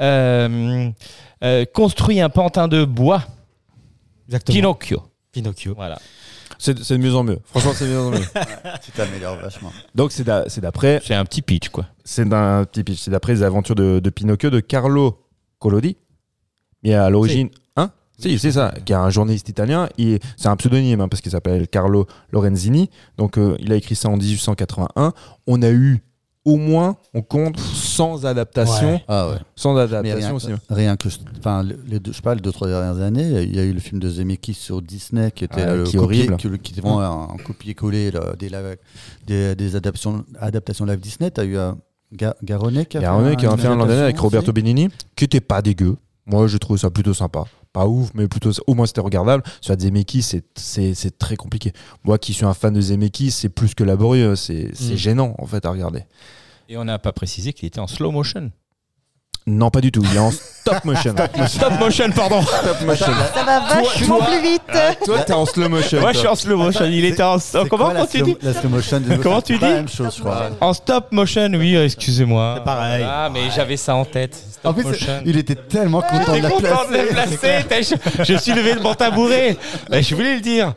euh, 0.00 0.90
euh, 1.44 1.64
construit 1.72 2.20
un 2.20 2.30
pantin 2.30 2.68
de 2.68 2.84
bois, 2.84 3.22
Exactement. 4.28 4.54
Pinocchio. 4.54 5.02
Pinocchio. 5.32 5.74
Voilà. 5.74 6.00
C'est 6.58 6.78
c'est 6.82 6.96
de 6.98 7.02
mieux 7.02 7.14
en 7.14 7.22
mieux. 7.24 7.38
Franchement, 7.44 7.72
c'est 7.74 7.86
de 7.86 7.90
mieux 7.90 7.98
en 8.00 8.10
mieux. 8.10 8.18
Tu 8.84 8.90
t'améliores 8.92 9.36
vachement. 9.36 9.72
Donc, 9.94 10.12
c'est 10.12 10.24
d'a- 10.24 10.44
c'est 10.48 10.60
d'après 10.60 11.00
C'est 11.04 11.14
un 11.14 11.24
petit 11.24 11.42
pitch, 11.42 11.68
quoi. 11.70 11.86
c'est 12.04 12.28
d'un 12.28 12.64
petit 12.64 12.84
pitch. 12.84 13.00
C'est 13.00 13.10
d'après 13.10 13.34
les 13.34 13.42
aventures 13.42 13.74
de, 13.74 14.00
de 14.00 14.10
Pinocchio 14.10 14.50
de 14.50 14.60
Carlo 14.60 15.18
Collodi. 15.58 15.96
Mais 16.82 16.94
à 16.94 17.10
l'origine, 17.10 17.48
hein 17.76 17.90
Si, 18.18 18.38
c'est 18.38 18.52
ça, 18.52 18.74
qui 18.84 18.92
est 18.92 18.96
un 18.96 19.10
journaliste 19.10 19.48
italien. 19.48 19.88
Et 19.98 20.18
c'est 20.36 20.48
un 20.48 20.56
pseudonyme 20.56 21.00
hein, 21.00 21.08
parce 21.08 21.20
qu'il 21.20 21.32
s'appelle 21.32 21.68
Carlo 21.68 22.06
Lorenzini. 22.32 22.90
Donc, 23.18 23.38
euh, 23.38 23.56
il 23.60 23.72
a 23.72 23.76
écrit 23.76 23.94
ça 23.94 24.08
en 24.08 24.16
1881. 24.16 25.12
On 25.46 25.62
a 25.62 25.70
eu 25.70 26.02
au 26.50 26.56
moins, 26.56 26.96
on 27.14 27.22
compte, 27.22 27.58
100 27.58 28.24
adaptations. 28.24 28.94
Ouais. 28.94 29.04
Ah 29.08 29.28
ouais. 29.30 29.36
100 29.56 29.74
Mais 29.74 29.80
adaptations 29.80 30.18
rien, 30.20 30.34
aussi. 30.34 30.48
rien 30.68 30.96
que, 30.96 31.08
enfin, 31.38 31.62
les 31.62 31.98
deux, 32.00 32.12
je 32.12 32.16
sais 32.16 32.22
pas, 32.22 32.34
les 32.34 32.40
deux 32.40 32.52
trois 32.52 32.68
dernières 32.68 33.00
années, 33.02 33.42
il 33.42 33.54
y 33.54 33.58
a 33.58 33.62
eu 33.64 33.72
le 33.72 33.80
film 33.80 34.00
de 34.00 34.08
Zemeckis 34.08 34.54
sur 34.54 34.82
Disney 34.82 35.30
qui 35.30 35.44
était 35.44 35.62
Ah, 35.62 35.74
le 35.76 35.84
qui 35.84 35.96
copier- 35.96 36.26
qui, 36.36 36.48
qui 36.58 36.72
était 36.72 36.80
vraiment 36.80 37.32
un, 37.32 37.36
copier-coller 37.36 38.10
des, 38.38 38.48
live- 38.48 38.76
des, 39.26 39.54
des 39.54 39.76
adaptations, 39.76 40.24
adaptations 40.40 40.84
live 40.84 41.00
Disney. 41.00 41.30
T'as 41.30 41.44
eu 41.44 41.56
un 41.56 41.78
Ga- 42.12 42.34
Garonnet 42.42 42.86
qui 42.86 42.96
a 42.98 43.00
Garonnet 43.00 43.36
qui 43.36 43.46
a 43.46 43.56
fait 43.56 43.66
un 43.68 43.76
l'an 43.76 43.86
dernier 43.86 44.02
avec 44.02 44.16
adaptation 44.16 44.24
Roberto. 44.24 44.52
Benigni, 44.52 44.88
qui 45.14 45.24
était 45.24 45.40
pas 45.40 45.62
dégueu. 45.62 45.96
Moi, 46.26 46.46
je 46.48 46.56
trouve 46.58 46.76
ça 46.76 46.90
plutôt 46.90 47.14
sympa. 47.14 47.44
Pas 47.72 47.86
ouf, 47.86 48.10
mais 48.14 48.26
plutôt 48.26 48.50
au 48.66 48.74
moins 48.74 48.86
c'était 48.86 49.00
regardable. 49.00 49.44
Sur 49.60 49.78
Zemeckis, 49.78 50.22
c'est- 50.22 50.44
c'est 50.56 50.94
c'est 50.94 51.18
très 51.18 51.36
compliqué. 51.36 51.72
Moi 52.04 52.18
qui 52.18 52.32
suis 52.34 52.44
un 52.44 52.54
fan 52.54 52.74
de 52.74 52.80
Zemeckis, 52.80 53.30
c'est 53.30 53.48
plus 53.48 53.74
que 53.74 53.84
laborieux. 53.84 54.34
C'est 54.34 54.70
c'est 54.74 54.94
Mm. 54.94 54.96
gênant 54.96 55.34
en 55.38 55.46
fait 55.46 55.64
à 55.64 55.70
regarder. 55.70 56.02
Et 56.68 56.76
on 56.76 56.84
n'a 56.84 56.98
pas 56.98 57.12
précisé 57.12 57.52
qu'il 57.52 57.66
était 57.68 57.78
en 57.80 57.86
slow 57.86 58.10
motion. 58.10 58.50
Non, 59.46 59.70
pas 59.70 59.80
du 59.80 59.90
tout. 59.90 60.02
Il 60.10 60.16
est 60.16 60.20
en 60.20 60.30
stop 60.60 60.84
motion. 60.84 61.14
Stop 61.48 61.80
motion, 61.80 62.10
pardon. 62.14 62.42
Stop 62.42 62.82
motion. 62.86 63.06
Ça 63.34 63.42
va 63.42 63.60
vachement 63.60 64.18
toi- 64.18 64.26
plus 64.26 64.42
vite. 64.42 64.62
Toi, 65.04 65.18
t'es 65.20 65.32
en 65.32 65.46
slow 65.46 65.68
motion. 65.68 66.00
Moi, 66.00 66.12
je 66.12 66.18
suis 66.18 66.28
en 66.28 66.34
slow 66.36 66.56
motion. 66.56 66.84
Il 66.84 67.04
était 67.04 67.22
en 67.22 67.38
C'est 67.38 67.66
Comment 67.68 67.86
quoi 67.86 67.94
la 67.94 68.06
tu 68.06 68.18
slow- 68.18 68.26
dis 68.26 68.36
La 68.42 68.52
slow 68.52 68.68
motion 68.68 69.00
de- 69.00 69.16
Comment 69.16 69.42
tu 69.42 69.54
dis 69.54 69.60
la 69.60 69.68
même 69.70 69.88
chose, 69.88 70.14
je 70.16 70.20
crois. 70.20 70.50
En 70.60 70.72
stop 70.74 71.10
motion, 71.10 71.50
oui, 71.54 71.74
euh, 71.74 71.86
excusez-moi. 71.86 72.56
C'est 72.58 72.64
pareil. 72.64 73.04
Ah, 73.08 73.28
mais 73.32 73.50
j'avais 73.54 73.76
ça 73.78 73.94
en 73.96 74.04
tête. 74.04 74.34
Stop 74.36 74.70
En 74.70 74.74
plus, 74.74 74.84
motion. 74.84 75.22
il 75.24 75.38
était 75.38 75.54
tellement 75.56 76.02
content 76.02 76.36
de 76.36 76.42
la 76.42 76.50
content 76.50 76.84
de 76.90 77.08
placer. 77.08 77.64
placer. 77.66 77.96
Je, 78.20 78.24
je 78.34 78.38
suis 78.38 78.52
levé 78.52 78.74
de 78.74 78.80
mon 78.80 78.94
tabouret. 78.94 79.56
Mais 79.90 80.02
je 80.02 80.14
voulais 80.14 80.34
le 80.34 80.40
dire. 80.42 80.74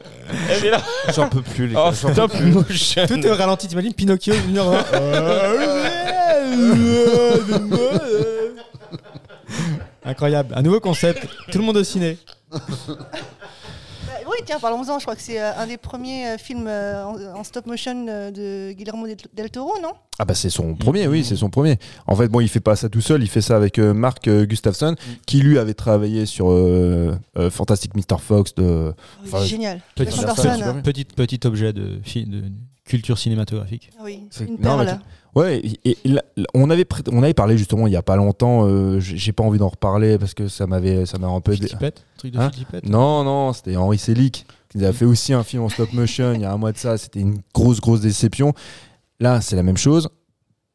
J'en 1.13 1.27
peux 1.27 1.41
plus, 1.41 1.67
les 1.67 1.75
En 1.75 1.91
gars. 1.91 1.97
peux 2.01 2.13
stop 2.13 2.31
plus. 2.31 2.45
motion. 2.51 3.05
Tout 3.07 3.19
est 3.19 3.29
au 3.29 3.35
ralenti, 3.35 3.67
t'imagines 3.67 3.93
Pinocchio 3.93 4.33
venir. 4.35 4.63
Incroyable. 10.05 10.53
Un 10.55 10.61
nouveau 10.61 10.79
concept. 10.79 11.27
Tout 11.51 11.57
le 11.57 11.63
monde 11.63 11.77
au 11.77 11.83
ciné. 11.83 12.17
Euh, 12.53 12.59
Oui, 14.27 14.37
tiens, 14.45 14.59
parlons-en. 14.59 14.99
Je 14.99 15.03
crois 15.03 15.15
que 15.15 15.21
c'est 15.21 15.41
euh, 15.41 15.55
un 15.57 15.67
des 15.67 15.77
premiers 15.77 16.27
euh, 16.27 16.37
films 16.37 16.67
euh, 16.67 17.03
en, 17.05 17.43
stop 17.43 17.65
motion 17.65 18.05
de 18.05 18.71
Guillermo 18.71 19.07
del, 19.33 19.49
Toro, 19.51 19.73
non? 19.81 19.93
Ah 20.19 20.25
bah 20.25 20.35
c'est 20.35 20.49
son 20.49 20.75
premier, 20.75 21.07
oui, 21.07 21.23
c'est 21.23 21.35
son 21.35 21.49
premier. 21.49 21.77
En 22.05 22.15
fait, 22.15 22.27
bon, 22.27 22.39
il 22.39 22.47
fait 22.47 22.59
pas 22.59 22.75
ça 22.75 22.87
tout 22.87 23.01
seul, 23.01 23.23
il 23.23 23.29
fait 23.29 23.41
ça 23.41 23.55
avec 23.55 23.79
Mark 23.79 24.27
euh, 24.27 24.45
Gustafsson, 24.45 24.95
qui 25.25 25.39
lui 25.39 25.57
avait 25.57 25.73
travaillé 25.73 26.25
sur 26.25 26.51
euh, 26.51 27.15
euh, 27.37 27.49
Fantastic 27.49 27.95
Mr. 27.95 28.19
Fox 28.19 28.53
de... 28.55 28.93
Oui, 29.31 29.47
Génial. 29.47 29.81
Petit, 29.95 30.19
Anderson, 30.19 30.59
hein. 30.63 30.81
petit, 30.83 31.05
petit 31.05 31.39
objet 31.45 31.73
de, 31.73 31.99
de 31.99 32.43
culture 32.85 33.17
cinématographique. 33.17 33.89
Ah 33.97 34.01
Oui, 34.03 34.23
C'est- 34.29 34.45
une 34.45 34.59
non, 34.59 34.77
mais. 34.77 34.85
Ouais, 35.35 35.59
et, 35.83 35.97
et 36.03 36.09
là, 36.09 36.21
on 36.53 36.69
avait 36.69 36.85
on 37.11 37.23
avait 37.23 37.33
parlé 37.33 37.57
justement 37.57 37.87
il 37.87 37.93
y 37.93 37.95
a 37.95 38.03
pas 38.03 38.15
longtemps. 38.17 38.67
euh, 38.67 38.99
j'ai 38.99 39.31
pas 39.31 39.43
envie 39.43 39.57
d'en 39.57 39.69
reparler 39.69 40.19
parce 40.19 40.35
que 40.35 40.47
ça 40.47 40.67
m'avait 40.67 41.05
ça 41.07 41.17
m'a 41.17 41.27
un 41.27 41.41
peu. 41.41 41.55
Truc 42.17 42.31
de 42.33 42.39
Hein 42.39 42.51
Non, 42.83 43.23
non, 43.23 43.51
c'était 43.53 43.75
Henri 43.75 43.97
Selick 43.97 44.45
qui 44.69 44.83
a 44.85 44.93
fait 44.93 45.05
aussi 45.05 45.33
un 45.33 45.43
film 45.43 45.63
en 45.63 45.69
stop 45.69 45.91
motion 45.93 46.33
il 46.33 46.41
y 46.41 46.45
a 46.45 46.51
un 46.53 46.57
mois 46.57 46.71
de 46.71 46.77
ça. 46.77 46.97
C'était 46.99 47.19
une 47.21 47.39
grosse 47.53 47.81
grosse 47.81 48.01
déception. 48.01 48.53
Là, 49.19 49.41
c'est 49.41 49.55
la 49.55 49.63
même 49.63 49.77
chose. 49.77 50.09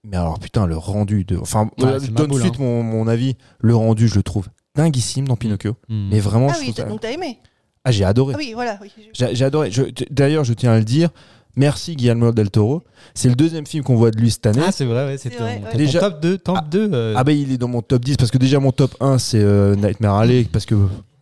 Mais 0.04 0.16
alors 0.16 0.38
putain, 0.40 0.66
le 0.66 0.76
rendu 0.76 1.24
de. 1.24 1.36
Enfin, 1.36 1.70
Ouais, 1.78 1.84
euh, 1.84 2.00
je 2.00 2.06
donne 2.06 2.16
tout 2.16 2.22
de 2.24 2.28
boule, 2.28 2.40
suite 2.42 2.58
mon, 2.58 2.82
mon 2.82 3.06
avis. 3.06 3.36
Le 3.60 3.76
rendu, 3.76 4.08
je 4.08 4.16
le 4.16 4.22
trouve 4.24 4.48
dinguissime 4.74 5.28
dans 5.28 5.36
Pinocchio. 5.36 5.74
Hmm. 5.88 6.08
Mais 6.10 6.18
vraiment, 6.20 6.48
Ah 6.50 6.54
je 6.54 6.58
oui, 6.60 6.64
trouve 6.66 6.74
t'as- 6.76 6.82
ça- 6.84 6.88
donc 6.88 7.00
t'as 7.00 7.10
aimé 7.12 7.38
Ah, 7.84 7.90
j'ai 7.92 8.04
adoré. 8.04 8.34
Ah 8.34 8.38
oui, 8.38 8.52
voilà. 8.54 8.78
oui. 8.82 8.90
J'ai 9.14 9.44
adoré. 9.44 9.70
Je- 9.70 9.82
D'ailleurs, 10.10 10.44
je 10.44 10.52
tiens 10.52 10.72
à 10.72 10.78
le 10.78 10.84
dire. 10.84 11.10
Merci 11.58 11.96
Guillermo 11.96 12.32
del 12.32 12.50
Toro. 12.50 12.82
C'est 13.14 13.28
le 13.28 13.34
deuxième 13.34 13.66
film 13.66 13.82
qu'on 13.84 13.96
voit 13.96 14.10
de 14.12 14.18
lui 14.20 14.30
cette 14.30 14.46
année. 14.46 14.60
Ah, 14.64 14.70
c'est 14.72 14.84
vrai, 14.84 15.04
ouais, 15.06 15.18
c'est 15.18 15.38
ouais. 15.40 15.60
Déjà- 15.76 15.98
top 16.00 16.20
2. 16.22 16.38
Top 16.38 16.56
Ah, 16.58 16.64
2 16.70 16.90
euh, 16.92 17.14
Ah 17.16 17.24
bah 17.24 17.32
il 17.32 17.52
est 17.52 17.58
dans 17.58 17.68
mon 17.68 17.82
top 17.82 18.04
10 18.04 18.16
parce 18.16 18.30
que 18.30 18.38
déjà 18.38 18.60
mon 18.60 18.70
top 18.72 18.94
1 19.00 19.18
c'est 19.18 19.40
euh, 19.42 19.74
Nightmare 19.74 20.14
Alley 20.16 20.46
parce 20.50 20.64
que 20.66 20.76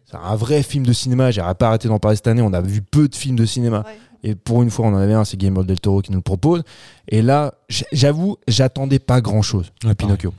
c'est 0.05 0.17
un 0.17 0.37
vrai 0.37 0.63
film 0.63 0.85
de 0.87 0.93
cinéma, 0.93 1.31
j'ai 1.31 1.41
pas 1.59 1.69
arrêté 1.69 1.89
d'en 1.89 1.99
parler 1.99 2.17
cette 2.17 2.29
année, 2.29 2.43
on 2.43 2.53
a 2.53 2.61
vu 2.61 2.81
peu 2.83 3.09
de 3.09 3.15
films 3.17 3.37
de 3.37 3.45
cinéma 3.47 3.83
Ouais. 3.87 4.31
et 4.31 4.35
pour 4.35 4.63
une 4.63 4.71
fois 4.71 4.87
on 4.87 4.95
en 4.95 4.99
avait 4.99 5.15
un, 5.15 5.25
c'est 5.25 5.37
Guillermo 5.37 5.65
del 5.65 5.81
Toro 5.81 6.01
qui 6.03 6.13
nous 6.13 6.19
le 6.19 6.23
propose 6.23 6.63
et 7.09 7.23
là 7.23 7.55
j'avoue, 7.93 8.37
j'attendais 8.47 8.99
pas 9.01 9.21
grand-chose 9.21 9.73
ouais, 9.85 9.91
de 9.91 9.95
Pinocchio. 9.95 10.33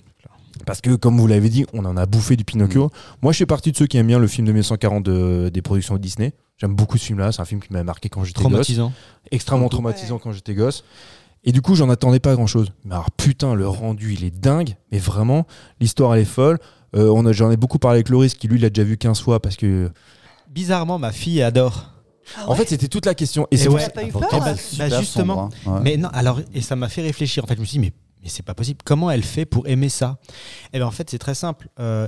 Parce 0.68 0.82
que 0.82 0.96
comme 0.96 1.18
vous 1.18 1.26
l'avez 1.26 1.50
dit, 1.50 1.66
on 1.74 1.84
en 1.86 1.98
a 1.98 2.06
bouffé 2.06 2.36
du 2.36 2.44
Pinocchio. 2.44 2.92
Moi 3.24 3.32
je 3.32 3.38
suis 3.38 3.46
parti 3.48 3.72
de 3.72 3.78
ceux 3.78 3.88
qui 3.88 3.98
aiment 3.98 4.06
bien 4.08 4.20
le 4.20 4.28
film 4.28 4.46
de 4.46 4.52
1940 4.52 5.04
de- 5.04 5.50
des 5.52 5.62
productions 5.64 5.98
Disney. 5.98 6.34
J'aime 6.58 6.76
beaucoup 6.76 6.98
ce 6.98 7.06
film-là, 7.06 7.32
c'est 7.32 7.42
un 7.42 7.46
film 7.46 7.62
qui 7.62 7.72
m'a 7.74 7.84
marqué 7.84 8.10
quand 8.10 8.24
j'étais 8.24 8.42
gosse 8.42 8.50
Traumatisant. 8.52 8.92
extrêmement 9.32 9.70
traumatisant 9.70 10.20
quand 10.20 10.32
j'étais 10.34 10.54
gosse. 10.54 10.84
Et 11.44 11.52
du 11.52 11.62
coup, 11.62 11.76
j'en 11.76 11.90
attendais 11.90 12.20
pas 12.20 12.36
grand 12.36 12.48
chose. 12.48 12.72
Mais 12.84 12.94
alors, 12.96 13.12
putain, 13.12 13.54
le 13.54 13.68
rendu, 13.68 14.14
il 14.14 14.26
est 14.26 14.32
dingue. 14.38 14.76
Mais 14.92 14.98
vraiment, 14.98 15.46
l'histoire, 15.80 16.14
elle 16.16 16.24
est 16.24 16.26
folle. 16.26 16.58
Euh, 16.96 17.10
on 17.16 17.26
a- 17.26 17.32
J'en 17.32 17.50
ai 17.52 17.58
beaucoup 17.58 17.78
parlé 17.80 17.98
avec 17.98 18.10
Loris, 18.10 18.34
qui 18.34 18.48
lui 18.50 18.60
l'a 18.60 18.70
déjà 18.70 18.84
vu 18.86 18.98
15 18.98 19.22
fois 19.22 19.40
parce 19.40 19.56
que. 19.56 19.90
Bizarrement, 20.50 20.98
ma 21.00 21.12
fille 21.12 21.42
adore. 21.42 21.92
Ah 22.38 22.50
En 22.50 22.56
fait, 22.56 22.68
c'était 22.68 22.88
toute 22.90 23.06
la 23.06 23.14
question. 23.16 23.48
Et 23.52 23.56
Et 23.56 23.58
c'est 23.58 23.70
ouais. 23.70 23.88
Pas 23.90 24.04
eu 24.04 24.12
peur 24.12 24.22
bah, 24.30 24.30
hein 24.52 24.56
bah, 24.78 25.00
justement. 25.00 25.50
sombre, 25.50 25.50
hein. 25.68 25.76
Ouais. 25.76 25.82
Mais 25.84 25.98
non, 25.98 26.10
alors, 26.12 26.42
et 26.54 26.62
ça 26.62 26.76
m'a 26.76 26.90
fait 26.90 27.04
réfléchir. 27.04 27.44
En 27.44 27.48
fait, 27.48 27.56
je 27.56 27.62
me 27.62 27.66
suis 27.66 27.80
dit, 27.80 27.86
mais 27.86 27.94
mais 28.22 28.30
c'est 28.30 28.44
pas 28.44 28.54
possible. 28.54 28.80
Comment 28.84 29.12
elle 29.12 29.24
fait 29.24 29.46
pour 29.46 29.68
aimer 29.68 29.90
ça? 29.90 30.18
Eh 30.74 30.78
bien, 30.78 30.88
en 30.88 30.92
fait, 30.92 31.10
c'est 31.10 31.20
très 31.20 31.36
simple. 31.36 31.70
Euh, 31.80 32.08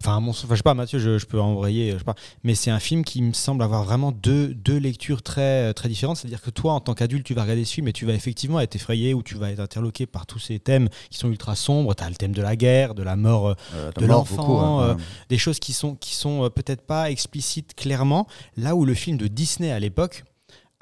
Enfin, 0.00 0.20
mon, 0.20 0.32
enfin, 0.32 0.48
je 0.50 0.56
sais 0.56 0.62
pas, 0.62 0.74
Mathieu, 0.74 0.98
je, 0.98 1.18
je 1.18 1.24
peux 1.24 1.40
envoyer, 1.40 1.92
je 1.92 1.98
sais 1.98 2.04
pas. 2.04 2.16
Mais 2.42 2.54
c'est 2.54 2.70
un 2.70 2.80
film 2.80 3.04
qui 3.04 3.22
me 3.22 3.32
semble 3.32 3.62
avoir 3.62 3.84
vraiment 3.84 4.12
deux, 4.12 4.52
deux 4.52 4.76
lectures 4.76 5.22
très, 5.22 5.72
très 5.72 5.88
différentes. 5.88 6.18
C'est-à-dire 6.18 6.42
que 6.42 6.50
toi, 6.50 6.74
en 6.74 6.80
tant 6.80 6.94
qu'adulte, 6.94 7.24
tu 7.24 7.32
vas 7.32 7.42
regarder 7.42 7.64
ce 7.64 7.72
film 7.72 7.88
et 7.88 7.92
tu 7.92 8.04
vas 8.04 8.12
effectivement 8.12 8.60
être 8.60 8.76
effrayé 8.76 9.14
ou 9.14 9.22
tu 9.22 9.36
vas 9.36 9.50
être 9.50 9.60
interloqué 9.60 10.04
par 10.04 10.26
tous 10.26 10.38
ces 10.38 10.58
thèmes 10.58 10.88
qui 11.10 11.16
sont 11.16 11.30
ultra 11.30 11.54
sombres. 11.56 11.94
Tu 11.94 12.04
as 12.04 12.08
le 12.10 12.16
thème 12.16 12.32
de 12.32 12.42
la 12.42 12.54
guerre, 12.56 12.94
de 12.94 13.02
la 13.02 13.16
mort 13.16 13.48
euh, 13.48 13.54
Euh, 13.74 13.92
de 13.92 14.04
l'enfant, 14.04 14.60
hein, 14.60 14.82
euh, 14.90 14.94
des 15.30 15.38
choses 15.38 15.58
qui 15.58 15.72
sont, 15.72 15.94
qui 15.94 16.14
sont 16.14 16.50
peut-être 16.54 16.82
pas 16.82 17.10
explicites 17.10 17.74
clairement, 17.74 18.26
là 18.58 18.74
où 18.76 18.84
le 18.84 18.94
film 18.94 19.16
de 19.16 19.26
Disney 19.26 19.70
à 19.70 19.78
l'époque 19.78 20.24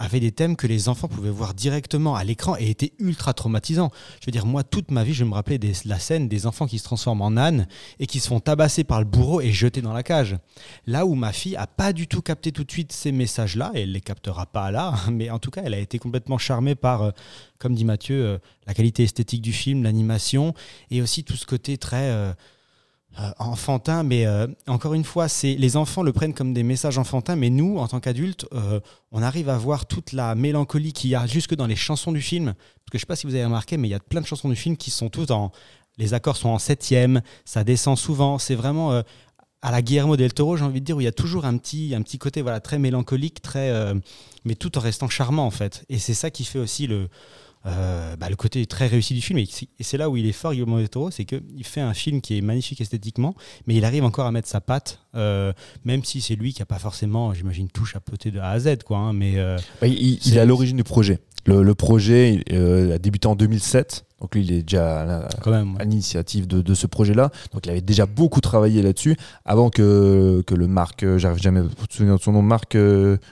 avait 0.03 0.21
des 0.21 0.33
thèmes 0.33 0.57
que 0.57 0.67
les 0.67 0.89
enfants 0.89 1.09
pouvaient 1.09 1.31
voir 1.31 1.55
directement 1.55 2.15
à 2.17 2.25
l'écran 2.25 2.57
et 2.59 2.69
étaient 2.71 2.93
ultra 2.99 3.33
traumatisants. 3.33 3.91
Je 4.21 4.27
veux 4.27 4.33
dire, 4.33 4.45
moi, 4.47 4.65
toute 4.65 4.91
ma 4.91 5.05
vie, 5.05 5.15
je 5.15 5.25
me 5.25 5.33
rappelais 5.33 5.59
des- 5.59 5.73
la 5.85 5.99
scène 5.99 6.29
des 6.29 6.47
enfants 6.47 6.67
qui 6.67 6.79
se 6.79 6.85
transforment 6.85 7.23
en 7.23 7.37
ânes 7.37 7.67
et 8.01 8.07
qui 8.07 8.19
se 8.21 8.29
font 8.29 8.41
tabasser 8.41 8.85
par 8.85 8.99
le 8.99 9.05
bourreau 9.07 9.41
et 9.41 9.53
jeter 9.53 9.81
dans 9.81 9.93
la 9.93 10.03
cage. 10.03 10.37
Là 10.87 11.07
où 11.07 11.15
ma 11.15 11.33
fille 11.33 11.57
a 11.57 11.67
pas 11.67 11.93
du 11.93 12.07
tout 12.09 12.21
capté 12.21 12.53
tout 12.53 12.65
de 12.65 12.71
suite 12.71 12.93
ces 12.93 13.13
messages-là, 13.13 13.71
et 13.75 13.83
elle 13.83 13.93
les 13.93 14.01
captera 14.01 14.47
pas 14.47 14.71
là, 14.71 14.95
mais 15.13 15.31
en 15.31 15.39
tout 15.39 15.51
cas, 15.51 15.63
elle 15.65 15.75
a 15.75 15.79
été 15.79 15.99
complètement 15.99 16.39
charmée 16.39 16.75
par, 16.75 17.03
euh, 17.03 17.11
comme 17.59 17.75
dit 17.75 17.85
Mathieu, 17.85 18.25
euh, 18.25 18.39
la 18.67 18.75
qualité 18.75 19.05
esthétique 19.05 19.43
du 19.43 19.53
film, 19.53 19.83
l'animation, 19.85 20.53
et 20.91 21.01
aussi 21.01 21.25
tout 21.25 21.37
ce 21.37 21.47
côté 21.47 21.79
très... 21.79 22.11
euh, 22.11 22.33
euh, 23.21 23.31
enfantin, 23.39 24.05
mais 24.05 24.25
euh, 24.25 24.47
encore 24.67 24.95
une 24.95 25.05
fois, 25.05 25.29
c'est 25.29 25.55
les 25.55 25.77
enfants 25.77 26.03
le 26.03 26.15
prennent 26.15 26.33
comme 26.33 26.55
des 26.55 26.63
messages 26.63 26.97
enfantins, 26.97 27.37
mais 27.37 27.51
nous, 27.51 27.77
en 27.77 27.87
tant 27.87 28.01
qu'adultes, 28.01 28.47
euh, 28.55 28.81
on 29.11 29.23
arrive 29.23 29.51
à 29.51 29.59
voir 29.59 29.85
toute 29.85 30.13
la 30.13 30.35
mélancolie 30.35 30.95
qu'il 30.95 31.11
y 31.11 31.15
a 31.15 31.27
jusque 31.27 31.55
dans 31.55 31.67
les 31.67 31.77
chansons 31.77 32.11
du 32.13 32.23
film. 32.23 32.55
Parce 32.55 32.91
que 32.91 32.97
je 32.97 33.01
sais 33.01 33.07
pas 33.07 33.17
si 33.17 33.27
vous 33.27 33.35
avez 33.35 33.45
remarqué, 33.45 33.77
mais 33.77 33.89
il 33.89 33.91
y 33.91 33.95
a 33.95 34.01
plein 34.01 34.23
de 34.23 34.27
chansons 34.27 34.49
du 34.49 34.57
film 34.57 34.79
qui 34.79 34.91
sont 34.91 35.11
toutes 35.11 35.31
en, 35.31 35.53
les 35.99 36.15
accords 36.15 36.39
sont 36.39 36.49
en 36.49 36.59
septième, 36.59 37.21
ça 37.45 37.65
descend 37.65 37.99
souvent. 37.99 38.39
C'est 38.39 38.55
vraiment 38.55 39.03
à 39.61 39.71
la 39.71 39.83
Guillermo 39.83 40.17
del 40.17 40.33
Toro, 40.33 40.57
j'ai 40.57 40.65
envie 40.65 40.81
de 40.81 40.87
dire, 40.87 40.97
où 40.97 41.03
il 41.03 41.05
y 41.05 41.09
a 41.09 41.13
toujours 41.13 41.45
un 41.45 41.59
petit, 41.59 41.95
un 41.95 42.01
petit 42.01 42.17
côté 42.17 42.41
voilà 42.41 42.61
très 42.61 42.79
mélancolique, 42.79 43.43
très, 43.43 43.93
mais 44.47 44.55
tout 44.55 44.79
en 44.79 44.81
restant 44.81 45.11
charmant 45.11 45.45
en 45.45 45.51
fait. 45.51 45.85
Et 45.91 45.99
c'est 45.99 46.15
ça 46.15 46.31
qui 46.31 46.45
fait 46.45 46.59
aussi 46.59 46.87
le 46.87 47.11
euh, 47.67 48.17
bah, 48.17 48.29
le 48.29 48.37
côté 48.37 48.65
très 48.67 48.87
réussi 48.87 49.15
du 49.15 49.21
film. 49.21 49.39
Et 49.39 49.47
c'est- 49.81 49.97
là 49.99 50.09
où 50.11 50.17
il 50.17 50.27
est 50.27 50.33
fort, 50.33 50.53
Guillermo 50.53 50.79
del 50.79 50.89
Toro, 50.89 51.11
c'est 51.11 51.25
qu'il 51.25 51.43
fait 51.65 51.81
un 51.81 51.95
film 51.95 52.21
qui 52.21 52.39
est 52.39 52.41
magnifique 52.41 52.81
esthétiquement, 52.81 53.35
mais 53.67 53.75
il 53.75 53.85
arrive 53.85 54.05
encore 54.05 54.27
à 54.27 54.33
mettre 54.33 54.49
sa 54.49 54.61
patte, 54.61 55.01
euh, 55.15 55.53
même 55.85 56.03
si 56.05 56.21
c'est 56.21 56.35
lui 56.35 56.53
qui 56.53 56.63
a 56.63 56.67
pas 56.67 56.79
forcément, 56.79 57.33
j'imagine, 57.35 57.69
tout 57.69 57.85
chapeauté 57.85 58.31
de 58.31 58.39
A 58.41 58.51
à 58.51 58.59
Z, 58.59 58.79
quoi. 58.85 58.99
hein, 58.99 59.13
mais 59.13 59.35
euh, 59.39 59.57
Bah, 59.81 59.87
il, 59.87 60.19
est 60.35 60.39
à 60.41 60.45
l'origine 60.45 60.77
du 60.77 60.85
projet. 60.85 61.19
Le, 61.45 61.63
le 61.63 61.75
projet 61.75 62.43
a 62.51 62.99
débuté 62.99 63.27
en 63.29 63.35
2007. 63.35 64.05
Donc 64.21 64.37
lui, 64.37 64.45
il 64.45 64.53
est 64.53 64.63
déjà 64.63 65.01
à 65.25 65.85
l'initiative 65.85 66.47
de, 66.47 66.63
de 66.63 66.75
ce 66.75 66.87
projet-là. 66.87 67.31
Donc 67.53 67.67
il 67.67 67.71
avait 67.71 67.81
déjà 67.81 68.07
beaucoup 68.07 68.41
travaillé 68.41 68.81
là-dessus 68.81 69.17
avant 69.45 69.69
que, 69.69 70.45
que 70.47 70.55
le 70.55 70.69
Marc, 70.69 71.05
j'arrive 71.19 71.43
jamais 71.43 71.59
à 71.59 71.63
me 71.65 71.71
souvenir 71.91 72.17
de 72.17 72.23
son 72.23 72.31
nom, 72.31 72.43
Marc 72.43 72.77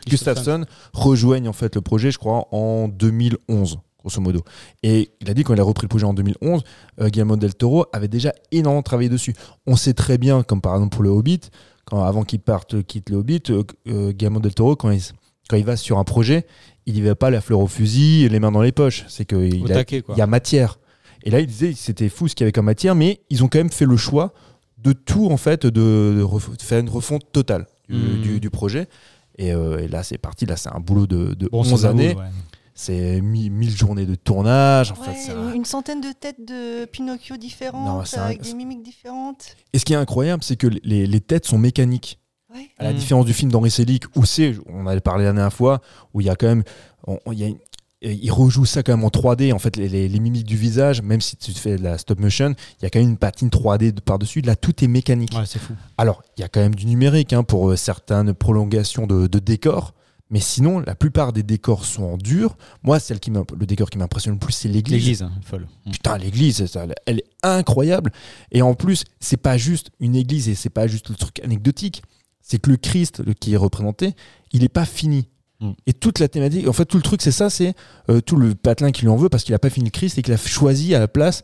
Gustafsson 0.08 0.64
rejoigne 0.92 1.48
en 1.48 1.52
fait 1.52 1.76
le 1.76 1.80
projet, 1.80 2.10
je 2.10 2.18
crois, 2.18 2.48
en 2.52 2.88
2011 2.88 3.78
grosso 4.00 4.20
modo. 4.20 4.42
Et 4.82 5.10
il 5.20 5.30
a 5.30 5.34
dit 5.34 5.44
quand 5.44 5.54
il 5.54 5.60
a 5.60 5.64
repris 5.64 5.84
le 5.84 5.88
projet 5.88 6.04
en 6.06 6.14
2011, 6.14 6.62
euh, 7.00 7.08
Guillermo 7.08 7.36
del 7.36 7.54
Toro 7.54 7.86
avait 7.92 8.08
déjà 8.08 8.32
énormément 8.50 8.82
travaillé 8.82 9.08
dessus. 9.08 9.34
On 9.66 9.76
sait 9.76 9.94
très 9.94 10.18
bien, 10.18 10.42
comme 10.42 10.60
par 10.60 10.74
exemple 10.74 10.94
pour 10.96 11.02
le 11.04 11.10
Hobbit, 11.10 11.40
quand, 11.84 12.02
avant 12.04 12.24
qu'il 12.24 12.40
parte, 12.40 12.82
quitte 12.84 13.10
le 13.10 13.16
Hobbit, 13.16 13.42
euh, 13.50 13.62
euh, 13.88 14.12
Guillermo 14.12 14.40
del 14.40 14.54
Toro, 14.54 14.76
quand 14.76 14.90
il, 14.90 15.00
quand 15.48 15.56
il 15.56 15.64
va 15.64 15.76
sur 15.76 15.98
un 15.98 16.04
projet, 16.04 16.46
il 16.86 16.96
y 16.96 17.00
va 17.02 17.14
pas 17.14 17.30
la 17.30 17.40
fleur 17.40 17.60
au 17.60 17.66
fusil, 17.66 18.28
les 18.28 18.40
mains 18.40 18.52
dans 18.52 18.62
les 18.62 18.72
poches. 18.72 19.04
C'est 19.08 19.24
qu'il 19.24 19.62
il 20.12 20.16
y 20.16 20.20
a 20.22 20.26
matière. 20.26 20.78
Et 21.24 21.30
là, 21.30 21.40
il 21.40 21.46
disait 21.46 21.72
que 21.72 21.78
c'était 21.78 22.08
fou 22.08 22.28
ce 22.28 22.34
qu'il 22.34 22.44
y 22.44 22.46
avait 22.46 22.52
comme 22.52 22.64
matière, 22.66 22.94
mais 22.94 23.20
ils 23.28 23.44
ont 23.44 23.48
quand 23.48 23.58
même 23.58 23.70
fait 23.70 23.84
le 23.84 23.96
choix 23.96 24.32
de 24.78 24.92
tout, 24.92 25.26
en 25.30 25.36
fait, 25.36 25.66
de, 25.66 25.70
de 26.16 26.22
ref- 26.22 26.56
de 26.56 26.62
faire 26.62 26.78
une 26.80 26.88
refonte 26.88 27.30
totale 27.32 27.66
du, 27.90 27.98
du- 28.22 28.40
du 28.40 28.48
projet. 28.50 28.88
Et, 29.36 29.52
euh, 29.52 29.78
et 29.78 29.88
là, 29.88 30.02
c'est 30.02 30.16
parti. 30.18 30.46
Là, 30.46 30.56
c'est 30.56 30.70
un 30.74 30.80
boulot 30.80 31.06
de, 31.06 31.34
de 31.34 31.48
Bon, 31.50 31.60
11 31.60 31.80
ça 31.82 31.90
années. 31.90 32.14
ouais. 32.14 32.24
C'est 32.82 33.20
mi- 33.20 33.50
1000 33.50 33.76
journées 33.76 34.06
de 34.06 34.14
tournage. 34.14 34.92
En 34.92 34.94
Ouais, 35.02 35.08
fait, 35.12 35.20
c'est 35.26 35.32
un- 35.32 35.52
une 35.52 35.66
centaine 35.66 36.00
de 36.00 36.12
têtes 36.18 36.42
de 36.42 36.86
Pinocchio 36.86 37.36
différentes, 37.36 37.86
Non, 37.86 38.04
c'est 38.06 38.16
un- 38.18 38.22
avec 38.24 38.40
des 38.40 38.54
mimiques 38.54 38.82
différentes. 38.82 39.54
Et 39.74 39.78
ce 39.78 39.84
qui 39.84 39.92
est 39.92 39.96
incroyable, 39.96 40.42
c'est 40.42 40.56
que 40.56 40.66
les, 40.66 41.06
les 41.06 41.20
têtes 41.20 41.44
sont 41.46 41.58
mécaniques. 41.58 42.18
Ouais. 42.54 42.70
À 42.78 42.84
la 42.84 42.92
Mhm. 42.92 42.96
différence 42.98 43.26
du 43.26 43.34
film 43.34 43.52
d'Henri 43.52 43.70
Selick, 43.70 44.04
où 44.16 44.24
c'est, 44.24 44.54
on 44.66 44.86
avait 44.86 45.00
parlé 45.00 45.24
la 45.24 45.32
dernière 45.34 45.52
fois, 45.52 45.82
où 46.14 46.22
il 46.22 46.26
y 46.26 46.30
a 46.30 46.36
quand 46.36 46.46
même. 46.46 46.62
on- 47.06 47.18
on- 47.26 47.32
il 47.32 47.38
y 47.38 47.44
a 47.44 47.48
une- 47.48 47.58
et 48.02 48.12
il 48.14 48.30
rejoue 48.30 48.64
ça 48.64 48.82
quand 48.82 48.92
même 48.96 49.04
en 49.04 49.10
3D, 49.10 49.52
en 49.52 49.58
fait, 49.58 49.76
les, 49.76 49.88
les- 49.88 50.08
les 50.08 50.20
mimiques 50.20 50.46
du 50.46 50.56
visage, 50.56 51.02
même 51.02 51.20
si 51.20 51.36
tu 51.36 51.52
fais 51.52 51.76
de 51.76 51.82
la 51.82 51.98
stop 51.98 52.18
motion, 52.18 52.54
il 52.78 52.82
y 52.82 52.86
a 52.86 52.90
quand 52.90 52.98
même 52.98 53.10
une 53.10 53.16
patine 53.18 53.50
3D 53.50 53.92
de- 53.92 54.00
par-dessus. 54.00 54.40
Là, 54.40 54.56
tout 54.56 54.82
est 54.82 54.88
mécanique. 54.88 55.34
Ouais, 55.36 55.44
c'est 55.44 55.58
fou. 55.58 55.74
Alors, 55.98 56.22
il 56.38 56.40
y 56.40 56.44
a 56.44 56.48
quand 56.48 56.60
même 56.60 56.74
du 56.74 56.86
numérique 56.86 57.32
hein, 57.34 57.42
pour 57.42 57.70
euh, 57.70 57.76
certaines 57.76 58.32
prolongations 58.32 59.06
de, 59.06 59.26
de 59.26 59.38
décors, 59.38 59.92
mais 60.30 60.40
sinon, 60.40 60.78
la 60.78 60.94
plupart 60.94 61.32
des 61.32 61.42
décors 61.42 61.84
sont 61.84 62.04
en 62.04 62.16
dur. 62.16 62.56
Moi, 62.84 63.00
celle 63.00 63.18
qui 63.18 63.30
le 63.30 63.66
décor 63.66 63.90
qui 63.90 63.98
m'impressionne 63.98 64.34
le 64.34 64.38
plus, 64.38 64.52
c'est 64.52 64.68
l'église. 64.68 64.98
L'église, 65.00 65.22
hein, 65.22 65.32
folle. 65.42 65.66
Putain, 65.90 66.18
l'église, 66.18 66.64
elle 67.06 67.18
est 67.18 67.24
incroyable. 67.42 68.12
Et 68.52 68.62
en 68.62 68.74
plus, 68.74 69.04
c'est 69.18 69.36
pas 69.36 69.58
juste 69.58 69.90
une 69.98 70.14
église 70.14 70.48
et 70.48 70.54
c'est 70.54 70.70
pas 70.70 70.86
juste 70.86 71.08
le 71.08 71.16
truc 71.16 71.40
anecdotique. 71.42 72.02
C'est 72.42 72.58
que 72.60 72.70
le 72.70 72.76
Christ 72.76 73.22
le- 73.24 73.34
qui 73.34 73.54
est 73.54 73.56
représenté, 73.56 74.14
il 74.52 74.62
est 74.62 74.68
pas 74.68 74.84
fini. 74.84 75.28
Mm. 75.60 75.72
Et 75.86 75.92
toute 75.92 76.20
la 76.20 76.28
thématique, 76.28 76.68
en 76.68 76.72
fait, 76.72 76.84
tout 76.84 76.96
le 76.96 77.02
truc, 77.02 77.22
c'est 77.22 77.32
ça, 77.32 77.50
c'est 77.50 77.74
euh, 78.08 78.20
tout 78.20 78.36
le 78.36 78.54
patelin 78.54 78.92
qui 78.92 79.02
lui 79.02 79.08
en 79.08 79.16
veut 79.16 79.28
parce 79.28 79.42
qu'il 79.42 79.54
a 79.54 79.58
pas 79.58 79.70
fini 79.70 79.86
le 79.86 79.90
Christ 79.90 80.16
et 80.16 80.22
qu'il 80.22 80.32
a 80.32 80.36
choisi 80.36 80.94
à 80.94 81.00
la 81.00 81.08
place 81.08 81.42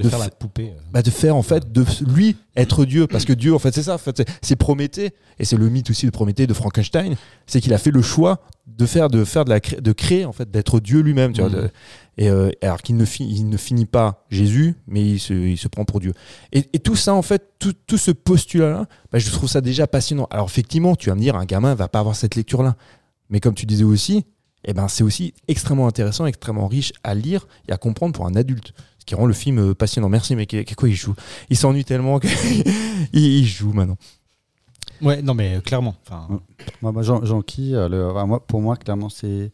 De, 0.00 0.04
De 0.04 0.08
faire 0.08 0.18
la 0.18 0.30
poupée. 0.30 0.72
euh. 0.76 0.80
bah, 0.92 1.02
de 1.02 1.10
faire 1.10 1.36
en 1.36 1.42
fait 1.42 1.70
de 1.70 1.84
lui 2.14 2.36
être 2.56 2.84
Dieu 2.84 3.06
parce 3.06 3.24
que 3.24 3.32
Dieu 3.32 3.54
en 3.54 3.58
fait 3.58 3.74
c'est 3.74 3.82
ça 3.84 3.94
en 3.94 3.98
fait 3.98 4.22
c'est- 4.42 4.56
Prométhée 4.56 5.12
et 5.38 5.44
c'est 5.44 5.56
le 5.56 5.68
mythe 5.68 5.90
aussi 5.90 6.06
de 6.06 6.10
Prométhée 6.10 6.46
de 6.46 6.54
Frankenstein 6.54 7.16
c'est 7.46 7.60
qu'il 7.60 7.72
a 7.74 7.78
fait 7.78 7.90
le 7.90 8.02
choix 8.02 8.40
de 8.66 8.86
faire 8.86 9.08
de 9.08 9.24
faire 9.24 9.44
de 9.44 9.50
la 9.50 9.60
de 9.60 9.92
créer 9.92 10.24
en 10.24 10.32
fait 10.32 10.50
d'être 10.50 10.80
Dieu 10.80 11.00
lui-même 11.00 11.32
tu 11.32 11.40
vois, 11.40 11.50
de- 11.50 11.70
et 12.18 12.28
euh, 12.28 12.50
alors 12.62 12.82
qu'il 12.82 12.96
ne 12.96 13.04
il 13.20 13.48
ne 13.48 13.56
finit 13.56 13.86
pas 13.86 14.24
Jésus 14.30 14.74
mais 14.86 15.02
il 15.02 15.18
se, 15.20 15.32
il 15.32 15.56
se 15.58 15.68
prend 15.68 15.84
pour 15.84 16.00
Dieu 16.00 16.12
et, 16.52 16.64
et 16.72 16.78
tout 16.78 16.96
ça 16.96 17.14
en 17.14 17.22
fait 17.22 17.42
tout, 17.58 17.74
tout 17.86 17.98
ce 17.98 18.10
postulat 18.10 18.70
là 18.70 18.86
bah, 19.12 19.18
je 19.18 19.30
trouve 19.30 19.48
ça 19.48 19.60
déjà 19.60 19.86
passionnant 19.86 20.26
alors 20.30 20.46
effectivement 20.46 20.96
tu 20.96 21.08
vas 21.10 21.14
me 21.14 21.20
dire 21.20 21.36
un 21.36 21.44
gamin 21.44 21.74
va 21.74 21.88
pas 21.88 22.00
avoir 22.00 22.16
cette 22.16 22.34
lecture 22.36 22.62
là 22.62 22.76
mais 23.30 23.40
comme 23.40 23.54
tu 23.54 23.66
disais 23.66 23.84
aussi 23.84 24.24
eh 24.64 24.74
ben, 24.74 24.88
c'est 24.88 25.02
aussi 25.04 25.32
extrêmement 25.48 25.86
intéressant, 25.86 26.26
extrêmement 26.26 26.66
riche 26.68 26.92
à 27.02 27.14
lire 27.14 27.48
et 27.66 27.72
à 27.72 27.78
comprendre 27.78 28.12
pour 28.12 28.26
un 28.26 28.34
adulte. 28.34 28.74
Qui 29.10 29.16
rend 29.16 29.26
le 29.26 29.32
film 29.34 29.58
euh, 29.58 29.74
passionnant. 29.74 30.08
Merci, 30.08 30.36
mais 30.36 30.46
quoi 30.46 30.88
il 30.88 30.94
joue? 30.94 31.16
Il 31.48 31.56
s'ennuie 31.56 31.84
tellement 31.84 32.20
qu'il 32.20 32.30
il 33.12 33.44
joue 33.44 33.72
maintenant. 33.72 33.96
Ouais, 35.02 35.20
non, 35.20 35.34
mais 35.34 35.56
euh, 35.56 35.60
clairement. 35.60 35.96
Enfin, 36.06 36.28
Ouais. 36.30 36.36
Moi, 36.80 36.92
moi, 36.92 37.02
Jean, 37.02 37.24
Jean-Qui, 37.24 37.74
euh, 37.74 37.88
le- 37.88 38.24
moi, 38.26 38.46
pour 38.46 38.60
moi, 38.60 38.76
clairement, 38.76 39.08
c'est 39.08 39.50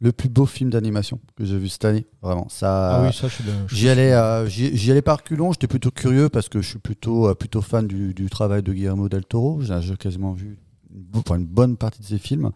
le 0.00 0.12
plus 0.12 0.28
beau 0.28 0.46
film 0.46 0.70
d'animation 0.70 1.18
que 1.34 1.44
j'ai 1.44 1.58
vu 1.58 1.68
cette 1.68 1.84
année. 1.86 2.06
Vraiment. 2.22 2.46
Ça, 2.50 2.98
ah 2.98 3.02
oui, 3.04 3.12
ça, 3.12 3.26
je 3.26 3.34
suis 3.34 3.42
de- 3.42 3.50
je 3.66 3.74
suis- 3.74 3.82
J'y 3.82 3.88
allais, 3.88 4.12
euh, 4.12 4.46
j'y 4.46 4.90
allais 4.92 5.02
par 5.02 5.16
reculons, 5.16 5.50
j'étais 5.50 5.66
plutôt 5.66 5.90
curieux 5.90 6.28
parce 6.28 6.48
que 6.48 6.62
je 6.62 6.68
suis 6.68 6.78
plutôt, 6.78 7.26
euh, 7.30 7.34
plutôt 7.34 7.62
fan 7.62 7.88
du, 7.88 8.14
du 8.14 8.30
travail 8.30 8.62
de 8.62 8.72
Guillermo 8.72 9.08
del 9.08 9.24
Toro. 9.24 9.60
J'ai 9.60 9.96
quasiment 9.96 10.34
vu 10.34 10.56
une, 10.94 11.36
une 11.36 11.46
bonne 11.46 11.76
partie 11.76 12.00
de 12.00 12.06
ses 12.06 12.18
films. 12.18 12.52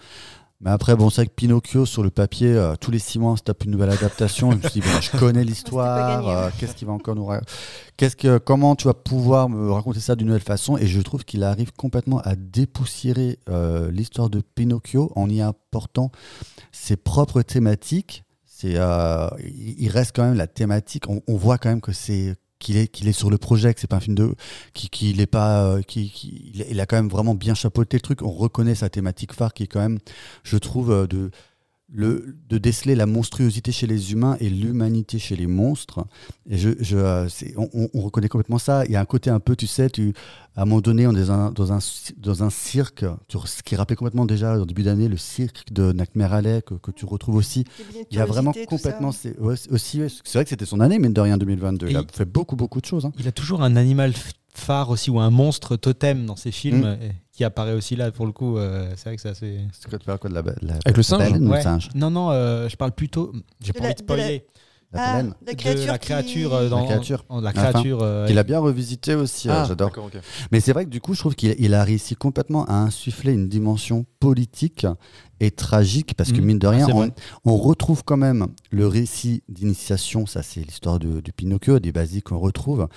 Mais 0.64 0.70
après, 0.70 0.96
bon, 0.96 1.10
c'est 1.10 1.20
vrai 1.20 1.26
que 1.26 1.34
Pinocchio, 1.34 1.84
sur 1.84 2.02
le 2.02 2.08
papier, 2.08 2.48
euh, 2.48 2.74
tous 2.80 2.90
les 2.90 2.98
six 2.98 3.18
mois, 3.18 3.32
on 3.32 3.36
se 3.36 3.42
tape 3.42 3.64
une 3.64 3.70
nouvelle 3.70 3.90
adaptation. 3.90 4.50
je 4.50 4.56
me 4.56 4.62
suis 4.62 4.80
dit, 4.80 4.88
bon, 4.88 4.98
je 4.98 5.14
connais 5.18 5.44
l'histoire, 5.44 6.26
euh, 6.26 6.48
qu'est-ce 6.58 6.74
qu'il 6.74 6.86
va 6.86 6.94
encore 6.94 7.14
nous 7.14 7.28
qu'est-ce 7.98 8.16
que, 8.16 8.38
Comment 8.38 8.74
tu 8.74 8.86
vas 8.86 8.94
pouvoir 8.94 9.50
me 9.50 9.70
raconter 9.70 10.00
ça 10.00 10.16
d'une 10.16 10.28
nouvelle 10.28 10.40
façon? 10.40 10.78
Et 10.78 10.86
je 10.86 11.02
trouve 11.02 11.26
qu'il 11.26 11.44
arrive 11.44 11.72
complètement 11.74 12.20
à 12.20 12.34
dépoussiérer 12.34 13.38
euh, 13.50 13.90
l'histoire 13.90 14.30
de 14.30 14.40
Pinocchio 14.40 15.12
en 15.16 15.28
y 15.28 15.42
apportant 15.42 16.10
ses 16.72 16.96
propres 16.96 17.42
thématiques. 17.42 18.24
C'est, 18.46 18.78
il 19.42 19.74
il 19.78 19.88
reste 19.90 20.16
quand 20.16 20.22
même 20.22 20.34
la 20.34 20.46
thématique. 20.46 21.10
On, 21.10 21.20
on 21.28 21.36
voit 21.36 21.58
quand 21.58 21.68
même 21.68 21.82
que 21.82 21.92
c'est 21.92 22.36
qu'il 22.58 22.76
est 22.76 22.88
qu'il 22.88 23.08
est 23.08 23.12
sur 23.12 23.30
le 23.30 23.38
projet, 23.38 23.74
que 23.74 23.80
c'est 23.80 23.86
pas 23.86 23.96
un 23.96 24.00
film 24.00 24.14
de 24.16 24.34
qui 24.74 24.88
qu'il 24.88 25.20
est 25.20 25.26
pas 25.26 25.64
euh, 25.66 25.82
qui, 25.82 26.10
qui- 26.10 26.50
il 26.54 26.62
a- 26.62 26.66
il 26.68 26.80
a 26.80 26.86
quand 26.86 26.96
même 26.96 27.08
vraiment 27.08 27.34
bien 27.34 27.54
chapeauté 27.54 27.96
le 27.96 28.00
truc. 28.02 28.22
On 28.22 28.30
reconnaît 28.30 28.74
sa 28.74 28.88
thématique 28.88 29.32
phare 29.32 29.52
qui 29.54 29.64
est 29.64 29.66
quand 29.66 29.80
même, 29.80 29.98
je 30.44 30.56
trouve, 30.56 30.90
euh, 30.92 31.06
de 31.06 31.30
le, 31.96 32.36
de 32.48 32.58
déceler 32.58 32.96
la 32.96 33.06
monstruosité 33.06 33.70
chez 33.70 33.86
les 33.86 34.10
humains 34.12 34.36
et 34.40 34.50
l'humanité 34.50 35.20
chez 35.20 35.36
les 35.36 35.46
monstres. 35.46 36.04
Et 36.50 36.58
je, 36.58 36.70
je, 36.80 36.96
euh, 36.96 37.28
c'est- 37.28 37.54
on, 37.56 37.70
on- 37.72 37.88
on 37.94 38.00
reconnaît 38.00 38.28
complètement 38.28 38.58
ça. 38.58 38.84
Il 38.86 38.90
y 38.90 38.96
a 38.96 39.00
un 39.00 39.04
côté 39.04 39.30
un 39.30 39.38
peu, 39.38 39.54
tu 39.54 39.68
sais, 39.68 39.88
tu, 39.88 40.12
à 40.56 40.62
un 40.62 40.64
moment 40.64 40.80
donné, 40.80 41.06
on 41.06 41.12
est 41.12 41.20
dans 41.26 41.30
un, 41.32 41.50
dans 41.52 41.72
un, 41.72 41.78
dans 42.18 42.42
un 42.42 42.50
cirque, 42.50 43.04
tu- 43.28 43.38
ce 43.44 43.62
qui 43.62 43.76
rappelait 43.76 43.94
complètement 43.96 44.26
déjà 44.26 44.58
au 44.58 44.66
début 44.66 44.82
d'année 44.82 45.06
le 45.08 45.16
cirque 45.16 45.72
de 45.72 45.92
Nightmare 45.92 46.32
Alley 46.32 46.62
que, 46.66 46.74
que 46.74 46.90
tu 46.90 47.04
retrouves 47.04 47.36
aussi. 47.36 47.64
Il 48.10 48.16
y 48.16 48.20
a 48.20 48.26
vraiment 48.26 48.52
complètement. 48.66 49.12
C'est 49.12 49.38
ouais, 49.38 49.54
aussi, 49.70 50.00
ouais, 50.00 50.08
c'est 50.24 50.38
vrai 50.38 50.44
que 50.44 50.50
c'était 50.50 50.66
son 50.66 50.80
année, 50.80 50.98
mine 50.98 51.12
de 51.12 51.20
rien, 51.20 51.38
2022. 51.38 51.88
Il 51.90 51.96
a 51.96 52.02
fait 52.12 52.24
beaucoup, 52.24 52.56
beaucoup 52.56 52.80
de 52.80 52.86
choses. 52.86 53.04
hein. 53.06 53.12
Il 53.20 53.28
a 53.28 53.32
toujours 53.32 53.62
un 53.62 53.76
animal 53.76 54.12
phare 54.56 54.90
aussi 54.90 55.10
ou 55.10 55.20
un 55.20 55.30
monstre 55.30 55.76
totem 55.76 56.26
dans 56.26 56.36
ses 56.36 56.50
films 56.52 56.80
Mm. 56.82 56.84
euh, 57.00 57.08
qui 57.32 57.44
apparaît 57.44 57.72
aussi 57.74 57.96
là 57.96 58.10
pour 58.12 58.26
le 58.26 58.32
coup. 58.32 58.56
euh, 58.58 58.88
c'est 58.96 59.06
vrai 59.10 59.16
que 59.16 59.22
c'est 59.22 59.28
assez. 59.30 59.60
C'est 59.72 59.88
quoi, 59.90 59.98
tu 59.98 60.06
parles 60.06 60.18
quoi 60.18 60.30
de 60.30 60.34
la, 60.34 60.42
la- 60.62 60.74
Avec 60.84 60.96
le 60.96 61.02
singe 61.02 61.18
baleine 61.18 61.48
ou 61.48 61.52
le 61.52 61.60
singe 61.60 61.88
Non, 61.94 62.10
non, 62.10 62.30
euh, 62.30 62.68
je 62.68 62.76
parle 62.76 62.92
plutôt. 62.92 63.32
J'ai 63.60 63.72
De 63.72 63.78
pas 63.78 63.84
la- 63.84 63.90
envie 63.90 63.94
de 63.96 64.02
de 64.02 64.06
la- 64.12 64.16
spoiler. 64.22 64.44
La 64.92 65.02
Ah, 65.02 65.12
baleine. 65.16 65.34
la 65.44 65.52
de 65.54 65.58
créature. 65.58 65.86
la 65.88 65.98
qui- 65.98 66.06
créature 66.06 66.54
euh, 66.54 66.68
dans 66.68 66.78
La 66.80 66.84
créature. 66.86 67.24
créature 67.52 67.98
euh, 68.02 68.26
Qu'il 68.28 68.38
a 68.38 68.44
bien 68.44 68.60
revisité 68.60 69.16
aussi, 69.16 69.48
euh, 69.48 69.52
Ah, 69.52 69.64
j'adore. 69.66 69.88
d'accord, 69.88 70.04
ok. 70.04 70.18
Mais 70.52 70.60
c'est 70.60 70.72
vrai 70.72 70.84
que 70.84 70.90
du 70.90 71.00
coup, 71.00 71.14
je 71.14 71.18
trouve 71.18 71.34
qu'il 71.34 71.52
il 71.58 71.74
a 71.74 71.82
réussi 71.82 72.14
complètement 72.14 72.64
à 72.66 72.74
insuffler 72.74 73.32
une 73.32 73.48
dimension 73.48 74.06
politique 74.20 74.86
et 75.44 75.50
tragique, 75.50 76.14
parce 76.16 76.32
que 76.32 76.38
Mhm. 76.40 76.44
mine 76.46 76.58
de 76.58 76.66
Ah, 76.66 76.70
rien, 76.70 76.86
on, 77.44 77.56
retrouve 77.56 78.02
quand 78.04 78.16
même 78.16 78.46
le 78.70 78.86
récit 78.86 79.42
d'initiation, 79.48 80.26
ça 80.26 80.42
c'est 80.42 80.60
l'histoire 80.60 80.98
de, 80.98 81.20
du 81.20 81.32
Pinocchio, 81.32 81.78
des 81.78 81.92
basiques 81.92 82.24
qu'on 82.24 82.38
retrouve, 82.38 82.88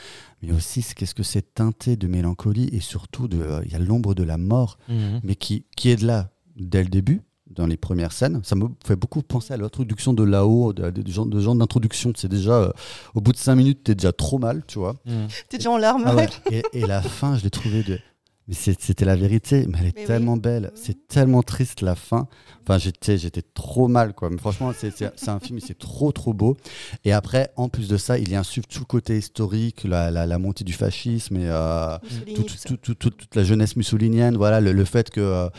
mais 0.42 0.52
aussi 0.52 0.84
qu'est-ce 0.96 1.16
que 1.16 1.24
c'est 1.24 1.54
teinté 1.54 1.96
de 1.96 2.08
mélancolie 2.08 2.70
et 2.72 2.80
surtout 2.80 3.28
de, 3.28 3.40
euh, 3.42 3.62
il 3.66 3.72
y 3.72 3.76
a 3.76 3.80
l'ombre 3.80 4.14
de 4.16 4.24
la 4.24 4.38
mort, 4.38 4.78
Mhm. 4.90 5.22
mais 5.24 5.36
qui, 5.36 5.66
qui 5.76 5.90
est 5.90 5.96
de 5.98 6.08
là 6.08 6.30
dès 6.58 6.84
le 6.84 6.90
début. 6.90 7.22
Dans 7.50 7.66
les 7.66 7.78
premières 7.78 8.12
scènes, 8.12 8.42
ça 8.44 8.56
me 8.58 8.66
fait 8.86 8.98
beaucoup 8.98 9.22
penser 9.22 9.54
à 9.54 9.58
l'introduction 9.58 10.14
de 10.14 10.22
là-haut, 10.24 10.74
de, 10.74 10.90
de, 10.92 11.02
de 11.02 11.10
genre, 11.12 11.26
de 11.26 11.40
genre 11.40 11.56
d'introduction. 11.56 12.12
C'est 12.16 12.28
déjà 12.28 12.52
euh, 12.52 12.72
au 13.16 13.22
bout 13.22 13.32
de 13.32 13.38
cinq 13.38 13.56
minutes, 13.56 13.86
t'es 13.86 13.96
déjà 13.96 14.12
trop 14.12 14.38
mal, 14.38 14.64
tu 14.68 14.80
vois. 14.80 14.98
Mhm. 15.06 15.28
T'es 15.48 15.58
déjà 15.58 15.72
en 15.72 15.78
larmes. 15.78 16.04
Ah 16.06 16.14
ouais. 16.14 16.28
et, 16.52 16.62
et 16.74 16.86
la 16.86 17.02
fin, 17.02 17.38
je 17.38 17.44
l'ai 17.46 17.50
trouvée 17.50 17.84
de. 17.84 18.00
Mais 18.48 18.54
c'était 18.56 19.04
la 19.06 19.16
vérité, 19.18 19.66
mais 19.68 19.78
elle 19.82 19.88
est 19.88 19.96
Mais 19.96 20.02
oui. 20.02 20.08
tellement 20.08 20.38
belle, 20.38 20.72
c'est 20.76 21.08
tellement 21.08 21.44
triste 21.44 21.82
la 21.82 21.96
fin. 21.96 22.28
Enfin, 22.64 22.78
j'étais, 22.78 23.18
j'étais 23.18 23.42
trop 23.42 23.88
mal, 23.90 24.14
quoi. 24.14 24.30
Mais 24.30 24.38
franchement, 24.38 24.72
c'est, 24.78 25.02
un 25.30 25.40
film, 25.40 25.60
c'est 25.60 25.78
trop, 25.78 26.12
trop 26.14 26.34
beau. 26.34 26.56
Et 27.04 27.12
après, 27.12 27.52
en 27.58 27.68
plus 27.68 27.88
de 27.90 27.98
ça, 27.98 28.18
il 28.18 28.30
y 28.30 28.36
a 28.36 28.40
un 28.40 28.44
tout 28.70 28.80
le 28.80 28.86
côté 28.86 29.18
historique, 29.18 29.84
la, 29.84 30.12
la, 30.12 30.26
la 30.26 30.38
montée 30.40 30.64
du 30.64 30.74
fascisme 30.74 31.36
et 31.38 31.48
euh, 31.50 31.98
tout- 32.36 32.78
tout- 32.78 32.96
tout- 32.96 33.10
toute 33.10 33.36
la 33.36 33.44
jeunesse 33.44 33.76
mussolinienne. 33.76 34.38
Voilà, 34.38 34.62
le, 34.62 34.72
le 34.72 34.86
fait 34.86 35.10
que. 35.10 35.20
euh, 35.22 35.50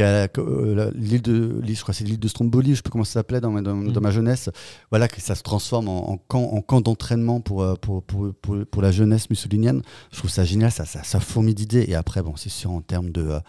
euh, 0.00 0.90
l'île 0.94 1.22
de 1.22 1.62
je 1.66 1.80
crois 1.82 1.94
c'est 1.94 2.04
l'île 2.04 2.18
de 2.18 2.26
Stromboli, 2.28 2.70
je 2.70 2.76
sais 2.76 2.82
plus 2.82 2.90
comment 2.90 3.04
ça 3.04 3.12
s'appelait 3.14 3.40
dans, 3.40 3.50
ma- 3.50 3.62
dans, 3.62 3.74
Mm. 3.76 3.92
dans 3.92 4.00
ma 4.00 4.10
jeunesse. 4.10 4.50
Voilà 4.90 5.06
que 5.08 5.20
ça 5.20 5.34
se 5.34 5.42
transforme 5.42 5.88
en, 5.88 6.10
en 6.10 6.16
camp, 6.16 6.42
en 6.52 6.60
camp 6.62 6.80
d'entraînement 6.80 7.40
pour, 7.40 7.62
euh, 7.62 7.74
pour, 7.76 8.02
pour, 8.02 8.32
pour, 8.42 8.56
pour 8.66 8.82
la 8.82 8.90
jeunesse 8.90 9.30
mussolinienne. 9.30 9.82
Je 10.12 10.18
trouve 10.18 10.30
ça 10.30 10.44
génial, 10.44 10.70
ça, 10.72 10.84
ça, 10.84 11.02
ça 11.04 11.20
fourmille 11.20 11.54
d'idées. 11.54 11.84
Et 11.88 11.94
après, 11.94 12.22
bon, 12.22 12.34
c'est 12.36 12.48
sûr 12.50 12.70
en 12.72 12.80
termes 12.80 13.10
de 13.10 13.22
euh, 13.22 13.40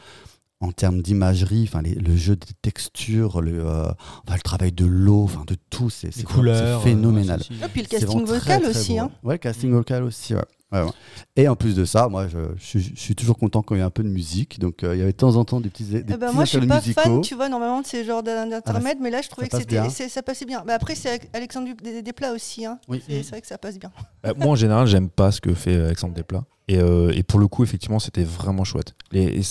en 0.61 0.71
termes 0.71 1.01
d'imagerie, 1.01 1.63
enfin 1.67 1.81
le 1.83 2.15
jeu 2.15 2.35
des 2.37 2.53
textures, 2.61 3.41
le, 3.41 3.59
euh, 3.65 3.83
enfin, 4.25 4.35
le 4.35 4.41
travail 4.41 4.71
de 4.71 4.85
l'eau, 4.85 5.23
enfin 5.23 5.43
de 5.45 5.55
tout, 5.69 5.89
c'est 5.89 6.11
phénoménal. 6.11 7.41
euh, 7.41 7.43
ouais, 7.43 7.49
aussi- 7.51 7.59
Ah, 7.61 7.67
puis 7.69 7.81
le 7.81 7.87
casting 7.87 8.23
vocal 8.25 8.65
aussi. 8.65 8.97
hein. 8.97 9.11
Ouais, 9.23 9.37
casting 9.37 9.71
vocal 9.71 10.03
aussi, 10.03 10.33
ouais. 10.33 10.45
Ouais, 10.75 10.81
ouais. 10.85 10.91
Et 11.37 11.47
en 11.47 11.55
plus 11.55 11.75
de 11.75 11.83
ça, 11.85 12.07
moi, 12.07 12.27
je, 12.27 12.37
je 12.57 12.63
suis- 12.63 12.91
je 12.95 12.99
suis 12.99 13.15
toujours 13.15 13.37
content 13.37 13.61
quand 13.61 13.75
il 13.75 13.79
y 13.79 13.81
a 13.81 13.85
un 13.85 13.89
peu 13.89 14.03
de 14.03 14.09
musique. 14.09 14.59
Donc, 14.59 14.83
euh, 14.83 14.95
il 14.95 14.99
y 14.99 15.01
avait 15.01 15.11
de 15.11 15.17
temps 15.17 15.35
en 15.35 15.43
temps 15.45 15.59
des 15.59 15.69
petits, 15.69 15.83
des 15.83 15.97
Eh 15.99 16.03
ben, 16.03 16.17
petits 16.27 16.35
moi, 16.35 16.45
je 16.45 16.49
suis 16.57 16.67
pas 16.67 16.75
musicaux. 16.75 17.01
fan, 17.01 17.21
tu 17.21 17.35
vois, 17.35 17.49
normalement 17.49 17.81
de 17.81 17.85
ces 17.87 18.05
genres 18.05 18.23
d'in- 18.23 18.47
d'intermèdes, 18.47 18.97
mais 19.01 19.09
là, 19.09 19.21
je 19.21 19.29
trouvais 19.29 19.47
que 19.47 19.57
c'était, 19.57 20.09
ça 20.09 20.21
passait 20.23 20.45
bien. 20.45 20.63
Mais 20.65 20.73
après, 20.73 20.95
c'est 20.95 21.29
Alexandre 21.33 21.67
Du- 21.67 21.75
des, 21.83 22.01
des 22.01 22.13
plats 22.13 22.31
aussi. 22.33 22.65
Hein. 22.65 22.79
Oui. 22.87 23.01
C'est, 23.07 23.21
vrai 23.29 23.41
que 23.41 23.47
ça 23.47 23.57
passe 23.57 23.77
bien. 23.79 23.91
Bah, 24.23 24.33
moi, 24.37 24.47
en 24.47 24.55
général, 24.55 24.87
j'aime 24.87 25.09
pas 25.09 25.31
ce 25.31 25.41
que 25.41 25.53
fait 25.53 25.75
euh, 25.75 25.85
Alexandre 25.87 26.13
Desplat. 26.13 26.43
Et, 26.67 26.77
euh, 26.79 27.11
et 27.15 27.21
pour 27.23 27.39
le 27.39 27.47
coup, 27.47 27.63
effectivement, 27.63 27.99
c'était 27.99 28.23
vraiment 28.23 28.63
chouette. 28.63 28.95
Les- 29.11 29.23
et, 29.25 29.39
et- 29.39 29.43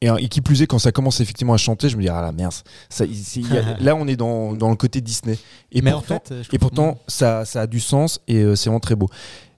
et, 0.00 0.08
et 0.24 0.28
qui 0.28 0.40
plus 0.40 0.62
est, 0.62 0.66
quand 0.68 0.78
ça 0.78 0.92
commence 0.92 1.20
effectivement 1.20 1.54
à 1.54 1.56
chanter, 1.56 1.88
je 1.88 1.96
me 1.96 2.02
dis, 2.02 2.08
ah 2.08 2.22
la 2.22 2.30
merde. 2.32 2.54
Ça, 2.88 3.04
y 3.04 3.10
a- 3.58 3.76
là, 3.80 3.96
on 3.96 4.06
est 4.06 4.14
dans, 4.16 4.52
dans 4.52 4.70
le 4.70 4.76
côté 4.76 5.00
Disney. 5.00 5.36
Et 5.72 5.82
mais 5.82 5.90
pourtant, 5.90 6.14
en 6.14 6.18
fait, 6.20 6.34
je 6.36 6.40
et 6.40 6.44
trouve- 6.44 6.58
pourtant 6.60 6.98
ça, 7.08 7.44
ça 7.44 7.62
a 7.62 7.66
du 7.66 7.80
sens 7.80 8.20
et 8.28 8.36
euh, 8.36 8.54
c'est 8.54 8.70
vraiment 8.70 8.78
très 8.80 8.94
beau. 8.94 9.08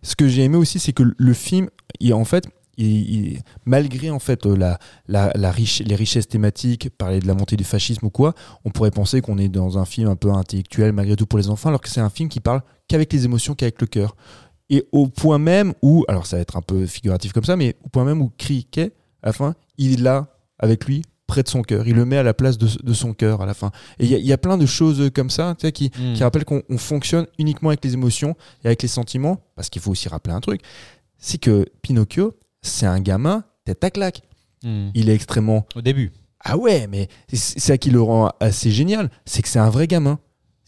Ce 0.02 0.16
que 0.16 0.28
j'ai 0.28 0.44
aimé 0.44 0.56
aussi, 0.56 0.78
c'est 0.78 0.92
que 0.92 1.02
le 1.16 1.34
film, 1.34 1.68
il, 2.00 2.14
en 2.14 2.24
fait, 2.24 2.46
malgré 3.64 4.08
euh, 4.08 4.56
la, 4.56 4.78
la, 5.06 5.32
les 5.34 5.94
richesses 5.94 6.28
thématiques, 6.28 6.90
parler 6.96 7.20
de 7.20 7.26
la 7.26 7.34
montée 7.34 7.56
du 7.56 7.64
fascisme 7.64 8.06
ou 8.06 8.10
quoi, 8.10 8.34
on 8.64 8.70
pourrait 8.70 8.90
penser 8.90 9.20
qu'on 9.20 9.38
est 9.38 9.48
dans 9.48 9.78
un 9.78 9.84
film 9.84 10.08
un 10.08 10.16
peu 10.16 10.30
intellectuel 10.30 10.92
malgré 10.92 11.16
tout 11.16 11.26
pour 11.26 11.38
les 11.38 11.48
enfants, 11.48 11.68
alors 11.68 11.80
que 11.80 11.88
c'est 11.88 12.00
un 12.00 12.10
film 12.10 12.28
qui 12.28 12.40
parle 12.40 12.62
qu'avec 12.88 13.12
les 13.12 13.24
émotions, 13.24 13.54
qu'avec 13.54 13.80
le 13.80 13.86
cœur. 13.86 14.16
Et 14.70 14.86
au 14.92 15.08
point 15.08 15.38
même 15.38 15.74
où, 15.82 16.04
alors 16.08 16.26
ça 16.26 16.36
va 16.36 16.42
être 16.42 16.56
un 16.56 16.62
peu 16.62 16.86
figuratif 16.86 17.32
comme 17.32 17.44
ça, 17.44 17.56
mais 17.56 17.76
au 17.84 17.88
point 17.88 18.04
même 18.04 18.22
où 18.22 18.30
Criquet, 18.38 18.92
à 19.22 19.28
la 19.28 19.32
fin, 19.32 19.54
il 19.78 19.94
est 19.94 20.02
là 20.02 20.28
avec 20.58 20.84
lui 20.86 21.02
près 21.30 21.42
de 21.42 21.48
son 21.48 21.62
cœur. 21.62 21.86
Il 21.88 21.94
le 21.94 22.04
met 22.04 22.16
à 22.18 22.22
la 22.22 22.34
place 22.34 22.58
de, 22.58 22.68
de 22.82 22.92
son 22.92 23.14
cœur 23.14 23.40
à 23.40 23.46
la 23.46 23.54
fin. 23.54 23.70
Et 23.98 24.04
il 24.04 24.10
y, 24.10 24.14
a- 24.14 24.18
il 24.18 24.26
y 24.26 24.32
a 24.32 24.38
plein 24.38 24.58
de 24.58 24.66
choses 24.66 25.10
comme 25.14 25.30
ça 25.30 25.54
tu 25.58 25.66
sais, 25.66 25.72
qui, 25.72 25.90
Mhm. 25.98 26.14
qui 26.14 26.22
rappellent 26.24 26.44
qu'on 26.44 26.62
on 26.68 26.78
fonctionne 26.78 27.26
uniquement 27.38 27.70
avec 27.70 27.84
les 27.84 27.94
émotions 27.94 28.34
et 28.64 28.66
avec 28.66 28.82
les 28.82 28.88
sentiments. 28.88 29.38
Parce 29.56 29.68
qu'il 29.70 29.80
faut 29.80 29.92
aussi 29.92 30.08
rappeler 30.08 30.34
un 30.34 30.40
truc, 30.40 30.60
c'est 31.18 31.38
que 31.38 31.66
Pinocchio, 31.82 32.34
c'est 32.62 32.86
un 32.86 33.00
gamin 33.00 33.44
tête 33.64 33.82
à 33.84 33.90
claque. 33.90 34.22
Mhm. 34.64 34.90
Il 34.94 35.08
est 35.08 35.14
extrêmement... 35.14 35.66
Au 35.76 35.80
début. 35.80 36.12
Ah 36.42 36.56
ouais, 36.56 36.86
mais 36.86 37.08
c'est 37.32 37.60
ça 37.60 37.78
qui 37.78 37.90
le 37.90 38.00
rend 38.00 38.30
assez 38.40 38.70
génial, 38.70 39.10
c'est 39.26 39.42
que 39.42 39.48
c'est 39.48 39.58
un 39.58 39.70
vrai 39.70 39.86
gamin. 39.86 40.18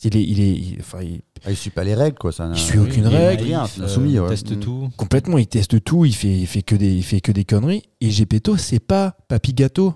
Il 0.05 0.17
est, 0.17 0.23
il 0.23 0.41
est, 0.41 0.51
il- 0.53 0.77
enfin, 0.81 0.99
il- 1.03 1.23
Ah, 1.45 1.51
il 1.51 1.57
suit 1.57 1.71
pas 1.71 1.83
les 1.85 1.95
règles, 1.95 2.19
quoi. 2.19 2.31
Ça, 2.33 2.49
Il 2.53 2.59
suit 2.59 2.79
aucune 2.79 3.05
il 3.05 3.09
règle, 3.09 3.45
rien, 3.45 3.67
c'est 3.67 3.81
euh, 3.83 4.21
ouais. 4.23 4.29
teste 4.29 4.53
Mm. 4.53 4.61
tout. 4.61 4.91
complètement, 4.97 5.39
il 5.39 5.47
teste 5.47 5.83
tout, 5.83 6.05
il 6.05 6.15
fait, 6.15 6.29
il 6.39 6.47
fait 6.47 6.63
que 6.63 6.75
des, 6.77 6.93
il 6.93 7.03
fait 7.03 7.21
que 7.21 7.33
des 7.33 7.45
conneries. 7.45 7.83
Et 8.01 8.11
Gepetto, 8.11 8.57
c'est 8.57 8.79
pas 8.81 9.17
papy 9.29 9.53
gâteau, 9.55 9.95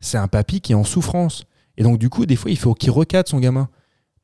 c'est 0.00 0.18
un 0.18 0.28
papy 0.28 0.60
qui 0.60 0.72
est 0.72 0.76
en 0.76 0.84
souffrance. 0.84 1.44
Et 1.76 1.82
donc 1.82 1.98
du 1.98 2.08
coup, 2.08 2.26
des 2.26 2.36
fois, 2.36 2.50
il 2.50 2.58
faut 2.58 2.74
qu'il 2.74 2.90
recadre 2.90 3.28
son 3.28 3.38
gamin, 3.38 3.68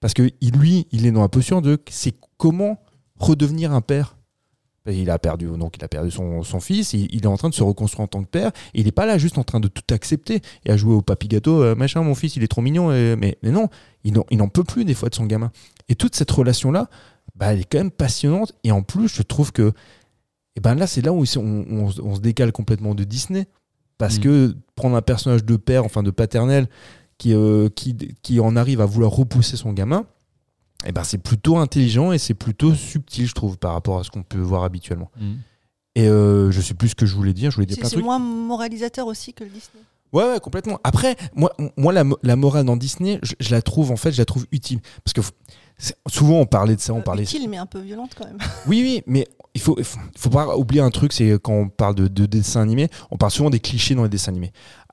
parce 0.01 0.15
que 0.15 0.31
lui, 0.43 0.87
il 0.91 1.07
est 1.07 1.13
dans 1.13 1.21
la 1.23 1.29
posture 1.29 1.63
de, 1.63 1.79
c'est 1.91 2.15
comment 2.37 2.79
redevenir 3.19 3.73
un 3.73 3.81
père. 3.83 4.17
Il 4.91 5.11
a 5.11 5.19
perdu, 5.21 5.47
donc 5.47 5.77
il 5.77 5.85
a 5.85 5.89
perdu 5.89 6.11
son, 6.11 6.43
fils, 6.59 6.93
il, 6.93 7.07
il 7.15 7.23
est 7.23 7.27
en 7.29 7.37
train 7.37 7.49
de 7.49 7.55
se 7.55 7.63
reconstruire 7.63 8.01
en 8.03 8.09
tant 8.09 8.21
que 8.25 8.29
père, 8.29 8.51
il 8.75 8.87
n'est 8.87 8.91
pas 8.91 9.07
là 9.07 9.17
juste 9.17 9.39
en 9.39 9.45
train 9.45 9.61
de 9.61 9.69
tout 9.69 9.95
accepter 9.95 10.41
et 10.65 10.71
à 10.73 10.77
jouer 10.77 10.93
au 10.95 11.03
papy 11.03 11.29
gâteau, 11.29 11.63
euh, 11.63 11.77
machin, 11.77 12.03
mon 12.03 12.17
fils, 12.17 12.35
il 12.35 12.43
est 12.43 12.49
trop 12.49 12.63
mignon, 12.63 12.91
et- 12.93 13.15
mais, 13.15 13.39
non, 13.45 13.69
il 14.03 14.13
n'en- 14.13 14.49
peut 14.49 14.65
plus 14.65 14.85
des 14.85 14.95
fois 14.95 15.09
de 15.09 15.15
son 15.15 15.27
gamin. 15.27 15.53
Et 15.89 15.95
toute 15.95 16.17
cette 16.17 16.33
relation-là, 16.33 16.89
bah, 17.37 17.53
elle 17.53 17.61
est 17.61 17.65
quand 17.65 17.79
même 17.79 17.93
passionnante, 17.93 18.55
et 18.65 18.73
en 18.73 18.83
plus, 18.83 19.07
je 19.07 19.23
trouve 19.23 19.53
que, 19.53 19.73
et 20.57 20.61
ben 20.61 20.75
là, 20.75 20.89
c'est 20.89 21.01
là 21.01 21.13
où 21.13 21.23
on 21.37 21.91
se 22.17 22.21
décale 22.21 22.51
complètement 22.51 22.97
de 22.97 23.05
Disney, 23.05 23.47
parce 24.03 24.19
Mm. 24.19 24.23
que 24.23 24.57
prendre 24.75 24.97
un 24.97 25.01
personnage 25.03 25.45
de 25.45 25.55
père, 25.57 25.85
enfin 25.85 26.03
de 26.03 26.11
paternel, 26.11 26.67
qui, 27.19 27.33
euh, 27.35 27.69
qui, 27.69 27.97
qui 28.23 28.41
en 28.41 28.57
arrive 28.57 28.81
à 28.81 28.85
vouloir 28.85 29.13
repousser 29.13 29.57
son 29.57 29.73
gamin, 29.73 30.07
et 30.85 30.91
ben 30.91 31.05
c'est 31.05 31.19
plutôt 31.19 31.57
intelligent 31.59 32.11
et 32.11 32.19
c'est 32.19 32.35
plutôt 32.35 32.75
subtil, 32.75 33.29
je 33.29 33.33
trouve, 33.35 33.59
par 33.59 33.75
rapport 33.75 34.01
à 34.01 34.03
ce 34.03 34.11
qu'on 34.11 34.25
peut 34.25 34.41
voir 34.41 34.65
habituellement. 34.65 35.13
Mhm. 35.21 35.39
Et 35.95 36.09
euh, 36.09 36.51
je 36.51 36.61
sais 36.61 36.75
plus 36.75 36.89
ce 36.89 36.95
que 36.97 37.07
je 37.07 37.15
voulais 37.15 37.33
dire, 37.33 37.53
je 37.53 37.57
voulais 37.57 37.67
dire 37.67 37.77
C'est, 37.85 37.95
plein 37.97 38.05
moins 38.05 38.19
moralisateur 38.19 39.07
aussi 39.07 39.33
que 39.35 39.45
le 39.45 39.51
Disney. 39.51 39.85
Ouais, 40.13 40.25
ouais, 40.25 40.41
complètement. 40.41 40.81
Après, 40.83 41.15
moi, 41.37 41.53
moi 41.77 41.93
la, 41.93 42.03
mo- 42.03 42.19
la 42.25 42.35
morale 42.35 42.65
dans 42.67 42.77
Disney, 42.77 43.21
je, 43.23 43.35
je 43.39 43.51
la 43.53 43.63
trouve, 43.63 43.93
en 43.93 43.97
fait, 43.97 44.11
je 44.11 44.19
la 44.19 44.25
trouve 44.25 44.47
utile. 44.51 44.81
Parce 45.05 45.13
que 45.15 45.21
souvent, 46.09 46.41
on 46.41 46.47
parlait 46.47 46.77
de 46.77 46.81
ça, 46.81 46.93
on 46.95 46.99
Euh, 46.99 47.03
parlait. 47.03 47.23
Utile, 47.25 47.49
mais 47.49 47.57
un 47.59 47.67
peu 47.67 47.81
violente 47.81 48.13
quand 48.17 48.25
même. 48.27 48.39
Oui, 48.67 48.81
oui, 48.83 49.03
mais 49.07 49.27
il 49.55 49.61
faut, 49.61 49.75
il 49.79 49.85
faut, 49.85 49.99
faut 50.17 50.31
pas 50.31 50.57
oublier 50.57 50.81
un 50.81 50.91
truc, 50.91 51.13
c'est 51.13 51.39
quand 51.43 51.53
on 51.53 51.69
parle 51.69 51.95
de, 51.95 52.09
de 52.09 52.27
dessins 52.27 52.63
animés, 52.63 52.89
on 53.11 53.17
parle 53.17 53.33
souvent 53.33 53.51
des 53.51 53.61
clichés 53.61 53.95
dans 53.95 54.03
les 54.05 54.09
dessins 54.09 54.31
animés. 54.33 54.53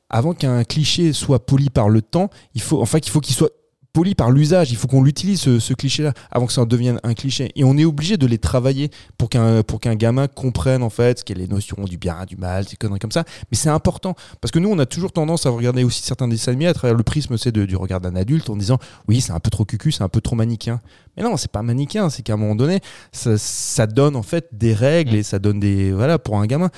Avant 0.09 0.33
qu'un 0.33 0.63
cliché 0.63 1.13
soit 1.13 1.45
poli 1.45 1.69
par 1.69 1.87
le 1.89 2.01
temps, 2.01 2.29
il 2.55 2.61
faut, 2.61 2.81
enfin, 2.81 2.99
qu'il 2.99 3.11
faut 3.11 3.19
qu'il 3.21 3.35
soit 3.35 3.51
poli 3.93 4.15
par 4.15 4.31
l'usage. 4.31 4.71
Il 4.71 4.77
faut 4.77 4.87
qu'on 4.87 5.03
l'utilise 5.03 5.41
ce, 5.41 5.73
cliché-là 5.73 6.13
avant 6.31 6.45
que 6.45 6.53
ça 6.53 6.65
devienne 6.65 6.99
un 7.03 7.13
cliché. 7.13 7.51
Et 7.55 7.63
on 7.63 7.77
est 7.77 7.85
obligé 7.85 8.17
de 8.17 8.27
les 8.27 8.37
travailler 8.37 8.89
pour 9.17 9.29
qu'un 9.29 9.63
pour 9.63 9.79
qu'un 9.79 9.95
gamin 9.95 10.27
comprenne 10.27 10.83
en 10.83 10.89
fait 10.89 11.19
ce 11.19 11.23
qu'est 11.23 11.33
les 11.33 11.47
notions 11.47 11.83
du 11.83 11.97
bien, 11.97 12.25
du 12.25 12.35
mal, 12.37 12.65
des 12.65 12.75
conneries 12.75 12.99
comme 12.99 13.11
ça. 13.11 13.23
Mais 13.51 13.57
c'est 13.57 13.69
important 13.69 14.15
parce 14.41 14.51
que 14.51 14.59
nous, 14.59 14.69
on 14.69 14.79
a 14.79 14.85
toujours 14.85 15.11
tendance 15.11 15.45
à 15.45 15.49
regarder 15.49 15.83
aussi 15.83 16.03
certains 16.03 16.27
dessins 16.27 16.51
animés 16.51 16.67
à 16.67 16.73
travers 16.73 16.95
le 16.95 17.03
prisme 17.03 17.37
c'est 17.37 17.51
du 17.51 17.75
regard 17.75 18.01
d'un 18.01 18.15
adulte 18.15 18.49
en 18.49 18.55
disant 18.55 18.77
oui, 19.07 19.21
c'est 19.21 19.31
un 19.31 19.39
peu 19.39 19.49
trop 19.49 19.65
cucu, 19.65 19.91
c'est 19.91 20.03
un 20.03 20.09
peu 20.09 20.21
trop 20.21 20.35
manichéen. 20.35 20.81
Mais 21.17 21.23
non, 21.23 21.37
c'est 21.37 21.51
pas 21.51 21.61
manichéen, 21.61 22.09
c'est 22.09 22.23
qu'à 22.23 22.33
un 22.33 22.37
moment 22.37 22.55
donné, 22.55 22.79
ça, 23.11 23.37
ça 23.37 23.87
donne 23.87 24.15
en 24.15 24.23
fait 24.23 24.47
des 24.51 24.73
règles 24.73 25.15
et 25.15 25.23
ça 25.23 25.39
donne 25.39 25.59
des 25.59 25.91
voilà 25.91 26.19
pour 26.19 26.39
un 26.39 26.45
gamin. 26.45 26.69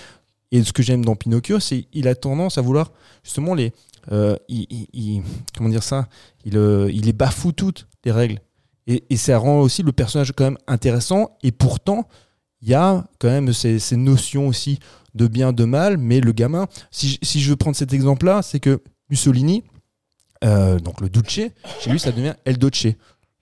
Et 0.52 0.64
ce 0.64 0.74
que 0.74 0.84
j'aime 0.84 1.06
dans 1.06 1.16
Pinocchio, 1.16 1.60
c'est 1.60 1.88
il 1.94 2.08
a 2.08 2.16
tendance 2.16 2.58
à 2.58 2.62
vouloir 2.62 2.92
justement 3.24 3.54
les 3.54 3.72
euh, 4.12 4.36
il, 4.48 4.66
il- 4.70 4.88
il- 4.94 5.22
comment 5.58 5.70
dire 5.70 5.84
ça? 5.84 6.08
Il, 6.46 6.58
euh, 6.58 6.90
il 6.92 7.06
les 7.06 7.14
bafoue 7.14 7.52
toutes 7.52 7.88
les 8.06 8.12
règles. 8.12 8.40
Et, 8.88 9.04
et 9.10 9.18
ça 9.18 9.38
rend 9.38 9.60
aussi 9.60 9.84
le 9.84 9.92
personnage 9.92 10.32
quand 10.36 10.44
même 10.44 10.58
intéressant. 10.68 11.38
Et 11.44 11.52
pourtant 11.52 12.08
il 12.64 12.70
y 12.70 12.74
a 12.76 13.06
quand 13.20 13.28
même 13.30 13.54
ces, 13.54 13.80
ces 13.80 13.96
notions 13.98 14.48
aussi 14.48 14.80
de 15.16 15.28
bien 15.28 15.52
de 15.54 15.66
mal. 15.66 15.98
Mais 15.98 16.20
le 16.20 16.32
gamin 16.32 16.68
si, 16.92 17.10
je- 17.10 17.18
si 17.22 17.42
je 17.42 17.50
veux 17.50 17.56
prendre 17.56 17.76
cet 17.76 17.94
exemple 17.94 18.26
là 18.26 18.42
c'est 18.42 18.60
que 18.60 18.82
Mussolini 19.10 19.64
euh, 20.44 20.80
donc 20.80 21.02
le 21.02 21.10
Duce 21.10 21.28
chez 21.80 21.90
lui 21.92 22.00
ça 22.00 22.12
devient 22.12 22.34
El 22.46 22.58
Doce 22.58 22.88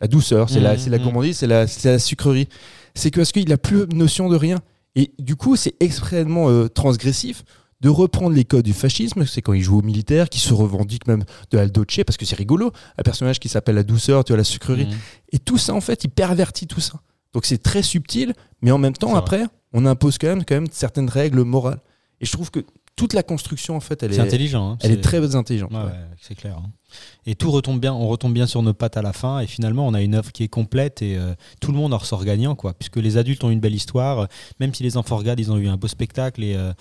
la 0.01 0.07
douceur 0.07 0.49
c'est 0.49 0.59
la, 0.59 0.73
Mhm, 0.73 0.79
c'est 0.79 0.89
la 0.89 0.97
on 1.07 1.21
dit 1.21 1.33
c'est 1.33 1.47
la, 1.47 1.67
c'est 1.67 1.89
la 1.91 1.99
sucrerie. 1.99 2.47
C'est 2.95 3.11
que 3.11 3.19
parce 3.19 3.31
qu'il 3.31 3.51
a 3.53 3.57
plus 3.57 3.85
notion 3.93 4.29
de 4.29 4.35
rien. 4.35 4.59
Et 4.95 5.11
du 5.19 5.35
coup 5.35 5.55
c'est 5.55 5.75
extrêmement 5.81 6.49
euh, 6.49 6.67
transgressif 6.67 7.43
de 7.81 7.89
reprendre 7.89 8.35
les 8.35 8.43
codes 8.45 8.65
du 8.65 8.73
fascisme, 8.73 9.25
c'est 9.25 9.41
quand 9.41 9.53
il 9.53 9.61
joue 9.61 9.79
au 9.79 9.81
militaire, 9.81 10.29
qui 10.29 10.39
se 10.39 10.53
revendique 10.53 11.07
même 11.07 11.23
de 11.51 11.57
Aldoce, 11.57 12.03
parce 12.05 12.17
que 12.17 12.25
c'est 12.25 12.35
rigolo, 12.35 12.71
un 12.97 13.03
personnage 13.03 13.39
qui 13.39 13.47
s'appelle 13.49 13.75
la 13.75 13.83
douceur, 13.83 14.23
tu 14.25 14.33
vois, 14.33 14.37
la 14.37 14.43
sucrerie. 14.43 14.85
Mhm. 14.85 14.97
Et 15.31 15.39
tout 15.39 15.57
ça, 15.57 15.73
en 15.73 15.81
fait, 15.81 16.03
il 16.03 16.09
pervertit 16.09 16.67
tout 16.67 16.81
ça. 16.81 16.99
Donc 17.33 17.45
c'est 17.45 17.61
très 17.61 17.83
subtil, 17.83 18.33
mais 18.61 18.71
en 18.71 18.77
même 18.79 18.93
temps, 18.93 19.15
après, 19.15 19.43
on 19.71 19.85
impose 19.85 20.17
quand 20.17 20.27
même, 20.27 20.43
quand 20.43 20.55
même 20.55 20.67
certaines 20.71 21.09
règles 21.09 21.43
morales. 21.43 21.79
Et 22.21 22.25
je 22.25 22.31
trouve 22.31 22.51
que 22.51 22.59
toute 22.97 23.13
la 23.13 23.23
construction 23.23 23.77
en 23.77 23.79
fait, 23.79 24.03
elle 24.03 24.11
C'est 24.13 24.19
est, 24.19 24.23
intelligent. 24.23 24.71
hein. 24.71 24.77
elle 24.81 24.91
est 24.91 24.99
très 24.99 25.33
intelligente. 25.35 25.71
Ouais, 25.71 25.77
ouais. 25.77 25.85
ouais, 25.85 25.93
c'est 26.21 26.35
clair. 26.35 26.57
hein. 26.57 26.69
Et 27.25 27.35
tout 27.35 27.49
retombe 27.49 27.79
bien, 27.79 27.93
on 27.93 28.07
retombe 28.09 28.33
bien 28.33 28.45
sur 28.45 28.61
nos 28.61 28.73
pattes 28.73 28.97
à 28.97 29.01
la 29.01 29.13
fin, 29.13 29.39
et 29.39 29.47
finalement 29.47 29.87
on 29.87 29.93
a 29.93 30.01
une 30.01 30.15
œuvre 30.15 30.33
qui 30.33 30.43
est 30.43 30.47
complète 30.49 31.01
et 31.01 31.15
euh, 31.15 31.33
tout 31.61 31.71
le 31.71 31.77
monde 31.77 31.93
en 31.93 31.97
ressort 31.97 32.25
gagnant, 32.25 32.55
quoi. 32.55 32.73
Puisque 32.73 32.97
les 32.97 33.15
adultes 33.15 33.41
ont 33.45 33.51
une 33.51 33.61
belle 33.61 33.75
histoire, 33.75 34.19
euh, 34.19 34.25
même 34.59 34.73
si 34.73 34.83
les 34.83 34.97
enfants 34.97 35.15
regardent, 35.15 35.39
ils 35.39 35.49
ont 35.51 35.57
eu 35.57 35.69
un 35.69 35.77
beau 35.77 35.87
spectacle 35.87 36.43
et, 36.43 36.55
euh, 36.55 36.73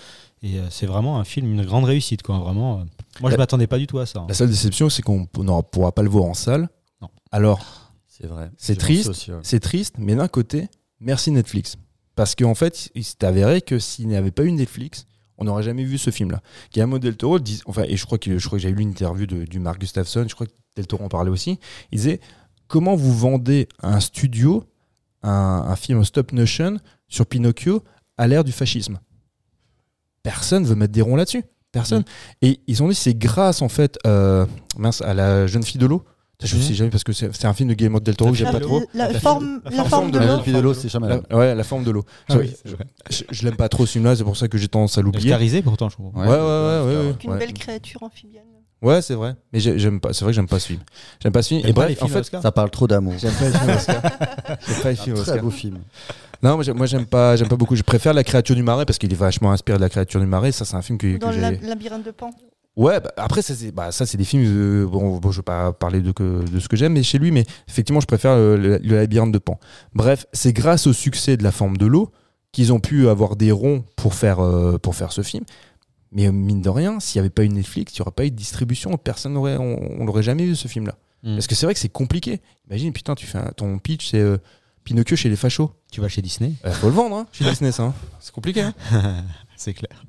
et, 0.42 0.58
euh, 0.58 0.66
c'est 0.70 0.86
vraiment 0.86 1.18
un 1.18 1.24
film, 1.24 1.52
une 1.52 1.64
grande 1.64 1.84
réussite, 1.84 2.22
quoi. 2.22 2.38
Vraiment. 2.38 2.80
euh. 2.80 2.84
Moi 3.20 3.30
je 3.30 3.34
La- 3.34 3.38
m'attendais 3.38 3.66
pas 3.66 3.78
du 3.78 3.86
tout 3.86 3.98
à 3.98 4.06
ça. 4.06 4.20
hein. 4.20 4.26
La 4.28 4.34
seule 4.34 4.48
déception, 4.50 4.88
c'est 4.90 5.02
qu'on 5.02 5.20
ne 5.38 5.60
pourra 5.62 5.92
pas 5.92 6.02
le 6.02 6.08
voir 6.08 6.24
en 6.24 6.34
salle. 6.34 6.68
Non. 7.02 7.08
Alors, 7.32 7.92
C'est 8.06 8.26
vrai. 8.26 8.50
C'est 8.56 8.76
triste. 8.76 9.08
ouais. 9.28 9.34
c'est 9.42 9.60
triste, 9.60 9.94
mais 9.98 10.14
d'un 10.14 10.28
côté, 10.28 10.68
merci 11.00 11.30
Netflix. 11.30 11.76
Parce 12.16 12.34
qu'en 12.34 12.54
fait, 12.54 12.90
il 12.96 13.04
s'est 13.04 13.24
avéré 13.24 13.60
que 13.62 13.78
s'il 13.78 14.08
n'y 14.08 14.16
avait 14.16 14.30
pas 14.32 14.42
eu 14.44 14.50
Netflix, 14.52 15.06
on 15.38 15.44
n'aurait 15.44 15.62
jamais 15.62 15.84
vu 15.84 15.98
ce 15.98 16.10
film-là. 16.10 16.40
Guillermo 16.72 16.98
del 16.98 17.16
Toro, 17.16 17.38
dit, 17.38 17.60
enfin, 17.66 17.84
et 17.86 17.96
je 17.96 18.04
crois 18.06 18.18
que, 18.18 18.38
je 18.38 18.46
crois 18.46 18.58
que 18.58 18.62
j'ai 18.62 18.72
lu 18.72 18.82
une 18.82 18.90
interview 18.90 19.24
de, 19.26 19.44
du 19.44 19.60
Mark 19.60 19.78
Gustafsson, 19.80 20.24
je 20.28 20.34
crois 20.34 20.46
que 20.48 20.52
del 20.74 20.86
Toro 20.88 21.04
en 21.04 21.08
parlait 21.08 21.30
aussi. 21.30 21.60
Il 21.92 21.98
disait 21.98 22.20
Comment 22.66 22.96
vous 22.96 23.16
vendez 23.16 23.68
à 23.80 23.94
un 23.94 24.00
studio 24.00 24.64
un, 25.22 25.30
un 25.68 25.76
film 25.76 26.04
stop 26.04 26.32
motion 26.32 26.78
sur 27.08 27.24
Pinocchio 27.26 27.82
à 28.16 28.26
l'ère 28.26 28.42
du 28.44 28.52
fascisme? 28.52 28.98
Personne 30.30 30.64
veut 30.64 30.74
mettre 30.74 30.92
des 30.92 31.02
ronds 31.02 31.16
là-dessus. 31.16 31.42
Personne. 31.72 32.04
Et 32.42 32.60
ils 32.66 32.82
ont 32.82 32.88
dit 32.88 32.94
c'est 32.94 33.14
grâce 33.16 33.62
en 33.62 33.68
fait 33.68 33.98
euh, 34.06 34.44
mince, 34.78 35.00
à 35.02 35.14
la 35.14 35.46
jeune 35.46 35.62
fille 35.62 35.80
de 35.80 35.86
l'eau. 35.86 36.02
Je 36.42 36.54
Mhm. 36.56 36.62
sais 36.62 36.74
jamais 36.74 36.90
parce 36.90 37.02
que 37.02 37.12
c'est 37.12 37.44
un 37.46 37.52
film 37.52 37.68
de 37.68 37.74
Guillermo 37.74 37.98
del 37.98 38.14
Toro 38.16 38.30
que 38.30 38.36
j'aime 38.36 38.46
La 38.46 38.52
pas 38.52 38.60
trop. 38.60 38.80
La, 38.94 39.06
la 39.08 39.12
La 39.14 39.20
forme, 39.20 39.60
la 39.64 39.70
la 39.70 39.76
forme 39.78 39.88
forme 39.90 40.10
de 40.12 40.18
La 40.18 40.26
l'eau. 40.26 40.32
jeune 40.36 40.42
fille 40.44 40.52
de 40.52 40.58
l'eau, 40.60 40.72
c'est 40.74 40.88
jamais 40.88 41.08
La- 41.08 41.36
ouais, 41.36 41.54
la 41.54 41.64
forme 41.64 41.82
de 41.84 41.90
l'eau. 41.90 42.04
Ah 42.28 42.34
Je- 42.34 42.38
oui, 42.38 42.54
je 43.10 43.22
je 43.30 43.44
l'aime 43.44 43.56
pas 43.56 43.68
trop 43.68 43.86
ce 43.86 43.92
film-là, 43.92 44.14
c'est 44.14 44.22
pour 44.22 44.36
ça 44.36 44.46
que 44.48 44.56
j'ai 44.56 44.68
tendance 44.68 44.96
à 44.98 45.02
l'oublier. 45.02 45.30
Oscarisé 45.30 45.62
pourtant, 45.62 45.88
je 45.88 45.94
trouve. 45.96 46.14
Ouais, 46.16 46.26
ouais, 46.26 46.28
ouais, 46.28 46.36
ouais, 46.36 46.82
ouais, 46.86 46.96
Avec 47.08 47.24
une 47.24 47.30
ouais. 47.32 47.38
belle 47.38 47.52
créature 47.54 48.02
amphibienne. 48.04 48.44
Ouais, 48.80 49.02
c'est 49.02 49.14
vrai. 49.14 49.34
Mais 49.52 49.58
j'ai- 49.60 49.78
j'aime 49.78 49.98
pas. 50.00 50.12
C'est 50.12 50.24
vrai 50.24 50.32
que 50.32 50.36
j'aime 50.36 50.46
pas 50.46 50.60
ce 50.60 50.68
film. 50.68 50.80
J'aime 51.22 51.32
pas 51.32 51.42
ce 51.42 51.48
film. 51.48 51.62
Et 51.66 51.72
bref, 51.72 51.88
les 51.88 52.02
en 52.02 52.06
fait, 52.08 52.20
Oscar? 52.20 52.42
Ça 52.42 52.52
parle 52.52 52.70
trop 52.70 52.86
d'amour. 52.86 53.14
j'aime 53.18 53.32
pas 53.34 53.46
les 53.48 53.52
films 53.58 53.70
Oscar. 53.76 54.02
J'aime 54.66 54.82
pas 54.82 54.90
les 54.90 54.96
films 54.96 55.16
Un 55.16 55.18
Oscar. 55.20 55.34
très 55.34 55.42
beau 55.42 55.50
film. 55.50 55.78
Non, 56.42 56.54
moi, 56.54 56.62
j'aime- 56.62 56.76
moi 56.76 56.86
j'aime 56.86 57.06
pas, 57.06 57.34
j'aime 57.36 57.48
pas 57.48 57.56
beaucoup. 57.56 57.74
Je 57.74 57.82
préfère 57.82 58.14
La 58.14 58.22
créature 58.22 58.54
du 58.54 58.62
marais 58.62 58.84
parce 58.86 58.98
qu'il 58.98 59.12
est 59.12 59.16
vachement 59.16 59.50
inspiré 59.50 59.78
de 59.78 59.82
La 59.82 59.88
créature 59.88 60.20
du 60.20 60.26
marais. 60.26 60.52
Ça, 60.52 60.64
c'est 60.64 60.76
un 60.76 60.82
film 60.82 60.96
que, 60.98 61.14
que 61.14 61.18
Dans 61.18 61.28
le 61.28 61.34
j'ai. 61.34 61.40
lab- 61.40 61.62
labyrinthe 61.64 62.04
de 62.04 62.10
Pan? 62.12 62.30
Ouais, 62.76 63.00
bah, 63.00 63.10
après, 63.16 63.42
ça, 63.42 63.54
c'est 63.56 63.72
bah, 63.72 63.90
ça, 63.90 64.06
c'est 64.06 64.16
des 64.16 64.22
films. 64.24 64.44
euh, 64.46 64.86
bon, 64.86 65.16
bon, 65.18 65.32
je 65.32 65.38
vais 65.38 65.42
pas 65.42 65.72
parler 65.72 66.00
de, 66.00 66.12
que, 66.12 66.48
de 66.48 66.60
ce 66.60 66.68
que 66.68 66.76
j'aime, 66.76 66.92
mais 66.92 67.02
chez 67.02 67.18
lui, 67.18 67.32
mais 67.32 67.44
effectivement, 67.66 67.98
je 68.00 68.06
préfère 68.06 68.30
euh, 68.30 68.56
le, 68.56 68.78
le 68.78 68.94
labyrinthe 68.96 69.32
de 69.32 69.38
Pan. 69.38 69.58
Bref, 69.94 70.26
c'est 70.32 70.52
grâce 70.52 70.86
au 70.86 70.92
succès 70.92 71.36
de 71.36 71.42
La 71.42 71.50
forme 71.50 71.76
de 71.76 71.86
l'eau 71.86 72.12
qu'ils 72.52 72.72
ont 72.72 72.78
pu 72.80 73.08
avoir 73.08 73.34
des 73.34 73.50
ronds 73.50 73.84
pour 73.96 74.14
faire, 74.14 74.38
euh, 74.38 74.78
pour 74.78 74.94
faire 74.94 75.10
ce 75.10 75.22
film. 75.22 75.42
Mais 76.12 76.26
euh, 76.26 76.32
mine 76.32 76.62
de 76.62 76.68
rien, 76.70 77.00
s'il 77.00 77.18
n'y 77.20 77.26
avait 77.26 77.30
pas 77.34 77.44
eu 77.44 77.48
Netflix, 77.48 77.92
il 77.92 77.96
n'y 77.96 78.02
aurait 78.02 78.12
pas 78.12 78.24
eu 78.24 78.30
de 78.30 78.36
distribution, 78.36 78.96
personne 78.96 79.34
n'aurait, 79.34 79.56
on, 79.58 80.00
on 80.00 80.04
l'aurait 80.06 80.22
jamais 80.22 80.44
vu 80.44 80.56
ce 80.56 80.68
film-là. 80.68 80.94
Mm. 81.22 81.34
Parce 81.34 81.46
que 81.46 81.54
c'est 81.54 81.66
vrai 81.66 81.74
que 81.74 81.80
c'est 81.80 81.88
compliqué. 81.88 82.40
Imagine, 82.70 82.92
putain, 82.92 83.14
tu 83.14 83.26
fais 83.26 83.38
un- 83.38 83.50
ton 83.56 83.78
pitch, 83.78 84.10
c'est 84.10 84.20
euh, 84.20 84.38
Pinocchio 84.84 85.16
chez 85.16 85.28
les 85.28 85.36
fachos. 85.36 85.70
Tu 85.92 86.00
vas 86.00 86.08
chez 86.08 86.22
Disney 86.22 86.52
Il 86.64 86.70
faut 86.72 86.86
le 86.88 86.94
vendre, 86.94 87.16
hein, 87.16 87.26
chez 87.32 87.44
Disney, 87.44 87.72
ça. 87.72 87.82
hein. 87.84 87.94
C'est 88.20 88.32
compliqué. 88.32 88.62
hein. 88.62 88.74
C'est 89.56 89.74
clair. 89.74 90.04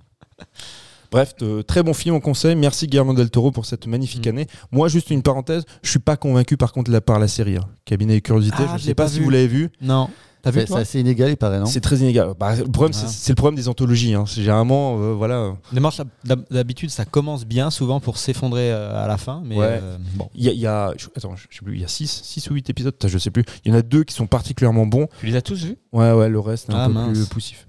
Bref, 1.11 1.33
euh, 1.41 1.63
très 1.63 1.81
bon 1.81 1.93
film, 1.95 2.13
on 2.15 2.19
conseille. 2.19 2.55
Merci 2.55 2.85
Guillermo 2.87 3.13
del 3.15 3.31
Toro 3.31 3.51
pour 3.51 3.65
cette 3.65 3.87
magnifique 3.87 4.25
Mm. 4.27 4.29
année. 4.29 4.47
Moi, 4.71 4.87
juste 4.89 5.09
une 5.09 5.23
parenthèse, 5.23 5.63
je 5.81 5.89
suis 5.89 5.99
pas 5.99 6.15
convaincu 6.17 6.55
par 6.55 6.71
contre 6.71 6.91
là, 6.91 7.01
par 7.01 7.17
la 7.19 7.27
série. 7.27 7.57
hein. 7.57 7.67
Cabinet 7.85 8.17
et 8.17 8.21
curiosité, 8.21 8.57
Ah, 8.59 8.73
je 8.77 8.81
je 8.83 8.85
sais 8.87 8.93
pas, 8.93 9.05
pas 9.05 9.09
si 9.09 9.19
vous 9.19 9.29
l'avez 9.31 9.47
vu. 9.47 9.69
Non. 9.81 10.07
T'as 10.41 10.51
vu 10.51 10.61
C'est 10.65 10.73
assez 10.75 10.99
inégal, 11.01 11.29
il 11.31 11.37
paraît, 11.37 11.59
non 11.59 11.65
C'est 11.65 11.81
très 11.81 11.97
inégal. 11.97 12.33
Bah, 12.39 12.55
le 12.55 12.63
problème, 12.65 12.93
c'est 12.93 13.05
Ah. 13.07 13.11
c'est 13.11 13.31
le 13.31 13.35
problème 13.35 13.55
des 13.57 13.67
anthologies. 13.67 14.13
hein. 14.13 14.23
C'est 14.27 14.41
Généralement, 14.41 14.97
euh, 14.99 15.13
voilà. 15.13 15.55
Démarche, 15.73 15.99
d'hab- 16.23 16.45
D'habitude, 16.49 16.89
ça 16.89 17.03
commence 17.05 17.45
bien, 17.45 17.69
souvent 17.71 17.99
pour 17.99 18.17
s'effondrer 18.17 18.71
euh, 18.71 19.03
à 19.03 19.07
la 19.07 19.17
fin. 19.17 19.41
Mais 19.45 19.57
Ouais. 19.57 19.79
euh, 19.81 19.97
bon. 20.15 20.29
Il 20.35 20.43
y 20.45 20.49
a, 20.49 20.51
il 20.53 20.59
y 20.59 20.67
a- 20.67 20.93
je- 20.97 21.07
attends, 21.15 21.35
je 21.35 21.43
sais 21.43 21.63
plus, 21.63 21.75
il 21.75 21.81
y 21.81 21.83
a 21.83 21.87
6 21.89 22.47
ou 22.49 22.53
8 22.53 22.69
épisodes, 22.69 22.95
je 23.05 23.17
sais 23.17 23.31
plus. 23.31 23.43
Il 23.65 23.71
y 23.71 23.75
en 23.75 23.77
a 23.77 23.81
deux 23.81 24.03
qui 24.05 24.13
sont 24.15 24.27
particulièrement 24.27 24.85
bons. 24.85 25.07
Tu 25.19 25.25
les 25.25 25.35
as 25.35 25.41
tous 25.41 25.63
vus? 25.65 25.75
Ouais, 25.91 26.11
ouais, 26.13 26.29
le 26.29 26.39
reste, 26.39 26.69
est 26.69 26.73
un 26.73 26.77
Ah, 26.83 26.87
peu 26.87 26.93
mince. 26.93 27.17
plus 27.17 27.27
poussif. 27.27 27.65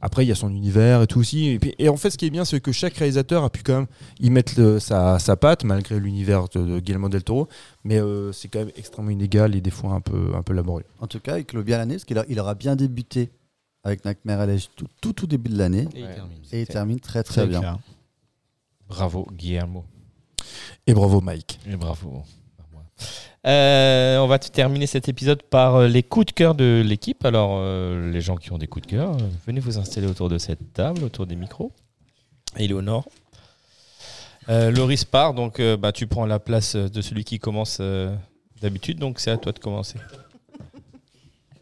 Après, 0.00 0.24
il 0.24 0.28
y 0.28 0.32
a 0.32 0.34
son 0.36 0.50
univers 0.54 1.02
et 1.02 1.06
tout 1.06 1.18
aussi. 1.18 1.48
Et, 1.48 1.58
puis- 1.58 1.74
et 1.78 1.88
en 1.88 1.96
fait, 1.96 2.10
ce 2.10 2.18
qui 2.18 2.26
est 2.26 2.30
bien, 2.30 2.44
c'est 2.44 2.60
que 2.60 2.70
chaque 2.72 2.94
réalisateur 2.96 3.42
a 3.44 3.50
pu 3.50 3.62
quand 3.64 3.74
même 3.74 3.86
y 4.20 4.30
mettre 4.30 4.52
le- 4.60 4.78
sa, 4.78 5.18
sa 5.18 5.36
patte, 5.36 5.64
malgré 5.64 5.98
l'univers 5.98 6.48
de, 6.48 6.60
de 6.64 6.80
Guillermo 6.80 7.08
del 7.08 7.24
Toro. 7.24 7.48
Mais 7.84 8.00
euh, 8.00 8.30
c'est 8.32 8.48
quand 8.48 8.60
même 8.60 8.70
extrêmement 8.76 9.10
inégal 9.10 9.56
et 9.56 9.60
des 9.60 9.70
fois 9.70 9.92
un 9.94 10.00
peu, 10.00 10.32
un 10.34 10.42
peu 10.42 10.52
laborieux. 10.52 10.86
En 11.00 11.06
tout 11.08 11.18
cas, 11.20 11.38
il 11.38 11.44
clôt 11.44 11.62
bien 11.64 11.78
l'année 11.78 11.94
parce 11.94 12.04
qu'il 12.04 12.18
a- 12.18 12.24
il 12.28 12.38
aura 12.38 12.54
bien 12.54 12.76
débuté 12.76 13.30
avec 13.84 14.04
Nightmare 14.04 14.40
Alley 14.40 14.58
tout, 14.76 14.86
tout, 15.00 15.12
tout 15.12 15.26
début 15.26 15.50
de 15.50 15.58
l'année. 15.58 15.88
Et 15.94 16.00
il 16.00 16.06
termine. 16.14 16.38
Et 16.52 16.60
il 16.60 16.66
termine 16.66 17.00
très 17.00 17.22
très 17.24 17.46
bien. 17.48 17.60
clair. 17.60 17.78
Bravo, 18.88 19.26
Guillermo. 19.32 19.84
Et 20.86 20.94
bravo, 20.94 21.20
Mike. 21.20 21.58
Et 21.66 21.76
bravo. 21.76 22.22
Euh, 23.46 24.18
on 24.18 24.26
va 24.26 24.38
terminer 24.38 24.86
cet 24.86 25.08
épisode 25.08 25.42
par 25.42 25.76
euh, 25.76 25.88
les 25.88 26.02
coups 26.02 26.26
de 26.26 26.32
cœur 26.32 26.54
de 26.54 26.82
l'équipe. 26.84 27.24
Alors, 27.24 27.52
euh, 27.54 28.10
les 28.10 28.20
gens 28.20 28.36
qui 28.36 28.52
ont 28.52 28.58
des 28.58 28.66
coups 28.66 28.86
de 28.86 28.90
cœur, 28.90 29.12
euh, 29.12 29.18
venez 29.46 29.60
vous 29.60 29.78
installer 29.78 30.06
autour 30.08 30.28
de 30.28 30.38
cette 30.38 30.72
table, 30.72 31.04
autour 31.04 31.26
des 31.26 31.36
micros. 31.36 31.72
Éléonore. 32.56 33.06
Euh, 34.48 34.70
Loris 34.70 35.04
part, 35.04 35.34
donc 35.34 35.60
euh, 35.60 35.76
bah, 35.76 35.92
tu 35.92 36.06
prends 36.06 36.26
la 36.26 36.38
place 36.40 36.74
de 36.74 37.00
celui 37.02 37.22
qui 37.24 37.38
commence 37.38 37.78
euh, 37.80 38.14
d'habitude, 38.60 38.98
donc 38.98 39.20
c'est 39.20 39.30
à 39.30 39.36
toi 39.36 39.52
de 39.52 39.58
commencer. 39.58 39.98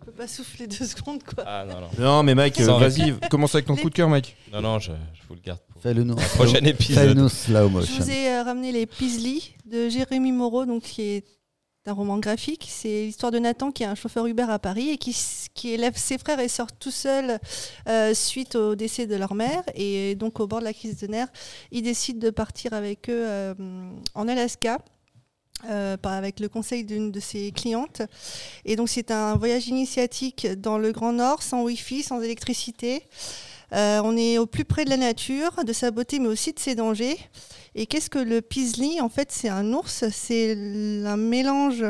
Je 0.01 0.05
peux 0.07 0.13
pas 0.13 0.29
souffler 0.29 0.67
deux 0.69 0.87
secondes, 0.87 1.23
quoi. 1.25 1.45
Ah 1.47 1.65
non, 1.69 1.81
non. 1.81 1.89
Non, 1.99 2.23
mais 2.23 2.35
Mike, 2.35 2.61
euh, 2.61 2.79
vas-y, 2.79 3.13
commence 3.29 3.55
avec 3.55 3.67
ton 3.67 3.75
Les- 3.75 3.83
coup 3.83 3.91
de 3.91 3.95
cœur, 3.95 4.09
Mike. 4.09 4.37
Non, 4.53 4.61
non, 4.63 4.79
je, 4.79 4.93
je 5.15 5.21
vous 5.29 5.35
le 5.35 5.41
garde 5.41 5.59
pour 5.69 5.83
le 5.93 6.15
prochain 6.37 6.65
épisode. 6.65 7.09
Fais-nous 7.09 7.29
slow 7.29 7.69
Je 7.83 8.03
vous 8.03 8.11
ai 8.11 8.29
euh, 8.31 8.43
ramené 8.45 8.71
les 8.73 8.87
Peasley 8.87 9.41
de 9.71 9.89
Jérémy 9.89 10.31
Moreau, 10.33 10.65
donc 10.65 10.85
qui 10.85 11.03
est 11.03 11.25
un 11.89 11.93
roman 11.93 12.19
graphique. 12.19 12.67
C'est 12.69 13.07
l'histoire 13.07 13.33
de 13.33 13.39
Nathan 13.39 13.71
qui 13.71 13.83
est 13.83 13.87
un 13.87 13.95
chauffeur 13.95 14.27
Uber 14.27 14.47
à 14.49 14.59
Paris 14.59 14.91
et 14.91 14.99
qui, 14.99 15.15
élève 15.65 15.97
ses 15.97 16.19
frères 16.19 16.41
et 16.41 16.49
sort 16.49 16.73
tout 16.73 16.91
seul 16.91 17.39
euh, 17.89 18.15
suite 18.15 18.55
au 18.55 18.75
décès 18.75 19.07
de 19.07 19.17
leur 19.17 19.35
mère. 19.35 19.63
Et 19.75 20.15
donc 20.15 20.41
au 20.41 20.47
bord 20.47 20.61
de 20.61 20.65
la 20.65 20.73
crise 20.73 20.99
de 20.99 21.07
nerfs, 21.07 21.29
il 21.73 21.83
décide 21.83 22.19
de 22.19 22.31
partir 22.31 22.73
avec 22.73 23.09
eux 23.09 23.27
euh, 23.27 23.55
en 24.15 24.29
Alaska. 24.29 24.79
euh, 25.71 25.97
avec 26.03 26.39
le 26.39 26.49
conseil 26.49 26.85
d'une 26.85 27.11
de 27.11 27.19
ses 27.19 27.51
clientes. 27.51 28.03
Et 28.65 28.77
donc 28.77 28.89
c'est 28.89 29.11
un 29.11 29.37
voyage 29.37 29.69
initiatique 29.69 30.47
dans 30.47 30.77
le 30.77 30.93
Grand 30.93 31.13
Nord, 31.13 31.43
sans 31.43 31.63
Wi-Fi, 31.63 32.03
sans 32.03 32.21
électricité. 32.21 33.03
Euh, 33.73 34.01
on 34.05 34.17
est 34.17 34.39
au 34.39 34.47
plus 34.47 34.65
près 34.65 34.85
de 34.85 34.91
la 34.91 34.97
nature, 34.97 35.65
de 35.65 35.73
sa 35.73 35.91
beauté, 35.91 36.19
mais 36.19 36.29
aussi 36.29 36.53
de 36.53 36.59
ses 36.59 36.75
dangers. 36.75 37.19
Et 37.75 37.87
qu'est-ce 37.87 38.09
que 38.09 38.19
le 38.19 38.41
Peasley 38.41 39.01
En 39.01 39.09
fait, 39.09 39.31
c'est 39.33 39.49
un 39.49 39.73
ours. 39.73 40.05
C'est 40.11 40.53
un 41.05 41.17
mélange 41.17 41.85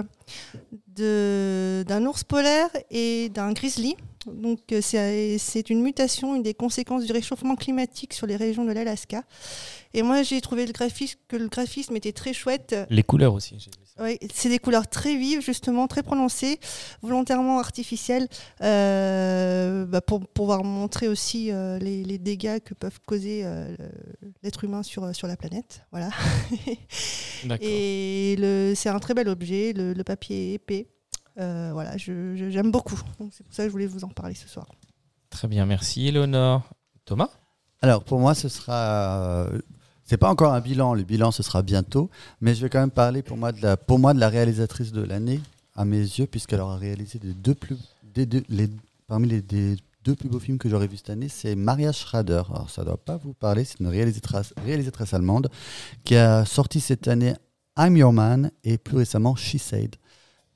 d'un 0.96 2.06
ours 2.06 2.24
polaire 2.24 2.70
et 2.90 3.28
d'un 3.28 3.52
grizzly. 3.52 3.96
Donc, 4.26 4.72
euh, 4.72 4.80
c'est 4.82 5.70
une 5.70 5.82
mutation, 5.82 6.34
une 6.34 6.42
des 6.42 6.54
conséquences 6.54 7.04
du 7.04 7.12
réchauffement 7.12 7.54
climatique 7.54 8.12
sur 8.12 8.26
les 8.26 8.36
régions 8.36 8.64
de 8.64 8.72
l'Alaska. 8.72 9.22
Et 9.94 10.02
moi, 10.02 10.22
j'ai 10.22 10.40
trouvé 10.40 10.66
que 10.66 11.36
le 11.36 11.48
graphisme 11.48 11.94
était 11.96 12.12
très 12.12 12.32
chouette. 12.32 12.74
Les 12.90 13.04
couleurs 13.04 13.34
aussi. 13.34 13.56
Oui, 13.98 14.18
c'est 14.34 14.48
des 14.50 14.58
couleurs 14.58 14.88
très 14.88 15.16
vives, 15.16 15.40
justement, 15.40 15.86
très 15.86 16.02
prononcées, 16.02 16.60
volontairement 17.02 17.58
artificielles, 17.58 18.28
euh, 18.62 19.86
bah, 19.86 20.00
pour 20.02 20.26
pouvoir 20.26 20.64
montrer 20.64 21.08
aussi 21.08 21.50
euh, 21.50 21.78
les, 21.78 22.04
les 22.04 22.18
dégâts 22.18 22.60
que 22.60 22.74
peuvent 22.74 23.00
causer 23.06 23.42
euh, 23.44 23.74
l'être 24.42 24.64
humain 24.64 24.82
sur, 24.82 25.14
sur 25.14 25.26
la 25.26 25.36
planète. 25.36 25.82
Voilà. 25.92 26.10
D'accord. 27.44 27.66
Et 27.66 28.36
le- 28.38 28.74
c'est 28.76 28.88
un 28.90 28.98
très 28.98 29.14
bel 29.14 29.28
objet, 29.28 29.72
le, 29.72 29.92
le 29.94 30.04
papier 30.04 30.50
est 30.50 30.54
épais. 30.54 30.88
Euh, 31.38 31.70
voilà, 31.72 31.96
j'aime 31.96 32.70
beaucoup. 32.70 33.00
C'est 33.32 33.44
pour 33.44 33.54
ça 33.54 33.62
que 33.62 33.68
je 33.68 33.72
voulais 33.72 33.86
vous 33.86 34.04
en 34.04 34.08
parler 34.08 34.34
ce 34.34 34.48
soir. 34.48 34.66
Très 35.30 35.48
bien, 35.48 35.66
merci 35.66 36.06
Éléonore. 36.08 36.68
Thomas? 37.04 37.28
Alors 37.82 38.04
pour 38.04 38.18
moi, 38.20 38.34
ce 38.34 38.48
sera. 38.48 39.48
C'est 40.06 40.16
pas 40.16 40.30
encore 40.30 40.54
un 40.54 40.60
bilan. 40.60 40.94
Le 40.94 41.02
bilan, 41.02 41.30
ce 41.30 41.42
sera 41.42 41.62
bientôt. 41.62 42.08
Mais 42.40 42.54
je 42.54 42.62
vais 42.62 42.70
quand 42.70 42.80
même 42.80 42.90
parler 42.90 43.22
pour 43.22 43.36
moi 43.36 43.52
de 43.52 43.60
la, 43.60 43.76
pour 43.76 43.98
moi, 43.98 44.14
de 44.14 44.20
la 44.20 44.28
réalisatrice 44.28 44.92
de 44.92 45.02
l'année, 45.02 45.40
à 45.74 45.84
mes 45.84 45.98
yeux, 45.98 46.26
puisqu'elle 46.26 46.60
aura 46.60 46.76
réalisé 46.76 47.18
des 47.18 47.34
deux 47.34 47.56
les, 48.48 48.68
parmi 49.06 49.28
les 49.28 49.42
deux 49.42 50.14
plus 50.14 50.28
beaux 50.28 50.38
films 50.38 50.58
que 50.58 50.68
j'aurais 50.68 50.86
vus 50.86 50.98
cette 50.98 51.10
année, 51.10 51.28
c'est 51.28 51.54
Maria 51.56 51.92
Schrader. 51.92 52.42
Alors 52.48 52.70
ça 52.70 52.84
doit 52.84 52.96
pas 52.96 53.16
vous 53.16 53.34
parler. 53.34 53.64
C'est 53.64 53.80
une 53.80 53.88
réalisatrice, 53.88 54.54
réalisatrice 54.64 55.12
allemande 55.12 55.50
qui 56.04 56.16
a 56.16 56.44
sorti 56.44 56.80
cette 56.80 57.08
année 57.08 57.34
I'm 57.78 57.96
Your 57.96 58.12
Man 58.12 58.50
et 58.64 58.78
plus 58.78 58.96
récemment 58.96 59.36
She 59.36 59.58
Said. 59.58 59.96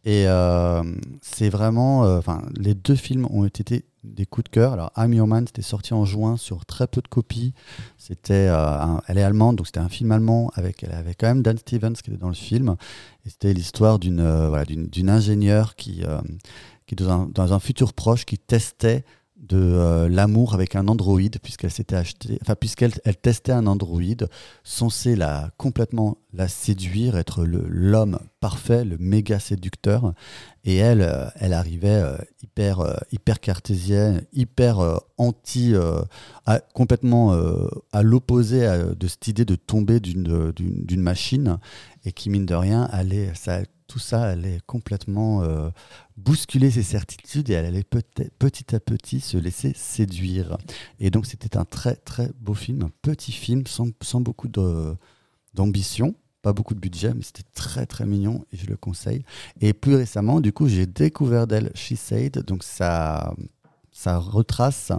Et 0.05 0.27
euh, 0.27 0.83
c'est 1.21 1.51
vraiment, 1.51 2.05
euh, 2.05 2.19
enfin, 2.19 2.43
les 2.57 2.75
deux 2.75 2.95
films 2.95 3.27
ont 3.31 3.45
été 3.45 3.85
des 4.05 4.27
coups 4.27 4.45
de 4.45 4.49
cœur. 4.51 4.73
Alors, 4.73 4.93
I'm 4.97 5.13
Your 5.13 5.27
Man, 5.27 5.47
c'était 5.47 5.63
sorti 5.63 5.95
en 5.95 6.05
juin 6.05 6.37
sur 6.37 6.65
très 6.65 6.87
peu 6.87 7.01
de 7.01 7.09
copies. 7.09 7.53
C'était, 7.99 8.49
euh, 8.49 8.99
elle 9.07 9.19
est 9.19 9.23
allemande, 9.23 9.57
donc 9.57 9.67
c'était 9.67 9.81
un 9.81 9.89
film 9.89 10.13
allemand 10.13 10.51
avec, 10.55 10.83
elle 10.83 10.93
avait 10.93 11.15
quand 11.15 11.27
même 11.27 11.43
Dan 11.43 11.59
Stevens 11.59 11.95
qui 11.95 12.11
était 12.11 12.21
dans 12.21 12.29
le 12.29 12.35
film. 12.35 12.77
Et 13.27 13.31
c'était 13.31 13.53
l'histoire 13.53 13.99
d'une, 13.99 14.21
euh, 14.21 14.49
voilà, 14.49 14.65
d'une, 14.65 15.11
ingénieure 15.11 15.77
qui, 15.77 16.03
euh, 16.05 16.21
qui 16.87 16.97
dans 16.97 17.53
un 17.53 17.59
futur 17.59 17.93
proche, 17.93 18.25
qui 18.25 18.39
testait 18.39 19.05
de 19.41 19.57
euh, 19.57 20.09
l'amour 20.09 20.53
avec 20.55 20.77
un 20.77 20.87
androïde 20.87 21.39
puisqu'elle 21.43 21.71
s'était 21.71 21.97
acheté, 21.97 22.39
enfin 22.43 22.55
puisqu'elle 22.55 22.93
elle 23.05 23.17
testait 23.17 23.53
un 23.53 23.67
androïde 23.67 24.29
censé 24.65 25.17
la 25.17 25.51
complètement 25.57 26.19
la 26.33 26.47
séduire, 26.47 27.17
être 27.17 27.45
l'homme 27.45 28.21
parfait, 28.39 28.85
le 28.85 28.97
méga 28.99 29.41
séducteur, 29.41 30.13
et 30.65 30.77
elle, 30.77 31.03
euh, 31.03 31.27
elle 31.37 31.55
arrivait 31.55 32.03
euh, 32.03 32.17
hyper 32.43 32.99
hyper 33.13 33.41
cartésienne, 33.41 34.25
hyper 34.33 35.01
anti, 35.17 35.75
à- 36.47 36.61
complètement 36.75 37.35
à 37.93 38.03
l'opposé 38.03 38.61
de 38.99 39.09
cette 39.09 39.29
idée 39.29 39.45
de 39.45 39.57
tomber 39.57 40.01
d'une 40.01 40.53
d'une 40.53 41.01
machine 41.01 41.59
et 42.05 42.13
qui 42.13 42.31
mine 42.31 42.47
de 42.47 42.55
rien 42.55 42.83
allait 42.93 43.33
ça 43.35 43.61
tout 43.87 43.99
ça 43.99 44.23
allait 44.23 44.61
complètement 44.67 45.43
bousculer 46.25 46.71
ses 46.71 46.83
certitudes 46.83 47.51
et 47.51 47.55
elle 47.55 47.67
allait 47.67 47.85
petit 47.85 48.75
à 48.75 48.81
petit 48.81 49.21
se 49.21 49.37
laisser 49.37 49.73
séduire. 49.75 50.59
Et 50.99 51.11
donc 51.11 51.27
c'était 51.27 51.57
un 51.57 51.65
très 51.65 51.97
très 51.97 52.31
beau 52.41 52.55
film, 52.55 52.83
un 52.83 52.91
petit 53.03 53.33
film 53.33 53.67
sans, 53.67 53.89
sans 54.03 54.21
beaucoup 54.21 54.49
d'ambition, 55.55 56.15
pas 56.43 56.53
beaucoup 56.53 56.75
de 56.75 56.81
budget, 56.81 57.13
mais 57.15 57.23
c'était 57.23 57.49
très 57.55 57.87
très 57.87 58.07
mignon 58.07 58.45
et 58.53 58.57
je 58.57 58.67
le 58.67 58.77
conseille. 58.77 59.25
Et 59.61 59.73
plus 59.73 59.95
récemment, 59.95 60.41
du 60.41 60.53
coup, 60.53 60.69
j'ai 60.69 60.87
découvert 60.87 61.47
d'elle 61.47 61.71
She 61.75 61.95
Said, 61.95 62.45
donc 62.45 62.63
ça, 62.63 63.35
ça 63.93 64.19
retrace 64.19 64.93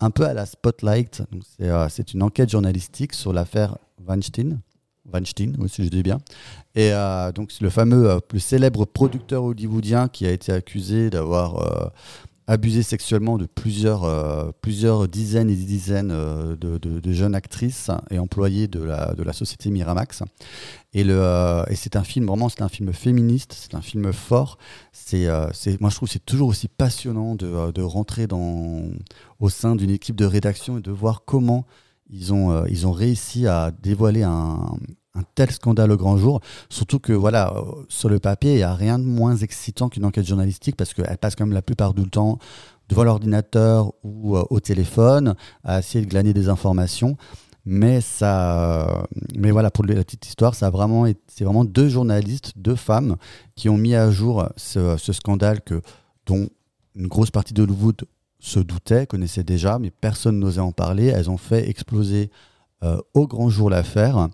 un 0.00 0.10
peu 0.10 0.24
à 0.24 0.34
la 0.34 0.46
Spotlight. 0.46 1.22
Euh, 1.60 1.88
c'est 1.90 2.14
une 2.14 2.22
enquête 2.22 2.50
journalistique 2.50 3.14
sur 3.14 3.32
l'affaire 3.32 3.78
Weinstein. 4.06 4.60
Weinstein, 5.12 5.56
oui, 5.58 5.68
si 5.68 5.84
je 5.84 5.88
dis 5.88 6.02
bien. 6.02 6.18
Et 6.74 6.92
euh, 6.92 7.32
donc, 7.32 7.52
c'est 7.52 7.62
le 7.62 7.70
fameux, 7.70 8.10
euh, 8.10 8.18
le 8.32 8.38
célèbre 8.38 8.84
producteur 8.84 9.44
hollywoodien 9.44 10.08
qui 10.08 10.26
a 10.26 10.30
été 10.30 10.52
accusé 10.52 11.10
d'avoir 11.10 11.58
euh, 11.58 11.88
abusé 12.48 12.82
sexuellement 12.82 13.36
de 13.36 13.44
plusieurs, 13.44 14.04
euh, 14.04 14.50
plusieurs 14.62 15.06
dizaines 15.06 15.50
et 15.50 15.54
dizaines 15.54 16.10
euh, 16.10 16.56
de, 16.56 17.12
jeunes 17.12 17.34
actrices 17.34 17.90
et 18.10 18.18
employées 18.18 18.68
de 18.68 18.82
la, 18.82 19.32
société 19.34 19.70
Miramax. 19.70 20.22
Et, 20.94 21.04
euh, 21.06 21.62
et 21.68 21.76
c'est 21.76 21.94
un 21.94 22.04
film, 22.04 22.26
vraiment, 22.26 22.48
c'est 22.48 22.62
un 22.62 22.70
film 22.70 22.92
féministe, 22.94 23.54
c'est 23.54 23.74
un 23.74 23.82
film 23.82 24.12
fort. 24.14 24.56
C'est, 24.92 25.26
euh, 25.26 25.48
moi, 25.78 25.90
je 25.90 25.96
trouve 25.96 26.08
que 26.08 26.14
c'est 26.14 26.24
toujours 26.24 26.48
aussi 26.48 26.68
passionnant 26.68 27.34
de, 27.34 27.46
euh, 27.46 27.70
de 27.70 27.82
rentrer 27.82 28.26
dans, 28.26 28.82
au 29.40 29.50
sein 29.50 29.76
d'une 29.76 29.90
équipe 29.90 30.16
de 30.16 30.24
rédaction 30.24 30.78
et 30.78 30.80
de 30.80 30.90
voir 30.90 31.24
comment 31.26 31.66
ils 32.10 32.32
ont, 32.32 32.52
euh, 32.52 32.64
ils 32.68 32.86
ont 32.86 32.92
réussi 32.92 33.46
à 33.46 33.70
dévoiler 33.70 34.22
un, 34.22 34.56
tel 35.34 35.50
scandale 35.50 35.90
au 35.90 35.96
grand 35.96 36.16
jour. 36.16 36.40
Surtout 36.68 37.00
que, 37.00 37.12
voilà, 37.12 37.52
euh, 37.56 37.84
sur 37.88 38.08
le 38.08 38.20
papier, 38.20 38.52
il 38.52 38.56
n'y 38.58 38.62
a 38.62 38.74
rien 38.74 38.98
de 38.98 39.04
moins 39.04 39.36
excitant 39.36 39.88
qu'une 39.88 40.04
enquête 40.04 40.26
journalistique 40.26 40.76
parce 40.76 40.94
qu'elle 40.94 41.18
passe 41.18 41.34
quand 41.34 41.44
même 41.44 41.54
la 41.54 41.62
plupart 41.62 41.92
du 41.92 42.08
temps 42.08 42.38
devant 42.88 43.02
l'ordinateur 43.02 43.92
ou 44.04 44.36
euh, 44.36 44.44
au 44.50 44.60
téléphone 44.60 45.34
à 45.64 45.80
essayer 45.80 46.04
de 46.04 46.08
glaner 46.08 46.32
des 46.34 46.48
informations. 46.48 47.16
Mais 47.64 48.00
ça, 48.00 49.04
mais 49.36 49.50
voilà, 49.50 49.70
pour 49.70 49.84
la 49.84 49.96
petite 49.96 50.26
histoire, 50.26 50.54
ça 50.54 50.70
vraiment, 50.70 51.04
c'est 51.26 51.44
vraiment 51.44 51.66
deux 51.66 51.88
journalistes, 51.88 52.52
deux 52.56 52.76
femmes, 52.76 53.16
qui 53.56 53.68
ont 53.68 53.76
mis 53.76 53.94
à 53.94 54.10
jour 54.10 54.48
ce, 54.56 54.96
ce 54.96 55.12
scandale 55.12 55.60
que, 55.60 55.82
dont 56.24 56.48
une 56.94 57.08
grosse 57.08 57.30
partie 57.30 57.52
de 57.52 57.62
Hollywood 57.62 58.06
se 58.38 58.60
doutait, 58.60 59.06
connaissait 59.06 59.44
déjà, 59.44 59.78
mais 59.78 59.90
personne 59.90 60.38
n'osait 60.38 60.60
en 60.60 60.72
parler. 60.72 61.06
Elles 61.06 61.30
ont 61.30 61.38
fait 61.38 61.68
exploser 61.68 62.30
euh, 62.82 63.00
au 63.14 63.26
grand 63.26 63.48
jour 63.48 63.70
l'affaire. 63.70 64.28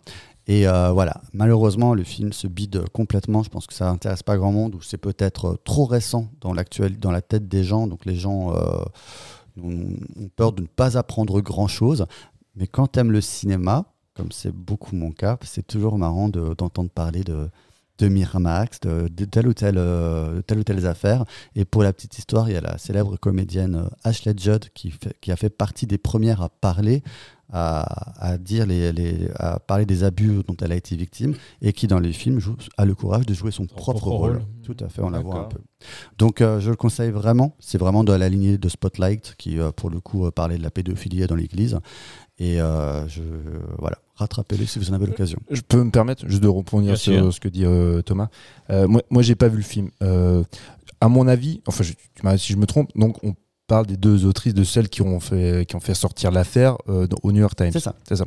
Et 0.46 0.68
euh, 0.68 0.90
voilà, 0.92 1.22
malheureusement, 1.32 1.94
le 1.94 2.04
film 2.04 2.32
se 2.32 2.46
bide 2.46 2.86
complètement. 2.90 3.42
Je 3.42 3.48
pense 3.48 3.66
que 3.66 3.72
ça 3.72 3.86
n'intéresse 3.86 4.22
pas 4.22 4.36
grand 4.36 4.52
monde, 4.52 4.74
ou 4.74 4.82
c'est 4.82 4.98
peut-être 4.98 5.44
euh, 5.46 5.56
trop 5.64 5.86
récent 5.86 6.28
dans, 6.40 6.54
dans 7.00 7.10
la 7.10 7.22
tête 7.22 7.48
des 7.48 7.64
gens. 7.64 7.86
Donc 7.86 8.04
les 8.04 8.16
gens 8.16 8.52
ont, 9.62 9.96
peur 10.36 10.52
de 10.52 10.62
ne 10.62 10.66
pas 10.66 10.98
apprendre 10.98 11.40
grand-chose. 11.40 12.06
Mais 12.56 12.66
quand 12.66 12.88
tu 12.92 13.00
aimes 13.00 13.12
le 13.12 13.20
cinéma, 13.20 13.86
comme 14.14 14.30
c'est 14.30 14.52
beaucoup 14.52 14.94
mon 14.94 15.10
cas, 15.10 15.38
c'est 15.42 15.66
toujours 15.66 15.98
marrant 15.98 16.28
de- 16.28 16.54
d'entendre 16.54 16.90
parler 16.90 17.24
de, 17.24 17.48
de 17.98 18.08
Miramax, 18.08 18.80
de, 18.80 19.08
de 19.08 19.24
telle 19.24 19.46
ou 19.46 19.54
telle, 19.54 19.78
euh, 19.78 20.42
telle 20.42 20.58
ou 20.58 20.64
telle 20.64 20.84
affaire. 20.86 21.24
Et 21.54 21.64
pour 21.64 21.82
la 21.82 21.92
petite 21.92 22.18
histoire, 22.18 22.48
il 22.50 22.54
y 22.54 22.56
a 22.56 22.60
la 22.60 22.76
célèbre 22.78 23.16
comédienne 23.16 23.76
euh, 23.76 23.88
Ashley 24.02 24.34
Judd 24.36 24.64
qui, 24.74 24.90
fait- 24.90 25.16
qui 25.20 25.30
a 25.30 25.36
fait 25.36 25.50
partie 25.50 25.86
des 25.86 25.98
premières 25.98 26.42
à 26.42 26.48
parler, 26.48 27.02
à, 27.52 28.14
à 28.20 28.36
dire 28.38 28.66
les, 28.66 28.90
les- 28.92 29.28
à 29.36 29.60
parler 29.60 29.86
des 29.86 30.02
abus 30.02 30.42
dont 30.46 30.56
elle 30.60 30.72
a 30.72 30.76
été 30.76 30.96
victime 30.96 31.34
et 31.62 31.72
qui 31.72 31.86
dans 31.86 32.00
les 32.00 32.12
films 32.12 32.40
joue- 32.40 32.56
a 32.78 32.84
le 32.84 32.94
courage 32.96 33.26
de 33.26 33.34
jouer 33.34 33.52
son 33.52 33.66
propre, 33.66 34.00
propre 34.00 34.16
rôle. 34.16 34.30
rôle. 34.38 34.42
Tout 34.64 34.76
à 34.80 34.88
fait, 34.88 35.02
on 35.02 35.10
la 35.10 35.20
voit 35.20 35.36
un 35.36 35.44
peu. 35.44 35.58
Donc 36.18 36.40
euh, 36.40 36.58
je 36.58 36.70
le 36.70 36.76
conseille 36.76 37.10
vraiment. 37.10 37.54
C'est 37.60 37.78
vraiment 37.78 38.02
de 38.02 38.12
la 38.12 38.28
lignée 38.28 38.58
de 38.58 38.68
Spotlight 38.68 39.34
qui, 39.38 39.60
euh, 39.60 39.70
pour 39.70 39.90
le 39.90 40.00
coup, 40.00 40.26
euh, 40.26 40.30
parlait 40.32 40.58
de 40.58 40.62
la 40.64 40.70
pédophilie 40.70 41.26
dans 41.26 41.36
l'Église. 41.36 41.78
Et 42.38 42.56
je 42.56 43.22
voilà, 43.78 43.98
rattrapez-le 44.16 44.66
si 44.66 44.78
vous 44.78 44.90
en 44.90 44.94
avez 44.94 45.06
l'occasion. 45.06 45.38
Je 45.50 45.60
peux 45.60 45.82
me 45.82 45.90
permettre 45.90 46.26
juste 46.28 46.42
de 46.42 46.48
rebondir 46.48 46.92
Bien 46.92 46.96
sur 46.96 47.32
ce 47.32 47.40
que 47.40 47.48
dit 47.48 47.64
euh, 47.64 48.02
Thomas. 48.02 48.28
Euh, 48.70 48.86
moi, 48.88 49.02
moi 49.10 49.22
j'ai 49.22 49.34
pas 49.34 49.48
vu 49.48 49.56
le 49.58 49.62
film. 49.62 49.90
Euh, 50.02 50.42
à 51.00 51.08
mon 51.08 51.26
avis, 51.28 51.60
enfin, 51.66 51.82
je- 51.84 51.92
tu 51.92 52.22
m'arrêtes 52.22 52.40
si 52.40 52.52
je 52.52 52.58
me 52.58 52.66
trompe, 52.66 52.90
donc 52.96 53.22
on 53.24 53.34
parle 53.66 53.86
des 53.86 53.96
deux 53.96 54.24
autrices, 54.26 54.54
de 54.54 54.64
celles 54.64 54.88
qui 54.88 55.02
ont 55.02 55.20
fait, 55.20 55.66
qui 55.66 55.74
ont 55.76 55.80
fait 55.80 55.94
sortir 55.94 56.30
l'affaire 56.30 56.76
euh, 56.88 57.06
au 57.22 57.32
New 57.32 57.40
York 57.40 57.56
Times. 57.56 57.72
C'est 57.72 57.80
ça. 57.80 57.94
C'est 58.06 58.16
ça. 58.16 58.24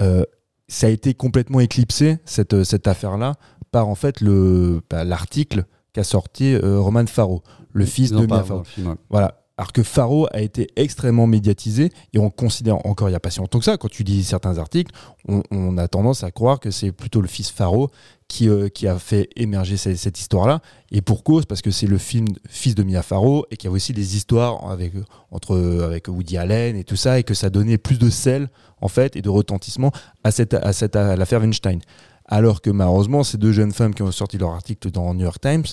Euh, 0.00 0.24
ça 0.68 0.86
a 0.88 0.90
été 0.90 1.14
complètement 1.14 1.60
éclipsé, 1.60 2.18
cette, 2.24 2.64
cette 2.64 2.86
affaire-là, 2.88 3.34
par 3.70 3.88
en 3.88 3.94
fait 3.94 4.20
le 4.20 4.80
bah, 4.90 5.04
l'article 5.04 5.64
qu'a 5.92 6.04
sorti 6.04 6.54
euh, 6.54 6.80
Roman 6.80 7.06
Farrow, 7.06 7.42
le 7.72 7.84
fils 7.86 8.10
de 8.10 8.26
Mia 8.26 8.42
Farrow. 8.42 8.64
film, 8.64 8.88
ouais. 8.88 8.94
Voilà. 9.10 9.43
Alors 9.56 9.72
que 9.72 9.84
Faro 9.84 10.26
a 10.32 10.40
été 10.40 10.66
extrêmement 10.74 11.28
médiatisé 11.28 11.90
et 12.12 12.18
on 12.18 12.28
considère 12.28 12.84
encore 12.86 13.08
il 13.08 13.12
n'y 13.12 13.16
a 13.16 13.20
pas 13.20 13.30
si 13.30 13.38
longtemps 13.38 13.60
que 13.60 13.64
ça. 13.64 13.76
Quand 13.76 13.88
tu 13.88 14.02
lis 14.02 14.24
certains 14.24 14.58
articles, 14.58 14.92
on, 15.28 15.78
a 15.78 15.86
tendance 15.86 16.24
à 16.24 16.32
croire 16.32 16.58
que 16.58 16.72
c'est 16.72 16.90
plutôt 16.90 17.20
le 17.20 17.28
fils 17.28 17.50
Faro 17.50 17.88
qui, 18.26 18.48
euh, 18.48 18.68
qui 18.68 18.88
a 18.88 18.98
fait 18.98 19.28
émerger 19.36 19.76
cette, 19.76 20.18
histoire-là. 20.18 20.60
Et 20.90 21.02
pour 21.02 21.22
cause, 21.22 21.46
parce 21.46 21.62
que 21.62 21.70
c'est 21.70 21.86
le 21.86 21.98
film 21.98 22.26
fils 22.48 22.74
de 22.74 22.82
Mia 22.82 23.02
Farrow 23.02 23.46
et 23.52 23.56
qu'il 23.56 23.66
y 23.66 23.68
avait 23.68 23.76
aussi 23.76 23.92
des 23.92 24.16
histoires 24.16 24.68
avec, 24.68 24.92
entre, 25.30 25.56
avec 25.84 26.08
Woody 26.08 26.36
Allen 26.36 26.74
et 26.74 26.82
tout 26.82 26.96
ça 26.96 27.20
et 27.20 27.22
que 27.22 27.34
ça 27.34 27.48
donnait 27.48 27.78
plus 27.78 27.98
de 27.98 28.10
sel 28.10 28.50
en 28.80 28.88
fait 28.88 29.14
et 29.14 29.22
de 29.22 29.28
retentissement 29.28 29.92
à, 30.24 30.32
cette, 30.32 30.54
à, 30.54 30.72
cette, 30.72 30.96
à 30.96 31.14
l'affaire 31.14 31.40
Weinstein. 31.40 31.78
Alors 32.26 32.60
que 32.60 32.70
malheureusement, 32.70 33.22
ces 33.22 33.38
deux 33.38 33.52
jeunes 33.52 33.72
femmes 33.72 33.94
qui 33.94 34.02
ont 34.02 34.10
sorti 34.10 34.36
leur 34.36 34.50
article 34.50 34.90
dans 34.90 35.14
New 35.14 35.24
York 35.24 35.40
Times, 35.40 35.64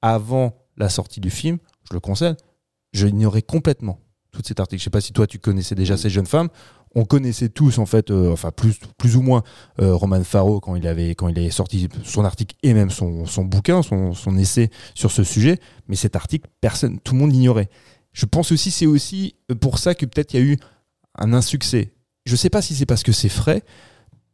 avant 0.00 0.54
la 0.76 0.88
sortie 0.88 1.20
du 1.20 1.30
film, 1.30 1.58
je 1.88 1.94
le 1.94 2.00
concède, 2.00 2.36
je 2.96 3.06
ignorais 3.06 3.42
complètement 3.42 4.00
tout 4.32 4.42
cet 4.44 4.60
article. 4.60 4.80
Je 4.80 4.84
sais 4.84 4.90
pas 4.90 5.00
si 5.00 5.12
toi 5.12 5.26
tu 5.26 5.38
connaissais 5.38 5.74
déjà 5.74 5.96
ces 5.96 6.10
jeunes 6.10 6.26
femmes. 6.26 6.48
On 6.94 7.04
connaissait 7.04 7.50
tous 7.50 7.78
en 7.78 7.86
fait, 7.86 8.10
euh, 8.10 8.32
enfin 8.32 8.50
plus, 8.50 8.78
plus 8.96 9.16
ou 9.16 9.22
moins, 9.22 9.42
euh, 9.80 9.94
Roman 9.94 10.22
Farrow 10.24 10.60
quand 10.60 10.76
il 10.76 10.86
avait 10.86 11.14
quand 11.14 11.28
il 11.28 11.38
avait 11.38 11.50
sorti 11.50 11.88
son 12.04 12.24
article 12.24 12.56
et 12.62 12.72
même 12.72 12.90
son, 12.90 13.26
son 13.26 13.44
bouquin, 13.44 13.82
son, 13.82 14.14
son 14.14 14.36
essai 14.38 14.70
sur 14.94 15.10
ce 15.10 15.24
sujet. 15.24 15.58
Mais 15.88 15.96
cet 15.96 16.16
article, 16.16 16.48
personne, 16.60 16.98
tout 17.00 17.12
le 17.12 17.20
monde 17.20 17.32
l'ignorait. 17.32 17.68
Je 18.12 18.24
pense 18.24 18.50
aussi 18.50 18.70
c'est 18.70 18.86
aussi 18.86 19.36
pour 19.60 19.78
ça 19.78 19.94
que 19.94 20.06
peut-être 20.06 20.32
il 20.32 20.40
y 20.40 20.42
a 20.42 20.46
eu 20.46 20.56
un 21.18 21.34
insuccès. 21.34 21.92
Je 22.24 22.34
sais 22.34 22.50
pas 22.50 22.62
si 22.62 22.74
c'est 22.74 22.86
parce 22.86 23.02
que 23.02 23.12
c'est 23.12 23.28
frais. 23.28 23.62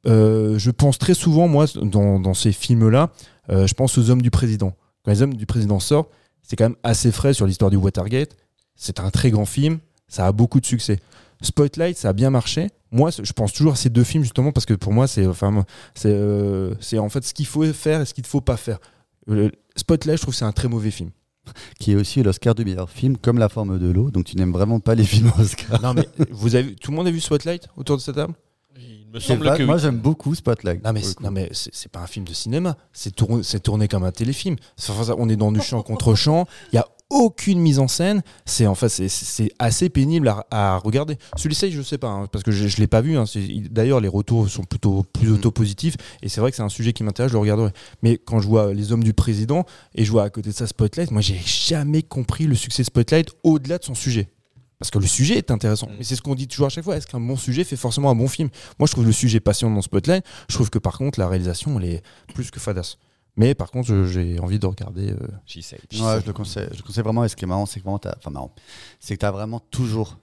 Euh, 0.06 0.58
je 0.58 0.70
pense 0.70 0.98
très 0.98 1.14
souvent 1.14 1.46
moi 1.46 1.66
dans, 1.80 2.18
dans 2.18 2.34
ces 2.34 2.52
films-là, 2.52 3.12
euh, 3.50 3.66
je 3.66 3.74
pense 3.74 3.98
aux 3.98 4.10
hommes 4.10 4.22
du 4.22 4.30
président. 4.30 4.74
Quand 5.04 5.10
les 5.10 5.22
hommes 5.22 5.34
du 5.34 5.46
président 5.46 5.80
sortent, 5.80 6.10
c'est 6.42 6.56
quand 6.56 6.64
même 6.64 6.76
assez 6.82 7.12
frais 7.12 7.34
sur 7.34 7.46
l'histoire 7.46 7.70
du 7.70 7.76
Watergate. 7.76 8.36
C'est 8.82 8.98
un 8.98 9.10
très 9.10 9.30
grand 9.30 9.46
film, 9.46 9.78
ça 10.08 10.26
a 10.26 10.32
beaucoup 10.32 10.58
de 10.58 10.66
succès. 10.66 10.98
Spotlight, 11.40 11.96
ça 11.96 12.08
a 12.08 12.12
bien 12.12 12.30
marché. 12.30 12.66
Moi, 12.90 13.10
je 13.10 13.32
pense 13.32 13.52
toujours 13.52 13.74
à 13.74 13.76
ces 13.76 13.90
deux 13.90 14.02
films 14.02 14.24
justement 14.24 14.50
parce 14.50 14.66
que 14.66 14.74
pour 14.74 14.92
moi, 14.92 15.06
c'est 15.06 15.24
enfin, 15.24 15.64
c'est 15.94 16.10
euh, 16.12 16.74
en 16.98 17.08
fait 17.08 17.24
ce 17.24 17.32
qu'il 17.32 17.46
faut 17.46 17.64
faire 17.72 18.00
et 18.00 18.06
ce 18.06 18.12
qu'il 18.12 18.22
ne 18.22 18.28
faut 18.28 18.40
pas 18.40 18.56
faire. 18.56 18.80
Euh, 19.30 19.50
Spotlight, 19.76 20.16
je 20.16 20.22
trouve 20.22 20.34
que 20.34 20.38
c'est 20.38 20.44
un 20.44 20.52
très 20.52 20.66
mauvais 20.66 20.90
film. 20.90 21.10
Qui 21.78 21.92
est 21.92 21.94
aussi 21.94 22.24
l'Oscar 22.24 22.56
du 22.56 22.64
meilleur 22.64 22.90
film, 22.90 23.16
comme 23.16 23.38
La 23.38 23.48
forme 23.48 23.78
de 23.78 23.88
l'eau. 23.88 24.10
Donc 24.10 24.24
tu 24.24 24.36
n'aimes 24.36 24.52
vraiment 24.52 24.80
pas 24.80 24.96
les 24.96 25.04
films 25.04 25.30
Oscar. 25.38 25.80
Non 25.80 25.94
mais 25.94 26.08
vous 26.30 26.56
avez, 26.56 26.74
tout 26.74 26.90
le 26.90 26.96
monde 26.96 27.06
a 27.06 27.12
vu 27.12 27.20
Spotlight 27.20 27.68
autour 27.76 27.96
de 27.98 28.02
cette 28.02 28.16
table? 28.16 28.34
Il 28.76 29.06
me 29.14 29.20
semble 29.20 29.56
que 29.56 29.62
moi 29.62 29.76
oui. 29.76 29.80
j'aime 29.80 29.98
beaucoup 29.98 30.34
Spotlight. 30.34 30.82
Non 30.82 30.92
mais, 30.92 31.02
c'est- 31.02 31.14
coup. 31.14 31.22
non 31.22 31.30
mais 31.30 31.50
c'est 31.52 31.72
c'est 31.72 31.90
pas 31.90 32.00
un 32.00 32.06
film 32.08 32.26
de 32.26 32.32
cinéma, 32.32 32.76
c'est 32.92 33.14
tourné, 33.14 33.86
comme 33.86 34.02
un 34.02 34.10
téléfilm. 34.10 34.56
Enfin, 34.88 35.14
on 35.18 35.28
est 35.28 35.36
dans 35.36 35.52
du 35.52 35.60
champ 35.60 35.82
contre 35.82 36.14
champ, 36.16 36.46
il 36.72 36.76
y 36.76 36.78
a 36.78 36.86
aucune 37.12 37.58
mise 37.60 37.78
en 37.78 37.88
scène, 37.88 38.22
c'est 38.46 38.66
en 38.66 38.74
fait 38.74 38.88
c'est- 38.88 39.52
assez 39.58 39.88
pénible 39.90 40.28
à, 40.28 40.46
à 40.50 40.78
regarder. 40.78 41.16
Celui-ci 41.36 41.70
je 41.72 41.82
sais 41.82 41.98
pas 41.98 42.08
hein, 42.08 42.26
parce 42.32 42.42
que 42.44 42.50
je, 42.50 42.66
je 42.68 42.78
l'ai 42.78 42.86
pas 42.86 43.00
vu. 43.00 43.16
hein. 43.18 43.24
D'ailleurs 43.70 44.00
les 44.00 44.08
retours 44.08 44.48
sont 44.48 44.64
plutôt 44.64 45.04
plus 45.12 45.28
Mm. 45.28 45.34
auto-positifs 45.34 45.96
et 46.22 46.28
c'est 46.28 46.40
vrai 46.40 46.50
que 46.50 46.56
c'est 46.56 46.62
un 46.62 46.68
sujet 46.68 46.92
qui 46.92 47.02
m'intéresse, 47.04 47.30
je 47.30 47.36
le 47.36 47.40
regarderai. 47.40 47.70
Mais 48.02 48.18
quand 48.18 48.40
je 48.40 48.48
vois 48.48 48.72
les 48.72 48.92
hommes 48.92 49.04
du 49.04 49.12
président 49.12 49.64
et 49.94 50.04
je 50.04 50.10
vois 50.10 50.24
à 50.24 50.30
côté 50.30 50.50
de 50.50 50.54
ça 50.54 50.66
Spotlight, 50.66 51.10
moi 51.10 51.20
j'ai 51.20 51.38
jamais 51.44 52.02
compris 52.02 52.44
le 52.46 52.54
succès 52.54 52.82
de 52.82 52.86
Spotlight 52.86 53.28
au-delà 53.44 53.78
de 53.78 53.84
son 53.84 53.94
sujet. 53.94 54.28
Parce 54.78 54.90
que 54.90 54.98
le 54.98 55.06
sujet 55.06 55.36
est 55.36 55.50
intéressant. 55.52 55.86
Mm. 55.86 55.94
Mais 55.98 56.04
c'est 56.04 56.16
ce 56.16 56.22
qu'on 56.22 56.34
dit 56.34 56.48
toujours 56.48 56.66
à 56.66 56.70
chaque 56.70 56.82
fois. 56.82 56.96
Est-ce 56.96 57.06
qu'un 57.06 57.20
bon 57.20 57.36
sujet 57.36 57.62
fait 57.62 57.76
forcément 57.76 58.10
un 58.10 58.16
bon 58.16 58.26
film? 58.26 58.48
Moi, 58.80 58.88
je 58.88 58.92
trouve 58.92 59.04
le 59.06 59.12
sujet 59.12 59.38
passionnant 59.38 59.76
dans 59.76 59.82
Spotlight. 59.82 60.24
Je 60.48 60.54
trouve 60.56 60.70
que 60.70 60.78
par 60.80 60.98
contre, 60.98 61.20
la 61.20 61.28
réalisation, 61.28 61.78
elle 61.78 61.86
est 61.88 62.02
plus 62.34 62.50
que 62.50 62.58
fadasse. 62.58 62.98
Mais 63.36 63.54
par 63.54 63.70
contre, 63.70 64.04
j'ai 64.06 64.38
envie 64.40 64.58
de 64.58 64.66
regarder. 64.66 65.10
euh, 65.12 65.16
She 65.46 65.60
said. 65.62 65.80
Ouais, 65.94 66.20
je 66.20 66.26
le 66.26 66.32
conseille. 66.32 66.68
Je 66.72 66.78
le 66.78 66.82
conseille 66.82 67.02
vraiment. 67.04 67.24
Et 67.24 67.28
ce 67.28 67.36
qui 67.36 67.44
est 67.44 67.48
marrant, 67.48 67.64
c'est 67.66 67.80
que 67.80 67.84
vraiment, 67.84 67.98
t'as- 67.98 68.14
enfin 68.18 68.30
marrant, 68.30 68.54
c'est 69.00 69.14
que 69.14 69.20
tu 69.20 69.26
as 69.26 69.30
vraiment 69.30 69.58
toujours 69.60 70.18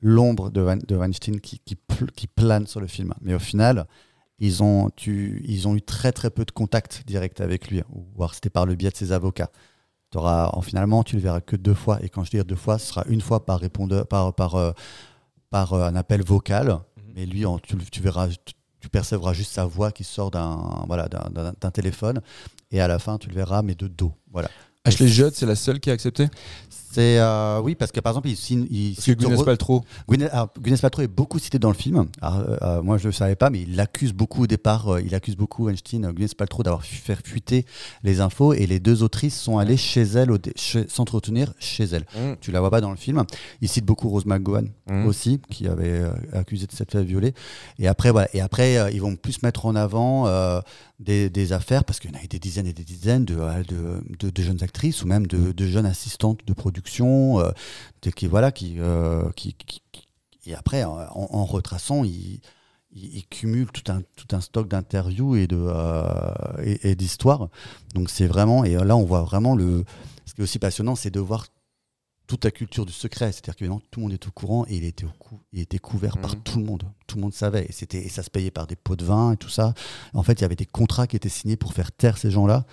l'ombre 0.00 0.50
de, 0.50 0.60
Van- 0.60 0.76
de 0.76 0.96
Weinstein 0.96 1.40
qui, 1.40 1.58
qui, 1.58 1.74
pl- 1.74 2.10
qui 2.12 2.26
plane 2.28 2.66
sur 2.66 2.80
le 2.80 2.86
film. 2.86 3.14
Mais 3.20 3.34
au 3.34 3.38
final, 3.40 3.86
ils 4.38 4.62
ont, 4.62 4.90
tu, 4.94 5.42
ils 5.48 5.66
ont 5.66 5.74
eu 5.74 5.82
très 5.82 6.12
très 6.12 6.30
peu 6.30 6.44
de 6.44 6.50
contact 6.52 7.02
direct 7.06 7.40
avec 7.40 7.68
lui, 7.70 7.82
ou 7.92 8.06
voire 8.14 8.34
c'était 8.34 8.50
par 8.50 8.66
le 8.66 8.74
biais 8.74 8.90
de 8.90 8.96
ses 8.96 9.10
avocats. 9.12 9.50
T'auras, 10.10 10.50
en, 10.52 10.60
finalement, 10.60 11.02
tu 11.02 11.16
le 11.16 11.22
verras 11.22 11.40
que 11.40 11.56
deux 11.56 11.74
fois. 11.74 11.98
Et 12.04 12.08
quand 12.08 12.22
je 12.22 12.30
dis 12.30 12.38
deux 12.44 12.54
fois, 12.54 12.78
ce 12.78 12.86
sera 12.86 13.04
une 13.08 13.20
fois 13.22 13.44
par 13.44 13.58
répondeur, 13.58 14.06
par, 14.06 14.32
par, 14.34 14.54
euh, 14.54 14.70
par 15.50 15.72
euh, 15.72 15.88
un 15.88 15.96
appel 15.96 16.22
vocal. 16.22 16.78
Mais 17.14 17.26
lui, 17.26 17.44
en- 17.44 17.58
tu, 17.58 17.74
le- 17.76 17.84
tu 17.84 18.00
verras, 18.00 18.28
tu, 18.86 18.90
percevras 18.90 19.32
juste 19.32 19.52
sa 19.52 19.64
voix 19.64 19.92
qui 19.92 20.04
sort 20.04 20.30
d'un 20.30 20.84
voilà, 20.86 21.08
d'un 21.08 21.70
téléphone. 21.70 22.20
Et 22.70 22.80
à 22.80 22.88
la 22.88 22.98
fin, 22.98 23.18
tu 23.18 23.28
le 23.28 23.34
verras, 23.34 23.62
mais 23.62 23.74
de 23.74 23.86
dos. 23.86 24.12
Voilà. 24.32 24.48
Ashley 24.86 25.08
Judd, 25.08 25.32
c'est 25.34 25.46
la 25.46 25.56
seule 25.56 25.80
qui 25.80 25.90
a 25.90 25.92
accepté? 25.92 26.26
C'est 26.92 27.18
euh, 27.18 27.60
oui 27.62 27.74
parce 27.74 27.92
que 27.92 28.00
par 28.00 28.12
exemple 28.12 28.28
il 28.30 28.36
signe 28.38 28.66
il 28.70 28.94
Parce 28.94 29.04
que 29.04 29.12
cite 29.12 29.18
Gwyneth 29.20 29.38
Ro- 29.40 29.44
Paltrow. 29.44 29.84
Gwyneth, 30.08 30.32
alors, 30.32 30.48
Gwyneth 30.58 30.80
Paltrow 30.80 31.02
est 31.02 31.08
beaucoup 31.08 31.38
cité 31.38 31.58
dans 31.58 31.68
le 31.68 31.74
film. 31.74 32.06
Alors, 32.22 32.38
euh, 32.38 32.56
euh, 32.62 32.82
moi 32.82 32.96
je 32.96 33.08
ne 33.08 33.12
savais 33.12 33.36
pas 33.36 33.50
mais 33.50 33.60
il 33.62 33.76
l'accuse 33.76 34.14
beaucoup 34.14 34.44
au 34.44 34.46
départ 34.46 34.94
euh, 34.94 35.02
il 35.02 35.14
accuse 35.14 35.36
beaucoup 35.36 35.66
Weinstein 35.66 36.06
euh, 36.06 36.12
Gwyneth 36.12 36.34
Paltrow 36.36 36.62
d'avoir 36.62 36.82
fait 36.86 37.18
fuiter 37.22 37.66
les 38.02 38.20
infos 38.22 38.54
et 38.54 38.66
les 38.66 38.80
deux 38.80 39.02
autrices 39.02 39.38
sont 39.38 39.58
allées 39.58 39.76
chez 39.76 40.02
elle 40.04 40.30
au 40.30 40.38
dé- 40.38 40.52
chez- 40.56 40.88
s'entretenir 40.88 41.52
chez 41.58 41.84
elle. 41.84 42.04
Mm. 42.14 42.36
Tu 42.40 42.50
la 42.50 42.60
vois 42.60 42.70
pas 42.70 42.80
dans 42.80 42.90
le 42.92 42.96
film. 42.96 43.22
Il 43.60 43.68
cite 43.68 43.84
beaucoup 43.84 44.08
Rose 44.08 44.24
McGowan 44.24 44.68
Mm. 44.88 45.06
aussi 45.06 45.40
qui 45.50 45.66
avait 45.68 45.90
euh, 46.00 46.12
accusé 46.32 46.66
de 46.66 46.72
s'être 46.72 46.92
fait 46.92 47.04
violer 47.04 47.34
et 47.78 47.88
après 47.88 48.10
voilà 48.10 48.28
et 48.32 48.40
après 48.40 48.78
euh, 48.78 48.90
ils 48.90 49.02
vont 49.02 49.16
plus 49.16 49.42
mettre 49.42 49.66
en 49.66 49.74
avant 49.76 50.28
euh, 50.28 50.60
des, 50.98 51.28
des 51.30 51.52
affaires 51.52 51.84
parce 51.84 52.00
qu'il 52.00 52.10
y 52.10 52.14
en 52.14 52.18
a 52.18 52.22
eu 52.22 52.28
des 52.28 52.38
dizaines 52.38 52.66
et 52.66 52.72
des 52.72 52.84
dizaines 52.84 53.24
de, 53.24 53.34
de, 53.34 54.02
de- 54.18 54.30
de 54.30 54.42
jeunes 54.42 54.62
actrices 54.62 55.02
ou 55.02 55.06
même 55.06 55.26
de, 55.26 55.52
de 55.52 55.66
jeunes 55.66 55.86
assistantes 55.86 56.40
de 56.46 56.52
production 56.54 57.40
euh, 57.40 57.50
qui 58.14 58.26
voilà 58.26 58.50
qui, 58.52 58.76
euh, 58.78 59.28
qui, 59.36 59.54
qui- 59.54 59.82
et 60.46 60.54
après 60.54 60.84
en, 60.84 60.96
en 61.14 61.44
retraçant 61.44 62.04
ils 62.04 62.40
il, 62.92 63.16
il 63.18 63.26
cumule 63.26 63.66
tout 63.72 63.92
un, 63.92 64.00
tout 64.16 64.34
un 64.34 64.40
stock 64.40 64.68
d'interviews 64.68 65.36
et 65.36 65.46
de 65.46 65.58
euh, 65.58 66.32
et, 66.64 66.90
et 66.90 66.94
d'histoires. 66.94 67.48
Donc 67.94 68.08
c'est 68.08 68.26
vraiment 68.26 68.64
et 68.64 68.74
là 68.74 68.96
on 68.96 69.04
voit 69.04 69.22
vraiment 69.22 69.54
le 69.54 69.84
ce 70.24 70.32
qui 70.34 70.40
est 70.40 70.44
aussi 70.44 70.58
passionnant 70.58 70.94
c'est 70.96 71.10
de 71.10 71.20
voir 71.20 71.46
toute 72.26 72.44
la 72.44 72.50
culture 72.50 72.84
du 72.86 72.92
secret, 72.92 73.32
c'est-à-dire 73.32 73.56
que 73.56 73.64
tout 73.90 74.00
le 74.00 74.02
monde 74.02 74.12
est 74.12 74.26
au 74.26 74.30
courant 74.30 74.64
et 74.68 74.76
il 74.76 74.84
était, 74.84 75.04
au 75.04 75.10
cou- 75.18 75.40
il 75.52 75.60
était 75.60 75.78
couvert 75.78 76.18
par 76.18 76.34
Mhm. 76.34 76.42
tout 76.42 76.58
le 76.58 76.64
monde. 76.64 76.82
Tout 77.06 77.16
le 77.16 77.22
monde 77.22 77.34
savait 77.34 77.66
et, 77.68 77.72
c'était, 77.72 77.98
et 78.04 78.08
ça 78.08 78.22
se 78.22 78.30
payait 78.30 78.50
par 78.50 78.66
des 78.66 78.76
pots 78.76 78.96
de 78.96 79.04
vin 79.04 79.32
et 79.32 79.36
tout 79.36 79.48
ça. 79.48 79.74
En 80.14 80.22
fait, 80.22 80.34
il 80.34 80.42
y 80.42 80.44
avait 80.44 80.56
des 80.56 80.66
contrats 80.66 81.06
qui 81.06 81.16
étaient 81.16 81.28
signés 81.28 81.56
pour 81.56 81.72
faire 81.72 81.92
taire 81.92 82.18
ces 82.18 82.30
gens-là. 82.30 82.64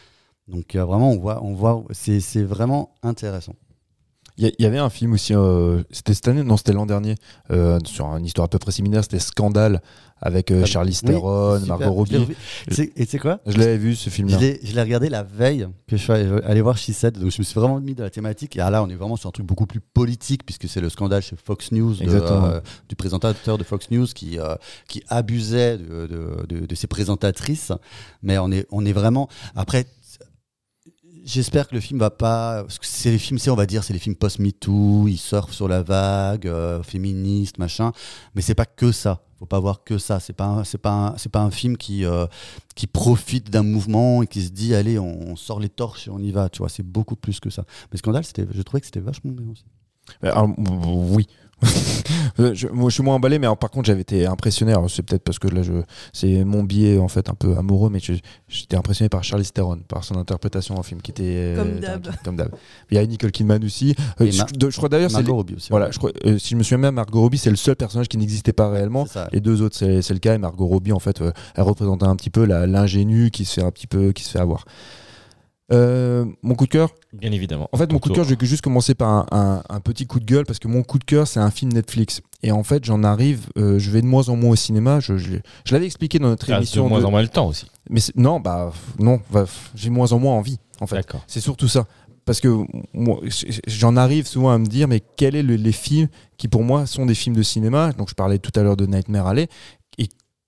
Donc 0.47 0.75
euh, 0.75 0.84
vraiment, 0.84 1.11
on 1.11 1.19
voit, 1.19 1.41
on 1.43 1.53
voit 1.53 1.84
c'est 1.91 2.43
vraiment 2.43 2.93
intéressant. 3.03 3.55
Il 4.38 4.51
y, 4.57 4.65
avait 4.65 4.80
un 4.80 4.89
film 4.89 5.14
aussi, 5.14 5.35
euh, 5.35 5.84
c'était 5.91 6.15
cette 6.15 6.27
année, 6.27 6.41
non, 6.43 6.57
c'était 6.57 6.73
l'an 6.73 6.88
dernier, 6.88 7.14
euh, 7.51 7.77
sur 7.85 8.07
une 8.18 8.26
histoire 8.26 8.45
à 8.45 8.47
peu 8.47 8.57
près 8.57 8.72
similaire, 8.72 9.03
c'était 9.03 9.19
Scandale 9.19 9.80
avec 10.19 10.49
euh, 10.49 10.61
Ah, 10.64 10.65
Charlize 10.65 11.01
oui, 11.03 11.10
Theron. 11.11 11.60
Margot 11.68 11.91
Robbie. 11.91 12.26
Et 12.68 13.05
tu 13.05 13.11
sais 13.11 13.19
quoi? 13.19 13.41
Je 13.45 13.57
l'avais 13.60 13.77
vu 13.77 13.93
ce 13.95 14.10
film-là. 14.10 14.39
je 14.39 14.73
l'ai 14.73 14.81
regardé 14.81 15.10
la 15.10 15.22
veille 15.22 15.68
que 15.88 15.97
je 15.97 16.01
suis 16.01 16.11
allé, 16.11 16.61
voir 16.61 16.77
She 16.77 16.91
Said, 16.93 17.19
donc 17.19 17.30
je 17.30 17.38
me 17.39 17.43
suis 17.43 17.53
vraiment 17.60 17.80
mis 17.80 17.93
dans 17.93 18.03
la 18.05 18.10
thématique. 18.10 18.55
Et 18.55 18.60
là, 18.60 18.81
on 18.81 18.89
est 18.89 18.95
vraiment 18.95 19.18
sur 19.18 19.30
un 19.30 19.31
truc 19.31 19.45
beaucoup 19.45 19.68
plus 19.68 19.81
politique, 19.81 20.43
puisque 20.45 20.68
c'est 20.68 20.81
le 20.81 20.89
scandale 20.89 21.22
chez 21.22 21.35
Fox 21.35 21.72
News, 21.72 21.93
de, 21.95 22.05
euh, 22.10 22.60
du 22.89 22.95
présentateur 22.95 23.60
de 23.60 23.64
Fox 23.64 23.91
News 23.91 24.07
qui, 24.15 24.39
qui 24.88 25.03
abusait 25.10 25.77
de, 25.77 26.07
de, 26.07 26.45
de- 26.49 26.65
de 26.65 26.76
ses 26.76 26.88
présentatrices. 26.88 27.72
Mais 28.23 28.39
on 28.39 28.51
est, 28.51 28.65
on 28.72 28.84
est 28.84 28.93
vraiment. 28.93 29.30
Après, 29.55 29.85
j'espère 31.24 31.68
que 31.68 31.76
le 31.76 31.82
film 31.82 32.00
va 32.00 32.10
pas. 32.10 32.64
Parce 32.64 32.80
que 32.80 32.86
c'est 32.86 33.12
les 33.12 33.18
films, 33.18 33.40
c'est, 33.40 33.50
on 33.50 33.56
va 33.56 33.66
dire, 33.66 33.84
c'est 33.84 33.94
les 33.94 34.00
films 34.00 34.16
post-MeToo, 34.16 35.08
ils 35.08 35.18
surfent 35.18 35.54
sur 35.54 35.68
la 35.68 35.82
vague, 35.82 36.48
euh, 36.48 36.84
féministe, 36.84 37.58
machin. 37.58 37.91
Mais 38.36 38.41
c'est 38.41 38.56
pas 38.56 38.66
que 38.66 38.91
ça. 38.91 39.24
Faut 39.40 39.45
pas 39.45 39.60
voir 39.60 39.84
que 39.84 39.98
ça. 39.98 40.20
C'est 40.20 40.34
pas, 40.34 40.64
c'est 40.64 40.78
pas, 40.78 41.16
c'est 41.18 41.32
pas 41.32 41.41
un 41.41 41.52
film 41.52 41.78
qui, 41.78 42.06
euh, 42.06 42.26
qui 42.76 42.88
profite 42.88 43.50
d'un 43.50 43.64
mouvement 43.64 44.24
et 44.24 44.28
qui 44.28 44.41
se 44.41 44.52
dit, 44.52 44.76
allez, 44.76 45.00
on, 45.00 45.36
sort 45.36 45.60
les 45.60 45.70
torches 45.70 46.08
et 46.08 46.12
on 46.12 46.20
y 46.20 46.32
va. 46.32 46.50
Tu 46.50 46.60
vois, 46.60 46.70
c'est 46.70 46.84
beaucoup 46.84 47.16
plus 47.16 47.40
que 47.40 47.50
ça. 47.50 47.66
Mais 47.91 47.98
Scandale, 47.98 48.24
c'était, 48.24 48.45
je 48.52 48.62
trouvais 48.62 48.82
que 48.82 48.86
c'était 48.86 49.00
vachement 49.00 49.32
bien 49.32 49.48
aussi. 49.50 49.66
Euh, 50.24 50.32
alors, 50.32 50.50
oui. 50.58 51.28
Euh, 52.39 52.53
je, 52.55 52.67
moi, 52.67 52.89
je 52.89 52.95
suis 52.95 53.03
moins 53.03 53.15
emballé, 53.15 53.39
mais 53.39 53.45
alors, 53.45 53.57
par 53.57 53.69
contre, 53.71 53.85
j'avais 53.88 54.01
été 54.01 54.25
impressionné. 54.25 54.71
Alors, 54.73 54.89
c'est 54.89 55.03
peut-être 55.03 55.23
parce 55.23 55.39
que 55.39 55.47
là, 55.47 55.61
je, 55.63 55.73
c'est 56.11 56.43
mon 56.43 56.63
biais 56.63 56.97
en 56.97 57.07
fait 57.07 57.30
un 57.30 57.34
peu 57.35 57.55
amoureux, 57.57 57.89
mais 57.89 57.99
j'étais 58.47 58.75
impressionné 58.75 59.09
par 59.09 59.23
Charlize 59.23 59.51
Theron, 59.53 59.80
par 59.88 60.03
son 60.03 60.17
interprétation 60.17 60.75
en 60.77 60.84
film, 60.84 61.01
qui 61.01 61.11
était 61.11 61.23
euh, 61.25 61.55
Comme 61.55 61.80
d'hab. 61.80 62.07
comme 62.23 62.35
d'hab. 62.35 62.51
Il 62.91 62.95
y 62.95 62.97
a 62.99 63.05
Nicole 63.05 63.31
Kidman 63.31 63.63
aussi. 63.63 63.95
Euh, 64.19 64.30
je, 64.31 64.38
Ma- 64.39 64.45
de- 64.45 64.69
je 64.69 64.77
crois 64.77 64.89
d'ailleurs, 64.89 65.09
c'est 65.11 65.17
Margot 65.17 65.35
Robbie 65.35 65.55
aussi. 65.55 65.69
voilà, 65.69 65.91
je 65.91 65.97
crois, 65.97 66.11
euh, 66.25 66.38
si 66.39 66.49
je 66.49 66.55
me 66.55 66.63
souviens 66.63 66.80
bien, 66.80 66.91
Margot 66.91 67.21
Robbie, 67.21 67.38
c'est 67.38 67.49
le 67.51 67.55
seul 67.55 67.75
personnage 67.75 68.07
qui 68.07 68.17
n'existait 68.17 68.53
pas 68.53 68.69
réellement. 68.69 69.05
Ça. 69.05 69.27
Les 69.31 69.39
deux 69.39 69.61
autres, 69.61 69.75
c'est 69.77 70.01
c'est 70.01 70.13
le 70.13 70.19
cas. 70.19 70.34
Et 70.34 70.38
Margot 70.38 70.65
Robbie, 70.67 70.91
en 70.91 70.99
fait, 70.99 71.21
euh, 71.21 71.31
elle 71.55 71.63
représentait 71.63 72.05
un 72.05 72.15
petit 72.15 72.30
peu 72.30 72.45
la- 72.45 72.67
l'ingénue 72.67 73.30
qui 73.31 73.45
se 73.45 73.53
fait 73.55 73.63
un 73.63 73.71
petit 73.71 73.88
peu, 73.88 74.11
qui 74.11 74.23
se 74.23 74.31
fait 74.31 74.39
avoir. 74.39 74.65
Euh, 75.72 76.26
mon 76.41 76.56
coup 76.56 76.65
de 76.65 76.72
cœur, 76.72 76.90
Bien 77.14 77.31
évidemment. 77.31 77.69
en 77.72 77.77
fait, 77.77 77.91
mon 77.91 77.99
coup 77.99 78.10
de 78.10 78.15
cœur, 78.15 78.26
je 78.26 78.35
vais 78.35 78.45
juste 78.45 78.61
commencer 78.61 78.95
par 78.95 79.10
un, 79.10 79.26
un- 79.31 79.64
un 79.69 79.80
petit 79.80 80.06
coup 80.06 80.19
de 80.19 80.26
gueule 80.26 80.45
parce 80.45 80.60
que 80.60 80.68
mon 80.68 80.84
coup 80.84 80.99
de 80.99 81.06
cœur, 81.06 81.26
c'est 81.26 81.40
un 81.40 81.52
film 81.52 81.72
Netflix. 81.72 82.22
Et 82.44 82.52
en 82.52 82.64
fait, 82.64 82.84
j'en 82.84 83.02
arrive, 83.03 83.48
euh, 83.57 83.80
je 83.80 83.90
vais 83.90 84.02
de 84.02 84.06
moins 84.07 84.27
en 84.27 84.35
moins 84.35 84.52
au 84.52 84.56
cinéma. 84.57 84.99
Je, 84.99 85.18
je, 85.18 85.31
l'ai- 85.31 85.41
je 85.65 85.73
l'avais 85.73 85.85
expliqué 85.85 86.19
dans 86.19 86.27
notre 86.27 86.45
Ah, 86.49 86.56
de 86.56 86.57
émission. 86.57 86.90
moins 86.90 86.99
de- 86.99 87.06
en 87.06 87.11
moins 87.11 87.22
le 87.22 87.30
temps 87.30 87.48
aussi. 87.48 87.68
Mais 87.90 88.02
non, 88.15 88.41
bah 88.41 88.73
non, 88.99 89.22
bah, 89.31 89.45
j'ai 89.73 89.90
moins 89.90 90.11
en 90.11 90.19
moins 90.19 90.34
envie. 90.35 90.60
En 90.81 90.88
fait, 90.88 91.07
c'est 91.27 91.40
surtout 91.40 91.69
ça. 91.69 91.85
Parce 92.26 92.40
que 92.41 92.65
moi, 92.94 93.19
j'en 93.68 93.95
arrive 93.98 94.27
souvent 94.27 94.52
à 94.52 94.57
me 94.57 94.65
dire, 94.65 94.88
mais 94.88 95.02
quels 95.18 95.34
sont 95.41 95.48
les 95.64 95.72
films 95.72 96.07
qui 96.38 96.48
pour 96.49 96.64
moi 96.64 96.85
sont 96.85 97.06
des 97.06 97.15
films 97.15 97.35
de 97.35 97.44
cinéma? 97.44 97.91
Donc 97.94 98.10
je 98.10 98.15
parlais 98.15 98.40
tout 98.40 98.52
à 98.57 98.64
l'heure 98.64 98.77
de 98.77 98.85
Nightmare 98.85 99.27
Alley. 99.27 99.48
Et 99.98 100.07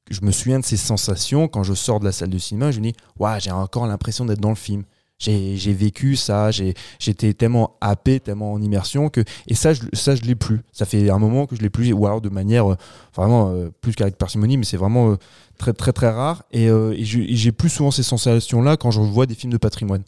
je 0.09 0.19
me 0.23 0.31
souviens 0.31 0.59
de 0.59 0.65
ces 0.65 0.77
sensations 0.77 1.47
quand 1.47 1.63
je 1.63 1.73
sors 1.73 1.99
de 1.99 2.05
la 2.05 2.11
salle 2.11 2.29
de 2.29 2.37
cinéma. 2.37 2.71
Je 2.71 2.79
me 2.79 2.85
dis, 2.91 2.93
waouh, 3.17 3.39
j'ai 3.39 3.51
encore 3.51 3.87
l'impression 3.87 4.25
d'être 4.25 4.39
dans 4.41 4.49
le 4.49 4.55
film. 4.55 4.83
J'ai 5.17 5.73
vécu 5.73 6.17
ça, 6.17 6.51
j'étais 6.51 7.33
tellement 7.33 7.77
happé, 7.79 8.19
tellement 8.19 8.51
en 8.51 8.61
immersion 8.61 9.07
que 9.07 9.23
et 9.47 9.55
ça 9.55 9.73
je 9.73 9.83
ça 9.93 10.13
je 10.13 10.23
l'ai 10.23 10.35
plus. 10.35 10.59
Ça 10.73 10.85
fait 10.85 11.09
un 11.09 11.19
moment 11.19 11.45
que 11.45 11.55
je 11.55 11.61
l'ai 11.61 11.69
plus 11.69 11.93
ou 11.93 12.05
alors 12.05 12.19
de 12.19 12.27
manière 12.27 12.73
euh, 12.73 12.75
vraiment 13.15 13.49
euh, 13.49 13.69
plus 13.79 13.95
qu'avec 13.95 14.17
parcimonie, 14.17 14.57
mais 14.57 14.65
c'est 14.65 14.75
vraiment 14.75 15.11
euh, 15.11 15.15
très 15.57 15.71
très 15.71 15.93
très 15.93 16.09
rare 16.09 16.43
et, 16.51 16.69
euh, 16.69 16.93
et 16.97 17.05
j'ai 17.05 17.51
plus 17.53 17.69
souvent 17.69 17.91
ces 17.91 18.03
sensations 18.03 18.61
là 18.61 18.75
quand 18.75 18.91
je 18.91 18.99
vois 18.99 19.25
des 19.25 19.35
films 19.35 19.53
de 19.53 19.57
patrimoine. 19.57 20.03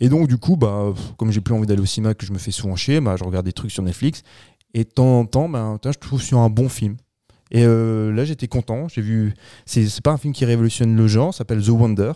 Et 0.00 0.08
donc 0.08 0.26
du 0.26 0.38
coup 0.38 0.56
bah 0.56 0.92
comme 1.18 1.30
j'ai 1.30 1.40
plus 1.40 1.54
envie 1.54 1.68
d'aller 1.68 1.82
au 1.82 1.86
cinéma 1.86 2.14
que 2.14 2.26
je 2.26 2.32
me 2.32 2.38
fais 2.38 2.50
souvent 2.50 2.74
chier, 2.74 3.00
bah 3.00 3.14
je 3.16 3.22
regarde 3.22 3.46
des 3.46 3.52
trucs 3.52 3.70
sur 3.70 3.84
Netflix 3.84 4.24
et 4.74 4.82
de 4.82 4.90
temps 4.90 5.20
en 5.20 5.24
temps 5.24 5.48
bah, 5.48 5.78
je 5.84 5.90
trouve 6.00 6.20
sur 6.20 6.38
un 6.38 6.50
bon 6.50 6.68
film. 6.68 6.96
Et 7.52 7.64
là 7.64 8.24
j'étais 8.24 8.48
content, 8.48 8.88
j'ai 8.88 9.02
vu 9.02 9.34
c'est 9.66 10.00
pas 10.00 10.10
un 10.10 10.16
film 10.16 10.32
qui 10.32 10.44
révolutionne 10.44 10.96
le 10.96 11.06
genre, 11.06 11.32
s'appelle 11.32 11.62
The 11.62 11.68
Wonder. 11.68 12.12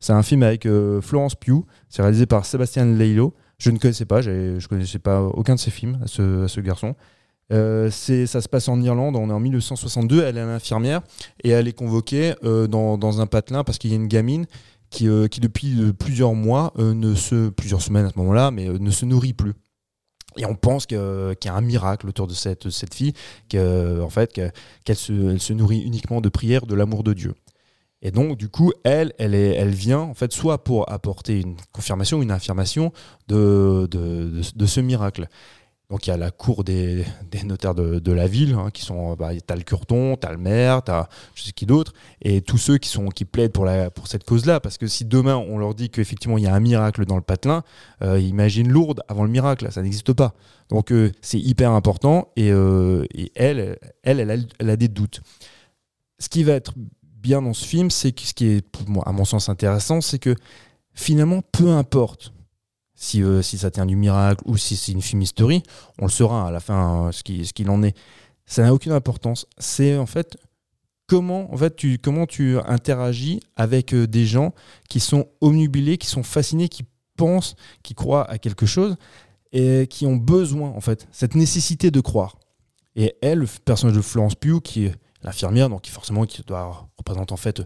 C'est 0.00 0.12
un 0.12 0.22
film 0.22 0.42
avec 0.42 0.66
euh, 0.66 1.00
Florence 1.00 1.34
Pugh. 1.34 1.64
C'est 1.88 2.02
réalisé 2.02 2.26
par 2.26 2.44
Sébastien 2.44 2.84
Leilo. 2.84 3.34
Je 3.58 3.70
ne 3.70 3.78
connaissais 3.78 4.04
pas, 4.04 4.20
je 4.20 4.66
connaissais 4.68 4.98
pas 4.98 5.22
aucun 5.22 5.54
de 5.54 5.60
ses 5.60 5.70
films 5.70 5.98
à 6.02 6.06
ce, 6.06 6.60
garçon. 6.60 6.94
Euh, 7.52 7.90
ça 7.90 8.40
se 8.40 8.48
passe 8.48 8.68
en 8.68 8.80
Irlande, 8.80 9.16
on 9.16 9.30
est 9.30 9.32
en 9.32 9.40
1962. 9.40 10.22
Elle 10.22 10.36
est 10.36 10.40
infirmière 10.40 11.00
et 11.42 11.50
elle 11.50 11.66
est 11.66 11.72
convoquée 11.72 12.34
euh, 12.44 12.66
dans, 12.66 13.20
un 13.20 13.26
patelin 13.26 13.64
parce 13.64 13.78
qu'il 13.78 13.90
y 13.90 13.94
a 13.94 13.96
une 13.96 14.08
gamine 14.08 14.46
qui, 14.90 15.06
depuis 15.06 15.92
plusieurs 15.98 16.34
mois, 16.34 16.72
ne 16.76 17.14
se, 17.14 17.48
plusieurs 17.48 17.82
semaines 17.82 18.06
à 18.06 18.10
ce 18.10 18.18
moment-là, 18.18 18.50
mais 18.50 18.68
ne 18.68 18.90
se 18.90 19.04
nourrit 19.04 19.32
plus. 19.32 19.54
Et 20.36 20.44
on 20.44 20.54
pense 20.54 20.86
qu'il 20.86 20.98
y 20.98 21.48
a 21.48 21.54
un 21.54 21.60
miracle 21.60 22.08
autour 22.08 22.26
de 22.26 22.34
cette, 22.34 22.94
fille, 22.94 23.14
que, 23.48 24.00
en 24.02 24.10
fait, 24.10 24.32
que- 24.32 24.50
qu'elle 24.84 24.96
se, 24.96 25.12
elle 25.12 25.40
se 25.40 25.54
nourrit 25.54 25.80
uniquement 25.80 26.20
de 26.20 26.28
prières, 26.28 26.66
de 26.66 26.74
l'amour 26.74 27.02
de 27.02 27.14
Dieu. 27.14 27.34
Et 28.02 28.10
donc, 28.10 28.36
du 28.36 28.48
coup, 28.48 28.72
elle, 28.84 29.12
elle, 29.18 29.34
est, 29.34 29.54
elle 29.54 29.70
vient, 29.70 30.00
en 30.00 30.14
fait, 30.14 30.32
soit 30.32 30.62
pour 30.64 30.90
apporter 30.92 31.40
une 31.40 31.56
confirmation, 31.72 32.20
une 32.22 32.30
affirmation 32.30 32.92
de, 33.28 33.88
de, 33.90 34.42
de- 34.54 34.66
ce 34.66 34.80
miracle. 34.80 35.26
Donc, 35.88 36.06
il 36.06 36.10
y 36.10 36.12
a 36.12 36.16
la 36.16 36.30
cour 36.30 36.62
des, 36.62 37.04
des 37.30 37.42
notaires 37.44 37.74
de, 37.74 38.12
la 38.12 38.26
ville, 38.26 38.54
hein, 38.54 38.70
qui 38.72 38.82
sont, 38.82 39.14
bah, 39.14 39.30
t'as 39.46 39.54
le 39.56 39.62
curton, 39.62 40.16
t'as 40.16 40.32
le 40.32 40.38
maire, 40.38 40.82
t'as 40.82 41.08
je 41.34 41.44
sais 41.44 41.52
qui 41.52 41.64
d'autre, 41.64 41.94
et 42.20 42.42
tous 42.42 42.58
ceux 42.58 42.76
qui, 42.76 42.88
sont, 42.88 43.06
qui 43.06 43.24
plaident 43.24 43.52
pour, 43.52 43.64
la, 43.64 43.90
pour 43.90 44.08
cette 44.08 44.24
cause-là. 44.24 44.60
Parce 44.60 44.78
que 44.78 44.88
si 44.88 45.04
demain, 45.04 45.36
on 45.36 45.58
leur 45.58 45.74
dit 45.74 45.88
qu'effectivement, 45.88 46.38
il 46.38 46.44
y 46.44 46.48
a 46.48 46.54
un 46.54 46.60
miracle 46.60 47.06
dans 47.06 47.16
le 47.16 47.22
patelin, 47.22 47.62
euh, 48.02 48.20
imagine 48.20 48.68
Lourdes 48.68 49.02
avant 49.08 49.22
le 49.24 49.30
miracle, 49.30 49.70
ça 49.70 49.80
n'existe 49.80 50.12
pas. 50.12 50.34
Donc, 50.68 50.92
euh, 50.92 51.12
c'est 51.22 51.38
hyper 51.40 51.70
important, 51.70 52.32
et, 52.36 52.50
euh, 52.50 53.06
et 53.14 53.30
elle, 53.36 53.78
elle, 54.02 54.20
elle 54.20 54.30
a, 54.32 54.36
elle 54.58 54.70
a 54.70 54.76
des 54.76 54.88
doutes. 54.88 55.20
Ce 56.18 56.28
qui 56.28 56.42
va 56.44 56.54
être 56.54 56.72
bien 57.26 57.42
dans 57.42 57.54
ce 57.54 57.64
film, 57.64 57.90
c'est 57.90 58.16
ce 58.18 58.32
qui 58.34 58.46
est, 58.46 58.64
à 59.04 59.10
mon 59.12 59.24
sens, 59.24 59.48
intéressant, 59.48 60.00
c'est 60.00 60.20
que 60.20 60.36
finalement, 60.94 61.42
peu 61.50 61.70
importe 61.70 62.32
si, 62.94 63.20
euh, 63.20 63.42
si 63.42 63.58
ça 63.58 63.72
tient 63.72 63.84
du 63.84 63.96
miracle 63.96 64.42
ou 64.46 64.56
si 64.56 64.76
c'est 64.76 64.92
une 64.92 65.02
fumisterie, 65.02 65.64
on 65.98 66.04
le 66.04 66.10
saura 66.10 66.46
à 66.46 66.50
la 66.52 66.60
fin 66.60 67.08
euh, 67.08 67.12
ce 67.12 67.24
qui- 67.24 67.44
ce 67.44 67.52
qu'il 67.52 67.68
en 67.68 67.82
est. 67.82 67.96
Ça 68.46 68.62
n'a 68.62 68.72
aucune 68.72 68.92
importance. 68.92 69.46
C'est 69.58 69.96
en 69.98 70.06
fait 70.06 70.36
comment 71.08 71.52
en 71.52 71.56
fait 71.56 71.74
tu 71.74 71.98
comment 71.98 72.26
tu 72.26 72.58
interagis 72.64 73.40
avec 73.56 73.92
euh, 73.92 74.06
des 74.06 74.24
gens 74.24 74.54
qui 74.88 75.00
sont 75.00 75.26
omnubilés, 75.40 75.98
qui 75.98 76.06
sont 76.06 76.22
fascinés, 76.22 76.68
qui 76.68 76.84
pensent, 77.16 77.56
qui 77.82 77.94
croient 77.94 78.30
à 78.30 78.38
quelque 78.38 78.66
chose 78.66 78.96
et 79.52 79.88
qui 79.90 80.06
ont 80.06 80.16
besoin 80.16 80.70
en 80.70 80.80
fait 80.80 81.08
cette 81.10 81.34
nécessité 81.34 81.90
de 81.90 82.00
croire. 82.00 82.36
Et 82.94 83.16
elle, 83.20 83.40
le 83.40 83.46
personnage 83.64 83.96
de 83.96 84.00
Florence 84.02 84.36
Pugh, 84.36 84.60
qui 84.62 84.86
est 84.86 84.94
l'infirmière, 85.26 85.68
donc 85.68 85.82
qui 85.82 85.90
forcément 85.90 86.24
qui 86.24 86.42
doit 86.42 86.88
représenter 86.96 87.34
en 87.34 87.36
fait, 87.36 87.60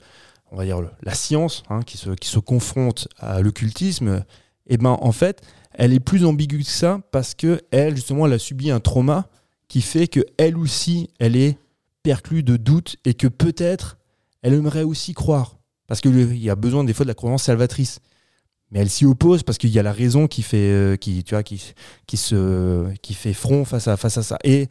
on 0.51 0.57
va 0.57 0.65
dire 0.65 0.81
la 1.03 1.15
science, 1.15 1.63
hein, 1.69 1.83
qui 1.83 1.97
se 1.97 2.11
qui 2.11 2.29
se 2.29 2.41
confronte 2.41 3.07
à 3.19 3.41
l'occultisme. 3.41 4.25
Et 4.67 4.77
ben 4.77 4.99
en 5.01 5.13
fait, 5.13 5.43
elle 5.73 5.93
est 5.93 6.01
plus 6.01 6.25
ambiguë 6.25 6.65
que 6.65 6.71
ça 6.71 7.01
parce 7.13 7.35
que 7.35 7.61
elle 7.71 7.97
justement 7.97 8.27
elle 8.27 8.33
a 8.33 8.39
subi 8.39 8.71
un 8.71 8.81
trauma 8.81 9.29
qui 9.69 9.83
fait 9.83 10.09
que 10.09 10.21
elle 10.37 10.57
aussi 10.57 11.11
elle 11.19 11.37
est 11.37 11.59
perclue 12.03 12.43
de 12.43 12.57
doutes 12.57 12.97
et 13.05 13.15
que 13.15 13.29
peut-être 13.29 13.99
elle 14.43 14.55
aimerait 14.55 14.83
aussi 14.83 15.13
croire 15.13 15.57
parce 15.87 16.01
qu'il 16.01 16.37
y 16.37 16.51
a 16.51 16.57
besoin 16.57 16.85
des 16.85 16.93
fois 16.93 17.05
de 17.05 17.09
la 17.09 17.15
croyance 17.15 17.45
salvatrice 17.45 18.01
mais 18.71 18.81
elle 18.81 18.91
s'y 18.91 19.05
oppose 19.05 19.43
parce 19.43 19.59
qu'il 19.59 19.71
y 19.71 19.79
a 19.79 19.83
la 19.83 19.93
raison 19.93 20.27
qui 20.27 20.43
fait 20.43 20.71
euh, 20.71 20.97
qui 20.97 21.25
tu 21.25 21.35
vois 21.35 21.43
qui, 21.43 21.73
qui 22.07 22.17
se 22.17 22.93
qui 22.99 23.15
fait 23.15 23.33
front 23.33 23.65
face 23.65 23.89
à 23.89 23.97
face 23.97 24.19
à 24.19 24.23
ça 24.23 24.39
et 24.45 24.69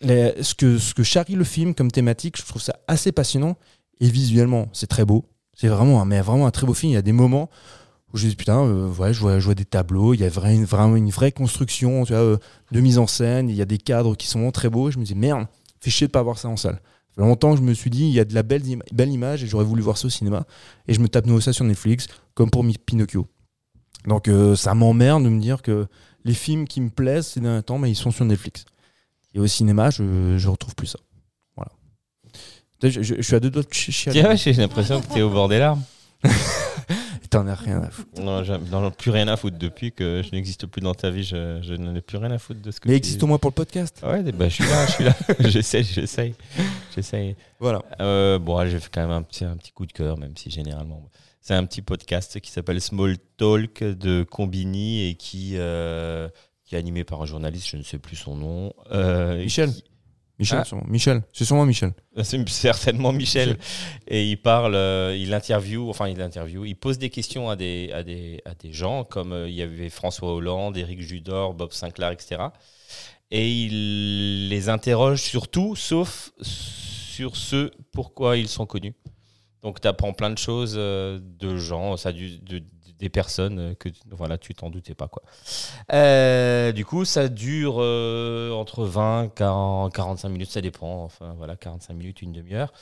ce 0.00 0.54
que 0.54 0.78
ce 0.78 1.02
charrie 1.02 1.34
le 1.34 1.44
film 1.44 1.74
comme 1.74 1.90
thématique 1.90 2.36
je 2.38 2.44
trouve 2.44 2.62
ça 2.62 2.76
assez 2.86 3.12
passionnant. 3.12 3.56
Et 4.00 4.08
visuellement 4.08 4.68
c'est 4.72 4.86
très 4.86 5.04
beau. 5.04 5.24
C'est 5.54 5.68
vraiment 5.68 6.00
un 6.00 6.04
mais 6.04 6.20
vraiment 6.20 6.46
un 6.46 6.50
très 6.50 6.66
beau 6.66 6.74
film. 6.74 6.92
Il 6.92 6.94
y 6.94 6.98
a 6.98 7.02
des 7.02 7.12
moments 7.12 7.50
où 8.12 8.16
je 8.16 8.28
dis 8.28 8.36
putain 8.36 8.64
euh, 8.64 9.12
je 9.12 9.20
vois 9.20 9.38
je 9.38 9.52
des 9.52 9.64
tableaux 9.64 10.14
il 10.14 10.20
y 10.20 10.24
a 10.24 10.28
vraiment 10.30 10.96
une 10.96 11.10
vraie 11.10 11.32
construction 11.32 12.04
euh, 12.10 12.36
de 12.72 12.80
mise 12.80 12.98
en 12.98 13.06
scène 13.06 13.50
il 13.50 13.56
y 13.56 13.60
a 13.62 13.66
des 13.66 13.78
cadres 13.78 14.16
qui 14.16 14.26
sont 14.26 14.38
vraiment 14.38 14.52
très 14.52 14.70
beaux. 14.70 14.90
Je 14.90 14.98
me 14.98 15.04
dis 15.04 15.14
merde 15.14 15.46
fait 15.80 15.90
chier 15.90 16.06
de 16.06 16.12
pas 16.12 16.22
voir 16.22 16.38
ça 16.38 16.48
en 16.48 16.56
salle. 16.56 16.80
Ça 17.10 17.14
fait 17.16 17.28
longtemps 17.28 17.52
que 17.52 17.58
je 17.58 17.64
me 17.64 17.74
suis 17.74 17.90
dit 17.90 18.04
il 18.04 18.12
y 18.12 18.20
a 18.20 18.24
de 18.24 18.34
la 18.34 18.42
belle, 18.42 18.62
im- 18.72 18.82
belle 18.92 19.10
image 19.10 19.44
et 19.44 19.46
j'aurais 19.46 19.64
voulu 19.64 19.82
voir 19.82 19.98
ça 19.98 20.06
au 20.06 20.10
cinéma. 20.10 20.46
Et 20.86 20.94
je 20.94 21.00
me 21.00 21.08
tape 21.08 21.26
nouveau 21.26 21.40
ça 21.40 21.52
sur 21.52 21.64
Netflix 21.64 22.06
comme 22.34 22.50
pour 22.50 22.64
Pinocchio. 22.86 23.26
Donc 24.06 24.28
euh, 24.28 24.54
ça 24.54 24.74
m'emmerde 24.74 25.24
de 25.24 25.28
me 25.28 25.40
dire 25.40 25.60
que 25.60 25.86
les 26.24 26.34
films 26.34 26.66
qui 26.66 26.80
me 26.80 26.88
plaisent 26.90 27.26
ces 27.26 27.40
derniers 27.40 27.62
temps 27.62 27.78
mais 27.78 27.90
ils 27.90 27.96
sont 27.96 28.12
sur 28.12 28.24
Netflix 28.24 28.64
et 29.34 29.40
au 29.40 29.46
cinéma 29.46 29.90
je, 29.90 30.36
je 30.38 30.48
retrouve 30.48 30.74
plus 30.74 30.86
ça 30.88 30.98
voilà 31.56 31.70
je, 32.82 33.02
je- 33.02 33.14
je 33.16 33.22
suis 33.22 33.34
à 33.34 33.40
deux 33.40 33.50
doigts 33.50 33.62
de 33.62 33.72
chi- 33.72 33.92
chialer 33.92 34.22
ouais, 34.22 34.36
j'ai 34.36 34.52
l'impression 34.52 35.00
que 35.00 35.06
t'es 35.12 35.22
au 35.22 35.30
bord 35.30 35.48
des 35.48 35.58
larmes. 35.58 35.82
T'en 37.30 37.46
as 37.46 37.54
rien 37.56 37.82
à 37.82 37.90
foutre 37.90 38.22
Non, 38.22 38.42
j'en 38.42 38.88
ai 38.88 38.90
plus 38.90 39.10
rien 39.10 39.28
à 39.28 39.36
foutre 39.36 39.58
depuis 39.58 39.92
que 39.92 40.22
je 40.24 40.34
n'existe 40.34 40.64
plus 40.66 40.80
dans 40.80 40.94
ta 40.94 41.10
vie. 41.10 41.22
Je, 41.24 41.60
je 41.62 41.74
n'en 41.74 41.94
ai 41.94 42.00
plus 42.00 42.16
rien 42.16 42.30
à 42.30 42.38
foutre 42.38 42.62
de 42.62 42.70
ce 42.70 42.80
que 42.80 42.88
mais 42.88 42.94
tu- 42.94 42.98
existe 43.08 43.22
au 43.22 43.26
moins 43.26 43.36
pour 43.36 43.50
le 43.50 43.54
podcast 43.54 44.00
Ouais, 44.02 44.22
bah, 44.32 44.48
je 44.48 44.54
suis 44.54 44.64
là, 44.64 44.86
je 44.86 44.92
suis 44.92 45.04
là. 45.04 45.14
j'essaye, 45.40 45.84
j'essaye. 45.84 46.34
J'essaye. 46.94 47.36
voilà 47.60 47.82
Euh, 48.00 48.38
bon, 48.38 48.64
j'ai 48.66 48.80
fait 48.80 48.88
quand 48.90 49.02
même 49.02 49.10
un 49.10 49.22
petit, 49.22 49.44
un 49.44 49.58
petit 49.58 49.72
coup 49.72 49.84
de 49.84 49.92
cœur, 49.92 50.16
même 50.16 50.34
si 50.38 50.50
généralement. 50.50 51.02
C'est 51.42 51.52
un 51.54 51.66
petit 51.66 51.82
podcast 51.82 52.40
qui 52.40 52.50
s'appelle 52.50 52.80
Small 52.80 53.16
Talk 53.36 53.82
de 53.84 54.22
Combini 54.22 55.08
et 55.10 55.14
qui, 55.14 55.52
euh, 55.56 56.28
qui 56.68 56.74
est 56.74 56.78
animé 56.78 57.02
par 57.04 57.22
un 57.22 57.26
journaliste, 57.26 57.68
je 57.70 57.76
ne 57.78 57.82
sais 57.82 57.98
plus 57.98 58.16
son 58.16 58.36
nom. 58.36 58.72
Euh, 58.92 59.38
Michel. 59.42 59.72
qui- 59.72 59.84
Michel 60.38 60.58
Ah. 60.60 60.64
sûrement. 60.64 60.84
Michel 60.86 61.22
c'est 61.32 61.44
sûrement 61.44 61.64
Michel 61.66 61.92
C'est 62.22 62.48
certainement 62.48 63.12
Michel. 63.12 63.56
Et 64.06 64.28
il 64.28 64.36
parle, 64.36 64.74
euh, 64.74 65.16
il 65.16 65.32
interview, 65.34 65.88
enfin 65.88 66.08
il 66.08 66.20
interview, 66.20 66.64
il 66.66 66.74
pose 66.76 66.98
des 66.98 67.10
questions 67.10 67.48
à 67.50 67.56
des, 67.56 67.90
à 67.92 68.02
des, 68.04 68.40
à 68.44 68.54
des 68.54 68.72
gens, 68.72 69.02
comme 69.04 69.32
euh, 69.32 69.48
il 69.48 69.54
y 69.54 69.62
avait 69.62 69.88
François 69.88 70.32
Hollande, 70.34 70.76
Éric 70.76 71.00
Judor, 71.00 71.54
Bob 71.54 71.72
Sinclair, 71.72 72.10
etc. 72.12 72.40
Et 73.30 73.50
il 73.50 74.48
les 74.48 74.68
interroge 74.68 75.20
sur 75.22 75.48
tout, 75.48 75.74
sauf 75.74 76.32
sur 76.40 77.34
ce 77.36 77.70
pourquoi 77.92 78.36
ils 78.36 78.48
sont 78.48 78.66
connus. 78.66 78.94
Donc 79.62 79.80
tu 79.80 79.88
apprends 79.88 80.12
plein 80.12 80.30
de 80.30 80.38
choses 80.38 80.76
euh, 80.78 81.18
de 81.20 81.56
gens, 81.56 81.96
ça, 81.96 82.12
du, 82.12 82.38
de- 82.38 82.62
des 82.98 83.08
personnes 83.08 83.58
euh, 83.58 83.74
que 83.74 83.88
voilà, 84.10 84.38
tu 84.38 84.54
t'en 84.54 84.70
doutais 84.70 84.94
pas. 84.94 85.08
Quoi. 85.08 85.22
Euh, 85.92 86.72
du 86.72 86.84
coup, 86.84 87.04
ça 87.04 87.28
dure 87.28 87.76
euh, 87.78 88.50
entre 88.52 88.84
20 88.84 89.34
40, 89.34 89.92
45 89.92 90.28
minutes, 90.28 90.50
ça 90.50 90.60
dépend. 90.60 91.04
Enfin, 91.04 91.34
voilà, 91.36 91.56
45 91.56 91.94
minutes, 91.94 92.22
une 92.22 92.32
demi-heure. 92.32 92.72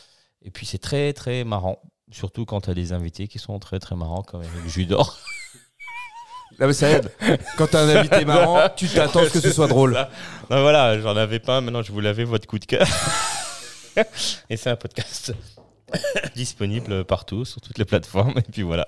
Et 0.42 0.50
puis, 0.50 0.66
c'est 0.66 0.78
très, 0.78 1.12
très 1.12 1.44
marrant. 1.44 1.80
Surtout 2.10 2.44
quand 2.44 2.62
tu 2.62 2.70
as 2.70 2.74
des 2.74 2.92
invités 2.92 3.28
qui 3.28 3.38
sont 3.38 3.58
très, 3.58 3.78
très 3.78 3.96
marrants, 3.96 4.22
comme 4.22 4.42
Eric 4.42 4.68
Judor. 4.68 5.18
Là, 6.58 6.66
mais 6.66 6.72
ça 6.72 6.88
aide. 6.88 7.12
Quand 7.58 7.66
t'as 7.66 7.82
un 7.82 7.96
invité 7.96 8.24
marrant, 8.24 8.68
tu 8.74 8.88
t'attends 8.88 9.24
que 9.24 9.40
ce 9.40 9.52
soit 9.52 9.68
drôle. 9.68 9.98
Non, 10.48 10.62
voilà, 10.62 11.00
j'en 11.00 11.16
avais 11.16 11.40
pas. 11.40 11.60
Maintenant, 11.60 11.82
je 11.82 11.90
vous 11.90 11.98
l'avais, 11.98 12.22
votre 12.22 12.46
coup 12.46 12.60
de 12.60 12.64
cœur. 12.64 12.86
Et 14.48 14.56
c'est 14.56 14.70
un 14.70 14.76
podcast 14.76 15.34
disponible 16.36 17.04
partout, 17.04 17.44
sur 17.44 17.60
toutes 17.60 17.76
les 17.76 17.84
plateformes. 17.84 18.38
Et 18.38 18.52
puis 18.52 18.62
voilà. 18.62 18.86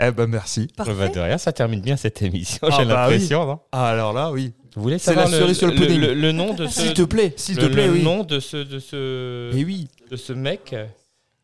Eh 0.00 0.10
ben 0.10 0.26
merci. 0.26 0.68
Bah, 0.76 0.84
Parfait. 0.84 1.08
de 1.10 1.20
rien, 1.20 1.38
ça 1.38 1.52
termine 1.52 1.80
bien 1.80 1.96
cette 1.96 2.20
émission, 2.22 2.66
Ah, 2.70 2.76
j'ai 2.78 2.84
bah 2.84 2.94
l'impression. 3.08 3.46
non? 3.46 3.58
Ah, 3.72 3.88
alors 3.88 4.12
là, 4.12 4.30
oui. 4.32 4.52
Vous 4.74 4.82
voulez 4.82 4.98
C'est 4.98 5.06
savoir 5.14 5.28
la 5.28 5.38
cerise 5.38 5.56
sur 5.58 5.68
le 5.68 5.74
pudding. 5.74 6.00
le, 6.00 6.14
le 6.14 6.32
nom 6.32 6.52
de 6.54 6.66
ce, 6.66 6.80
S'il 6.80 6.94
te 6.94 7.02
plaît, 7.02 7.32
s'il 7.36 7.56
te 7.56 7.64
le- 7.64 7.70
plaît, 7.70 7.86
le 7.86 7.92
oui. 7.92 8.02
nom 8.02 8.24
de 8.24 8.40
ce, 8.40 8.56
de 8.56 8.78
ce, 8.80 9.54
Et 9.56 9.64
oui. 9.64 9.88
de 10.10 10.16
ce 10.16 10.32
mec? 10.32 10.74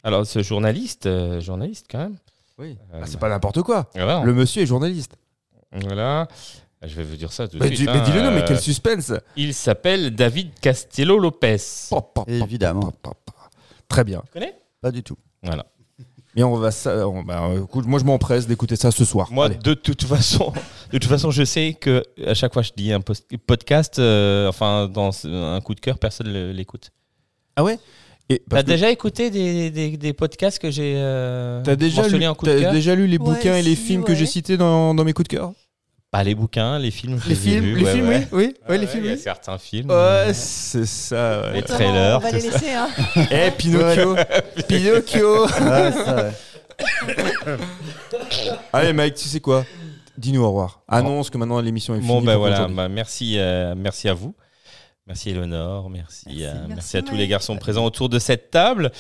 Alors, 0.02 0.26
ce 0.26 0.42
journaliste, 0.42 1.06
euh, 1.06 1.40
journaliste 1.40 1.86
quand 1.88 1.98
même. 1.98 2.16
oui. 2.58 2.76
Euh, 2.92 3.00
Ah, 3.02 3.06
c'est 3.06 3.20
pas 3.20 3.28
n'importe 3.28 3.62
quoi. 3.62 3.88
Voilà. 3.94 4.22
Le 4.24 4.34
monsieur 4.34 4.62
est 4.62 4.66
journaliste. 4.66 5.14
Voilà. 5.72 6.26
Je 6.82 6.96
vais 6.96 7.04
vous 7.04 7.14
dire 7.16 7.30
ça 7.30 7.46
tout 7.46 7.56
de 7.58 7.62
Mais, 7.62 7.68
suite. 7.68 7.80
dis- 7.80 7.84
mais 7.86 7.92
hein. 8.00 8.02
dis-le, 8.04 8.22
non, 8.22 8.30
mais 8.32 8.40
Euh, 8.40 8.44
quel 8.48 8.58
suspense. 8.58 9.12
Il 9.36 9.54
s'appelle 9.54 10.14
David 10.16 10.58
Castello 10.60 11.18
Lopez. 11.18 11.58
Évidemment. 12.26 12.92
Très 13.86 14.02
bien. 14.02 14.22
Tu 14.26 14.32
connais? 14.32 14.54
Pas 14.80 14.90
du 14.90 15.02
tout. 15.02 15.16
Voilà. 15.42 15.66
Mais 16.36 16.42
on 16.44 16.54
va 16.56 16.70
ça. 16.70 17.08
on- 17.08 17.22
bah, 17.22 17.50
écoute, 17.62 17.86
moi, 17.86 17.98
je 17.98 18.04
m'empresse 18.04 18.46
d'écouter 18.46 18.76
ça 18.76 18.90
ce 18.90 19.04
soir. 19.04 19.28
Moi, 19.32 19.46
Allez. 19.46 19.56
de 19.56 19.74
toute 19.74 20.04
façon, 20.04 20.52
de 20.92 20.98
toute 20.98 21.10
façon, 21.10 21.30
je 21.30 21.44
sais 21.44 21.76
que 21.80 22.02
à 22.24 22.34
chaque 22.34 22.52
fois 22.52 22.62
que 22.62 22.68
je 22.68 22.72
dis 22.76 22.92
un 22.92 23.00
podcast, 23.46 23.98
euh, 23.98 24.48
enfin 24.48 24.88
dans 24.88 25.10
un 25.26 25.60
coup 25.60 25.74
de 25.74 25.80
cœur, 25.80 25.98
personne 25.98 26.32
ne 26.32 26.52
l'écoute. 26.52 26.90
Ah 27.56 27.64
ouais? 27.64 27.78
T'as 28.48 28.62
déjà 28.62 28.90
écouté 28.92 29.28
des, 29.30 29.70
des, 29.72 29.96
des 29.96 30.12
podcasts 30.12 30.60
que 30.60 30.70
j'ai 30.70 30.94
euh, 30.98 31.62
t'as 31.64 31.74
déjà 31.74 32.02
mentionnés 32.02 32.20
lu, 32.26 32.28
en 32.28 32.34
coup 32.36 32.46
de 32.46 32.52
t'as 32.52 32.60
cœur? 32.60 32.72
déjà 32.72 32.94
lu 32.94 33.08
les 33.08 33.18
Ouais, 33.18 33.24
bouquins 33.24 33.56
et 33.56 33.62
les 33.62 33.74
si, 33.74 33.82
films 33.86 34.04
que 34.04 34.14
j'ai 34.14 34.26
cités 34.26 34.56
dans, 34.56 34.94
dans 34.94 35.02
mes 35.02 35.12
coups 35.12 35.28
de 35.28 35.36
cœur? 35.36 35.52
Pas 36.10 36.24
les 36.24 36.34
bouquins, 36.34 36.78
les 36.80 36.90
films. 36.90 37.20
Les 37.28 37.34
films, 37.36 37.76
les 37.76 37.84
ouais, 37.84 37.92
films, 37.92 38.08
ouais. 38.08 38.26
oui, 38.32 38.46
oui, 38.46 38.54
Ouais, 38.68 38.78
les 38.78 38.86
films, 38.88 39.04
Il 39.04 39.10
y 39.10 39.12
a 39.12 39.14
oui. 39.14 39.20
certains 39.20 39.58
films. 39.58 39.90
Ouais, 39.90 40.32
c'est 40.34 40.84
ça. 40.84 41.42
ouais. 41.42 41.52
Les 41.54 41.62
trailers, 41.62 42.16
On 42.16 42.18
va 42.18 42.30
les 42.32 42.40
laisser. 42.40 42.72
Hein. 42.72 42.88
Eh, 43.30 43.50
Pinocchio, 43.52 44.16
Pinocchio. 44.68 45.44
Ouais, 45.46 45.92
ça, 45.92 46.16
ouais. 46.16 47.16
Allez, 48.72 48.92
Mike, 48.92 49.14
tu 49.14 49.28
sais 49.28 49.40
quoi? 49.40 49.64
Dis-nous 50.18 50.42
au 50.42 50.48
revoir. 50.48 50.80
Annonce 50.88 51.30
que 51.30 51.38
maintenant 51.38 51.60
l'émission 51.60 51.94
est 51.94 51.98
finie. 52.00 52.08
Bon, 52.08 52.20
ben 52.20 52.32
pour 52.32 52.40
voilà, 52.40 52.66
bah, 52.68 52.88
merci, 52.88 53.36
euh, 53.38 53.74
merci 53.76 54.08
à 54.08 54.14
vous. 54.14 54.34
Merci 55.10 55.30
Eleonore, 55.30 55.90
merci, 55.90 56.22
Merci, 56.28 56.38
merci, 56.40 56.58
merci 56.68 56.96
à 56.96 57.02
tous 57.02 57.16
les 57.16 57.26
garçons 57.26 57.56
présents 57.56 57.84
autour 57.84 58.08
de 58.08 58.20
cette 58.20 58.52
table. 58.52 58.92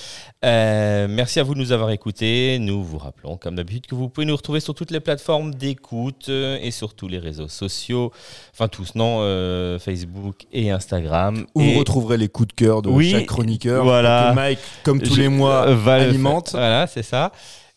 Euh, 0.44 1.06
merci 1.08 1.38
à 1.38 1.44
vous 1.44 1.54
de 1.54 1.60
nous 1.60 1.70
avoir 1.70 1.90
écoutés. 1.90 2.58
Nous 2.58 2.82
vous 2.82 2.98
rappelons, 2.98 3.36
comme 3.36 3.54
d'habitude, 3.54 3.86
que 3.86 3.94
vous 3.94 4.08
pouvez 4.08 4.26
nous 4.26 4.34
retrouver 4.34 4.58
sur 4.58 4.74
toutes 4.74 4.90
les 4.90 4.98
plateformes 4.98 5.54
d'écoute 5.54 6.26
euh, 6.28 6.58
et 6.60 6.72
sur 6.72 6.94
tous 6.94 7.06
les 7.06 7.18
réseaux 7.20 7.46
sociaux. 7.46 8.10
Enfin, 8.52 8.66
tous, 8.66 8.96
non, 8.96 9.18
euh, 9.20 9.78
Facebook 9.78 10.46
et 10.52 10.72
Instagram. 10.72 11.46
Où 11.54 11.60
et 11.60 11.74
vous 11.74 11.78
retrouverez 11.78 12.16
les 12.16 12.26
coups 12.28 12.48
de 12.48 12.54
cœur 12.54 12.82
de 12.82 12.88
Oui, 12.88 13.12
chaque 13.12 13.26
chroniqueur. 13.26 13.84
voilà. 13.84 14.30
Que 14.30 14.34
Mike, 14.34 14.58
comme 14.82 15.00
tous 15.00 15.14
je- 15.14 15.20
les 15.20 15.28
mois, 15.28 15.68
euh, 15.68 15.76
va 15.76 15.94
alimente. 15.94 16.50
Voilà, 16.50 16.88
c'est 16.88 17.04
ça. 17.04 17.30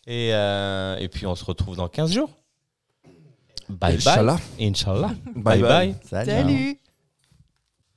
Et, 0.08 0.30
euh, 0.32 0.96
et 0.98 1.06
puis, 1.06 1.24
on 1.26 1.36
se 1.36 1.44
retrouve 1.44 1.76
dans 1.76 1.86
15 1.86 2.12
jours. 2.12 2.30
Bye 3.68 3.94
Inch'Allah. 3.94 4.38
bye. 4.58 4.66
Inch'Allah. 4.68 5.12
Bye 5.36 5.60
bye. 5.60 5.62
bye. 5.62 5.94
Salut. 6.10 6.30
Salut. 6.32 6.80